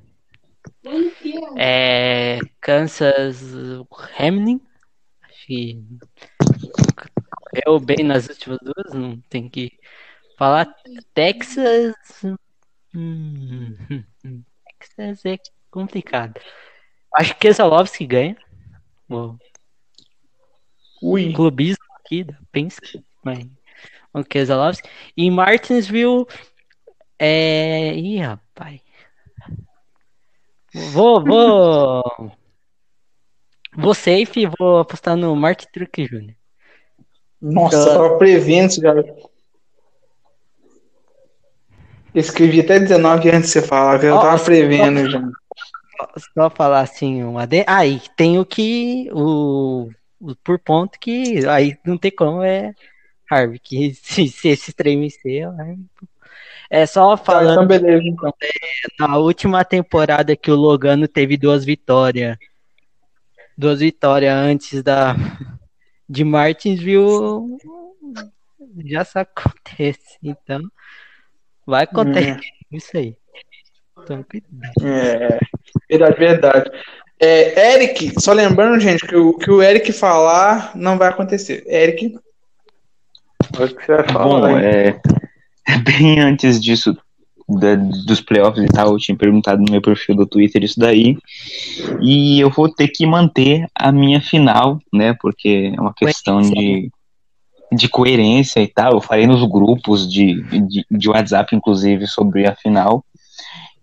É, 1.57 2.39
Kansas 2.59 3.41
Hamlin. 4.17 4.59
Acho 5.23 5.45
que 5.47 5.81
correu 7.59 7.79
bem 7.79 8.03
nas 8.03 8.27
últimas 8.27 8.59
duas, 8.61 8.93
não 8.93 9.19
tem 9.29 9.49
que 9.49 9.71
falar. 10.37 10.73
Texas. 11.13 11.95
hum, 12.93 13.75
Texas 14.79 15.25
é 15.25 15.37
complicado. 15.69 16.39
Acho 17.13 17.33
que 17.33 17.41
Keselowski 17.41 18.05
ganha. 18.05 18.37
O 19.09 19.37
Ui. 21.01 21.33
clubismo 21.33 21.83
aqui 21.95 22.23
da 22.23 22.37
Penske, 22.51 23.03
mas 23.23 23.47
o 24.13 24.23
Keselowski. 24.23 24.89
E 25.15 25.29
Martinsville. 25.31 26.25
É. 27.17 27.93
Ih, 27.95 28.19
rapaz. 28.19 28.81
Vou, 30.73 31.23
vou. 31.23 32.03
Vou 33.77 33.93
safe 33.93 34.41
e 34.41 34.47
vou 34.47 34.79
apostar 34.79 35.15
no 35.15 35.33
Martin 35.35 35.67
Truex 35.71 36.09
Jr. 36.09 36.38
Nossa, 37.41 37.75
eu 37.77 37.85
tava 37.85 38.17
prevendo 38.17 38.69
isso, 38.69 38.81
cara. 38.81 39.05
Eu 42.13 42.21
escrevi 42.21 42.59
até 42.61 42.79
19 42.79 43.29
antes 43.29 43.47
de 43.51 43.53
você 43.53 43.61
falar, 43.61 44.03
eu 44.03 44.15
Ó, 44.15 44.21
tava 44.21 44.43
prevendo 44.43 45.09
já. 45.09 45.21
Só 46.33 46.49
falar 46.49 46.81
assim, 46.81 47.23
uma 47.23 47.45
de... 47.45 47.63
aí 47.67 48.01
tem 48.15 48.39
o 48.39 48.45
que 48.45 49.09
o, 49.11 49.89
o 50.19 50.35
por 50.43 50.57
ponto 50.59 50.97
que 50.99 51.45
aí 51.47 51.77
não 51.85 51.97
tem 51.97 52.09
como 52.09 52.41
é 52.41 52.73
Harvey, 53.29 53.59
que 53.59 53.93
se, 54.01 54.27
se 54.27 54.47
esse 54.49 54.73
trem 54.73 55.07
é 55.25 55.47
o 55.47 55.51
Harvey. 55.51 55.77
É 56.69 56.85
só 56.85 57.15
Tá, 57.17 57.23
falando 57.23 57.63
então 57.63 57.67
beleza, 57.67 58.03
então. 58.03 58.33
na 58.99 59.17
última 59.17 59.63
temporada 59.65 60.35
que 60.35 60.51
o 60.51 60.55
Logano 60.55 61.07
teve 61.07 61.35
duas 61.35 61.65
vitórias, 61.65 62.37
duas 63.57 63.79
vitórias 63.79 64.33
antes 64.33 64.81
da 64.83 65.15
de 66.09 66.23
Martinsville, 66.23 67.57
já 68.85 69.05
se 69.05 69.19
acontece. 69.19 70.17
Então, 70.23 70.61
vai 71.65 71.83
acontecer 71.83 72.39
isso 72.71 72.97
aí. 72.97 73.15
Então, 74.01 74.23
cuidado. 74.23 74.87
É, 74.87 75.39
verdade, 75.89 76.17
verdade. 76.17 76.71
É, 77.21 77.73
Eric, 77.75 78.19
só 78.19 78.31
lembrando, 78.31 78.79
gente, 78.79 79.05
que 79.05 79.15
o 79.15 79.37
que 79.37 79.51
o 79.51 79.61
Eric 79.61 79.91
falar 79.91 80.71
não 80.75 80.97
vai 80.97 81.09
acontecer. 81.09 81.63
Eric, 81.67 82.17
O 83.57 83.67
que 83.67 83.85
você 83.85 83.95
vai 83.95 84.07
falar? 84.07 84.25
Bom, 84.25 84.57
hein? 84.57 84.65
é, 84.65 85.77
bem 85.79 86.19
antes 86.19 86.61
disso, 86.61 86.97
da- 87.49 87.75
dos 87.75 88.21
playoffs 88.21 88.63
e 88.63 88.67
tal, 88.67 88.91
eu 88.91 88.97
tinha 88.97 89.17
perguntado 89.17 89.61
no 89.61 89.71
meu 89.71 89.81
perfil 89.81 90.15
do 90.15 90.25
Twitter 90.25 90.63
isso 90.63 90.79
daí. 90.79 91.17
E 92.01 92.39
eu 92.39 92.49
vou 92.49 92.69
ter 92.69 92.87
que 92.89 93.05
manter 93.05 93.65
a 93.73 93.91
minha 93.91 94.21
final, 94.21 94.79
né? 94.93 95.13
Porque 95.19 95.73
é 95.75 95.81
uma 95.81 95.93
questão 95.93 96.41
de, 96.41 96.91
de 97.71 97.89
coerência 97.89 98.59
e 98.59 98.67
tal. 98.67 98.93
Eu 98.93 99.01
falei 99.01 99.25
nos 99.25 99.43
grupos 99.49 100.09
de, 100.11 100.41
de, 100.67 100.85
de 100.89 101.09
WhatsApp, 101.09 101.55
inclusive, 101.55 102.07
sobre 102.07 102.47
a 102.47 102.55
final. 102.55 103.03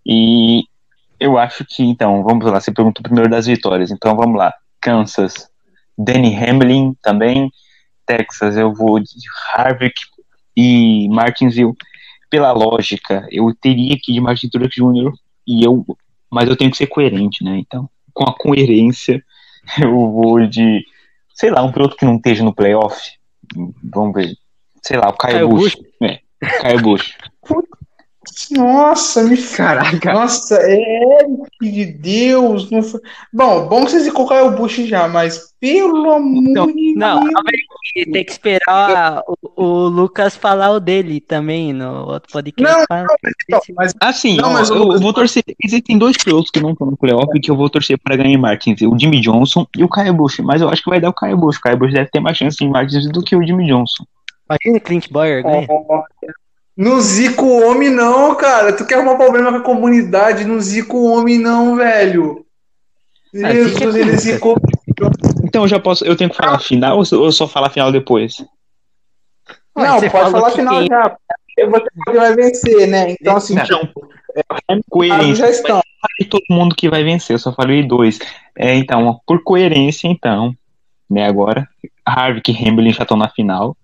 E 0.05 0.63
eu 1.19 1.37
acho 1.37 1.65
que, 1.65 1.83
então, 1.83 2.23
vamos 2.23 2.45
lá, 2.45 2.59
você 2.59 2.71
perguntou 2.71 3.03
primeiro 3.03 3.29
das 3.29 3.47
vitórias. 3.47 3.91
Então 3.91 4.15
vamos 4.15 4.37
lá. 4.37 4.53
Kansas, 4.79 5.49
Danny 5.97 6.35
Hamlin 6.35 6.95
também. 7.01 7.51
Texas, 8.05 8.55
eu 8.55 8.73
vou 8.73 8.99
de 9.01 9.07
Harvick 9.53 9.99
e 10.55 11.09
Martinsville. 11.09 11.73
Pela 12.29 12.51
lógica, 12.51 13.27
eu 13.31 13.53
teria 13.59 13.97
que 14.01 14.11
ir 14.11 14.15
de 14.15 14.21
Martin 14.21 14.49
Truex 14.49 14.75
Jr. 14.75 15.13
e 15.45 15.65
eu, 15.65 15.85
mas 16.29 16.49
eu 16.49 16.55
tenho 16.55 16.71
que 16.71 16.77
ser 16.77 16.87
coerente, 16.87 17.43
né? 17.43 17.57
Então, 17.57 17.89
com 18.13 18.23
a 18.23 18.33
coerência, 18.33 19.23
eu 19.81 20.11
vou 20.11 20.45
de, 20.45 20.85
sei 21.33 21.49
lá, 21.49 21.63
um 21.63 21.71
piloto 21.71 21.95
que 21.95 22.05
não 22.05 22.17
esteja 22.17 22.43
no 22.43 22.53
playoff. 22.53 22.99
Vamos 23.83 24.13
ver. 24.13 24.35
Sei 24.83 24.97
lá, 24.97 25.09
o 25.09 25.13
Caio 25.13 25.47
Kyle 25.47 25.49
Busch. 25.49 25.77
É, 26.01 26.19
Caio 26.61 26.81
Busch. 26.81 27.13
nossa, 28.51 29.23
me 29.23 29.37
Caraca. 29.37 30.13
Nossa, 30.13 30.59
Eric 30.61 31.47
de 31.61 31.85
Deus. 31.85 32.69
Não 32.71 32.81
foi... 32.83 32.99
Bom, 33.33 33.67
bom 33.67 33.85
que 33.85 33.91
vocês 33.91 34.11
colocaram 34.11 34.47
o 34.47 34.51
Bush 34.55 34.77
já, 34.87 35.07
mas 35.07 35.53
pelo 35.59 36.11
amor 36.11 36.71
de 36.73 36.93
Não, 36.95 37.19
aí, 37.19 38.05
tem 38.05 38.23
que 38.23 38.31
esperar 38.31 39.23
o, 39.27 39.63
o 39.63 39.87
Lucas 39.87 40.35
falar 40.35 40.71
o 40.71 40.79
dele 40.79 41.19
também 41.19 41.73
no 41.73 42.05
outro 42.07 42.31
podcast. 42.31 42.77
Não, 42.77 42.85
Fala- 42.87 43.07
Então, 43.47 43.59
mas 43.75 43.93
Assim, 43.99 44.37
Não, 44.37 44.53
mas 44.53 44.69
eu, 44.69 44.77
Lucas- 44.83 45.01
vou 45.01 45.13
torcer. 45.13 45.43
Existem 45.63 45.97
dois 45.97 46.15
pilotos 46.17 46.51
que 46.51 46.59
não 46.59 46.71
estão 46.71 46.87
no 46.87 46.97
playoff 46.97 47.27
que 47.39 47.49
eu 47.49 47.55
vou 47.55 47.69
torcer 47.69 47.97
para 47.97 48.15
ganhar 48.15 48.29
em 48.33 48.37
Martins: 48.37 48.81
o 48.81 48.97
Jimmy 48.99 49.19
Johnson 49.19 49.65
e 49.75 49.83
o 49.83 49.89
Kyle 49.89 50.11
Busch. 50.13 50.39
Mas 50.39 50.61
eu 50.61 50.69
acho 50.69 50.83
que 50.83 50.89
vai 50.89 50.99
dar 50.99 51.09
o 51.09 51.13
Kyle 51.13 51.35
Busch. 51.35 51.57
O 51.57 51.61
Kyle 51.61 51.75
Busch 51.75 51.91
deve 51.93 52.09
ter 52.09 52.19
mais 52.19 52.37
chance 52.37 52.63
em 52.63 52.69
Martins 52.69 53.09
do 53.11 53.23
que 53.23 53.35
o 53.35 53.45
Jimmy 53.45 53.65
Johnson. 53.67 54.05
Imagina 54.49 54.77
o 54.77 54.81
Clint 54.81 55.09
Boyer 55.11 55.43
ganha. 55.43 55.67
Não 56.77 57.01
zica 57.01 57.41
o 57.41 57.67
homem, 57.67 57.89
não, 57.89 58.35
cara. 58.35 58.71
Tu 58.73 58.85
quer 58.85 58.95
arrumar 58.95 59.15
problema 59.15 59.51
com 59.51 59.57
a 59.57 59.61
comunidade? 59.63 60.45
Não 60.45 60.59
zica 60.59 60.93
o 60.95 61.05
homem, 61.05 61.37
não, 61.39 61.75
velho. 61.75 62.45
Ah, 63.43 63.51
Jesus, 63.51 63.73
zica 63.73 63.99
ele 63.99 64.17
zicou. 64.17 64.55
Então 65.43 65.63
eu 65.63 65.67
já 65.67 65.79
posso. 65.79 66.05
Eu 66.05 66.15
tenho 66.15 66.29
que 66.29 66.35
falar 66.37 66.59
final 66.59 66.97
ou 66.97 67.31
só- 67.31 67.47
falar 67.47 67.69
final 67.69 67.91
depois? 67.91 68.43
Não, 69.75 69.99
você 69.99 70.09
pode 70.09 70.31
falar 70.31 70.51
final 70.51 70.79
quem- 70.79 70.87
já. 70.87 71.17
Você 71.59 72.17
vai 72.17 72.35
vencer, 72.35 72.87
né? 72.87 73.11
Então, 73.11 73.35
assim, 73.35 73.55
Não. 73.55 73.63
tipo, 73.63 74.07
ah, 74.49 74.77
Coerência. 74.89 75.35
já 75.35 75.49
estão. 75.49 75.81
Todo 76.29 76.43
mundo 76.49 76.75
que 76.75 76.89
vai 76.89 77.03
vencer, 77.03 77.33
eu 77.35 77.39
só 77.39 77.51
falei 77.51 77.83
dois. 77.85 78.19
É, 78.57 78.75
então, 78.75 79.19
por 79.25 79.43
coerência, 79.43 80.07
então, 80.07 80.53
né, 81.09 81.25
agora, 81.27 81.67
Harvick 82.05 82.51
e 82.51 82.67
Hamlin 82.69 82.93
já 82.93 83.03
estão 83.03 83.17
na 83.17 83.29
final. 83.29 83.75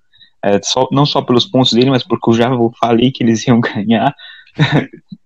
É, 0.44 0.62
só, 0.62 0.88
não 0.92 1.06
só 1.06 1.22
pelos 1.22 1.46
pontos 1.46 1.72
dele, 1.72 1.90
mas 1.90 2.04
porque 2.04 2.30
eu 2.30 2.34
já 2.34 2.50
falei 2.80 3.12
que 3.12 3.24
eles 3.24 3.48
iam 3.48 3.60
ganhar 3.62 4.14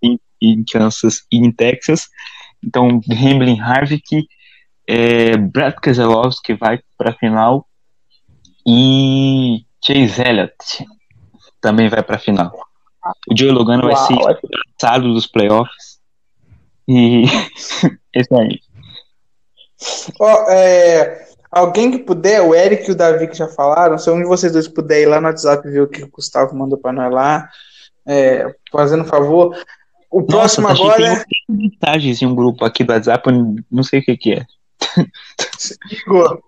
em, 0.01 0.19
em 0.41 0.63
Kansas 0.63 1.23
e 1.31 1.37
em 1.37 1.51
Texas. 1.51 2.07
Então, 2.63 3.01
Hamlin, 3.09 3.59
Harvick, 3.59 4.27
é, 4.87 5.35
Brad 5.37 5.75
Keselowski 5.75 6.53
vai 6.53 6.79
para 6.97 7.11
a 7.11 7.15
final 7.15 7.67
e 8.65 9.65
Chase 9.83 10.21
Elliott 10.21 10.85
também 11.59 11.89
vai 11.89 12.03
para 12.03 12.17
a 12.17 12.19
final. 12.19 12.51
O 13.29 13.37
Joey 13.37 13.51
Logano 13.51 13.83
vai 13.83 13.95
ser 13.95 14.13
Uau, 14.13 14.31
expulsado 14.31 15.13
dos 15.13 15.27
playoffs. 15.27 15.97
E 16.87 17.23
é 18.15 18.21
isso 18.21 18.35
aí. 18.35 18.59
Ó, 20.19 20.49
é, 20.49 21.26
alguém 21.51 21.91
que 21.91 21.99
puder, 21.99 22.41
o 22.41 22.53
Eric 22.55 22.87
e 22.87 22.91
o 22.91 22.95
Davi 22.95 23.27
que 23.27 23.35
já 23.37 23.47
falaram, 23.47 23.97
se 23.97 24.09
um 24.09 24.17
de 24.19 24.25
vocês 24.27 24.51
dois 24.53 24.67
puder 24.67 25.01
ir 25.01 25.05
lá 25.07 25.19
no 25.21 25.27
WhatsApp 25.27 25.67
ver 25.69 25.81
o 25.81 25.87
que 25.87 26.03
o 26.03 26.09
Gustavo 26.09 26.55
mandou 26.55 26.77
pra 26.77 26.91
nós 26.91 27.11
lá, 27.13 27.49
é, 28.05 28.53
fazendo 28.71 29.03
um 29.03 29.07
favor. 29.07 29.55
O 30.09 30.21
Nossa, 30.21 30.61
próximo 30.61 30.67
tá 30.67 30.73
agora 30.73 31.07
é 31.07 31.15
tem 31.15 31.25
mensagens 31.71 32.21
em 32.21 32.25
um 32.25 32.35
grupo 32.35 32.63
aqui 32.63 32.83
do 32.83 32.93
WhatsApp, 32.93 33.29
eu 33.29 33.55
não 33.69 33.83
sei 33.83 33.99
o 33.99 34.03
que 34.03 34.17
que 34.17 34.33
é. 34.33 34.45
Igor, 35.91 36.41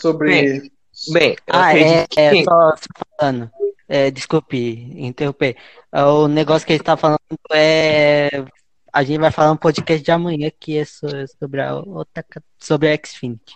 sobre. 0.00 0.70
Bem, 1.12 1.30
eu 1.30 1.36
Ah, 1.54 1.76
é, 1.76 2.02
acredito 2.02 2.08
que 2.10 2.20
é 2.20 2.44
só, 2.44 2.74
falando. 3.18 3.50
É, 3.88 4.10
desculpe 4.10 4.92
interromper. 4.96 5.56
É, 5.92 6.04
O 6.04 6.28
negócio 6.28 6.66
que 6.66 6.72
ele 6.74 6.80
está 6.82 6.96
falando 6.96 7.18
é. 7.52 8.44
A 8.92 9.02
gente 9.04 9.20
vai 9.20 9.30
falar 9.30 9.52
um 9.52 9.56
podcast 9.56 10.04
de 10.04 10.10
amanhã 10.10 10.50
que 10.58 10.76
é 10.76 10.84
so- 10.84 11.06
sobre 11.38 11.62
a 11.62 11.76
outra 11.76 12.24
sobre 12.58 12.92
a 12.92 12.98
Xfinity. 13.06 13.54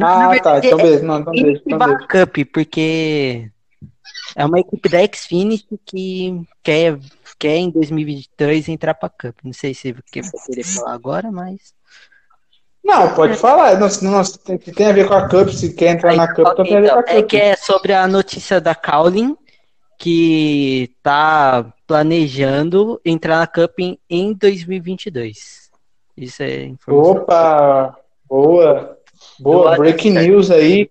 Ah, 0.00 0.02
tá. 0.02 0.28
verdade, 0.28 0.66
Então, 0.66 0.78
é 0.78 0.82
beleza. 0.82 1.04
Não, 1.04 1.20
então, 1.20 1.34
equipe 1.34 1.62
então 1.66 1.78
backup, 1.78 2.44
porque 2.46 3.50
é 4.34 4.44
uma 4.44 4.58
equipe 4.58 4.88
da 4.88 4.98
Xfinity 5.06 5.78
que 5.84 6.42
quer, 6.62 6.98
quer 7.38 7.56
em 7.56 7.70
2023 7.70 8.68
entrar 8.68 8.94
pra 8.94 9.08
Cup. 9.08 9.36
Não 9.44 9.52
sei 9.52 9.74
se 9.74 9.82
você 9.82 9.92
vai 9.92 10.02
querer 10.46 10.64
falar 10.64 10.94
agora, 10.94 11.30
mas. 11.30 11.74
Não, 12.82 13.14
pode 13.14 13.36
falar. 13.36 13.78
Não, 13.78 13.88
não, 14.02 14.22
tem, 14.44 14.58
tem 14.58 14.86
a 14.86 14.92
ver 14.92 15.06
com 15.06 15.14
a 15.14 15.28
Cup, 15.28 15.48
se 15.50 15.72
quer 15.72 15.94
entrar 15.94 16.10
Aí, 16.10 16.16
na 16.16 16.28
Cup, 16.28 16.46
então 16.52 16.64
tem 16.64 16.76
a 16.76 16.80
ver 16.80 16.90
com 16.90 16.98
a 16.98 17.00
então, 17.02 17.14
é 17.14 17.20
Cup. 17.20 17.30
que 17.30 17.36
é 17.36 17.56
sobre 17.56 17.92
a 17.92 18.06
notícia 18.08 18.60
da 18.60 18.74
Cowlin, 18.74 19.36
que 19.98 20.90
tá 21.02 21.72
planejando 21.86 23.00
entrar 23.04 23.38
na 23.38 23.46
Cup 23.46 23.78
em, 23.78 23.98
em 24.10 24.34
2022. 24.34 25.70
Isso 26.16 26.42
é 26.42 26.64
informação. 26.64 27.22
Opa! 27.22 27.98
Boa! 28.28 28.93
Boa, 29.40 29.76
breaking 29.76 30.10
WhatsApp. 30.14 30.28
news 30.30 30.50
aí. 30.50 30.90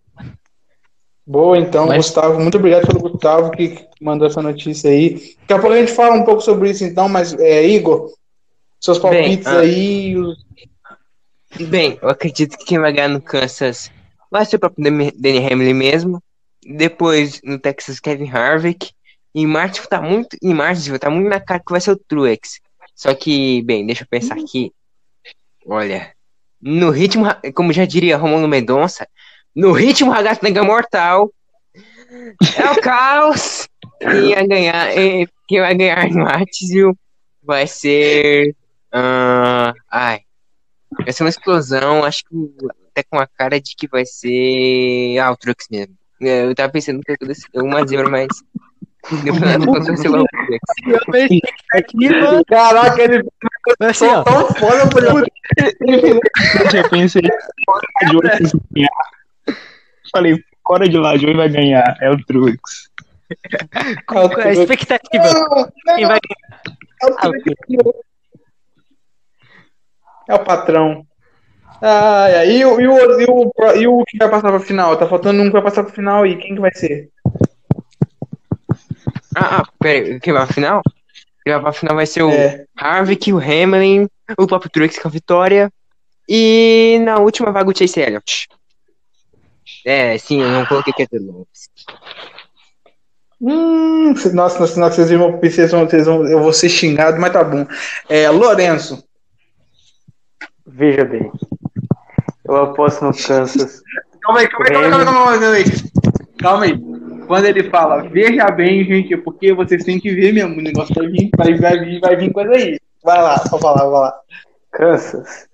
Boa, 1.25 1.57
então, 1.57 1.87
Mas- 1.87 1.97
Gustavo. 2.07 2.39
Muito 2.39 2.57
obrigado 2.57 2.85
pelo 2.87 2.99
Gustavo 3.11 3.51
que 3.51 3.87
mandou 4.01 4.27
essa 4.27 4.41
notícia 4.41 4.89
aí. 4.89 5.35
Daqui 5.41 5.53
a 5.53 5.59
pouco 5.59 5.73
a 5.73 5.79
gente 5.79 5.91
fala 5.93 6.15
um 6.15 6.25
pouco 6.25 6.41
sobre 6.41 6.69
isso, 6.69 6.83
então, 6.83 7.07
mas, 7.07 7.33
é, 7.35 7.65
Igor, 7.65 8.11
seus 8.79 8.97
Bem, 8.97 9.11
palpites 9.11 9.47
ah. 9.47 9.59
aí. 9.59 10.17
os- 10.17 10.43
Bem, 11.69 11.97
eu 12.01 12.09
acredito 12.09 12.57
que 12.57 12.65
quem 12.65 12.79
vai 12.79 12.91
ganhar 12.91 13.07
no 13.07 13.21
Kansas 13.21 13.89
vai 14.29 14.43
ser 14.45 14.55
o 14.55 14.59
próprio 14.59 14.83
Danny 15.15 15.37
Hamlin 15.47 15.73
mesmo. 15.73 16.21
Depois, 16.65 17.39
no 17.43 17.59
Texas, 17.59 17.99
Kevin 17.99 18.29
Harvick. 18.29 18.91
Em 19.35 19.45
Martinsville 19.47 19.89
tá 19.89 20.01
muito, 20.01 20.37
em 20.41 20.53
Martinsville 20.53 20.99
tá 20.99 21.09
muito 21.09 21.27
na 21.29 21.39
cara 21.39 21.59
que 21.59 21.71
vai 21.71 21.79
ser 21.81 21.91
o 21.91 21.95
Truex. 21.97 22.59
Só 22.95 23.13
que, 23.15 23.61
bem, 23.63 23.85
deixa 23.85 24.03
eu 24.03 24.07
pensar 24.07 24.35
aqui. 24.37 24.71
Olha, 25.65 26.11
no 26.64 26.90
ritmo, 26.90 27.26
como 27.53 27.73
já 27.73 27.85
diria 27.85 28.18
Romulo 28.18 28.48
Mendonça, 28.48 29.07
no 29.56 29.72
ritmo 29.72 30.11
Ragatanga 30.11 30.64
Mortal, 30.64 31.31
é 32.57 32.72
o 32.72 32.81
caos. 32.81 33.68
Quem 33.99 34.34
vai 34.34 34.48
ganhar, 34.48 34.98
eh, 34.98 35.26
quem 35.48 35.60
vai 35.60 35.76
ganhar 35.76 36.06
em 36.07 36.15
Martinsville 36.15 36.94
vai 37.44 37.68
ser... 37.68 38.56
ah, 38.91 39.73
ai, 39.91 40.22
Vai 41.03 41.11
ser 41.11 41.23
uma 41.23 41.30
explosão, 41.30 42.03
acho 42.03 42.23
que 42.26 42.35
até 42.91 43.03
com 43.03 43.18
a 43.18 43.27
cara 43.27 43.60
de 43.60 43.76
que 43.76 43.88
vai 43.88 44.06
ser. 44.06 45.18
Ah, 45.18 45.31
o 45.31 45.38
Trux 45.38 45.68
mesmo. 45.69 45.95
Eu 46.19 46.53
tava 46.53 46.72
pensando 46.72 47.02
que 47.02 47.11
ia 47.11 47.64
uma 47.64 47.85
zebra, 47.85 48.10
mas. 48.10 48.27
Trux. 49.03 49.88
Caraca, 52.47 53.01
ele 53.01 53.23
Assim, 53.80 54.05
foi 54.05 54.09
ó, 54.09 54.23
tão 54.23 54.47
foda, 54.55 54.89
falei, 54.91 55.25
Eu 55.81 56.71
já 56.71 56.89
pensei 56.89 57.21
de 57.21 57.30
hoje 58.15 58.38
vocês 58.38 58.51
vão 58.51 58.61
ganhar. 58.71 58.89
Falei, 60.11 60.43
fora 60.65 60.88
de 60.88 60.97
lá, 60.97 61.17
Joey 61.17 61.35
vai 61.35 61.49
ganhar. 61.49 61.97
É 62.01 62.09
o 62.09 62.17
Truex. 62.25 62.89
Qual 64.07 64.31
é 64.39 64.49
a 64.49 64.53
expectativa? 64.53 65.23
Não, 65.23 65.95
Quem 65.95 66.05
vai 66.05 66.19
é 67.01 67.07
o, 67.07 67.31
ganhar? 67.31 67.93
é 70.30 70.35
o 70.35 70.39
patrão. 70.43 71.05
Ai, 71.81 72.35
ai, 72.35 72.51
e, 72.51 72.65
o, 72.65 72.80
e, 72.80 72.88
o, 72.88 73.19
e, 73.19 73.25
o, 73.25 73.51
e 73.75 73.88
o 73.88 74.03
que 74.05 74.17
vai 74.17 74.30
passar 74.30 74.49
pra 74.49 74.59
final? 74.59 74.95
Tá 74.97 75.07
faltando 75.07 75.41
um 75.41 75.47
que 75.47 75.51
vai 75.51 75.61
passar 75.61 75.84
pra 75.84 75.93
final 75.93 76.25
e 76.25 76.38
quem 76.38 76.55
que 76.55 76.61
vai 76.61 76.73
ser? 76.73 77.09
Ah, 79.35 79.57
ah, 79.60 79.64
peraí, 79.80 80.19
quem 80.19 80.34
vai 80.34 80.45
pra 80.45 80.53
final? 80.53 80.81
Quem 81.43 81.53
vai 81.53 81.61
pra 81.61 81.73
final 81.73 81.95
vai 81.95 82.05
ser 82.05 82.23
o 82.23 82.30
É. 82.30 82.65
Harvick, 82.77 83.31
o 83.34 83.38
Hamlin, 83.38 84.07
o 84.38 84.47
próprio 84.47 84.72
Truex 84.72 84.99
com 84.99 85.07
a 85.07 85.11
vitória. 85.11 85.72
E 86.27 86.99
na 87.03 87.18
última 87.19 87.51
vaga 87.51 87.69
o 87.69 87.77
Chase 87.77 87.99
Elliott. 87.99 88.47
É, 89.85 90.18
sim, 90.18 90.41
eu 90.41 90.49
não 90.49 90.65
coloquei 90.65 90.93
Keter 90.93 91.22
Lopes. 91.22 91.69
Hum, 93.41 94.14
nossa, 94.34 94.60
nossa, 94.60 94.80
nossa, 94.80 94.95
vocês 94.95 95.19
vão, 95.19 95.38
vocês 95.38 95.72
vão, 95.72 95.85
vocês 95.85 96.05
vão, 96.05 96.26
eu 96.26 96.41
vou 96.41 96.53
ser 96.53 96.69
xingado, 96.69 97.19
mas 97.19 97.34
tá 97.34 97.43
bom. 97.43 97.65
É, 98.07 98.30
Lourenço. 98.30 99.03
Veja 100.65 101.03
bem. 101.03 101.30
Eu 102.45 102.55
aposto 102.55 103.03
no 103.03 103.11
Kansas. 103.11 103.81
Calma 104.22 104.39
aí, 104.39 104.47
calma 104.47 104.65
aí, 104.65 104.73
calma 104.73 104.85
aí, 104.85 105.05
calma 105.05 105.31
aí, 105.31 105.39
calma 105.39 105.55
aí. 105.55 105.64
Calma 106.39 106.64
aí. 106.65 106.92
Quando 107.27 107.45
ele 107.45 107.69
fala, 107.69 108.03
veja 108.09 108.49
bem, 108.51 108.83
gente, 108.83 109.15
porque 109.17 109.53
vocês 109.53 109.83
têm 109.83 109.99
que 109.99 110.13
ver 110.13 110.33
mesmo. 110.33 110.57
O 110.57 110.61
negócio 110.61 110.93
vai 110.95 111.07
vir, 111.07 111.29
vai, 111.35 111.55
vai 111.55 111.79
vir, 111.79 111.99
vai 111.99 112.15
vir 112.15 112.31
coisa 112.31 112.51
aí. 112.53 112.79
Vai 113.03 113.21
lá, 113.21 113.37
só 113.39 113.59
falar, 113.59 113.83
vai 113.89 114.01
lá. 114.01 114.19
Kansas. 114.71 115.47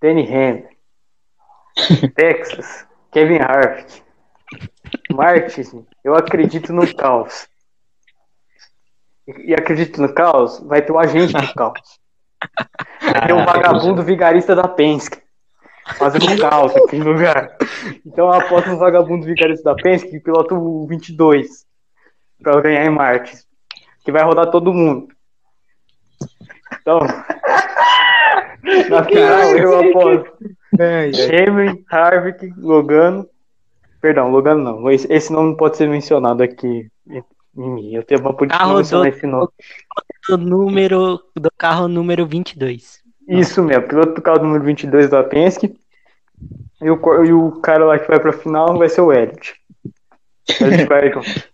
Danny 0.00 0.22
Hamlin. 0.22 0.64
Texas. 2.14 2.86
Kevin 3.10 3.38
Harvick. 3.38 4.02
Martin. 5.12 5.86
Eu 6.02 6.14
acredito 6.14 6.72
no 6.72 6.94
caos. 6.94 7.48
E 9.26 9.50
e 9.50 9.54
acredito 9.54 10.00
no 10.00 10.12
caos, 10.12 10.60
vai 10.60 10.82
ter 10.82 10.92
o 10.92 10.98
agente 10.98 11.32
do 11.32 11.54
caos. 11.54 11.98
Vai 13.00 13.26
ter 13.26 13.32
um 13.32 13.44
vagabundo 13.44 14.02
vigarista 14.02 14.54
da 14.54 14.68
Penske. 14.68 15.23
Fazendo 15.96 16.24
um 16.32 16.38
caos 16.38 16.74
aqui 16.76 16.96
no 16.98 17.12
lugar. 17.12 17.56
Então 18.06 18.26
eu 18.26 18.32
aposto 18.32 18.70
no 18.70 18.78
vagabundo 18.78 19.26
vigarista 19.26 19.64
da 19.64 19.74
Penske 19.82 20.10
que 20.10 20.20
pilota 20.20 20.54
o 20.54 20.86
22. 20.86 21.66
Pra 22.42 22.60
ganhar 22.60 22.84
em 22.84 22.90
Martin. 22.90 23.36
Que 24.04 24.12
vai 24.12 24.22
rodar 24.22 24.50
todo 24.50 24.72
mundo. 24.72 25.08
Então. 26.80 27.00
Na 28.88 29.04
final 29.04 29.56
eu 29.58 29.78
aposto. 29.90 30.32
Hamlin, 30.78 31.84
Harvick, 31.90 32.52
Logano. 32.56 33.28
Perdão, 34.00 34.30
Logano 34.30 34.62
não. 34.62 34.90
Esse, 34.90 35.10
esse 35.12 35.32
nome 35.32 35.56
pode 35.56 35.76
ser 35.76 35.88
mencionado 35.88 36.42
aqui 36.42 36.88
em 37.08 37.22
mim. 37.56 37.94
Eu 37.94 38.02
tenho 38.02 38.20
uma 38.20 38.34
política 38.34 38.66
mencionar 38.66 39.10
do- 39.10 39.16
esse 39.16 39.26
nome. 39.26 39.48
do 40.28 40.38
número 40.38 41.20
do 41.36 41.50
carro 41.56 41.88
número 41.88 42.26
22. 42.26 43.03
Isso 43.28 43.62
mesmo, 43.62 43.88
piloto 43.88 44.14
do 44.14 44.22
carro 44.22 44.42
número 44.42 44.64
22 44.64 45.08
da 45.08 45.22
Penske. 45.22 45.74
E 46.82 46.90
o, 46.90 47.24
e 47.24 47.32
o 47.32 47.52
cara 47.60 47.84
lá 47.84 47.98
que 47.98 48.08
vai 48.08 48.20
pra 48.20 48.32
final 48.32 48.76
vai 48.76 48.88
ser 48.88 49.00
o 49.00 49.12
Elliot. 49.12 49.54
Elliot. 50.60 51.48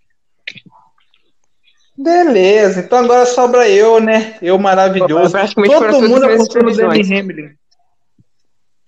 Beleza, 1.97 2.81
então 2.81 2.99
agora 2.99 3.27
sobra 3.27 3.69
eu, 3.69 4.01
né? 4.01 4.39
Eu 4.41 4.59
maravilhoso. 4.59 5.35
Todo 5.55 6.09
mundo 6.09 6.25
apostou 6.25 6.63
no 6.63 6.75
Danny. 6.75 7.21
Hamlin. 7.21 7.51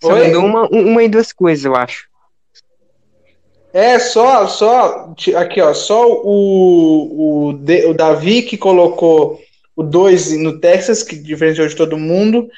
Só 0.02 0.14
Oi? 0.14 0.34
uma, 0.34 0.66
uma 0.68 1.02
e 1.02 1.08
duas 1.08 1.32
coisas, 1.32 1.64
eu 1.64 1.76
acho. 1.76 2.08
É, 3.72 3.98
só, 3.98 4.46
só, 4.48 5.14
aqui 5.36 5.60
ó, 5.60 5.72
só 5.72 6.10
o, 6.10 7.48
o, 7.52 7.88
o 7.90 7.94
Davi 7.94 8.42
que 8.42 8.58
colocou 8.58 9.40
o 9.74 9.82
2 9.82 10.38
no 10.38 10.58
Texas, 10.58 11.02
que 11.02 11.16
diferenciou 11.16 11.66
de 11.66 11.76
todo 11.76 11.96
mundo, 11.96 12.48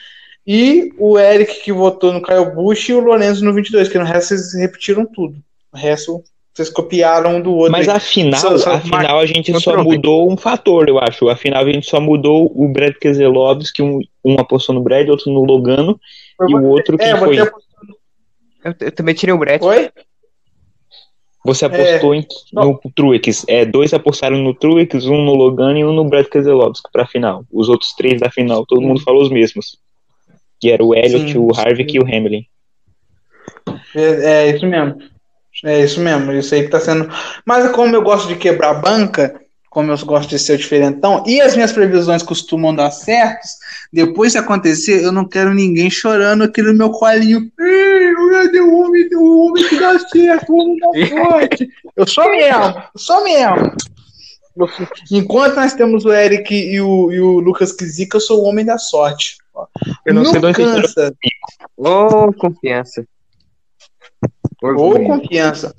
e 0.47 0.93
o 0.99 1.19
Eric 1.19 1.63
que 1.63 1.73
votou 1.73 2.13
no 2.13 2.23
Kyle 2.23 2.55
Busch 2.55 2.89
e 2.89 2.93
o 2.95 3.01
Lorenzo 3.01 3.45
no 3.45 3.53
22, 3.55 3.89
que 3.89 3.99
no 3.99 4.05
resto 4.05 4.29
vocês 4.29 4.55
repetiram 4.55 5.07
tudo. 5.07 5.37
O 5.73 5.77
resto 5.77 6.23
vocês 6.53 6.69
copiaram 6.71 7.37
um 7.37 7.41
do 7.43 7.53
outro. 7.53 7.73
Mas 7.73 7.89
afinal, 7.89 8.39
Só- 8.41 8.57
só- 8.59 8.73
afinal 8.75 9.19
a 9.19 9.27
gente 9.27 9.53
só 9.61 9.83
mudou 9.83 10.31
um 10.31 10.37
fator, 10.37 10.89
eu 10.89 10.99
acho. 11.01 11.29
Afinal, 11.29 11.65
a 11.65 11.73
gente 11.73 11.89
só 11.89 12.01
mudou 12.01 12.53
o 12.55 12.69
Brad 12.69 12.95
Keselowski, 12.95 13.83
um, 13.83 13.99
um 14.25 14.35
apostou 14.39 14.75
no 14.75 14.81
Brad, 14.81 15.09
outro 15.09 15.33
no 15.33 15.43
Logano, 15.45 15.99
Foi 16.37 16.51
e 16.51 16.55
o 16.55 16.65
outro 16.65 16.97
quem 16.97 17.09
É, 17.09 17.17
foi? 17.17 17.35
você 17.37 17.41
apostou- 17.43 17.97
Eu, 18.65 18.75
eu 18.81 18.93
também 18.93 19.15
tirei 19.15 19.35
o 19.35 19.39
Brett. 19.39 19.65
Oi? 19.65 19.91
Você 21.47 21.67
apostou 21.67 22.15
em, 22.15 22.27
no 22.55 22.81
Truex. 22.95 23.45
É, 23.47 23.67
dois 23.67 23.93
apostaram 23.93 24.39
no 24.39 24.55
Truex, 24.55 25.05
um 25.07 25.23
no 25.25 25.35
Logano 25.35 25.77
e 25.79 25.85
um 25.85 25.93
no 25.93 26.05
Brad 26.05 26.27
Keselowski 26.27 26.89
pra 26.91 27.07
final. 27.07 27.45
Os 27.53 27.69
outros 27.69 27.93
três 27.95 28.19
da 28.21 28.31
final, 28.31 28.65
todo 28.65 28.81
mundo 28.81 29.01
falou 29.03 29.23
os 29.23 29.29
mesmos. 29.31 29.77
Que 30.65 30.71
era 30.71 30.83
o 30.83 30.95
Elliott, 30.95 31.31
Sim, 31.31 31.37
o 31.37 31.51
Harvick 31.55 31.95
e 31.95 31.99
o 31.99 32.05
Hamlin. 32.05 32.47
É, 33.95 34.47
é 34.49 34.57
isso 34.57 34.65
mesmo. 34.65 34.97
É 35.63 35.85
isso 35.85 36.01
mesmo, 36.01 36.33
isso 36.33 36.55
aí 36.55 36.63
que 36.63 36.71
tá 36.71 36.81
sendo. 36.81 37.07
Mas 37.45 37.71
como 37.73 37.95
eu 37.95 38.01
gosto 38.01 38.29
de 38.29 38.37
quebrar 38.37 38.71
a 38.71 38.81
banca, 38.81 39.39
como 39.69 39.93
eu 39.93 39.99
gosto 40.07 40.31
de 40.31 40.39
ser 40.39 40.55
o 40.55 40.57
diferentão, 40.57 41.23
e 41.27 41.39
as 41.39 41.55
minhas 41.55 41.71
previsões 41.71 42.23
costumam 42.23 42.75
dar 42.75 42.91
certos, 42.91 43.51
depois 43.93 44.33
de 44.33 44.39
acontecer, 44.39 45.05
eu 45.05 45.13
não 45.13 45.29
quero 45.29 45.53
ninguém 45.53 45.91
chorando 45.91 46.45
aqui 46.45 46.63
no 46.63 46.73
meu 46.73 46.89
colinho. 46.89 47.53
O 47.61 48.81
homem, 48.81 49.07
o 49.17 49.47
homem 49.47 49.69
que 49.69 49.79
dá 49.79 49.99
certo, 49.99 50.51
o 50.51 50.57
homem 50.57 51.09
sorte. 51.11 51.69
Eu 51.95 52.07
sou 52.07 52.31
mesmo, 52.31 52.83
eu 52.95 52.99
sou 52.99 53.23
mesmo. 53.23 53.71
Enquanto 55.11 55.57
nós 55.57 55.75
temos 55.75 56.05
o 56.05 56.13
Eric 56.13 56.55
e 56.55 56.81
o, 56.81 57.13
e 57.13 57.21
o 57.21 57.41
Lucas 57.41 57.73
Kizica, 57.73 58.17
eu 58.17 58.21
sou 58.21 58.43
o 58.43 58.45
homem 58.45 58.65
da 58.65 58.79
sorte. 58.79 59.37
Eu 60.05 60.15
não 60.15 60.25
sei 60.25 60.41
de 60.41 60.47
onde 60.47 60.57
você 60.57 60.65
tirou 60.65 60.83
cansa. 60.83 61.17
Ô, 61.77 62.33
confiança. 62.33 63.07
Ou 64.63 64.71
Orgulho. 64.71 65.07
confiança. 65.07 65.75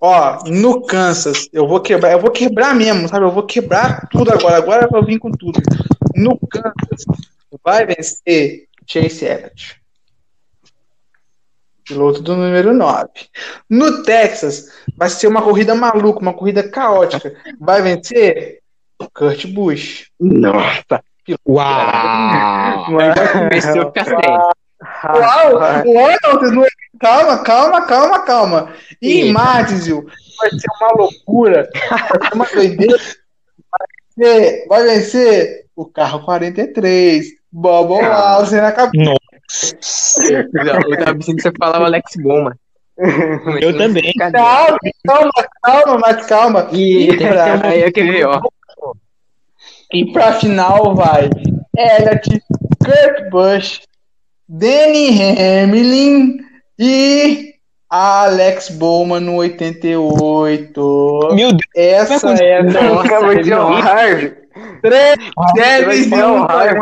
Ó, 0.00 0.44
no 0.46 0.82
Kansas, 0.82 1.48
eu 1.50 1.66
vou 1.66 1.80
quebrar, 1.80 2.12
eu 2.12 2.20
vou 2.20 2.30
quebrar 2.30 2.74
mesmo, 2.74 3.08
sabe? 3.08 3.24
Eu 3.24 3.32
vou 3.32 3.44
quebrar 3.44 4.06
tudo 4.10 4.30
agora. 4.32 4.58
Agora 4.58 4.84
eu 4.84 4.90
vou 4.90 5.04
vir 5.04 5.18
com 5.18 5.30
tudo. 5.30 5.60
No 6.14 6.38
Kansas, 6.38 7.04
vai 7.64 7.86
vencer 7.86 8.66
Chase 8.86 9.24
Elliott. 9.24 9.83
Piloto 11.86 12.22
do 12.22 12.34
número 12.36 12.72
9. 12.72 13.08
No 13.68 14.02
Texas, 14.02 14.68
vai 14.96 15.08
ser 15.10 15.26
uma 15.26 15.42
corrida 15.42 15.74
maluca, 15.74 16.20
uma 16.20 16.32
corrida 16.32 16.66
caótica. 16.68 17.34
Vai 17.60 17.82
vencer 17.82 18.60
Kurt 19.12 19.46
Busch. 19.48 20.06
Nossa. 20.18 21.02
Uau! 21.48 22.84
Começou. 23.32 23.92
Uau! 25.04 25.58
Uau, 25.86 26.50
não- 26.52 26.64
Calma, 27.00 27.38
calma, 27.42 27.82
calma, 27.86 28.22
calma. 28.24 28.72
E 29.02 29.22
em. 29.22 29.32
Martinsville 29.32 30.04
vai 30.38 30.50
ser 30.50 30.66
uma 30.80 30.92
loucura, 30.96 31.68
vai 31.90 32.28
ser 32.28 32.34
uma 32.34 32.46
doideira. 32.46 32.96
Vai 32.96 33.86
vencer, 34.16 34.66
vai 34.68 34.82
vencer 34.84 35.64
o 35.74 35.84
carro 35.86 36.24
43, 36.24 37.26
Bobo 37.50 37.96
Ah. 38.00 38.34
Alce 38.36 38.54
na 38.60 38.70
cabeça. 38.72 39.12
Eu 40.30 40.50
tava 40.98 41.14
pensando 41.18 41.36
que 41.36 41.42
você 41.42 41.52
falava 41.58 41.84
Alex 41.84 42.12
Boma. 42.18 42.56
Eu 43.60 43.76
também. 43.76 44.12
Calma, 44.14 44.78
calma, 45.06 45.30
calma, 45.62 45.98
mas 45.98 46.26
calma. 46.26 46.68
E 46.72 47.10
E 47.10 47.16
pra, 47.16 47.66
aí 47.66 47.82
eu 47.82 47.92
ó. 48.24 48.40
e 49.92 50.12
pra 50.12 50.34
final 50.34 50.94
vai 50.94 51.28
Elliott, 51.76 52.40
Kurt 52.84 53.30
Busch, 53.30 53.80
Danny 54.48 55.18
Hamlin 55.36 56.38
e 56.78 57.54
Alex 57.90 58.70
Bowman 58.70 59.20
no 59.20 59.36
88. 59.36 61.28
Meu 61.34 61.50
Deus, 61.50 61.60
Essa 61.76 62.14
é 62.14 62.16
a 62.58 62.66
um 63.66 63.72
hard. 63.80 64.32
Três 64.82 65.16
Deves 65.54 66.06
e 66.06 66.14
um 66.14 66.42
um 66.42 66.44
Harvey. 66.44 66.80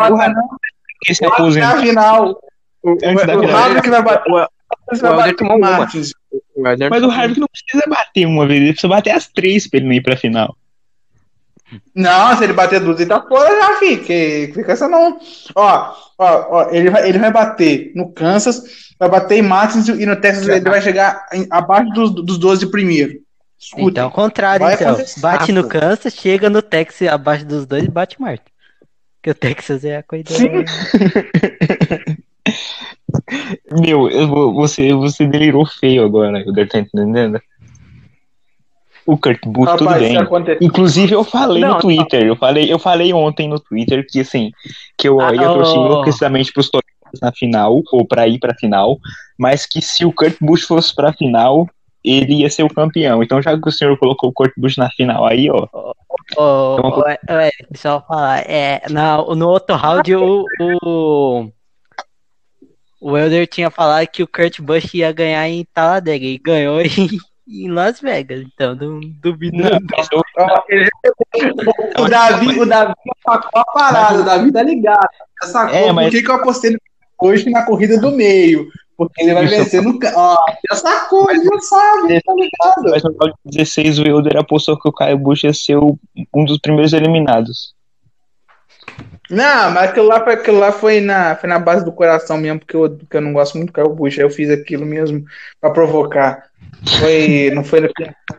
Toyota 1.18 1.80
que 1.80 1.92
antes 2.84 3.24
O. 3.24 3.56
Harvick 3.56 3.88
vai 3.90 4.02
bater. 4.02 4.32
O- 4.32 4.34
vai 4.34 4.46
o 4.46 4.94
Helder 4.94 5.16
bater 5.16 5.36
tomou 5.36 5.54
o 5.54 5.58
uma. 5.58 5.70
Martins. 5.78 6.12
O 6.56 6.66
Helder 6.66 6.90
Mas 6.90 7.02
o 7.02 7.10
Harvick 7.10 7.40
não 7.40 7.48
precisa 7.48 7.84
bater 7.88 8.26
uma 8.26 8.46
vez, 8.46 8.60
ele 8.60 8.72
precisa 8.72 8.88
bater 8.88 9.10
as 9.10 9.28
três 9.28 9.68
pra 9.68 9.78
ele 9.78 9.86
não 9.86 9.92
ir 9.94 10.02
pra 10.02 10.16
final. 10.16 10.56
Não, 11.94 12.36
se 12.36 12.44
ele 12.44 12.52
bater 12.52 12.80
duas, 12.80 13.00
ele 13.00 13.08
tá 13.08 13.22
fora 13.22 13.48
já, 13.48 13.78
fica. 13.78 14.04
Fica 14.54 14.72
essa 14.72 14.88
não. 14.88 15.18
Ó, 15.54 15.94
ó, 16.18 16.46
ó, 16.50 16.70
ele 16.70 16.90
vai, 16.90 17.08
ele 17.08 17.18
vai 17.18 17.30
bater 17.32 17.92
no 17.94 18.12
Kansas, 18.12 18.92
vai 18.98 19.08
bater 19.08 19.38
em 19.38 19.42
Martins 19.42 19.88
e 19.88 20.04
no 20.04 20.16
Texas 20.16 20.46
ele 20.48 20.68
vai 20.68 20.82
chegar 20.82 21.26
em- 21.32 21.46
abaixo 21.50 21.90
dos, 21.92 22.10
dos 22.14 22.38
12 22.38 22.70
primeiro. 22.70 23.14
Escuta. 23.58 23.90
Então, 23.90 24.04
ao 24.04 24.10
contrário, 24.10 24.66
então. 24.70 24.96
Bate 25.18 25.52
no. 25.52 25.66
Kansas, 25.68 26.12
chega 26.14 26.50
no 26.50 26.60
Texas 26.60 27.08
abaixo 27.08 27.46
dos 27.46 27.64
dois 27.64 27.84
e 27.84 27.90
bate 27.90 28.20
Marta. 28.20 28.44
Porque 29.22 29.30
o 29.30 29.34
Texas 29.34 29.84
é 29.84 29.96
a 29.98 30.02
corrida. 30.02 30.34
Sim. 30.34 30.48
Meu, 33.70 34.08
eu 34.08 34.52
você, 34.52 34.92
você 34.94 35.26
delirou 35.26 35.66
feio 35.66 36.04
agora, 36.04 36.40
Helder, 36.40 36.68
tá 36.68 36.78
entendendo? 36.78 37.40
O 39.04 39.16
Kurt 39.18 39.40
Busch, 39.46 39.70
tudo 39.72 39.84
Rapaz, 39.84 40.02
bem. 40.02 40.12
isso 40.12 40.22
aconteceu. 40.22 40.58
Inclusive, 40.66 41.12
eu 41.12 41.24
falei 41.24 41.62
Não, 41.62 41.74
no 41.74 41.80
Twitter, 41.80 42.24
eu 42.24 42.36
falei, 42.36 42.72
eu 42.72 42.78
falei 42.78 43.12
ontem 43.12 43.48
no 43.48 43.58
Twitter 43.58 44.06
que 44.08 44.20
assim, 44.20 44.50
que 44.96 45.08
eu 45.08 45.20
Ah, 45.20 45.34
ia 45.34 45.48
torcer 45.48 45.78
oh. 45.78 45.86
enlouquecidamente 45.86 46.52
pros 46.52 46.70
Toyotas 46.70 47.20
na 47.20 47.32
final, 47.32 47.82
ou 47.92 48.06
pra 48.06 48.28
ir 48.28 48.38
pra 48.38 48.54
final, 48.54 48.98
mas 49.38 49.66
que 49.66 49.82
se 49.82 50.04
o 50.04 50.12
Kurt 50.12 50.36
Busch 50.40 50.62
fosse 50.64 50.94
pra 50.94 51.12
final, 51.12 51.68
ele 52.04 52.42
ia 52.42 52.50
ser 52.50 52.62
o 52.62 52.72
campeão. 52.72 53.22
Então, 53.22 53.42
já 53.42 53.58
que 53.60 53.68
o 53.68 53.72
senhor 53.72 53.98
colocou 53.98 54.30
o 54.30 54.32
Kurt 54.32 54.52
Busch 54.56 54.76
na 54.76 54.88
final 54.90 55.26
aí, 55.26 55.50
ó, 55.50 55.66
Ô, 56.36 56.76
Então, 56.76 56.90
ô, 57.00 57.08
é, 57.08 57.50
deixa 57.70 57.88
eu 57.88 58.00
falar. 58.02 58.40
É, 58.48 58.82
na, 58.90 59.16
no 59.16 59.48
outro 59.48 59.76
round, 59.76 60.14
o, 60.14 60.44
o, 60.60 61.50
o 63.02 63.16
Elder 63.18 63.46
tinha 63.46 63.70
falado 63.70 64.06
que 64.06 64.22
o 64.22 64.28
Kurt 64.28 64.60
Busch 64.60 64.94
ia 64.94 65.10
ganhar 65.12 65.48
em 65.48 65.66
Talladega 65.74 66.24
e 66.24 66.38
ganhou 66.38 66.80
em, 66.86 67.08
em 67.48 67.68
Las 67.70 68.00
Vegas. 68.00 68.44
Então, 68.54 68.74
não 68.74 69.00
duvido. 69.22 69.56
não, 69.56 69.78
ele- 70.68 70.88
O 71.98 72.08
Davi, 72.08 72.58
o 72.60 72.66
Davi 72.66 72.94
sacou 73.24 73.60
a 73.60 73.64
parada, 73.64 74.20
o 74.20 74.24
Davi 74.24 74.52
tá 74.52 74.62
ligado. 74.62 75.08
Já 75.42 75.48
Sacou 75.48 75.74
É, 75.74 75.92
mas- 75.92 76.06
por 76.06 76.10
que, 76.12 76.22
que 76.22 76.30
eu 76.30 76.34
apostei 76.36 76.70
no 76.72 76.78
hoje 77.20 77.50
na 77.50 77.64
corrida 77.64 77.98
do 78.00 78.10
meio. 78.10 78.68
Porque 78.96 79.22
ele 79.22 79.32
vai 79.34 79.44
Isso. 79.46 79.56
vencer 79.56 79.82
no. 79.82 79.98
Ó, 80.14 80.36
já 80.70 80.76
sacou, 80.76 81.30
ele 81.30 81.44
já 81.44 81.60
sabe, 81.60 82.20
tá 82.22 82.34
ligado? 82.34 82.90
mas 82.90 83.02
no 83.02 83.16
round 83.18 83.34
16 83.46 83.98
o 83.98 84.02
Wilder 84.02 84.36
apostou 84.36 84.78
que 84.78 84.88
o 84.88 84.92
Caio 84.92 85.18
Busch 85.18 85.44
ia 85.44 85.52
ser 85.52 85.76
o- 85.76 85.98
um 86.34 86.44
dos 86.44 86.58
primeiros 86.58 86.92
eliminados. 86.92 87.74
Não, 89.32 89.70
mas 89.70 89.88
aquilo 89.90 90.06
lá, 90.08 90.22
foi- 90.22 90.34
aquilo 90.34 90.58
lá 90.58 90.70
foi, 90.72 91.00
na, 91.00 91.34
foi 91.36 91.48
na 91.48 91.58
base 91.58 91.82
do 91.84 91.90
coração 91.92 92.36
mesmo, 92.36 92.58
porque 92.60 92.76
eu, 92.76 92.90
porque 92.90 93.16
eu 93.16 93.20
não 93.22 93.32
gosto 93.32 93.56
muito 93.56 93.70
do 93.70 93.72
Caio 93.72 93.88
Bush. 93.88 94.18
Aí 94.18 94.24
eu 94.24 94.30
fiz 94.30 94.50
aquilo 94.50 94.84
mesmo 94.84 95.24
pra 95.58 95.70
provocar. 95.70 96.44
Foi, 97.00 97.50
não 97.54 97.64
foi 97.64 97.80
no, 97.80 97.88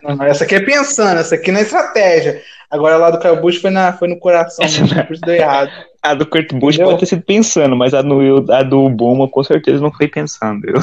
não, 0.04 0.16
não, 0.18 0.26
essa 0.26 0.44
aqui 0.44 0.56
é 0.56 0.60
pensando, 0.60 1.20
essa 1.20 1.34
aqui 1.36 1.52
não 1.52 1.60
é 1.60 1.64
estratégia. 1.64 2.42
Agora 2.70 2.98
lá 2.98 3.10
do 3.10 3.20
Caio 3.20 3.42
Bush 3.42 3.58
foi, 3.60 3.72
na, 3.72 3.94
foi 3.94 4.08
no 4.08 4.20
coração 4.20 4.64
mesmo, 4.66 4.88
por 5.08 5.14
isso 5.14 5.22
deu 5.26 5.36
errado. 5.36 5.72
A 6.04 6.14
do 6.14 6.26
Kurt 6.28 6.52
Busch 6.54 6.76
Entendeu? 6.76 6.88
pode 6.88 7.00
ter 7.00 7.06
sido 7.08 7.24
pensando, 7.24 7.76
mas 7.76 7.94
a, 7.94 8.04
no, 8.04 8.52
a 8.52 8.62
do 8.62 8.88
Boma 8.90 9.28
com 9.30 9.44
certeza 9.44 9.82
não 9.82 9.92
foi 9.92 10.08
pensando. 10.08 10.68
Eu- 10.68 10.82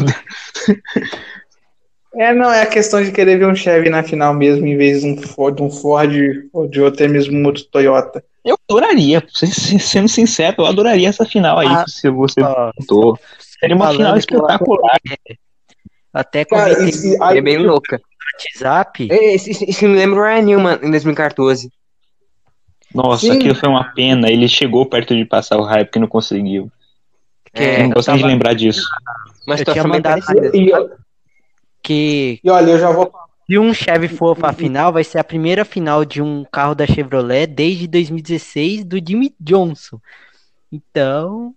É, 2.16 2.34
não, 2.34 2.50
é 2.52 2.62
a 2.62 2.66
questão 2.66 3.00
de 3.02 3.12
querer 3.12 3.38
ver 3.38 3.46
um 3.46 3.54
Chevy 3.54 3.88
na 3.88 4.02
final 4.02 4.34
mesmo, 4.34 4.66
em 4.66 4.76
vez 4.76 5.02
de 5.02 5.06
um 5.06 5.16
Ford, 5.16 5.60
um 5.60 5.70
Ford 5.70 6.12
ou 6.52 6.66
de 6.66 6.84
até 6.84 7.06
mesmo 7.06 7.38
um 7.38 7.46
outro 7.46 7.62
Toyota. 7.70 8.24
Eu 8.44 8.56
adoraria, 8.68 9.22
se- 9.28 9.46
se- 9.46 9.78
sendo 9.78 10.08
sincero, 10.08 10.56
eu 10.58 10.66
adoraria 10.66 11.08
essa 11.08 11.24
final 11.24 11.58
aí, 11.58 11.66
Ah, 11.68 11.84
se 11.86 12.08
você 12.10 12.40
Ó, 12.42 12.70
botou. 12.78 13.18
Seria 13.38 13.76
uma 13.76 13.90
final 13.92 14.12
que 14.14 14.18
espetacular. 14.20 14.98
Até 16.12 16.44
Cara, 16.44 16.74
comentei 16.74 16.88
e- 16.88 17.14
e- 17.14 17.18
no 17.18 17.24
aí- 17.24 17.38
É 17.38 17.40
bem 17.42 17.58
louca. 17.58 18.00
WhatsApp. 18.32 19.08
É, 19.10 19.34
Isso, 19.34 19.50
isso 19.64 19.84
me 19.86 19.96
lembra 19.96 20.20
o 20.20 20.22
Ryan 20.24 20.42
Newman 20.42 20.78
em 20.82 20.90
2014. 20.90 21.70
Nossa, 22.94 23.26
Sim. 23.26 23.32
aquilo 23.32 23.54
foi 23.54 23.68
uma 23.68 23.84
pena. 23.92 24.30
Ele 24.30 24.48
chegou 24.48 24.86
perto 24.86 25.14
de 25.14 25.24
passar 25.24 25.58
o 25.58 25.62
hype 25.64 25.90
que 25.90 25.98
não 25.98 26.08
conseguiu. 26.08 26.70
É, 27.52 27.82
não 27.82 27.90
gosto 27.90 28.08
nem 28.08 28.16
de 28.16 28.22
tava- 28.22 28.32
lembrar 28.32 28.54
disso. 28.54 28.82
uma 29.46 29.56
eu 29.56 29.64
tinha 29.64 29.84
mandado- 29.84 30.22
Que 31.82 32.40
e 32.42 32.50
olha, 32.50 32.70
eu 32.72 32.78
já 32.78 32.90
vou. 32.90 33.10
Se 33.50 33.58
um 33.58 33.74
Chevy 33.74 34.06
for 34.08 34.36
pra 34.36 34.52
final, 34.52 34.92
vai 34.92 35.02
ser 35.02 35.18
a 35.18 35.24
primeira 35.24 35.64
final 35.64 36.04
de 36.04 36.22
um 36.22 36.44
carro 36.52 36.74
da 36.74 36.86
Chevrolet 36.86 37.46
desde 37.48 37.86
2016 37.88 38.84
do 38.84 38.96
Jimmy 38.96 39.34
Johnson. 39.40 39.98
Então, 40.70 41.52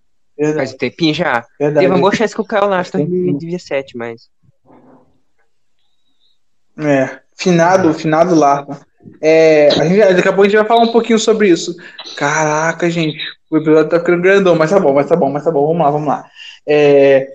Faz 0.55 0.73
um 0.73 0.77
tempinho 0.77 1.13
já. 1.13 1.45
verdade. 1.59 1.85
Teve 1.85 1.93
uma 1.93 1.99
boa 2.01 2.15
chance 2.15 2.33
que 2.33 2.41
o 2.41 2.45
Kyle 2.45 2.61
Larson 2.65 2.97
em 2.97 3.05
Tem 3.05 3.09
que- 3.11 3.21
2017, 3.31 3.95
mas. 3.95 4.29
É, 6.79 7.19
finado, 7.37 7.93
finado 7.93 8.33
lá. 8.33 8.65
É, 9.21 9.67
a 9.79 9.85
gente, 9.85 9.99
daqui 10.15 10.27
a 10.27 10.31
pouco 10.31 10.41
a 10.41 10.45
gente 10.45 10.57
vai 10.57 10.65
falar 10.65 10.81
um 10.83 10.91
pouquinho 10.91 11.19
sobre 11.19 11.49
isso. 11.49 11.75
Caraca, 12.17 12.89
gente, 12.89 13.17
o 13.51 13.57
episódio 13.57 13.89
tá 13.89 13.99
ficando 13.99 14.21
grandão, 14.23 14.55
mas 14.55 14.71
tá 14.71 14.79
bom, 14.79 14.93
mas 14.93 15.07
tá 15.07 15.15
bom, 15.15 15.29
mas 15.29 15.43
tá 15.43 15.51
bom. 15.51 15.67
Vamos 15.67 15.83
lá, 15.83 15.91
vamos 15.91 16.07
lá. 16.07 16.25
É, 16.67 17.27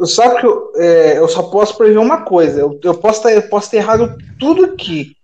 só 0.00 0.34
que 0.36 0.46
eu, 0.46 0.72
é, 0.76 1.18
eu 1.18 1.28
só 1.28 1.44
posso 1.44 1.76
prever 1.76 1.98
uma 1.98 2.22
coisa. 2.22 2.60
Eu, 2.60 2.78
eu 2.82 2.94
posso 2.94 3.22
tá- 3.22 3.32
eu 3.32 3.42
posso 3.42 3.70
ter 3.70 3.78
errado 3.78 4.16
tudo 4.38 4.64
aqui, 4.64 5.16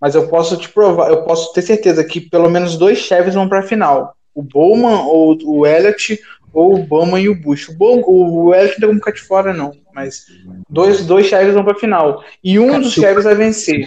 mas 0.00 0.14
eu 0.14 0.28
posso 0.28 0.56
te 0.56 0.68
provar, 0.68 1.10
eu 1.10 1.22
posso 1.24 1.52
ter 1.52 1.62
certeza 1.62 2.02
que 2.04 2.20
pelo 2.20 2.48
menos 2.48 2.76
dois 2.76 2.98
chefes 2.98 3.34
vão 3.34 3.48
pra 3.48 3.62
final. 3.62 4.14
O 4.34 4.42
Bowman 4.42 5.04
ou 5.06 5.38
o 5.44 5.66
Elliott, 5.66 6.18
ou 6.54 6.74
o 6.76 6.82
Bowman 6.82 7.20
e 7.20 7.28
o 7.28 7.34
Bush. 7.34 7.68
O, 7.68 7.76
Bowman, 7.76 8.02
o 8.06 8.52
tem 8.52 8.80
como 8.88 8.94
ficar 8.94 9.10
de 9.12 9.20
fora, 9.20 9.52
não. 9.52 9.72
Mas 9.94 10.26
dois, 10.68 11.04
dois 11.06 11.26
chefes 11.26 11.54
vão 11.54 11.64
pra 11.64 11.74
final. 11.74 12.24
E 12.42 12.58
um 12.58 12.80
dos 12.80 12.92
chefes 12.92 13.24
vai 13.24 13.34
vencer. 13.34 13.86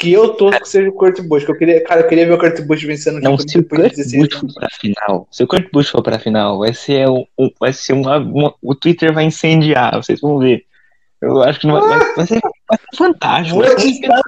Que 0.00 0.12
eu 0.12 0.30
torço 0.34 0.60
que 0.60 0.68
seja 0.68 0.88
o 0.88 0.92
Kurt 0.92 1.20
Busch. 1.22 1.44
Que 1.44 1.50
eu 1.52 1.56
queria, 1.56 1.82
cara, 1.84 2.00
eu 2.02 2.08
queria 2.08 2.26
ver 2.26 2.32
o 2.34 2.38
Kurt 2.38 2.60
Busch 2.62 2.82
vencendo 2.84 3.20
Não, 3.20 3.38
se 3.38 3.58
o 3.58 3.64
Kurt 3.64 3.94
16 3.94 4.22
Busch 4.28 4.40
for 4.40 4.54
pra 4.54 4.68
final, 4.70 5.28
se 5.30 5.42
o 5.44 5.46
Kurt 5.46 5.70
Busch 5.72 5.88
for 5.90 6.02
pra 6.02 6.18
final, 6.18 6.58
vai 6.58 6.74
ser, 6.74 7.08
um, 7.08 7.24
um- 7.38 7.50
vai 7.58 7.72
ser 7.72 7.92
uma, 7.94 8.18
uma- 8.18 8.54
O 8.60 8.74
Twitter 8.74 9.12
vai 9.14 9.24
incendiar, 9.24 9.94
vocês 9.96 10.20
vão 10.20 10.38
ver. 10.38 10.64
Eu 11.22 11.42
acho 11.42 11.60
que 11.60 11.66
não 11.66 11.80
vai, 11.80 11.98
vai, 11.98 12.14
vai 12.16 12.26
ser, 12.26 12.40
vai 12.68 12.78
ser 12.78 12.96
fantástico. 12.96 13.56
Vou 13.56 13.64
atiçar, 13.72 14.22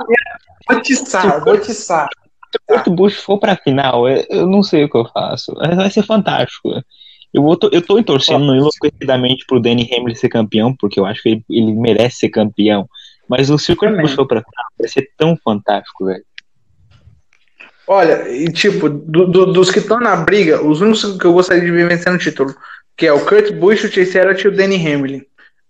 vou 0.69 0.77
atiçar, 0.79 1.45
vou 1.45 1.55
atiçar. 1.55 2.09
Se 2.51 2.59
o 2.59 2.75
Kurt 2.85 2.89
Busch 2.97 3.17
for 3.21 3.39
pra 3.39 3.57
final, 3.57 4.09
eu, 4.09 4.25
eu 4.31 4.47
não 4.47 4.63
sei 4.63 4.85
o 4.85 4.89
que 4.89 4.97
eu 4.97 5.05
faço. 5.13 5.53
Mas 5.59 5.77
Vai 5.77 5.91
ser 5.91 6.03
fantástico. 6.03 6.71
Eu, 7.33 7.43
vou, 7.43 7.59
eu 7.71 7.83
tô 7.83 8.03
torcendo 8.03 8.55
enlouquecidamente 8.55 9.45
pro 9.47 9.61
Danny 9.61 9.89
Hamlin 9.93 10.15
ser 10.15 10.29
campeão, 10.29 10.75
porque 10.75 10.99
eu 10.99 11.05
acho 11.05 11.23
que 11.23 11.29
ele, 11.29 11.45
ele 11.51 11.73
merece 11.73 12.19
ser 12.21 12.29
campeão. 12.31 12.89
Mas 13.29 13.51
o 13.51 13.59
se 13.59 13.73
o 13.73 13.77
Kurt 13.77 13.91
Também. 13.91 14.07
Busch 14.07 14.15
for 14.15 14.27
pra 14.27 14.41
final, 14.43 14.65
vai 14.79 14.89
ser 14.89 15.11
tão 15.17 15.37
fantástico, 15.37 16.07
velho. 16.07 16.25
Olha, 17.87 18.29
e 18.29 18.51
tipo, 18.53 18.89
do- 18.89 19.27
do- 19.27 19.53
dos 19.53 19.71
que 19.71 19.79
estão 19.79 19.99
na 19.99 20.15
briga, 20.17 20.63
os 20.65 20.81
únicos 20.81 21.17
que 21.17 21.25
eu 21.25 21.33
gostaria 21.33 21.65
de 21.65 21.71
ver 21.71 21.89
vencendo 21.89 22.17
o 22.17 22.19
título, 22.19 22.55
que 22.97 23.07
é 23.07 23.13
o 23.13 23.25
Kurt 23.25 23.53
Busch, 23.53 23.85
o 23.85 23.89
Chase 23.89 24.19
Elliott 24.19 24.45
e 24.45 24.49
o 24.49 24.55
Danny 24.55 24.77
Hamlin. 24.87 25.23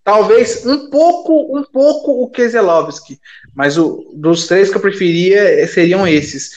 Talvez 0.03 0.65
um 0.67 0.89
pouco, 0.91 1.57
um 1.57 1.63
pouco 1.65 2.23
o 2.23 2.31
Keselowski, 2.31 3.19
mas 3.55 3.77
o, 3.77 4.11
dos 4.17 4.47
três 4.47 4.71
que 4.71 4.77
eu 4.77 4.81
preferia 4.81 5.67
seriam 5.69 6.07
esses. 6.09 6.53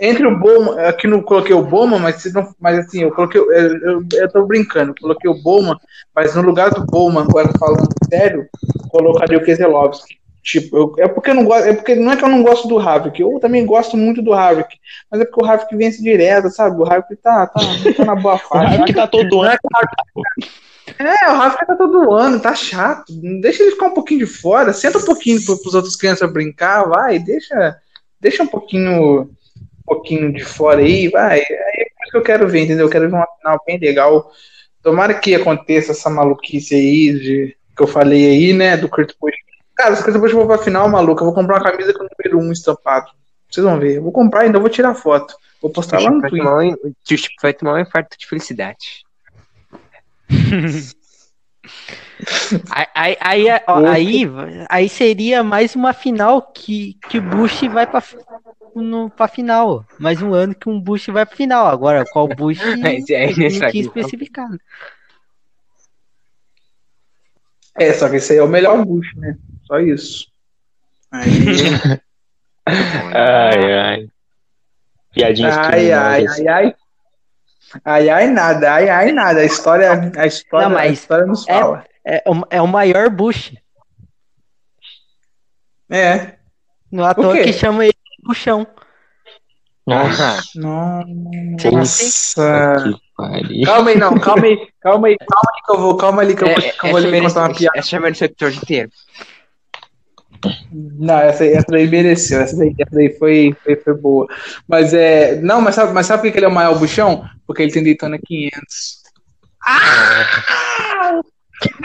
Entre 0.00 0.26
o 0.26 0.38
Bowman, 0.38 0.78
aqui 0.86 1.06
não 1.06 1.22
coloquei 1.22 1.54
o 1.54 1.62
Bowman, 1.62 1.98
mas, 2.00 2.16
se 2.22 2.32
não, 2.32 2.52
mas 2.60 2.78
assim, 2.78 3.02
eu 3.02 3.10
coloquei, 3.12 3.40
eu, 3.40 3.50
eu, 3.52 4.02
eu 4.12 4.32
tô 4.32 4.44
brincando, 4.46 4.94
coloquei 5.00 5.30
o 5.30 5.42
Bowman, 5.42 5.76
mas 6.14 6.34
no 6.34 6.42
lugar 6.42 6.70
do 6.70 6.84
Bowman, 6.86 7.22
agora 7.22 7.50
falando 7.58 7.88
sério, 8.08 8.46
colocaria 8.90 9.38
o 9.38 9.42
Keselowski. 9.44 10.16
Tipo, 10.42 10.76
eu- 10.76 10.94
é 10.98 11.08
porque 11.08 11.30
eu 11.30 11.34
não 11.34 11.44
gosto, 11.44 11.66
é 11.66 11.72
porque 11.72 11.94
não 11.96 12.12
é 12.12 12.16
que 12.16 12.22
eu 12.24 12.28
não 12.28 12.42
gosto 12.42 12.68
do 12.68 12.78
Havik, 12.78 13.20
eu 13.20 13.38
também 13.40 13.66
gosto 13.66 13.96
muito 13.96 14.22
do 14.22 14.32
Havik, 14.32 14.76
mas 15.10 15.20
é 15.20 15.24
porque 15.24 15.44
o 15.44 15.48
Havik 15.48 15.76
vence 15.76 16.00
direto, 16.00 16.48
sabe? 16.50 16.80
O 16.80 16.84
Havik 16.84 17.16
tá, 17.16 17.48
tá, 17.48 17.60
tá 17.96 18.04
na 18.04 18.14
boa 18.14 18.36
O 18.38 18.38
fase. 18.38 18.76
hype 18.76 18.84
que 18.86 18.92
tá 18.94 19.06
todo 19.08 19.42
ano. 19.42 19.58
É, 20.98 21.30
o 21.30 21.36
Rafa 21.36 21.66
tá 21.66 21.74
todo 21.74 22.12
ano, 22.12 22.38
tá 22.40 22.54
chato. 22.54 23.12
Deixa 23.40 23.62
ele 23.62 23.72
ficar 23.72 23.86
um 23.86 23.94
pouquinho 23.94 24.20
de 24.20 24.26
fora, 24.26 24.72
senta 24.72 24.98
um 24.98 25.04
pouquinho 25.04 25.44
para 25.44 25.54
os 25.54 25.74
outros 25.74 25.96
crianças 25.96 26.32
brincar, 26.32 26.88
vai, 26.88 27.18
deixa, 27.18 27.76
deixa 28.20 28.42
um 28.44 28.46
pouquinho, 28.46 29.28
pouquinho 29.86 30.32
de 30.32 30.44
fora 30.44 30.80
aí, 30.80 31.08
vai. 31.08 31.38
Aí 31.38 31.44
é 31.48 31.82
isso 32.02 32.10
que 32.10 32.16
eu 32.16 32.22
quero 32.22 32.48
ver, 32.48 32.64
entendeu? 32.64 32.86
Eu 32.86 32.90
quero 32.90 33.08
ver 33.08 33.16
uma 33.16 33.26
final 33.38 33.60
bem 33.66 33.78
legal. 33.78 34.30
Tomara 34.82 35.14
que 35.14 35.34
aconteça 35.34 35.92
essa 35.92 36.10
maluquice 36.10 36.74
aí 36.74 37.12
de, 37.18 37.56
que 37.76 37.82
eu 37.82 37.86
falei 37.86 38.26
aí, 38.28 38.52
né, 38.52 38.76
do 38.76 38.88
Kurt 38.88 39.12
Busch. 39.20 39.34
Cara, 39.74 39.94
se 39.96 40.02
o 40.02 40.04
Kurt 40.04 40.18
Busch 40.18 40.32
for 40.32 40.46
pra 40.46 40.58
final, 40.58 40.88
maluco, 40.88 41.22
eu 41.22 41.26
vou 41.26 41.34
comprar 41.34 41.56
uma 41.56 41.70
camisa 41.70 41.92
com 41.94 42.04
o 42.04 42.08
número 42.18 42.48
1 42.48 42.52
estampado. 42.52 43.06
Vocês 43.50 43.64
vão 43.64 43.78
ver. 43.78 43.96
Eu 43.96 44.02
vou 44.02 44.12
comprar 44.12 44.42
ainda 44.42 44.58
vou 44.58 44.68
tirar 44.68 44.94
foto. 44.94 45.34
Vou 45.62 45.70
postar 45.70 46.00
lá 46.00 46.10
no 46.10 46.20
Twitter. 46.20 46.46
um- 46.50 46.92
vai 47.40 47.52
tomar 47.54 47.74
um 47.74 47.78
infarto 47.80 48.16
de 48.18 48.26
felicidade. 48.26 49.04
Aí, 52.70 53.16
aí, 53.20 53.48
aí, 53.50 53.60
aí, 53.66 54.66
aí 54.68 54.88
seria 54.88 55.42
mais 55.42 55.74
uma 55.74 55.92
final 55.92 56.40
que, 56.40 56.94
que 57.08 57.18
o 57.18 57.22
Bush 57.22 57.62
vai 57.68 57.86
pra, 57.86 58.02
no, 58.74 59.10
pra 59.10 59.28
final. 59.28 59.84
Mais 59.98 60.22
um 60.22 60.32
ano 60.32 60.54
que 60.54 60.68
um 60.68 60.80
Bush 60.80 61.06
vai 61.08 61.26
pra 61.26 61.36
final. 61.36 61.66
Agora, 61.66 62.04
qual 62.04 62.26
Bush 62.28 62.60
é, 62.82 62.82
tem 62.82 63.04
que 63.04 63.64
aqui, 63.64 63.80
especificar. 63.80 64.48
né? 64.50 64.58
É, 67.74 67.92
só 67.92 68.08
que 68.08 68.16
esse 68.16 68.32
aí 68.32 68.38
é 68.38 68.42
o 68.42 68.48
melhor 68.48 68.84
Bush, 68.84 69.14
né? 69.16 69.36
Só 69.66 69.78
isso. 69.78 70.26
Aí. 71.10 71.30
Ai, 72.66 73.72
ai. 73.72 74.08
Piadinhas 75.12 75.56
Ai, 75.56 75.92
ai, 75.92 76.26
ai, 76.26 76.48
ai. 76.48 76.74
Ai, 77.84 78.08
ai, 78.08 78.26
nada, 78.28 78.72
ai, 78.74 78.88
ai, 78.88 79.12
nada. 79.12 79.40
A 79.40 79.44
história, 79.44 80.12
a 80.16 80.26
história, 80.26 80.68
Não, 80.68 80.74
mas 80.74 80.90
a 80.90 80.92
história 80.92 81.26
nos 81.26 81.46
é- 81.48 81.52
fala. 81.60 81.84
É, 82.04 82.22
o- 82.26 82.46
é 82.50 82.62
o 82.62 82.66
maior 82.68 83.10
Bush. 83.10 83.52
É. 85.90 86.36
Não 86.90 87.04
é 87.04 87.08
à 87.08 87.10
O 87.10 87.14
toa 87.14 87.32
quê? 87.34 87.44
que 87.44 87.52
chama 87.52 87.84
ele 87.84 87.92
de 87.92 88.22
Buchão. 88.26 88.66
Nossa, 89.86 90.42
Nossa. 90.56 91.06
que 92.82 93.00
pariu. 93.16 93.64
Calma 93.64 93.90
aí, 93.90 93.96
não, 93.98 94.18
calma 94.18 94.44
aí, 94.46 94.68
calma 94.80 95.06
aí, 95.08 95.16
calma 95.16 95.50
aí 95.54 95.62
que 95.64 95.72
eu 95.72 95.78
vou, 95.78 95.96
calma 95.96 96.22
ali 96.22 96.34
que 96.36 96.42
eu 96.42 96.48
vou, 96.48 96.58
É, 96.58 96.70
que 96.72 96.86
eu 96.86 96.90
vou 96.90 96.98
lhe 97.00 97.20
contar 97.20 97.40
uma 97.48 97.54
piada. 97.54 97.78
Essa 97.78 98.00
merece 98.00 98.24
o 98.24 98.26
episódio 98.26 98.58
inteiro. 98.62 98.90
Não, 100.72 101.18
essa, 101.18 101.44
aí- 101.44 101.52
essa 101.52 101.66
daí 101.68 101.86
mereceu. 101.86 102.40
Essa 102.40 102.56
daí, 102.56 102.74
essa 102.78 102.94
daí 102.94 103.10
foi, 103.18 103.54
foi, 103.64 103.76
foi 103.76 103.94
boa. 103.94 104.26
Mas 104.68 104.92
é. 104.94 105.36
Não, 105.40 105.60
mas 105.60 105.74
sabe, 105.74 105.92
mas 105.92 106.06
sabe 106.06 106.22
por 106.22 106.32
que 106.32 106.38
ele 106.38 106.46
é 106.46 106.48
o 106.48 106.52
maior 106.54 106.78
buchão? 106.78 107.24
Porque 107.46 107.62
ele 107.62 107.72
tem 107.72 107.82
Daytona 107.82 108.18
500. 108.24 109.02
Ah! 109.66 111.20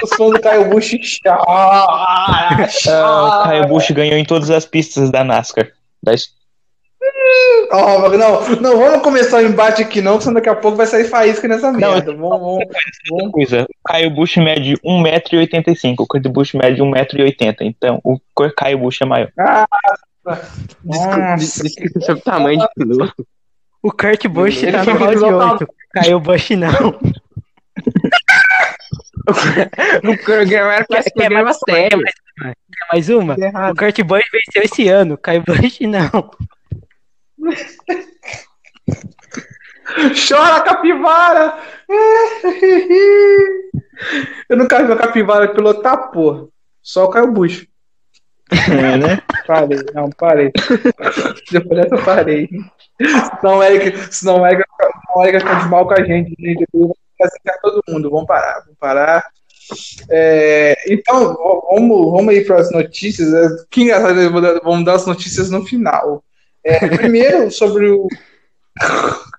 Os 0.03 0.09
fãs 0.15 0.31
do 0.31 0.41
Caio 0.41 0.69
Bush. 0.69 0.95
Ah, 1.27 2.57
o 2.65 2.69
choram. 2.69 3.43
Kyle 3.49 3.67
Busch 3.67 3.91
ganhou 3.91 4.17
em 4.17 4.25
todas 4.25 4.49
as 4.49 4.65
pistas 4.65 5.09
da 5.09 5.23
NASCAR. 5.23 5.71
Da 6.03 6.13
his- 6.13 6.29
Ó, 7.71 8.09
não, 8.09 8.49
não 8.61 8.77
vamos 8.77 9.01
começar 9.01 9.37
o 9.37 9.45
embate 9.45 9.81
aqui, 9.81 10.01
não, 10.01 10.19
senão 10.19 10.33
daqui 10.35 10.49
a 10.49 10.55
pouco 10.55 10.77
vai 10.77 10.85
sair 10.85 11.05
faísca 11.05 11.47
nessa 11.47 11.71
merda. 11.71 12.13
Vamos, 12.13 12.29
vamos, 12.29 12.63
vamos. 13.09 13.31
coisa. 13.31 13.65
O 13.83 13.93
Kyle 13.93 14.09
Busch 14.09 14.37
mede 14.37 14.73
1,85m, 14.85 15.95
o 15.99 16.07
Kurt 16.07 16.23
Busch 16.27 16.53
mede 16.53 16.81
1,80m. 16.81 17.55
Então, 17.61 17.99
o 18.03 18.19
Kyle 18.19 18.75
Busch 18.77 19.01
é 19.01 19.05
maior. 19.05 19.31
Nossa, 20.83 21.35
Discussão 21.37 22.01
sobre 22.01 22.21
o 22.21 22.23
tamanho 22.23 22.59
de 22.59 22.67
piloto. 22.75 23.27
O 23.81 23.91
Kurt 23.91 24.21
tá 24.21 24.83
foi 24.83 24.93
no 24.93 24.99
round 24.99 25.13
pilotar- 25.15 25.51
8. 25.53 25.67
Caiu 25.93 26.17
o 26.17 26.19
Busch 26.21 26.49
não. 26.51 26.99
O 30.03 30.17
programa 30.23 30.73
era 30.73 30.85
quer 30.85 31.03
programa 31.13 31.43
mais 31.43 31.57
uma? 31.57 31.75
sério. 31.75 32.03
Mais 32.91 33.09
uma? 33.09 33.33
O 33.71 33.75
Kurt 33.75 34.01
Busch 34.03 34.23
venceu 34.31 34.63
esse 34.63 34.87
ano. 34.87 35.17
Caiu 35.17 35.41
o 35.41 35.43
Busch 35.43 35.79
não. 35.81 36.31
Chora, 40.27 40.61
capivara! 40.61 41.57
Eu 44.49 44.57
nunca 44.57 44.83
vi 44.83 44.91
a 44.91 44.95
capivara 44.95 45.53
pilotar, 45.53 46.11
porra. 46.11 46.47
Só 46.81 47.05
o 47.05 47.09
Caio 47.09 47.31
Bush. 47.31 47.67
É, 48.51 48.97
né? 48.97 49.21
Parei, 49.47 49.79
não, 49.93 50.09
parei. 50.09 50.51
Depois 51.51 51.81
dessa, 51.81 51.95
eu 51.95 52.03
parei. 52.03 52.49
Senão 53.39 53.57
o 53.57 53.63
Eric, 53.63 54.13
senão 54.13 54.41
o 54.41 54.47
Eric, 54.47 54.63
senão 54.63 55.39
ficar 55.39 55.63
de 55.63 55.69
mal 55.69 55.87
com 55.87 55.93
a 55.93 56.03
gente. 56.03 56.35
né? 56.39 56.55
Depois 56.59 56.91
vai 57.19 57.29
ficar 57.29 57.57
todo 57.61 57.81
mundo. 57.87 58.09
Vamos 58.09 58.27
parar, 58.27 58.61
vamos 58.61 58.77
parar. 58.79 59.23
É, 60.09 60.75
então, 60.91 61.35
vamos, 61.71 62.11
vamos 62.11 62.29
aí 62.29 62.43
para 62.43 62.57
as 62.59 62.71
notícias. 62.71 63.33
É, 63.33 63.47
Que 63.69 63.83
engraçado, 63.83 64.61
vamos 64.63 64.85
dar 64.85 64.95
as 64.95 65.05
notícias 65.05 65.49
no 65.49 65.65
final. 65.65 66.23
É, 66.63 66.87
primeiro, 66.87 67.51
sobre 67.51 67.89
o. 67.89 68.07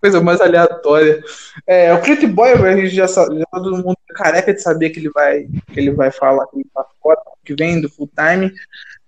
Coisa 0.00 0.20
mais 0.20 0.40
aleatória. 0.40 1.20
É, 1.66 1.92
o 1.92 2.00
Clint 2.00 2.24
Boy, 2.28 2.52
a 2.52 2.76
gente 2.76 2.94
já, 2.94 3.06
já 3.08 3.26
todo 3.52 3.78
mundo 3.78 3.96
tá 4.06 4.14
careca 4.14 4.54
de 4.54 4.62
saber 4.62 4.90
que 4.90 5.00
ele 5.00 5.10
vai, 5.10 5.48
que 5.72 5.80
ele 5.80 5.90
vai 5.90 6.12
falar 6.12 6.46
que 6.46 6.58
ele 6.58 6.66
tá 6.72 6.86
fora, 7.02 7.18
que 7.44 7.52
vem 7.52 7.80
do 7.80 7.90
full 7.90 8.08
time. 8.16 8.52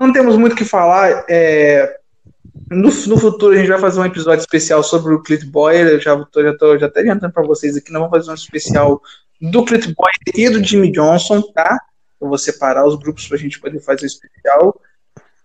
Não 0.00 0.12
temos 0.12 0.36
muito 0.36 0.54
o 0.54 0.56
que 0.56 0.64
falar. 0.64 1.24
é, 1.28 1.96
no, 2.70 2.88
no 2.88 3.18
futuro 3.18 3.54
a 3.54 3.58
gente 3.58 3.68
vai 3.68 3.78
fazer 3.78 4.00
um 4.00 4.04
episódio 4.04 4.40
especial 4.40 4.82
sobre 4.82 5.14
o 5.14 5.22
Clint 5.22 5.44
Boyer. 5.44 5.86
Eu 5.86 6.00
já 6.00 6.16
tô, 6.24 6.42
já 6.42 6.56
tô 6.56 6.78
já 6.78 6.86
até 6.86 7.00
adiantando 7.00 7.32
para 7.32 7.46
vocês 7.46 7.76
aqui. 7.76 7.92
Nós 7.92 8.02
vamos 8.02 8.16
fazer 8.16 8.30
um 8.30 8.34
especial 8.34 9.00
do 9.40 9.64
Clint 9.64 9.86
Boyer 9.94 10.34
e 10.34 10.48
do 10.50 10.62
Jimmy 10.62 10.90
Johnson, 10.92 11.42
tá? 11.52 11.78
Eu 12.20 12.28
vou 12.28 12.38
separar 12.38 12.86
os 12.86 12.96
grupos 12.96 13.26
para 13.26 13.36
a 13.36 13.40
gente 13.40 13.60
poder 13.60 13.80
fazer 13.80 14.04
o 14.04 14.06
especial. 14.06 14.80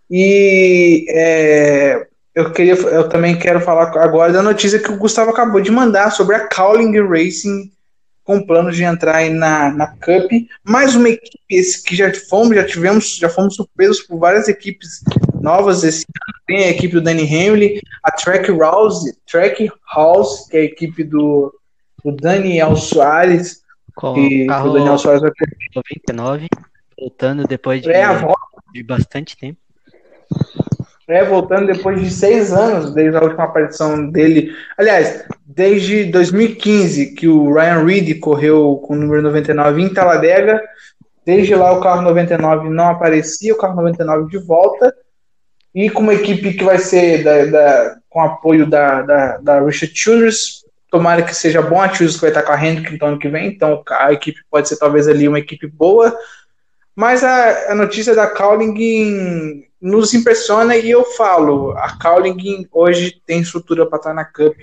E 0.09 1.05
é, 1.09 2.07
eu 2.35 2.51
queria, 2.51 2.73
eu 2.73 3.07
também 3.07 3.39
quero 3.39 3.61
falar 3.61 3.97
agora 3.97 4.33
da 4.33 4.43
notícia 4.43 4.77
que 4.77 4.91
o 4.91 4.97
Gustavo 4.97 5.31
acabou 5.31 5.61
de 5.61 5.71
mandar 5.71 6.11
sobre 6.11 6.35
a 6.35 6.49
Cowling 6.49 6.99
Racing 7.07 7.71
com 8.25 8.45
planos 8.45 8.75
de 8.75 8.83
entrar 8.83 9.17
aí 9.17 9.29
na, 9.29 9.71
na 9.71 9.87
Cup. 9.87 10.29
Mais 10.63 10.95
uma 10.95 11.07
equipe 11.09 11.39
esse 11.49 11.81
que 11.81 11.95
já 11.95 12.11
fomos, 12.27 12.55
já 12.55 12.65
tivemos, 12.65 13.15
já 13.15 13.29
fomos 13.29 13.55
surpresos 13.55 14.01
por 14.01 14.19
várias 14.19 14.49
equipes 14.49 15.01
novas 15.39 15.83
esse 15.83 16.03
ano. 16.03 16.35
Tem 16.45 16.65
a 16.65 16.69
equipe 16.71 16.95
do 16.95 17.01
Danny 17.01 17.23
Hamlin, 17.23 17.79
a 18.03 18.11
Track 18.11 18.51
House, 18.57 19.05
Track 19.25 19.71
House, 19.95 20.47
que 20.49 20.57
é 20.57 20.59
a 20.61 20.63
equipe 20.65 21.03
do, 21.03 21.57
do 22.03 22.11
Daniel 22.11 22.75
Soares, 22.75 23.61
Com 23.95 24.13
que, 24.13 24.45
carro 24.47 24.71
o 24.71 24.73
Daniel 24.73 24.97
Soares 24.97 25.21
vai 25.21 25.31
99. 25.75 26.47
Voltando 26.99 27.47
depois 27.47 27.81
de, 27.81 27.91
é, 27.91 28.05
de 28.73 28.83
bastante 28.83 29.37
tempo. 29.37 29.59
É, 31.07 31.23
voltando 31.23 31.67
depois 31.67 32.01
de 32.01 32.09
seis 32.09 32.51
anos, 32.51 32.93
desde 32.93 33.15
a 33.15 33.21
última 33.21 33.43
aparição 33.43 34.09
dele. 34.09 34.51
Aliás, 34.75 35.23
desde 35.45 36.05
2015, 36.05 37.13
que 37.13 37.27
o 37.27 37.53
Ryan 37.53 37.85
Reed 37.85 38.19
correu 38.19 38.77
com 38.83 38.93
o 38.95 38.97
número 38.97 39.21
99 39.21 39.81
em 39.83 39.93
Talladega. 39.93 40.59
Desde 41.23 41.53
lá 41.55 41.71
o 41.73 41.79
carro 41.81 42.01
99 42.01 42.69
não 42.69 42.89
aparecia, 42.89 43.53
o 43.53 43.57
carro 43.57 43.75
99 43.75 44.29
de 44.29 44.37
volta. 44.43 44.93
E 45.73 45.89
com 45.89 46.01
uma 46.01 46.13
equipe 46.13 46.53
que 46.53 46.63
vai 46.63 46.79
ser 46.79 47.23
da, 47.23 47.45
da- 47.45 47.97
com 48.09 48.21
apoio 48.21 48.65
da, 48.65 49.01
da, 49.03 49.37
da 49.37 49.59
Richard 49.61 49.93
Childress. 49.95 50.63
Tomara 50.89 51.21
que 51.21 51.35
seja 51.35 51.61
bom 51.61 51.81
a 51.81 51.89
Childress 51.89 52.15
que 52.15 52.21
vai 52.21 52.29
estar 52.31 52.43
com 52.43 52.51
a 52.51 52.65
Hendrick 52.65 52.97
no 52.99 53.05
ano 53.07 53.19
que 53.19 53.27
vem. 53.29 53.47
Então 53.47 53.83
a 53.91 54.11
equipe 54.11 54.39
pode 54.49 54.69
ser 54.69 54.77
talvez 54.77 55.07
ali 55.07 55.27
uma 55.27 55.39
equipe 55.39 55.67
boa. 55.67 56.15
Mas 56.95 57.23
a, 57.23 57.71
a 57.71 57.75
notícia 57.75 58.15
da 58.15 58.27
Cowling 58.27 59.65
nos 59.81 60.13
impressiona 60.13 60.77
e 60.77 60.89
eu 60.89 61.03
falo, 61.03 61.71
a 61.77 61.97
Cowling 62.01 62.67
hoje 62.71 63.21
tem 63.25 63.41
estrutura 63.41 63.85
para 63.85 63.97
estar 63.97 64.13
na 64.13 64.23
Cup 64.23 64.55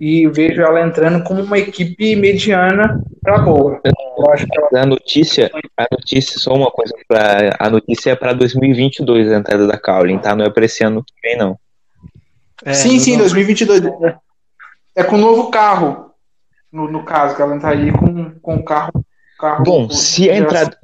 e 0.00 0.26
vejo 0.28 0.62
ela 0.62 0.80
entrando 0.80 1.22
como 1.22 1.42
uma 1.42 1.58
equipe 1.58 2.16
mediana 2.16 2.98
para 3.22 3.38
boa. 3.38 3.80
Eu 3.84 4.30
acho 4.32 4.46
que 4.46 4.58
ela 4.58 4.82
A 4.82 4.86
notícia, 4.86 5.50
a 5.76 5.86
notícia, 5.92 6.38
só 6.38 6.54
uma 6.54 6.70
coisa, 6.70 6.94
pra, 7.06 7.54
a 7.58 7.68
notícia 7.68 8.10
é 8.12 8.16
para 8.16 8.32
2022 8.32 9.30
a 9.30 9.36
entrada 9.36 9.66
da 9.66 9.78
Cowling, 9.78 10.18
tá? 10.18 10.34
Não 10.34 10.46
é 10.46 10.50
para 10.50 10.64
esse 10.64 10.82
ano 10.82 11.04
que 11.04 11.12
vem, 11.22 11.36
não. 11.36 11.58
É, 12.64 12.72
sim, 12.72 12.98
sim, 12.98 13.12
novo- 13.12 13.24
2022. 13.24 13.82
É 14.96 15.04
com 15.04 15.16
o 15.16 15.20
novo 15.20 15.50
carro, 15.50 16.10
no, 16.72 16.90
no 16.90 17.04
caso, 17.04 17.36
que 17.36 17.42
ela 17.42 17.54
entraria 17.54 17.92
com, 17.92 18.30
com 18.40 18.56
o 18.56 18.64
carro, 18.64 18.92
carro. 19.38 19.64
Bom, 19.64 19.90
se 19.90 20.28
a 20.30 20.36
entrada, 20.36 20.76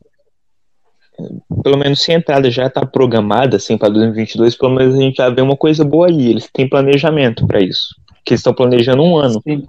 pelo 1.62 1.76
menos 1.78 2.02
se 2.02 2.12
a 2.12 2.14
entrada 2.14 2.50
já 2.50 2.66
está 2.66 2.84
programada, 2.84 3.56
assim, 3.56 3.76
para 3.78 3.88
2022, 3.88 4.56
pelo 4.56 4.74
menos 4.74 4.94
a 4.94 4.98
gente 4.98 5.16
já 5.16 5.28
vê 5.30 5.40
uma 5.40 5.56
coisa 5.56 5.84
boa 5.84 6.08
aí. 6.08 6.30
Eles 6.30 6.48
têm 6.52 6.68
planejamento 6.68 7.46
para 7.46 7.60
isso. 7.60 7.94
Que 8.24 8.32
eles 8.32 8.40
estão 8.40 8.54
planejando 8.54 9.02
um 9.02 9.16
ano. 9.16 9.40
Sim. 9.42 9.64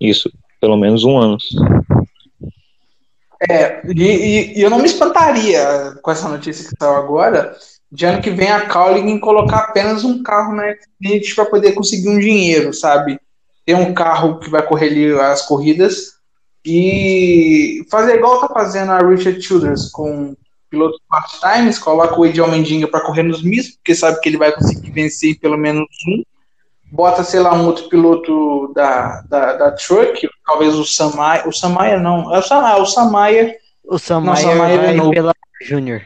Isso, 0.00 0.30
pelo 0.60 0.76
menos 0.76 1.04
um 1.04 1.16
ano. 1.18 1.36
É, 3.48 3.82
e, 3.92 4.02
e- 4.02 4.58
e 4.58 4.62
eu 4.62 4.70
não 4.70 4.78
me 4.78 4.86
espantaria 4.86 5.94
com 6.02 6.10
essa 6.10 6.28
notícia 6.28 6.68
que 6.68 6.76
saiu 6.78 6.96
agora, 6.96 7.56
de 7.90 8.06
ano 8.06 8.22
que 8.22 8.30
vem 8.30 8.50
a 8.50 8.68
Cowling 8.68 9.18
colocar 9.18 9.58
apenas 9.58 10.04
um 10.04 10.22
carro 10.22 10.54
na 10.54 10.64
Xfinity 10.74 11.34
para 11.34 11.44
poder 11.46 11.72
conseguir 11.72 12.08
um 12.08 12.18
dinheiro, 12.18 12.72
sabe? 12.72 13.18
Ter 13.66 13.74
um 13.74 13.92
carro 13.92 14.38
que 14.38 14.48
vai 14.48 14.62
correr 14.62 14.86
ali 14.88 15.12
as 15.20 15.42
corridas 15.42 16.12
e 16.64 17.84
fazer 17.90 18.14
igual 18.16 18.40
tá 18.40 18.48
fazendo 18.48 18.92
a 18.92 18.98
Richard 18.98 19.42
Childress 19.42 19.90
com 19.90 20.34
pilotos 20.72 20.98
part-times, 21.08 21.78
coloca 21.78 22.18
o 22.18 22.24
Ed 22.24 22.40
Almendinga 22.40 22.88
para 22.88 23.02
correr 23.04 23.22
nos 23.22 23.42
mistos, 23.42 23.76
porque 23.76 23.94
sabe 23.94 24.18
que 24.20 24.28
ele 24.30 24.38
vai 24.38 24.50
conseguir 24.50 24.90
vencer 24.90 25.38
pelo 25.38 25.58
menos 25.58 25.86
um. 26.08 26.22
Bota, 26.90 27.22
sei 27.22 27.40
lá, 27.40 27.54
um 27.54 27.66
outro 27.66 27.88
piloto 27.88 28.72
da, 28.74 29.20
da, 29.28 29.52
da 29.52 29.70
Truck, 29.72 30.26
talvez 30.46 30.74
o 30.74 30.84
Samaya. 30.84 31.46
O 31.46 31.52
Samaya 31.52 32.00
não, 32.00 32.34
é 32.34 32.38
o 32.38 32.42
Samaya, 32.42 32.82
o 32.82 32.86
Samaya 32.86 33.56
O 33.84 33.98
Samayer 33.98 34.46
Nossa, 34.46 34.54
Maia 34.54 34.78
vai 34.78 34.86
Renault. 34.88 35.14
pela 35.14 35.34
Júnior. 35.62 36.02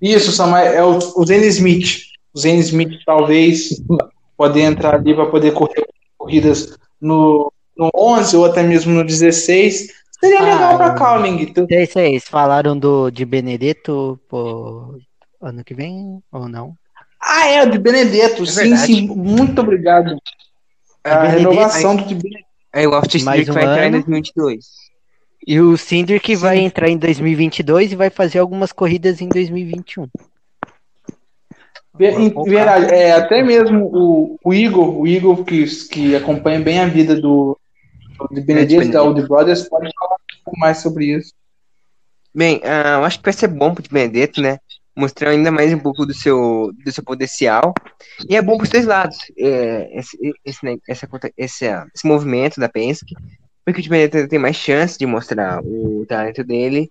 Isso, 0.00 0.32
Samaya, 0.32 0.68
é 0.70 0.84
o, 0.84 0.98
o 0.98 1.26
Zen 1.26 1.44
Smith. 1.46 2.02
O 2.34 2.38
Zen 2.38 2.58
Smith 2.58 3.00
talvez 3.06 3.80
poder 4.36 4.62
entrar 4.62 4.94
ali 4.96 5.14
para 5.14 5.26
poder 5.26 5.52
correr 5.52 5.86
corridas 6.16 6.76
no, 7.00 7.52
no 7.76 7.90
11 7.96 8.36
ou 8.36 8.44
até 8.44 8.62
mesmo 8.62 8.92
no 8.92 9.04
16. 9.04 9.88
Seria 10.20 10.40
Ah, 10.40 10.44
legal 10.44 10.76
para 10.78 10.88
eu- 10.88 10.94
Cowling. 10.96 11.42
Então, 11.42 11.66
É 11.70 11.82
isso 11.84 11.98
aí, 11.98 12.06
eles 12.12 12.24
falaram 12.28 12.76
do, 12.78 13.10
de 13.10 13.24
Benedetto 13.24 14.18
pô, 14.28 14.98
ano 15.40 15.62
que 15.64 15.74
vem 15.74 16.20
ou 16.32 16.48
não? 16.48 16.74
Ah, 17.20 17.46
é, 17.46 17.62
o 17.62 17.70
de 17.70 17.78
Benedetto. 17.78 18.44
sim, 18.46 18.54
verdade. 18.70 18.86
sim. 18.86 19.06
Muito 19.08 19.60
obrigado. 19.60 20.16
A 21.04 21.16
Benedetto, 21.18 21.38
renovação 21.50 21.96
do 21.96 22.04
de 22.04 22.14
Benedetto. 22.14 22.48
Aí 22.72 22.86
o 22.86 22.92
Off 22.92 23.24
Mais 23.24 23.48
um 23.48 23.52
vai 23.52 23.62
entrar 23.64 23.82
em 23.84 23.86
ano. 23.86 23.92
2022. 23.92 24.66
E 25.46 25.60
o 25.60 25.76
Cinder 25.76 26.20
que 26.20 26.36
vai 26.36 26.58
entrar 26.58 26.88
em 26.88 26.98
2022 26.98 27.92
e 27.92 27.96
vai 27.96 28.10
fazer 28.10 28.38
algumas 28.40 28.72
corridas 28.72 29.20
em 29.20 29.28
2021. 29.28 30.06
Ver- 31.94 32.18
em 32.20 32.28
Verdade, 32.44 32.92
é, 32.92 33.12
até 33.12 33.42
mesmo 33.42 33.86
o, 33.86 34.38
o 34.44 34.54
Igor, 34.54 35.00
o 35.00 35.06
Igor 35.06 35.44
que, 35.44 35.64
que 35.88 36.14
acompanha 36.14 36.60
bem 36.60 36.80
a 36.80 36.86
vida 36.86 37.18
do 37.20 37.58
de 38.30 38.40
Benedetto, 38.40 38.90
da 38.90 39.02
Old 39.02 39.22
Brothers, 39.26 39.68
pode 39.68 39.90
falar 39.98 40.14
um 40.14 40.44
pouco 40.44 40.58
mais 40.58 40.78
sobre 40.78 41.06
isso. 41.06 41.32
Bem, 42.34 42.60
ah, 42.64 42.98
eu 42.98 43.04
acho 43.04 43.18
que 43.18 43.24
vai 43.24 43.32
ser 43.32 43.48
bom 43.48 43.74
pro 43.74 43.82
Benedetto, 43.90 44.40
né? 44.40 44.58
Mostrar 44.96 45.30
ainda 45.30 45.50
mais 45.50 45.72
um 45.72 45.78
pouco 45.78 46.04
do 46.04 46.12
seu, 46.12 46.72
do 46.84 46.92
seu 46.92 47.04
potencial. 47.04 47.72
E 48.28 48.36
é 48.36 48.42
bom 48.42 48.56
pros 48.56 48.70
dois 48.70 48.84
lados. 48.84 49.16
É, 49.38 49.98
esse, 49.98 50.16
esse, 50.44 50.64
né, 50.64 50.76
essa, 50.88 51.08
esse, 51.36 51.66
ah, 51.66 51.86
esse 51.94 52.06
movimento 52.06 52.60
da 52.60 52.68
Penske. 52.68 53.14
Porque 53.64 53.80
o 53.80 53.88
Benedetto 53.88 54.28
tem 54.28 54.38
mais 54.38 54.56
chance 54.56 54.98
de 54.98 55.06
mostrar 55.06 55.60
o 55.62 56.04
talento 56.06 56.42
dele. 56.42 56.90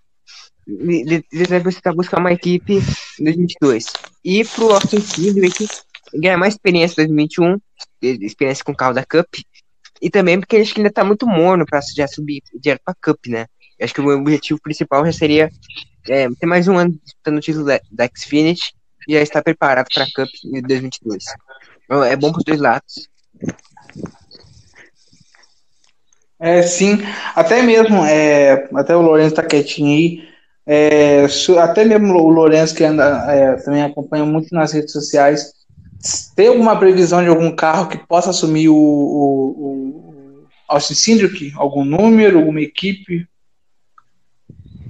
Eles 0.68 1.24
eles 1.32 1.48
devem 1.48 1.64
precisar 1.64 1.94
buscar 1.94 2.20
uma 2.20 2.32
equipe 2.32 2.74
em 3.20 3.24
2022. 3.24 3.86
E 4.24 4.44
pro 4.44 4.74
Austin 4.74 5.00
Cindric 5.00 5.68
ganhar 6.14 6.38
mais 6.38 6.54
experiência 6.54 7.02
em 7.02 7.08
2021, 7.08 7.58
e- 8.02 8.26
experiência 8.26 8.64
com 8.64 8.72
o 8.72 8.76
carro 8.76 8.94
da 8.94 9.06
Cup. 9.06 9.28
E 10.02 10.10
também 10.10 10.40
porque 10.40 10.58
acho 10.58 10.74
que 10.74 10.80
ainda 10.80 10.92
tá 10.92 11.04
muito 11.04 11.26
morno 11.26 11.66
pra 11.66 11.80
já 11.96 12.08
subir 12.08 12.42
direto 12.60 12.82
pra 12.84 12.96
Cup, 13.02 13.28
né? 13.28 13.46
Eu 13.80 13.86
acho 13.86 13.94
que 13.94 14.02
o 14.02 14.10
objetivo 14.10 14.60
principal 14.62 15.06
já 15.06 15.12
seria 15.12 15.50
é, 16.08 16.28
ter 16.40 16.46
mais 16.46 16.68
um 16.68 16.78
ano 16.78 16.98
disputando 17.04 17.38
o 17.38 17.42
título 17.42 17.66
da, 17.66 17.80
da 17.92 18.10
Xfinity 18.16 18.74
e 19.08 19.14
já 19.14 19.22
estar 19.22 19.44
preparado 19.44 19.88
pra 19.94 20.06
Cup 20.16 20.30
em 20.46 20.62
2022. 20.62 21.24
Então, 21.86 22.04
É 22.04 22.16
bom 22.16 22.32
pros 22.32 22.44
dois 22.44 22.60
lados. 22.60 23.08
É, 26.40 26.62
sim, 26.62 27.00
até 27.36 27.64
mesmo, 27.64 28.06
é, 28.06 28.70
até 28.76 28.96
o 28.96 29.02
Lourenço 29.02 29.34
tá 29.34 29.44
quietinho 29.44 29.98
aí, 29.98 30.28
é, 30.68 31.26
até 31.60 31.84
mesmo 31.84 32.14
o 32.14 32.30
Lourenço 32.30 32.76
que 32.76 32.84
anda, 32.84 33.26
é, 33.32 33.56
também 33.56 33.82
acompanha 33.82 34.24
muito 34.24 34.54
nas 34.54 34.72
redes 34.72 34.92
sociais, 34.92 35.52
tem 36.36 36.48
alguma 36.48 36.78
previsão 36.78 37.22
de 37.24 37.30
algum 37.30 37.56
carro 37.56 37.90
que 37.90 37.98
possa 37.98 38.30
assumir 38.30 38.70
o, 38.70 38.76
o, 38.76 40.44
o 40.44 40.48
Austin 40.68 40.94
Cindric? 40.94 41.54
Algum 41.56 41.84
número, 41.84 42.40
alguma 42.40 42.62
equipe? 42.62 43.28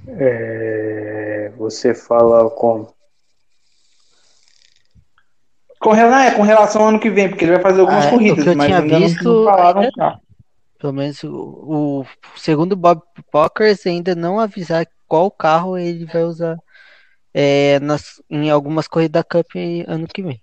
É, 0.07 1.51
você 1.57 1.93
fala 1.93 2.49
como? 2.49 2.93
Com, 5.79 5.91
rela- 5.91 6.25
é, 6.25 6.31
com 6.31 6.41
relação 6.41 6.81
ao 6.81 6.87
ano 6.89 6.99
que 6.99 7.09
vem, 7.09 7.29
porque 7.29 7.45
ele 7.45 7.53
vai 7.53 7.61
fazer 7.61 7.81
algumas 7.81 8.05
Ah, 8.05 8.09
o 8.09 8.11
corridas, 8.11 8.43
que 8.43 8.49
eu 8.49 8.55
mas 8.55 8.67
tinha 8.67 8.81
ainda 8.81 8.99
visto 8.99 9.23
não 9.23 9.43
falaram 9.45 9.81
o 9.83 9.91
carro. 9.93 10.21
Pelo 10.79 10.93
menos 10.93 11.23
o, 11.23 12.01
o 12.01 12.05
segundo 12.35 12.75
Bob 12.75 13.01
Pockers 13.31 13.85
ainda 13.85 14.15
não 14.15 14.39
avisar 14.39 14.85
qual 15.07 15.31
carro 15.31 15.77
ele 15.77 16.05
vai 16.05 16.23
usar 16.23 16.55
é, 17.33 17.79
nas, 17.79 18.21
em 18.29 18.49
algumas 18.49 18.87
corridas 18.87 19.21
da 19.21 19.23
Cup 19.23 19.47
ano 19.87 20.07
que 20.07 20.21
vem. 20.21 20.39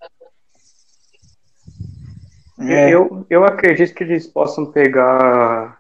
É. 2.59 2.91
Eu, 2.91 3.27
eu 3.29 3.45
acredito 3.45 3.95
que 3.95 4.05
eles 4.05 4.27
possam 4.27 4.71
pegar 4.71 5.79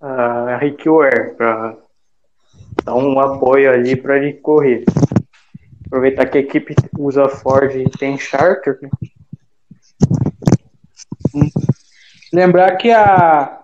a 0.00 0.56
Rick 0.58 0.88
Ware 0.88 1.34
para 1.36 1.76
dar 2.84 2.94
um 2.94 3.18
apoio 3.18 3.70
ali 3.70 3.96
para 3.96 4.18
ele 4.18 4.34
correr. 4.34 4.84
Aproveitar 5.86 6.26
que 6.26 6.38
a 6.38 6.40
equipe 6.40 6.74
usa 6.98 7.28
Ford 7.28 7.74
e 7.74 7.88
tem 7.98 8.18
Charter, 8.18 8.78
né? 8.82 8.90
Lembrar 12.32 12.76
que 12.76 12.90
a 12.90 13.60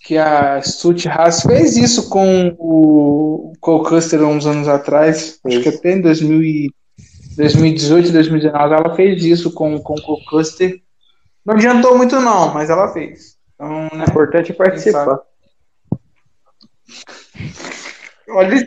que 0.00 0.16
a 0.16 0.62
Stutt 0.62 1.08
Haas 1.08 1.42
fez 1.42 1.76
isso 1.76 2.08
com 2.08 2.54
o 2.58 3.52
Cole 3.60 3.88
Custer 3.88 4.22
uns 4.22 4.46
anos 4.46 4.68
atrás, 4.68 5.38
acho 5.44 5.60
que 5.60 5.68
até 5.68 5.92
em 5.92 6.00
2000 6.00 6.42
e 6.42 6.74
2018, 7.36 8.12
2019 8.12 8.74
ela 8.74 8.94
fez 8.94 9.24
isso 9.24 9.52
com, 9.52 9.78
com 9.80 9.94
o 9.94 10.02
Cole 10.02 10.24
Custer. 10.24 10.80
Não 11.44 11.54
adiantou 11.54 11.96
muito 11.96 12.20
não, 12.20 12.52
mas 12.52 12.70
ela 12.70 12.92
fez. 12.92 13.36
Então, 13.54 13.88
né, 13.96 14.04
O 14.06 14.10
importante 14.10 14.52
é 14.52 14.54
participar. 14.54 15.20
olha, 18.28 18.66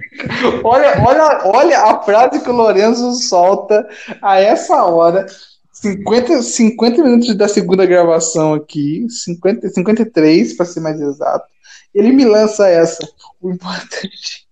olha, 0.63 1.03
olha, 1.03 1.41
olha 1.45 1.79
a 1.79 2.03
frase 2.03 2.41
que 2.41 2.49
o 2.49 2.53
Lorenzo 2.53 3.11
solta 3.13 3.87
a 4.21 4.39
essa 4.39 4.83
hora. 4.85 5.25
50, 5.73 6.41
50 6.41 7.03
minutos 7.03 7.35
da 7.35 7.47
segunda 7.47 7.85
gravação 7.85 8.53
aqui, 8.53 9.05
50, 9.09 9.69
53 9.69 10.53
para 10.57 10.65
ser 10.65 10.81
mais 10.81 10.99
exato. 10.99 11.45
Ele 11.93 12.11
me 12.11 12.25
lança 12.25 12.67
essa. 12.67 13.07
O 13.41 13.49
importante 13.49 14.48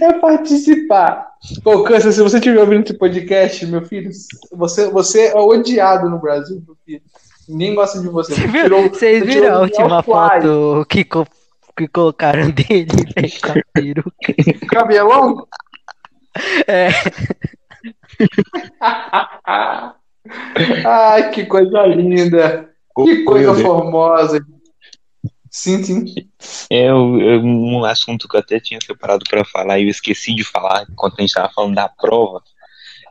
é 0.00 0.12
participar. 0.14 1.30
Ô, 1.64 1.82
Câncer, 1.82 2.12
se 2.12 2.22
você 2.22 2.36
estiver 2.38 2.60
ouvindo 2.60 2.84
esse 2.84 2.94
podcast, 2.94 3.64
meu 3.66 3.82
filho, 3.82 4.10
você, 4.52 4.90
você 4.90 5.28
é 5.28 5.34
odiado 5.36 6.08
no 6.10 6.18
Brasil, 6.18 6.62
meu 6.66 6.76
filho. 6.84 7.00
Ninguém 7.48 7.74
gosta 7.74 7.98
de 8.00 8.08
você. 8.08 8.34
Você 8.34 8.48
tirou- 8.48 8.88
Vocês 8.88 9.20
você 9.20 9.24
viram 9.26 9.54
a 9.54 9.58
o 9.58 9.62
última 9.62 10.02
foto 10.02 10.86
que, 10.88 11.04
co- 11.04 11.26
que 11.76 11.88
colocaram 11.88 12.48
dele 12.52 12.86
velho, 13.16 13.40
com 13.42 13.52
a 13.58 13.62
peruca? 13.72 14.34
Cabelão? 14.70 15.46
É. 16.66 16.88
Ai, 20.84 21.30
que 21.30 21.46
coisa 21.46 21.86
linda. 21.86 22.68
Que 22.96 23.24
coisa 23.24 23.54
formosa. 23.54 24.44
Sim, 25.50 25.82
sim. 25.82 26.04
É 26.70 26.94
um 26.94 27.84
assunto 27.84 28.28
que 28.28 28.36
eu 28.36 28.40
até 28.40 28.60
tinha 28.60 28.78
separado 28.80 29.24
para 29.28 29.44
falar 29.44 29.80
e 29.80 29.84
eu 29.84 29.88
esqueci 29.88 30.32
de 30.32 30.44
falar 30.44 30.86
enquanto 30.88 31.14
a 31.18 31.20
gente 31.22 31.30
estava 31.30 31.52
falando 31.52 31.74
da 31.74 31.88
prova. 31.88 32.40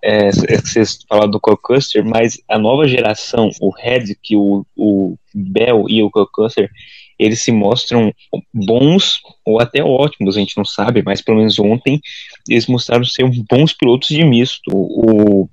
É, 0.01 0.29
é 0.29 0.61
que 0.61 0.69
vocês 0.69 0.99
falaram 1.07 1.29
do 1.29 1.41
Cocuster, 1.41 2.05
mas 2.05 2.39
a 2.47 2.57
nova 2.57 2.87
geração, 2.87 3.49
o 3.59 3.69
Red, 3.69 4.15
que 4.23 4.37
o, 4.37 4.65
o 4.77 5.17
Bell 5.35 5.85
e 5.89 6.01
o 6.01 6.09
Cocuster, 6.09 6.71
eles 7.19 7.43
se 7.43 7.51
mostram 7.51 8.13
bons 8.53 9.19
ou 9.45 9.59
até 9.59 9.83
ótimos, 9.83 10.37
a 10.37 10.39
gente 10.39 10.55
não 10.55 10.63
sabe, 10.63 11.03
mas 11.03 11.21
pelo 11.21 11.39
menos 11.39 11.59
ontem 11.59 11.99
eles 12.47 12.67
mostraram 12.67 13.03
ser 13.03 13.29
bons 13.49 13.73
pilotos 13.73 14.07
de 14.07 14.23
misto. 14.23 14.71
O, 14.71 15.49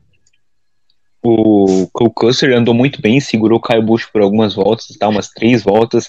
o 1.27 1.89
Cole 1.93 2.13
Custer 2.15 2.57
andou 2.57 2.75
muito 2.75 3.01
bem, 3.01 3.21
segurou 3.21 3.59
o 3.59 3.63
Kyle 3.63 3.83
Busch 3.83 4.07
por 4.13 4.23
algumas 4.23 4.55
voltas, 4.55 4.87
tá, 4.99 5.09
umas 5.09 5.29
três 5.29 5.63
voltas, 5.63 6.09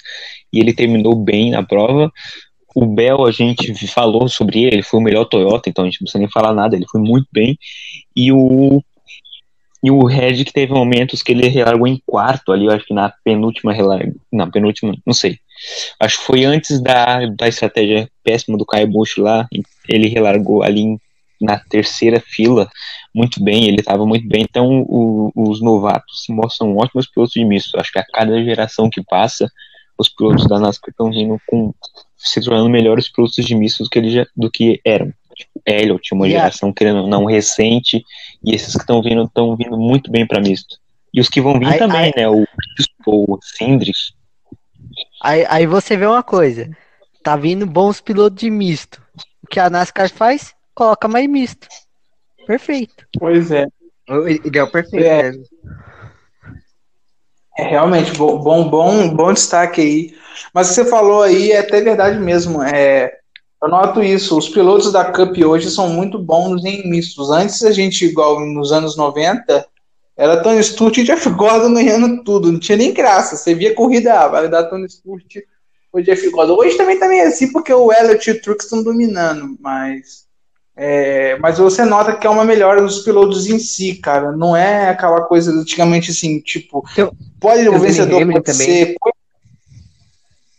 e 0.52 0.60
ele 0.60 0.74
terminou 0.74 1.16
bem 1.16 1.52
na 1.52 1.64
prova. 1.64 2.12
O 2.76 2.86
Bell, 2.86 3.26
a 3.26 3.32
gente 3.32 3.74
falou 3.88 4.28
sobre 4.30 4.64
ele, 4.64 4.76
ele 4.76 4.84
foi 4.84 5.00
o 5.00 5.04
melhor 5.04 5.26
Toyota, 5.26 5.70
então 5.70 5.84
a 5.84 5.88
gente 5.88 6.02
não 6.02 6.06
precisa 6.06 6.20
nem 6.20 6.30
falar 6.30 6.54
nada, 6.54 6.76
ele 6.76 6.86
foi 6.92 7.02
muito 7.02 7.28
bem. 7.32 7.58
E 8.16 8.32
o 8.32 8.82
e 9.84 9.92
o 9.92 10.04
Red 10.06 10.44
que 10.44 10.52
teve 10.52 10.74
momentos 10.74 11.22
que 11.22 11.32
ele 11.32 11.48
relargou 11.48 11.88
em 11.88 12.02
quarto 12.06 12.52
ali, 12.52 12.66
eu 12.66 12.72
acho 12.72 12.86
que 12.86 12.94
na 12.94 13.14
penúltima 13.24 13.72
relarga, 13.72 14.12
na 14.34 14.50
penúltima, 14.50 14.96
não 15.06 15.14
sei. 15.14 15.38
Acho 16.00 16.18
que 16.18 16.24
foi 16.26 16.46
antes 16.46 16.82
da, 16.82 17.26
da 17.28 17.48
estratégia 17.48 18.10
péssima 18.24 18.58
do 18.58 18.66
Kyle 18.66 18.88
Busch 18.88 19.18
lá, 19.18 19.48
ele 19.88 20.08
relargou 20.08 20.64
ali 20.64 20.82
em- 20.82 21.00
na 21.40 21.60
terceira 21.60 22.20
fila 22.26 22.70
muito 23.14 23.44
bem, 23.44 23.66
ele 23.68 23.80
estava 23.80 24.06
muito 24.06 24.28
bem. 24.28 24.42
Então, 24.44 24.82
o- 24.88 25.32
os 25.36 25.62
novatos 25.62 26.24
se 26.24 26.32
mostram 26.32 26.76
ótimos 26.78 27.08
pilotos 27.08 27.34
de 27.34 27.44
misto. 27.46 27.80
Acho 27.80 27.92
que 27.92 28.00
a 28.00 28.06
cada 28.06 28.44
geração 28.44 28.90
que 28.90 29.04
passa, 29.04 29.50
os 29.98 30.10
pilotos 30.10 30.48
da 30.48 30.60
NASCAR 30.60 30.92
estão 30.92 31.10
vindo 31.10 31.40
com 31.48 31.74
se 32.16 32.42
tornando 32.42 32.70
melhores 32.70 33.12
pilotos 33.12 33.36
de 33.44 33.56
misto 33.56 33.84
do 33.84 33.90
que, 33.90 34.00
eles 34.00 34.14
já, 34.14 34.26
do 34.36 34.50
que 34.52 34.80
eram. 34.86 35.14
Tipo, 35.36 35.62
Elliot, 35.68 36.14
uma 36.16 36.26
a- 36.26 36.30
geração 36.30 36.74
querendo 36.74 37.06
não 37.08 37.26
recente, 37.26 38.04
e 38.44 38.56
esses 38.56 38.74
que 38.74 38.80
estão 38.82 39.02
vindo 39.04 39.24
estão 39.24 39.56
vindo 39.56 39.78
muito 39.78 40.10
bem 40.12 40.26
para 40.26 40.42
misto. 40.42 40.78
E 41.14 41.22
os 41.22 41.30
que 41.30 41.40
vão 41.42 41.60
vir 41.60 41.68
Aí- 41.68 41.78
também, 41.80 42.06
aí- 42.06 42.14
né? 42.16 42.28
O, 42.28 42.44
o 43.06 43.38
Sindrick, 43.42 43.98
Aí, 45.22 45.46
aí 45.50 45.66
você 45.66 45.98
vê 45.98 46.06
uma 46.06 46.24
coisa. 46.24 46.70
Tá 47.24 47.36
vindo 47.36 47.66
bons 47.66 48.00
pilotos 48.00 48.40
de 48.40 48.50
misto. 48.50 49.02
O 49.44 49.48
que 49.48 49.60
a 49.60 49.70
NASCAR 49.70 50.10
faz? 50.10 50.54
Coloca 50.78 51.08
mais 51.08 51.28
misto. 51.28 51.68
Perfeito. 52.46 53.04
Pois 53.18 53.50
é. 53.50 53.66
O 54.08 54.30
ideal 54.30 54.70
perfeito. 54.70 55.04
É. 55.04 55.32
né? 55.32 55.44
É 57.58 57.64
realmente 57.64 58.12
bom, 58.12 58.38
bom, 58.38 58.70
bom, 58.70 59.10
bom 59.10 59.34
destaque 59.34 59.82
aí. 59.82 60.16
Mas 60.54 60.68
o 60.68 60.70
que 60.70 60.76
você 60.76 60.86
falou 60.86 61.24
aí 61.24 61.52
é 61.52 61.62
até 61.62 61.82
verdade 61.82 62.20
mesmo. 62.20 62.62
É, 62.62 63.12
eu 63.60 63.70
noto 63.70 64.04
isso. 64.04 64.38
Os 64.38 64.50
pilotos 64.50 64.92
da 64.92 65.12
Cup 65.12 65.36
hoje 65.40 65.72
são 65.72 65.90
muito 65.90 66.20
bons 66.20 66.64
em 66.64 66.88
mistos. 66.88 67.32
Antes 67.32 67.64
a 67.64 67.72
gente, 67.72 68.06
igual 68.06 68.40
nos 68.40 68.72
anos 68.72 68.96
90, 68.96 69.68
era 70.16 70.44
Tony 70.44 70.64
Stewart 70.64 70.96
e 70.96 71.04
Jeff 71.04 71.28
Gordon 71.32 71.74
ganhando 71.74 72.24
tudo. 72.24 72.52
Não 72.52 72.60
tinha 72.60 72.78
nem 72.78 72.94
graça. 72.94 73.36
Você 73.36 73.56
via 73.56 73.74
corrida, 73.74 74.14
ah, 74.14 74.28
vai 74.28 74.48
dar 74.48 74.66
Tony 74.66 74.88
Stewart 74.88 75.26
ou 75.92 76.04
Jeff 76.04 76.30
Gordon. 76.30 76.54
Hoje 76.54 76.78
também 76.78 77.00
também 77.00 77.22
é 77.22 77.26
assim 77.26 77.52
porque 77.52 77.74
o 77.74 77.92
Elliott 77.92 78.30
e 78.30 78.34
o 78.34 78.42
Truex 78.44 78.66
estão 78.66 78.84
dominando, 78.84 79.58
mas 79.60 80.27
é, 80.78 81.38
mas 81.40 81.58
você 81.58 81.84
nota 81.84 82.16
que 82.16 82.28
é 82.28 82.30
uma 82.30 82.46
melhora 82.46 82.82
dos 82.82 83.00
pilotos 83.00 83.48
em 83.48 83.58
si, 83.58 83.96
cara. 83.96 84.32
Não 84.32 84.56
é 84.56 84.90
aquela 84.90 85.22
coisa 85.24 85.52
antigamente 85.52 86.12
assim, 86.12 86.40
tipo, 86.40 86.84
Tem- 86.96 87.10
pode 87.40 87.68
o 87.68 87.80
vencedor 87.80 88.20
pode 88.26 88.44
também. 88.44 88.68
ser. 88.68 88.96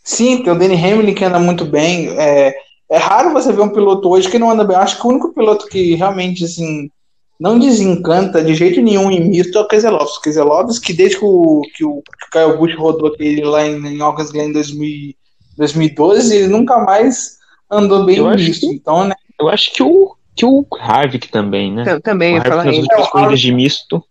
Sim, 0.05 0.43
tem 0.43 0.53
o 0.53 0.59
Danny 0.59 0.75
Hamlin 0.75 1.15
que 1.15 1.25
anda 1.25 1.39
muito 1.39 1.65
bem. 1.65 2.09
É, 2.19 2.55
é 2.91 2.97
raro 2.97 3.33
você 3.33 3.53
ver 3.53 3.61
um 3.63 3.69
piloto 3.69 4.09
hoje 4.09 4.29
que 4.31 4.39
não 4.39 4.51
anda 4.51 4.65
bem. 4.65 4.77
Eu 4.77 4.83
acho 4.83 4.99
que 5.01 5.07
o 5.07 5.11
único 5.11 5.33
piloto 5.35 5.67
que 5.67 5.95
realmente 5.95 6.45
assim 6.45 6.91
não 7.39 7.59
desencanta 7.59 8.43
de 8.43 8.55
jeito 8.55 8.81
nenhum 8.81 9.11
em 9.13 9.29
misto 9.29 9.57
é 9.57 9.61
o 9.61 9.69
Keselowski. 9.69 10.19
O 10.19 10.23
Keselowski, 10.23 10.93
desde 10.93 11.19
que 11.19 11.25
o, 11.25 11.61
que 11.77 11.85
o, 11.85 12.03
que 12.03 12.27
o 12.27 12.31
Kyle 12.33 12.57
Busch 12.59 12.75
rodou 12.77 13.09
aquele 13.13 13.45
lá 13.45 13.65
em, 13.67 13.77
em 13.87 14.01
August 14.01 14.33
Glen 14.33 14.49
em 14.49 14.53
2000 14.53 15.15
2012, 15.57 16.37
ele 16.37 16.47
nunca 16.47 16.79
mais 16.79 17.37
andou 17.71 18.05
bem 18.05 18.17
Eu 18.19 18.33
em 18.33 18.37
misto. 18.37 18.67
que- 18.69 18.75
Então, 18.75 19.05
né? 19.05 19.15
Eu 19.41 19.49
acho 19.49 19.73
que 19.73 19.83
o, 19.83 20.17
que 20.35 20.45
o 20.45 20.67
Harvick 20.79 21.29
também, 21.29 21.73
né? 21.73 21.85
Tam- 21.85 22.01
Também, 22.01 22.35
o 22.35 22.37
Harvick 22.39 22.57
nas 22.57 22.67
isso. 22.75 22.81
últimas 22.83 23.07
É, 23.07 23.09
o 23.09 23.11
corridas 23.11 23.41
de 23.41 23.53
misto, 23.53 24.05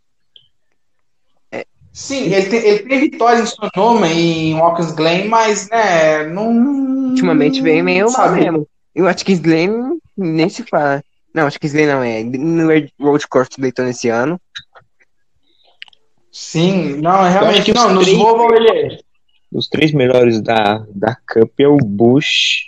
Sim, 1.91 2.31
ele 2.31 2.45
tem, 2.45 2.59
ele 2.59 2.79
tem 2.87 2.99
vitória 2.99 3.41
em 3.41 3.45
Sonoma 3.47 4.07
e 4.07 4.51
em 4.51 4.59
Watkins 4.59 4.91
Glen, 4.91 5.27
mas, 5.29 5.67
né, 5.67 6.27
não. 6.27 7.07
Ultimamente 7.09 7.59
vem 7.59 7.81
meio 7.81 8.11
mal 8.11 8.31
mesmo. 8.33 8.67
E 8.95 9.01
o 9.01 9.07
Atkins 9.07 9.39
Glen 9.39 9.99
nem 10.15 10.47
se 10.47 10.61
fala. 10.63 11.03
Não, 11.33 11.47
acho 11.47 11.59
que 11.59 11.65
isso 11.65 11.75
aí 11.75 11.87
não 11.87 12.03
é. 12.03 12.23
No 12.23 12.67
Road 12.99 13.27
Course 13.27 13.49
do 13.57 13.61
Daytona 13.63 13.89
esse 13.89 14.09
ano. 14.09 14.39
Sim, 16.31 16.97
não, 17.01 17.23
realmente 17.23 17.63
que 17.65 17.71
os 17.71 17.77
não. 17.77 17.93
Nos 17.95 18.05
três- 18.05 18.17
Volvo 18.19 18.53
ele 18.53 18.69
é. 18.69 18.99
Os 19.51 19.67
três 19.67 19.91
melhores 19.91 20.39
da, 20.39 20.85
da 20.93 21.15
Cup 21.27 21.51
é 21.59 21.67
o 21.67 21.77
Bush 21.77 22.65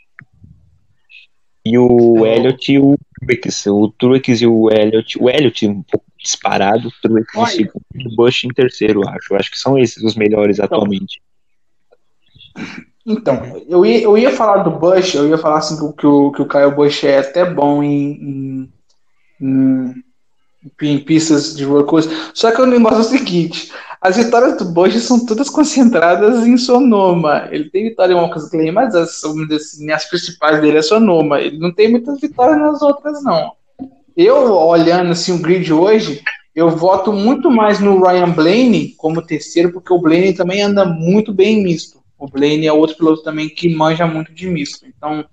e 1.70 1.78
o 1.78 2.26
É. 2.26 2.36
Elliott 2.38 2.72
e 2.72 2.80
o 2.80 2.98
Truex. 3.20 3.66
O 3.68 3.90
Truex 3.98 4.42
e 4.42 4.48
o 4.48 4.70
Elliott. 4.72 5.18
O 5.22 5.30
Elliott 5.30 5.68
um 5.68 5.82
pouco 5.84 6.06
disparado, 6.18 6.88
o 6.90 6.92
Truex 7.02 7.34
em 7.36 7.46
segundo 7.46 7.84
e 7.96 8.08
o 8.08 8.16
Bush 8.16 8.44
em 8.44 8.50
terceiro, 8.50 9.08
acho. 9.08 9.34
Eu 9.34 9.38
acho 9.38 9.52
que 9.52 9.60
são 9.60 9.78
esses 9.78 10.04
os 10.04 10.16
melhores 10.16 10.60
atualmente. 10.60 11.22
Então, 13.06 13.64
eu 13.68 13.86
ia, 13.86 14.02
eu 14.02 14.18
ia 14.18 14.32
falar 14.32 14.64
do 14.64 14.72
Bush, 14.72 15.16
eu 15.16 15.28
ia 15.30 15.38
falar 15.38 15.60
assim 15.60 15.76
que, 15.94 16.06
o- 16.06 16.32
que 16.32 16.42
o 16.42 16.48
Kyle 16.48 16.72
Bush 16.76 17.04
é 17.06 17.20
até 17.20 17.44
bom 17.46 17.82
em, 17.82 18.12
em, 18.12 18.74
em, 19.42 20.04
em 20.82 21.00
pistas 21.00 21.56
de 21.56 21.64
roller 21.64 21.86
coaster. 21.86 22.16
Só 22.34 22.52
que 22.52 22.62
o 22.62 22.66
negócio 22.66 22.98
é 22.98 23.02
o 23.02 23.04
seguinte: 23.04 23.72
as 24.02 24.16
vitórias 24.16 24.58
do 24.58 24.66
Bush 24.66 24.96
são 25.02 25.26
todas 25.26 25.50
concentradas 25.50 26.48
em 26.48 26.58
Sonoma. 26.58 27.48
Ele 27.52 27.70
tem 27.70 27.90
vitória 27.90 28.14
em 28.14 28.16
Walker's 28.16 28.50
Glen, 28.50 28.72
mas 28.72 28.96
as, 28.96 29.20
vamos 29.22 29.48
dizer 29.48 29.56
assim, 29.56 29.92
as 29.92 30.06
principais 30.06 30.62
dele 30.62 30.78
é 30.78 30.82
Sonoma. 30.82 31.42
Ele 31.42 31.58
não 31.58 31.74
tem 31.74 31.90
muitas 31.90 32.20
vitórias 32.20 32.60
nas 32.60 32.82
outras, 32.82 33.22
não. 33.24 33.54
Eu, 34.16 34.54
olhando 34.54 35.12
assim, 35.12 35.34
o 35.34 35.42
grid 35.42 35.72
hoje, 35.72 36.22
eu 36.56 36.70
voto 36.70 37.12
muito 37.12 37.52
mais 37.52 37.80
no 37.80 38.02
Ryan 38.02 38.32
Blaney 38.32 38.94
como 38.98 39.22
terceiro, 39.22 39.72
porque 39.72 39.94
o 39.94 40.00
Blaney 40.00 40.34
também 40.34 40.62
anda 40.62 40.86
muito 40.86 41.34
bem 41.34 41.60
em 41.60 41.64
misto. 41.64 42.00
O 42.18 42.28
Blaney 42.28 42.68
é 42.68 42.74
outro 42.74 42.98
piloto 42.98 43.24
também 43.24 43.50
que 43.50 43.74
manja 43.74 44.06
muito 44.06 44.34
de 44.34 44.48
misto. 44.48 44.86
Então, 44.86 45.26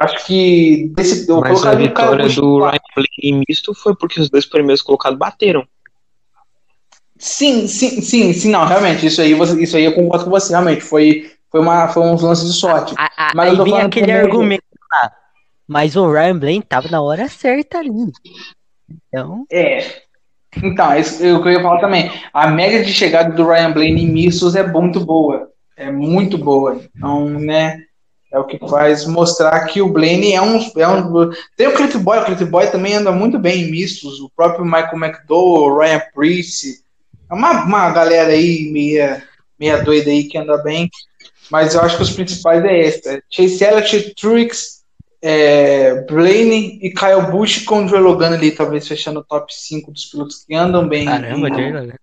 acho 0.00 0.26
que 0.26 0.88
desse, 0.94 1.28
eu 1.30 1.40
Mas 1.40 1.64
a 1.64 1.74
vitória 1.74 2.28
do 2.28 2.58
Ryan 2.58 2.78
Blaney 2.94 3.08
em 3.22 3.42
misto 3.48 3.74
foi 3.74 3.94
porque 3.94 4.20
os 4.20 4.28
dois 4.30 4.46
primeiros 4.46 4.82
colocados 4.82 5.18
bateram. 5.18 5.64
Sim, 7.18 7.66
sim, 7.68 8.00
sim, 8.00 8.32
sim, 8.32 8.50
não, 8.50 8.64
realmente, 8.64 9.04
isso 9.06 9.20
aí, 9.20 9.32
isso 9.62 9.76
aí 9.76 9.84
eu 9.84 9.94
concordo 9.94 10.24
com 10.24 10.30
você, 10.30 10.52
realmente, 10.52 10.80
foi, 10.80 11.30
foi, 11.50 11.60
uma, 11.60 11.86
foi 11.88 12.02
uns 12.02 12.22
lances 12.22 12.50
de 12.50 12.58
sorte. 12.58 12.94
A- 12.96 13.10
a- 13.28 13.32
Mas 13.34 13.46
eu 13.46 13.52
aí 13.52 13.56
tô 13.58 13.64
vem 13.64 13.80
aquele 13.82 14.12
argumento 14.12 14.64
lá. 14.90 15.12
Mas 15.68 15.94
o 15.96 16.10
Ryan 16.10 16.38
Blaine 16.38 16.62
tava 16.62 16.88
na 16.88 17.02
hora 17.02 17.28
certa 17.28 17.78
ali. 17.78 18.10
Então, 19.08 19.44
É. 19.52 20.00
Então, 20.64 20.90
é 20.90 21.00
isso 21.00 21.24
é 21.24 21.32
o 21.32 21.42
que 21.42 21.48
eu 21.48 21.52
ia 21.52 21.62
falar 21.62 21.78
também. 21.80 22.10
A 22.32 22.48
média 22.48 22.82
de 22.82 22.92
chegada 22.92 23.32
do 23.34 23.46
Ryan 23.46 23.70
Blaney 23.72 24.02
em 24.02 24.08
mistos 24.10 24.56
é 24.56 24.66
muito 24.66 24.98
boa. 24.98 25.48
É 25.76 25.92
muito 25.92 26.36
boa. 26.36 26.80
Então, 26.96 27.28
né, 27.28 27.78
é 28.32 28.38
o 28.38 28.44
que 28.44 28.58
faz 28.68 29.06
mostrar 29.06 29.66
que 29.66 29.82
o 29.82 29.88
Blaney 29.88 30.34
é 30.34 30.40
um. 30.42 30.58
É 30.76 30.86
um 30.88 31.30
tem 31.56 31.66
o 31.66 31.74
Cliff 31.74 31.98
Boy, 31.98 32.18
o 32.18 32.24
Cliff 32.24 32.44
Boy 32.44 32.66
também 32.70 32.94
anda 32.94 33.10
muito 33.10 33.38
bem 33.38 33.62
em 33.62 33.70
mistos. 33.70 34.20
O 34.20 34.30
próprio 34.30 34.64
Michael 34.64 34.96
McDowell, 34.96 35.72
o 35.72 35.78
Ryan 35.78 36.02
Priest. 36.14 36.82
É 37.30 37.34
uma, 37.34 37.64
uma 37.64 37.90
galera 37.90 38.30
aí 38.32 38.70
meia, 38.72 39.22
meia 39.58 39.82
doida 39.82 40.10
aí 40.10 40.24
que 40.24 40.38
anda 40.38 40.58
bem. 40.58 40.88
Mas 41.50 41.74
eu 41.74 41.80
acho 41.80 41.96
que 41.96 42.02
os 42.02 42.12
principais 42.12 42.64
é 42.64 42.78
esse. 42.78 43.22
Chase 43.28 43.64
Elliott, 43.64 44.14
Truex, 44.14 44.80
é, 45.20 46.02
Blaney 46.06 46.78
e 46.80 46.90
Kyle 46.90 47.30
Busch 47.30 47.64
com 47.64 47.84
o 47.84 47.88
Joe 47.88 47.98
Logano 48.00 48.36
ali, 48.36 48.52
talvez 48.52 48.86
fechando 48.86 49.20
o 49.20 49.24
top 49.24 49.52
5 49.52 49.90
dos 49.90 50.04
pilotos 50.06 50.44
que 50.44 50.54
andam 50.54 50.86
bem. 50.88 51.06
caramba, 51.06 51.48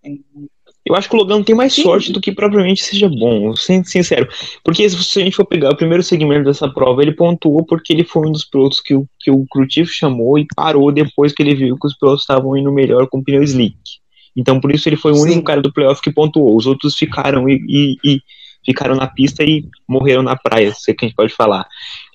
em- 0.04 0.24
em- 0.36 0.50
Eu 0.88 0.96
acho 0.96 1.10
que 1.10 1.16
o 1.16 1.20
Logano 1.20 1.44
tem 1.44 1.56
mais 1.56 1.74
sorte 1.74 2.12
do 2.12 2.22
que 2.22 2.32
propriamente 2.32 2.84
seja 2.84 3.10
bom, 3.10 3.56
sendo 3.56 3.86
sincero. 3.86 4.28
Porque 4.64 4.90
se 4.90 5.20
a 5.20 5.24
gente 5.24 5.36
for 5.36 5.46
pegar 5.46 5.72
o 5.72 5.76
primeiro 5.76 6.02
segmento 6.04 6.46
dessa 6.46 6.68
prova, 6.70 7.02
ele 7.02 7.12
pontuou 7.12 7.66
porque 7.66 7.92
ele 7.92 8.04
foi 8.04 8.28
um 8.28 8.32
dos 8.32 8.46
pilotos 8.46 8.80
que 8.80 8.94
o, 8.96 9.08
que 9.20 9.30
o 9.32 9.46
chief 9.70 9.90
chamou 9.92 10.38
e 10.40 10.48
parou 10.56 10.92
depois 10.92 11.34
que 11.34 11.44
ele 11.44 11.56
viu 11.56 11.78
que 11.78 11.88
os 11.88 11.98
pilotos 11.98 12.22
estavam 12.22 12.56
indo 12.56 12.72
melhor 12.72 13.08
com 13.08 13.24
pneu 13.24 13.44
slick. 13.44 13.78
Então 14.36 14.60
por 14.62 14.72
isso 14.74 14.88
ele 14.88 14.96
foi 14.96 15.12
o 15.12 15.16
Sim. 15.16 15.22
único 15.24 15.44
cara 15.44 15.62
do 15.62 15.74
playoff 15.74 16.02
que 16.02 16.12
pontuou. 16.12 16.56
Os 16.56 16.66
outros 16.66 16.96
ficaram 16.96 17.50
e, 17.50 17.60
e- 17.68 17.98
e 18.04 18.22
ficaram 18.66 18.96
na 18.96 19.08
pista 19.08 19.44
e 19.44 19.66
morreram 19.88 20.22
na 20.22 20.36
praia, 20.36 20.74
se 20.74 20.92
é 20.92 20.94
que 20.94 21.06
a 21.06 21.08
gente 21.08 21.16
pode 21.16 21.34
falar. 21.34 21.66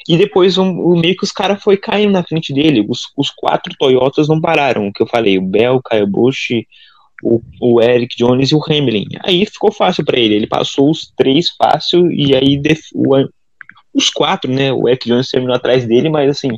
E 0.08 0.16
depois 0.16 0.58
o, 0.58 0.62
o 0.64 0.98
meio 0.98 1.16
que 1.16 1.24
os 1.24 1.32
caras 1.32 1.62
foi 1.62 1.76
caindo 1.76 2.12
na 2.12 2.22
frente 2.22 2.52
dele. 2.52 2.84
Os, 2.88 3.02
os 3.16 3.30
quatro 3.30 3.74
Toyotas 3.78 4.28
não 4.28 4.40
pararam, 4.40 4.88
o 4.88 4.92
que 4.92 5.02
eu 5.02 5.06
falei, 5.06 5.38
o 5.38 5.42
Bell, 5.42 5.76
o 5.76 5.82
Kyle 5.82 6.06
Busch, 6.06 6.50
o, 7.22 7.40
o 7.60 7.80
Eric 7.80 8.16
Jones 8.16 8.50
e 8.50 8.54
o 8.54 8.62
Hamlin. 8.62 9.06
Aí 9.24 9.46
ficou 9.46 9.70
fácil 9.72 10.04
pra 10.04 10.18
ele. 10.18 10.34
Ele 10.34 10.46
passou 10.46 10.90
os 10.90 11.12
três 11.16 11.50
fácil 11.50 12.10
e 12.10 12.34
aí 12.34 12.58
def- 12.58 12.90
o- 12.94 13.28
os 13.94 14.10
quatro, 14.10 14.50
né? 14.50 14.72
O 14.72 14.88
Eric 14.88 15.06
Jones 15.08 15.30
terminou 15.30 15.54
atrás 15.54 15.86
dele, 15.86 16.08
mas 16.08 16.30
assim, 16.30 16.50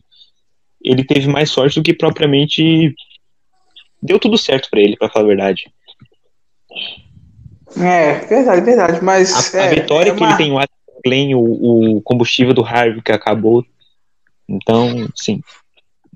ele 0.83 1.05
teve 1.05 1.29
mais 1.29 1.51
sorte 1.51 1.79
do 1.79 1.83
que 1.85 1.93
propriamente 1.93 2.95
deu 4.03 4.19
tudo 4.19 4.39
certo 4.39 4.69
pra 4.71 4.81
ele, 4.81 4.97
pra 4.97 5.09
falar 5.11 5.25
a 5.25 5.29
verdade. 5.29 5.65
É, 7.77 8.21
verdade, 8.27 8.61
verdade. 8.63 9.05
Mas. 9.05 9.55
A, 9.55 9.59
a 9.59 9.65
é, 9.67 9.75
vitória 9.75 10.11
é 10.11 10.15
que 10.15 10.21
uma- 10.21 10.29
ele 10.31 10.37
tem 10.39 10.53
o 10.53 10.61
Glenn, 11.05 11.35
o, 11.35 11.97
o 11.97 12.03
combustível 12.03 12.55
do 12.55 12.65
Harvey 12.65 13.03
que 13.03 13.13
acabou. 13.13 13.65
Então, 14.49 15.09
sim. 15.17 15.41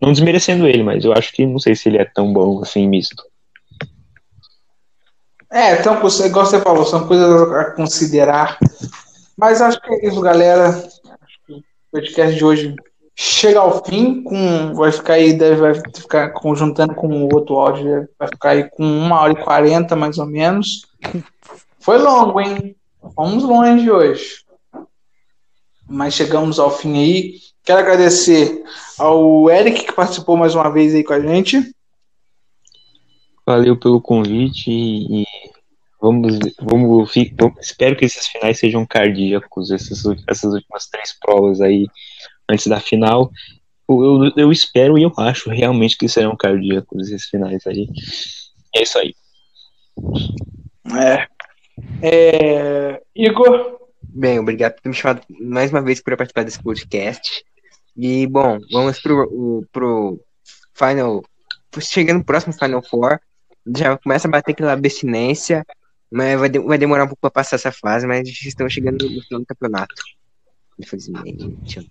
Não 0.00 0.12
desmerecendo 0.12 0.66
ele, 0.66 0.82
mas 0.82 1.04
eu 1.04 1.12
acho 1.12 1.32
que 1.32 1.44
não 1.44 1.58
sei 1.58 1.74
se 1.74 1.88
ele 1.88 1.98
é 1.98 2.04
tão 2.04 2.32
bom 2.32 2.62
assim 2.62 2.86
misto. 2.86 3.22
É, 5.50 5.80
então, 5.80 5.94
igual 6.26 6.44
você 6.44 6.60
falou, 6.60 6.84
são 6.84 7.06
coisas 7.06 7.52
a 7.52 7.70
considerar. 7.72 8.58
Mas 9.36 9.62
acho 9.62 9.80
que 9.80 9.94
é 9.94 10.06
isso, 10.06 10.20
galera. 10.20 10.68
Acho 10.68 11.38
que 11.46 11.54
O 11.54 11.62
podcast 11.92 12.36
de 12.36 12.44
hoje 12.44 12.76
chega 13.14 13.60
ao 13.60 13.84
fim. 13.84 14.22
Com, 14.22 14.74
vai 14.74 14.92
ficar 14.92 15.14
aí, 15.14 15.32
deve 15.32 15.56
vai 15.56 15.74
ficar 15.74 16.30
conjuntando 16.30 16.94
com 16.94 17.08
o 17.08 17.34
outro 17.34 17.56
áudio, 17.56 18.08
vai 18.18 18.28
ficar 18.28 18.50
aí 18.50 18.68
com 18.70 18.84
uma 18.84 19.20
hora 19.20 19.32
e 19.32 19.42
quarenta, 19.42 19.96
mais 19.96 20.18
ou 20.18 20.26
menos. 20.26 20.86
Foi 21.80 21.96
longo, 21.96 22.40
hein? 22.40 22.76
Fomos 23.14 23.42
longe 23.42 23.90
hoje. 23.90 24.44
Mas 25.88 26.12
chegamos 26.12 26.58
ao 26.58 26.70
fim 26.70 26.98
aí. 26.98 27.34
Quero 27.64 27.80
agradecer 27.80 28.62
ao 28.98 29.48
Eric 29.48 29.84
que 29.86 29.92
participou 29.92 30.36
mais 30.36 30.54
uma 30.54 30.70
vez 30.70 30.94
aí 30.94 31.02
com 31.02 31.14
a 31.14 31.20
gente. 31.20 31.74
Valeu 33.48 33.78
pelo 33.78 33.98
convite 34.00 34.70
e, 34.70 35.22
e 35.22 35.24
vamos, 36.00 36.38
vamos, 36.60 37.12
vamos- 37.38 37.58
espero 37.60 37.96
que 37.96 38.04
esses 38.04 38.26
finais 38.26 38.58
sejam 38.58 38.84
cardíacos, 38.84 39.70
essas, 39.70 40.02
essas 40.28 40.52
últimas 40.52 40.86
três 40.86 41.18
provas 41.18 41.62
aí 41.62 41.86
antes 42.46 42.66
da 42.66 42.78
final. 42.78 43.30
Eu, 43.88 44.24
eu, 44.24 44.32
eu 44.36 44.52
espero 44.52 44.98
e 44.98 45.02
eu 45.02 45.12
acho 45.16 45.48
realmente 45.48 45.96
que 45.96 46.08
serão 46.10 46.36
cardíacos 46.36 47.08
esses 47.10 47.26
finais 47.28 47.66
aí. 47.66 47.88
É 48.76 48.82
isso 48.82 48.98
aí. 48.98 49.14
É. 50.94 51.26
É, 52.02 53.02
Igor, 53.14 53.78
Bem, 54.02 54.38
obrigado 54.38 54.74
por 54.74 54.82
ter 54.82 54.88
me 54.88 54.94
chamado 54.94 55.22
mais 55.40 55.70
uma 55.70 55.80
vez 55.82 56.00
para 56.02 56.16
participar 56.16 56.42
desse 56.44 56.62
podcast. 56.62 57.42
E, 57.96 58.26
bom, 58.26 58.58
vamos 58.70 59.00
pro, 59.00 59.22
o- 59.30 59.64
pro 59.72 60.20
Final. 60.74 61.22
Chegando 61.80 62.18
no 62.18 62.24
próximo 62.24 62.52
Final 62.52 62.82
Four. 62.82 63.18
Já 63.76 63.96
começa 63.98 64.28
a 64.28 64.30
bater 64.30 64.52
aquela 64.52 64.72
abstinência. 64.72 65.64
Mas 66.10 66.38
vai, 66.40 66.48
de- 66.48 66.58
vai 66.58 66.78
demorar 66.78 67.04
um 67.04 67.08
pouco 67.08 67.20
para 67.20 67.30
passar 67.30 67.56
essa 67.56 67.70
fase, 67.70 68.06
mas 68.06 68.26
estamos 68.28 68.72
chegando 68.72 69.08
no 69.10 69.22
final 69.22 69.40
do 69.40 69.46
campeonato. 69.46 69.94
Infelizmente. 70.78 71.90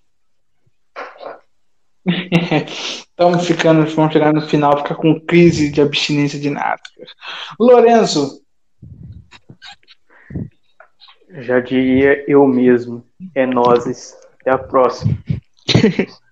estamos 2.66 3.46
ficando, 3.46 3.86
vamos 3.94 4.12
chegar 4.12 4.32
no 4.32 4.40
final, 4.40 4.78
ficar 4.78 4.96
com 4.96 5.20
crise 5.20 5.70
de 5.70 5.80
abstinência 5.80 6.40
de 6.40 6.50
nada. 6.50 6.80
Lorenzo, 7.60 8.42
Já 11.40 11.60
diria 11.60 12.24
eu 12.28 12.46
mesmo. 12.46 13.04
É 13.34 13.46
nozes. 13.46 14.16
Até 14.40 14.50
a 14.50 14.58
próxima. 14.58 15.16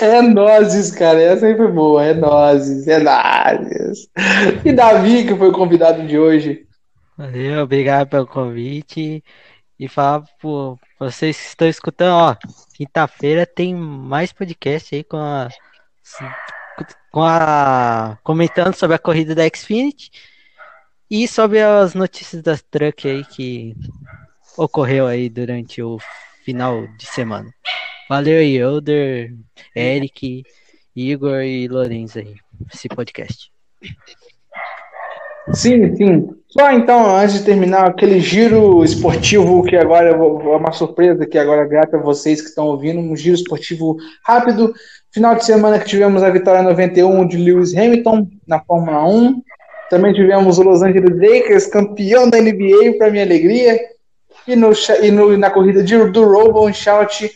é 0.00 0.22
nozes, 0.22 0.90
cara, 0.90 1.20
essa 1.20 1.46
aí 1.46 1.56
foi 1.56 1.70
boa, 1.70 2.04
é 2.04 2.14
nozes, 2.14 2.86
é 2.86 2.98
nozes. 2.98 4.08
E 4.64 4.72
Davi, 4.72 5.26
que 5.26 5.34
foi 5.34 5.48
o 5.48 5.52
convidado 5.52 6.06
de 6.06 6.18
hoje. 6.18 6.66
Valeu, 7.16 7.62
obrigado 7.62 8.08
pelo 8.08 8.26
convite. 8.26 9.24
E 9.78 9.88
falar 9.88 10.22
por 10.40 10.78
vocês 10.98 11.38
que 11.38 11.48
estão 11.48 11.68
escutando, 11.68 12.12
ó, 12.12 12.36
quinta-feira 12.74 13.46
tem 13.46 13.74
mais 13.74 14.32
podcast 14.32 14.94
aí 14.94 15.04
com 15.04 15.18
a, 15.18 15.48
com 17.10 17.22
a 17.22 18.18
comentando 18.22 18.74
sobre 18.74 18.96
a 18.96 18.98
corrida 18.98 19.34
da 19.34 19.46
Xfinity 19.48 20.10
e 21.10 21.28
sobre 21.28 21.60
as 21.62 21.94
notícias 21.94 22.42
das 22.42 22.62
truck 22.62 23.06
aí 23.06 23.24
que 23.24 23.74
ocorreu 24.56 25.06
aí 25.06 25.28
durante 25.28 25.82
o 25.82 25.98
final 26.42 26.86
de 26.96 27.06
semana. 27.06 27.50
Valeu 28.08 28.38
aí, 28.38 28.56
Elder, 28.56 29.32
Eric, 29.74 30.44
Igor 30.94 31.40
e 31.42 31.66
Lourenço 31.68 32.18
aí, 32.18 32.34
esse 32.72 32.88
podcast. 32.88 33.50
Sim, 35.52 35.94
sim. 35.96 36.28
Só 36.48 36.72
então, 36.72 37.14
antes 37.16 37.38
de 37.38 37.44
terminar, 37.44 37.86
aquele 37.88 38.18
giro 38.20 38.82
esportivo 38.84 39.62
que 39.64 39.76
agora 39.76 40.10
é 40.10 40.16
uma 40.16 40.72
surpresa 40.72 41.26
que 41.26 41.38
agora 41.38 41.66
grata 41.66 41.96
a 41.96 42.00
vocês 42.02 42.40
que 42.40 42.48
estão 42.48 42.66
ouvindo, 42.66 42.98
um 43.00 43.16
giro 43.16 43.36
esportivo 43.36 43.96
rápido. 44.24 44.72
Final 45.12 45.34
de 45.36 45.44
semana 45.44 45.78
que 45.78 45.86
tivemos 45.86 46.22
a 46.22 46.30
vitória 46.30 46.62
91 46.62 47.26
de 47.28 47.36
Lewis 47.36 47.76
Hamilton 47.76 48.28
na 48.46 48.60
Fórmula 48.60 49.06
1. 49.08 49.42
Também 49.88 50.12
tivemos 50.12 50.58
o 50.58 50.62
Los 50.62 50.82
Angeles 50.82 51.16
Lakers, 51.16 51.66
campeão 51.66 52.28
da 52.28 52.38
NBA, 52.40 52.94
para 52.98 53.10
minha 53.10 53.24
alegria. 53.24 53.78
E, 54.48 54.54
no, 54.56 54.70
e 55.02 55.10
no- 55.10 55.36
na 55.38 55.50
corrida 55.50 55.82
de, 55.82 55.96
do 56.10 56.24
Robo 56.24 56.72
Shout, 56.72 57.30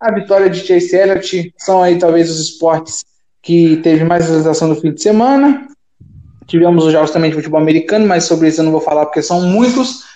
a 0.00 0.12
vitória 0.12 0.48
de 0.48 0.60
Chase 0.60 0.94
Elliott. 0.96 1.54
São 1.56 1.82
aí 1.82 1.98
talvez 1.98 2.30
os 2.30 2.40
esportes 2.40 3.04
que 3.42 3.76
teve 3.78 4.04
mais 4.04 4.24
visualização 4.24 4.68
no 4.68 4.76
fim 4.76 4.92
de 4.92 5.02
semana. 5.02 5.66
Tivemos 6.46 6.84
os 6.84 6.92
jogos 6.92 7.10
também 7.10 7.30
de 7.30 7.36
futebol 7.36 7.60
americano, 7.60 8.06
mas 8.06 8.24
sobre 8.24 8.48
isso 8.48 8.60
eu 8.60 8.64
não 8.64 8.72
vou 8.72 8.80
falar 8.80 9.06
porque 9.06 9.22
são 9.22 9.42
muitos. 9.42 10.06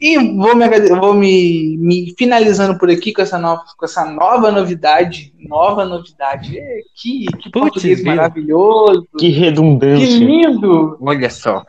E 0.00 0.16
vou 0.16 0.56
me, 0.56 0.66
vou 0.88 1.12
me, 1.12 1.76
me 1.76 2.14
finalizando 2.16 2.78
por 2.78 2.90
aqui 2.90 3.12
com 3.12 3.20
essa 3.20 3.38
nova, 3.38 3.62
com 3.76 3.84
essa 3.84 4.04
nova 4.04 4.50
novidade. 4.50 5.34
Nova 5.38 5.84
novidade. 5.84 6.58
É, 6.58 6.80
Que, 6.96 7.26
que 7.26 7.50
Putz, 7.50 7.52
português 7.72 7.98
viu? 7.98 8.06
maravilhoso. 8.06 9.06
Que 9.18 9.26
Que 9.26 9.28
redundância. 9.28 10.06
lindo 10.18 10.96
Olha 11.00 11.28
só. 11.28 11.64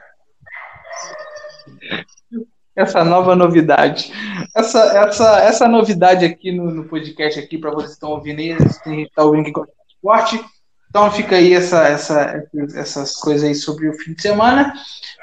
Essa 2.76 3.04
nova 3.04 3.36
novidade. 3.36 4.12
Essa, 4.56 4.80
essa, 4.98 5.40
essa 5.42 5.68
novidade 5.68 6.26
aqui 6.26 6.52
no, 6.52 6.72
no 6.72 6.86
podcast 6.86 7.40
aqui, 7.40 7.58
para 7.58 7.72
vocês 7.72 7.92
que 7.92 7.94
estão 7.94 8.12
ouvindo 8.12 8.40
aí, 8.40 8.58
tem 8.84 8.96
que 8.96 9.02
está 9.04 9.24
ouvindo 9.24 9.52
gosta 9.52 9.72
de 9.72 9.94
esporte. 9.94 10.46
Então 10.90 11.10
fica 11.10 11.38
aí 11.38 11.54
essa, 11.54 11.88
essa, 11.88 12.44
essas 12.76 13.16
coisas 13.16 13.48
aí 13.48 13.56
sobre 13.56 13.88
o 13.88 13.94
fim 13.94 14.14
de 14.14 14.22
semana. 14.22 14.74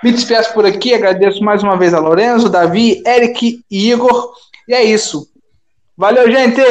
Me 0.03 0.13
despeço 0.13 0.53
por 0.55 0.65
aqui, 0.65 0.95
agradeço 0.95 1.45
mais 1.45 1.63
uma 1.63 1.77
vez 1.77 1.93
a 1.93 2.01
Lorenzo, 2.01 2.49
Davi, 2.49 3.03
Eric 3.07 3.63
e 3.71 3.91
Igor. 3.91 4.33
E 4.67 4.75
é 4.75 4.83
isso. 4.83 5.29
Valeu, 5.97 6.31
gente! 6.31 6.63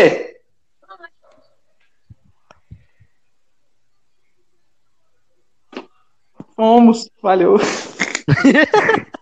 Fomos, 6.56 7.08
valeu. 7.22 7.58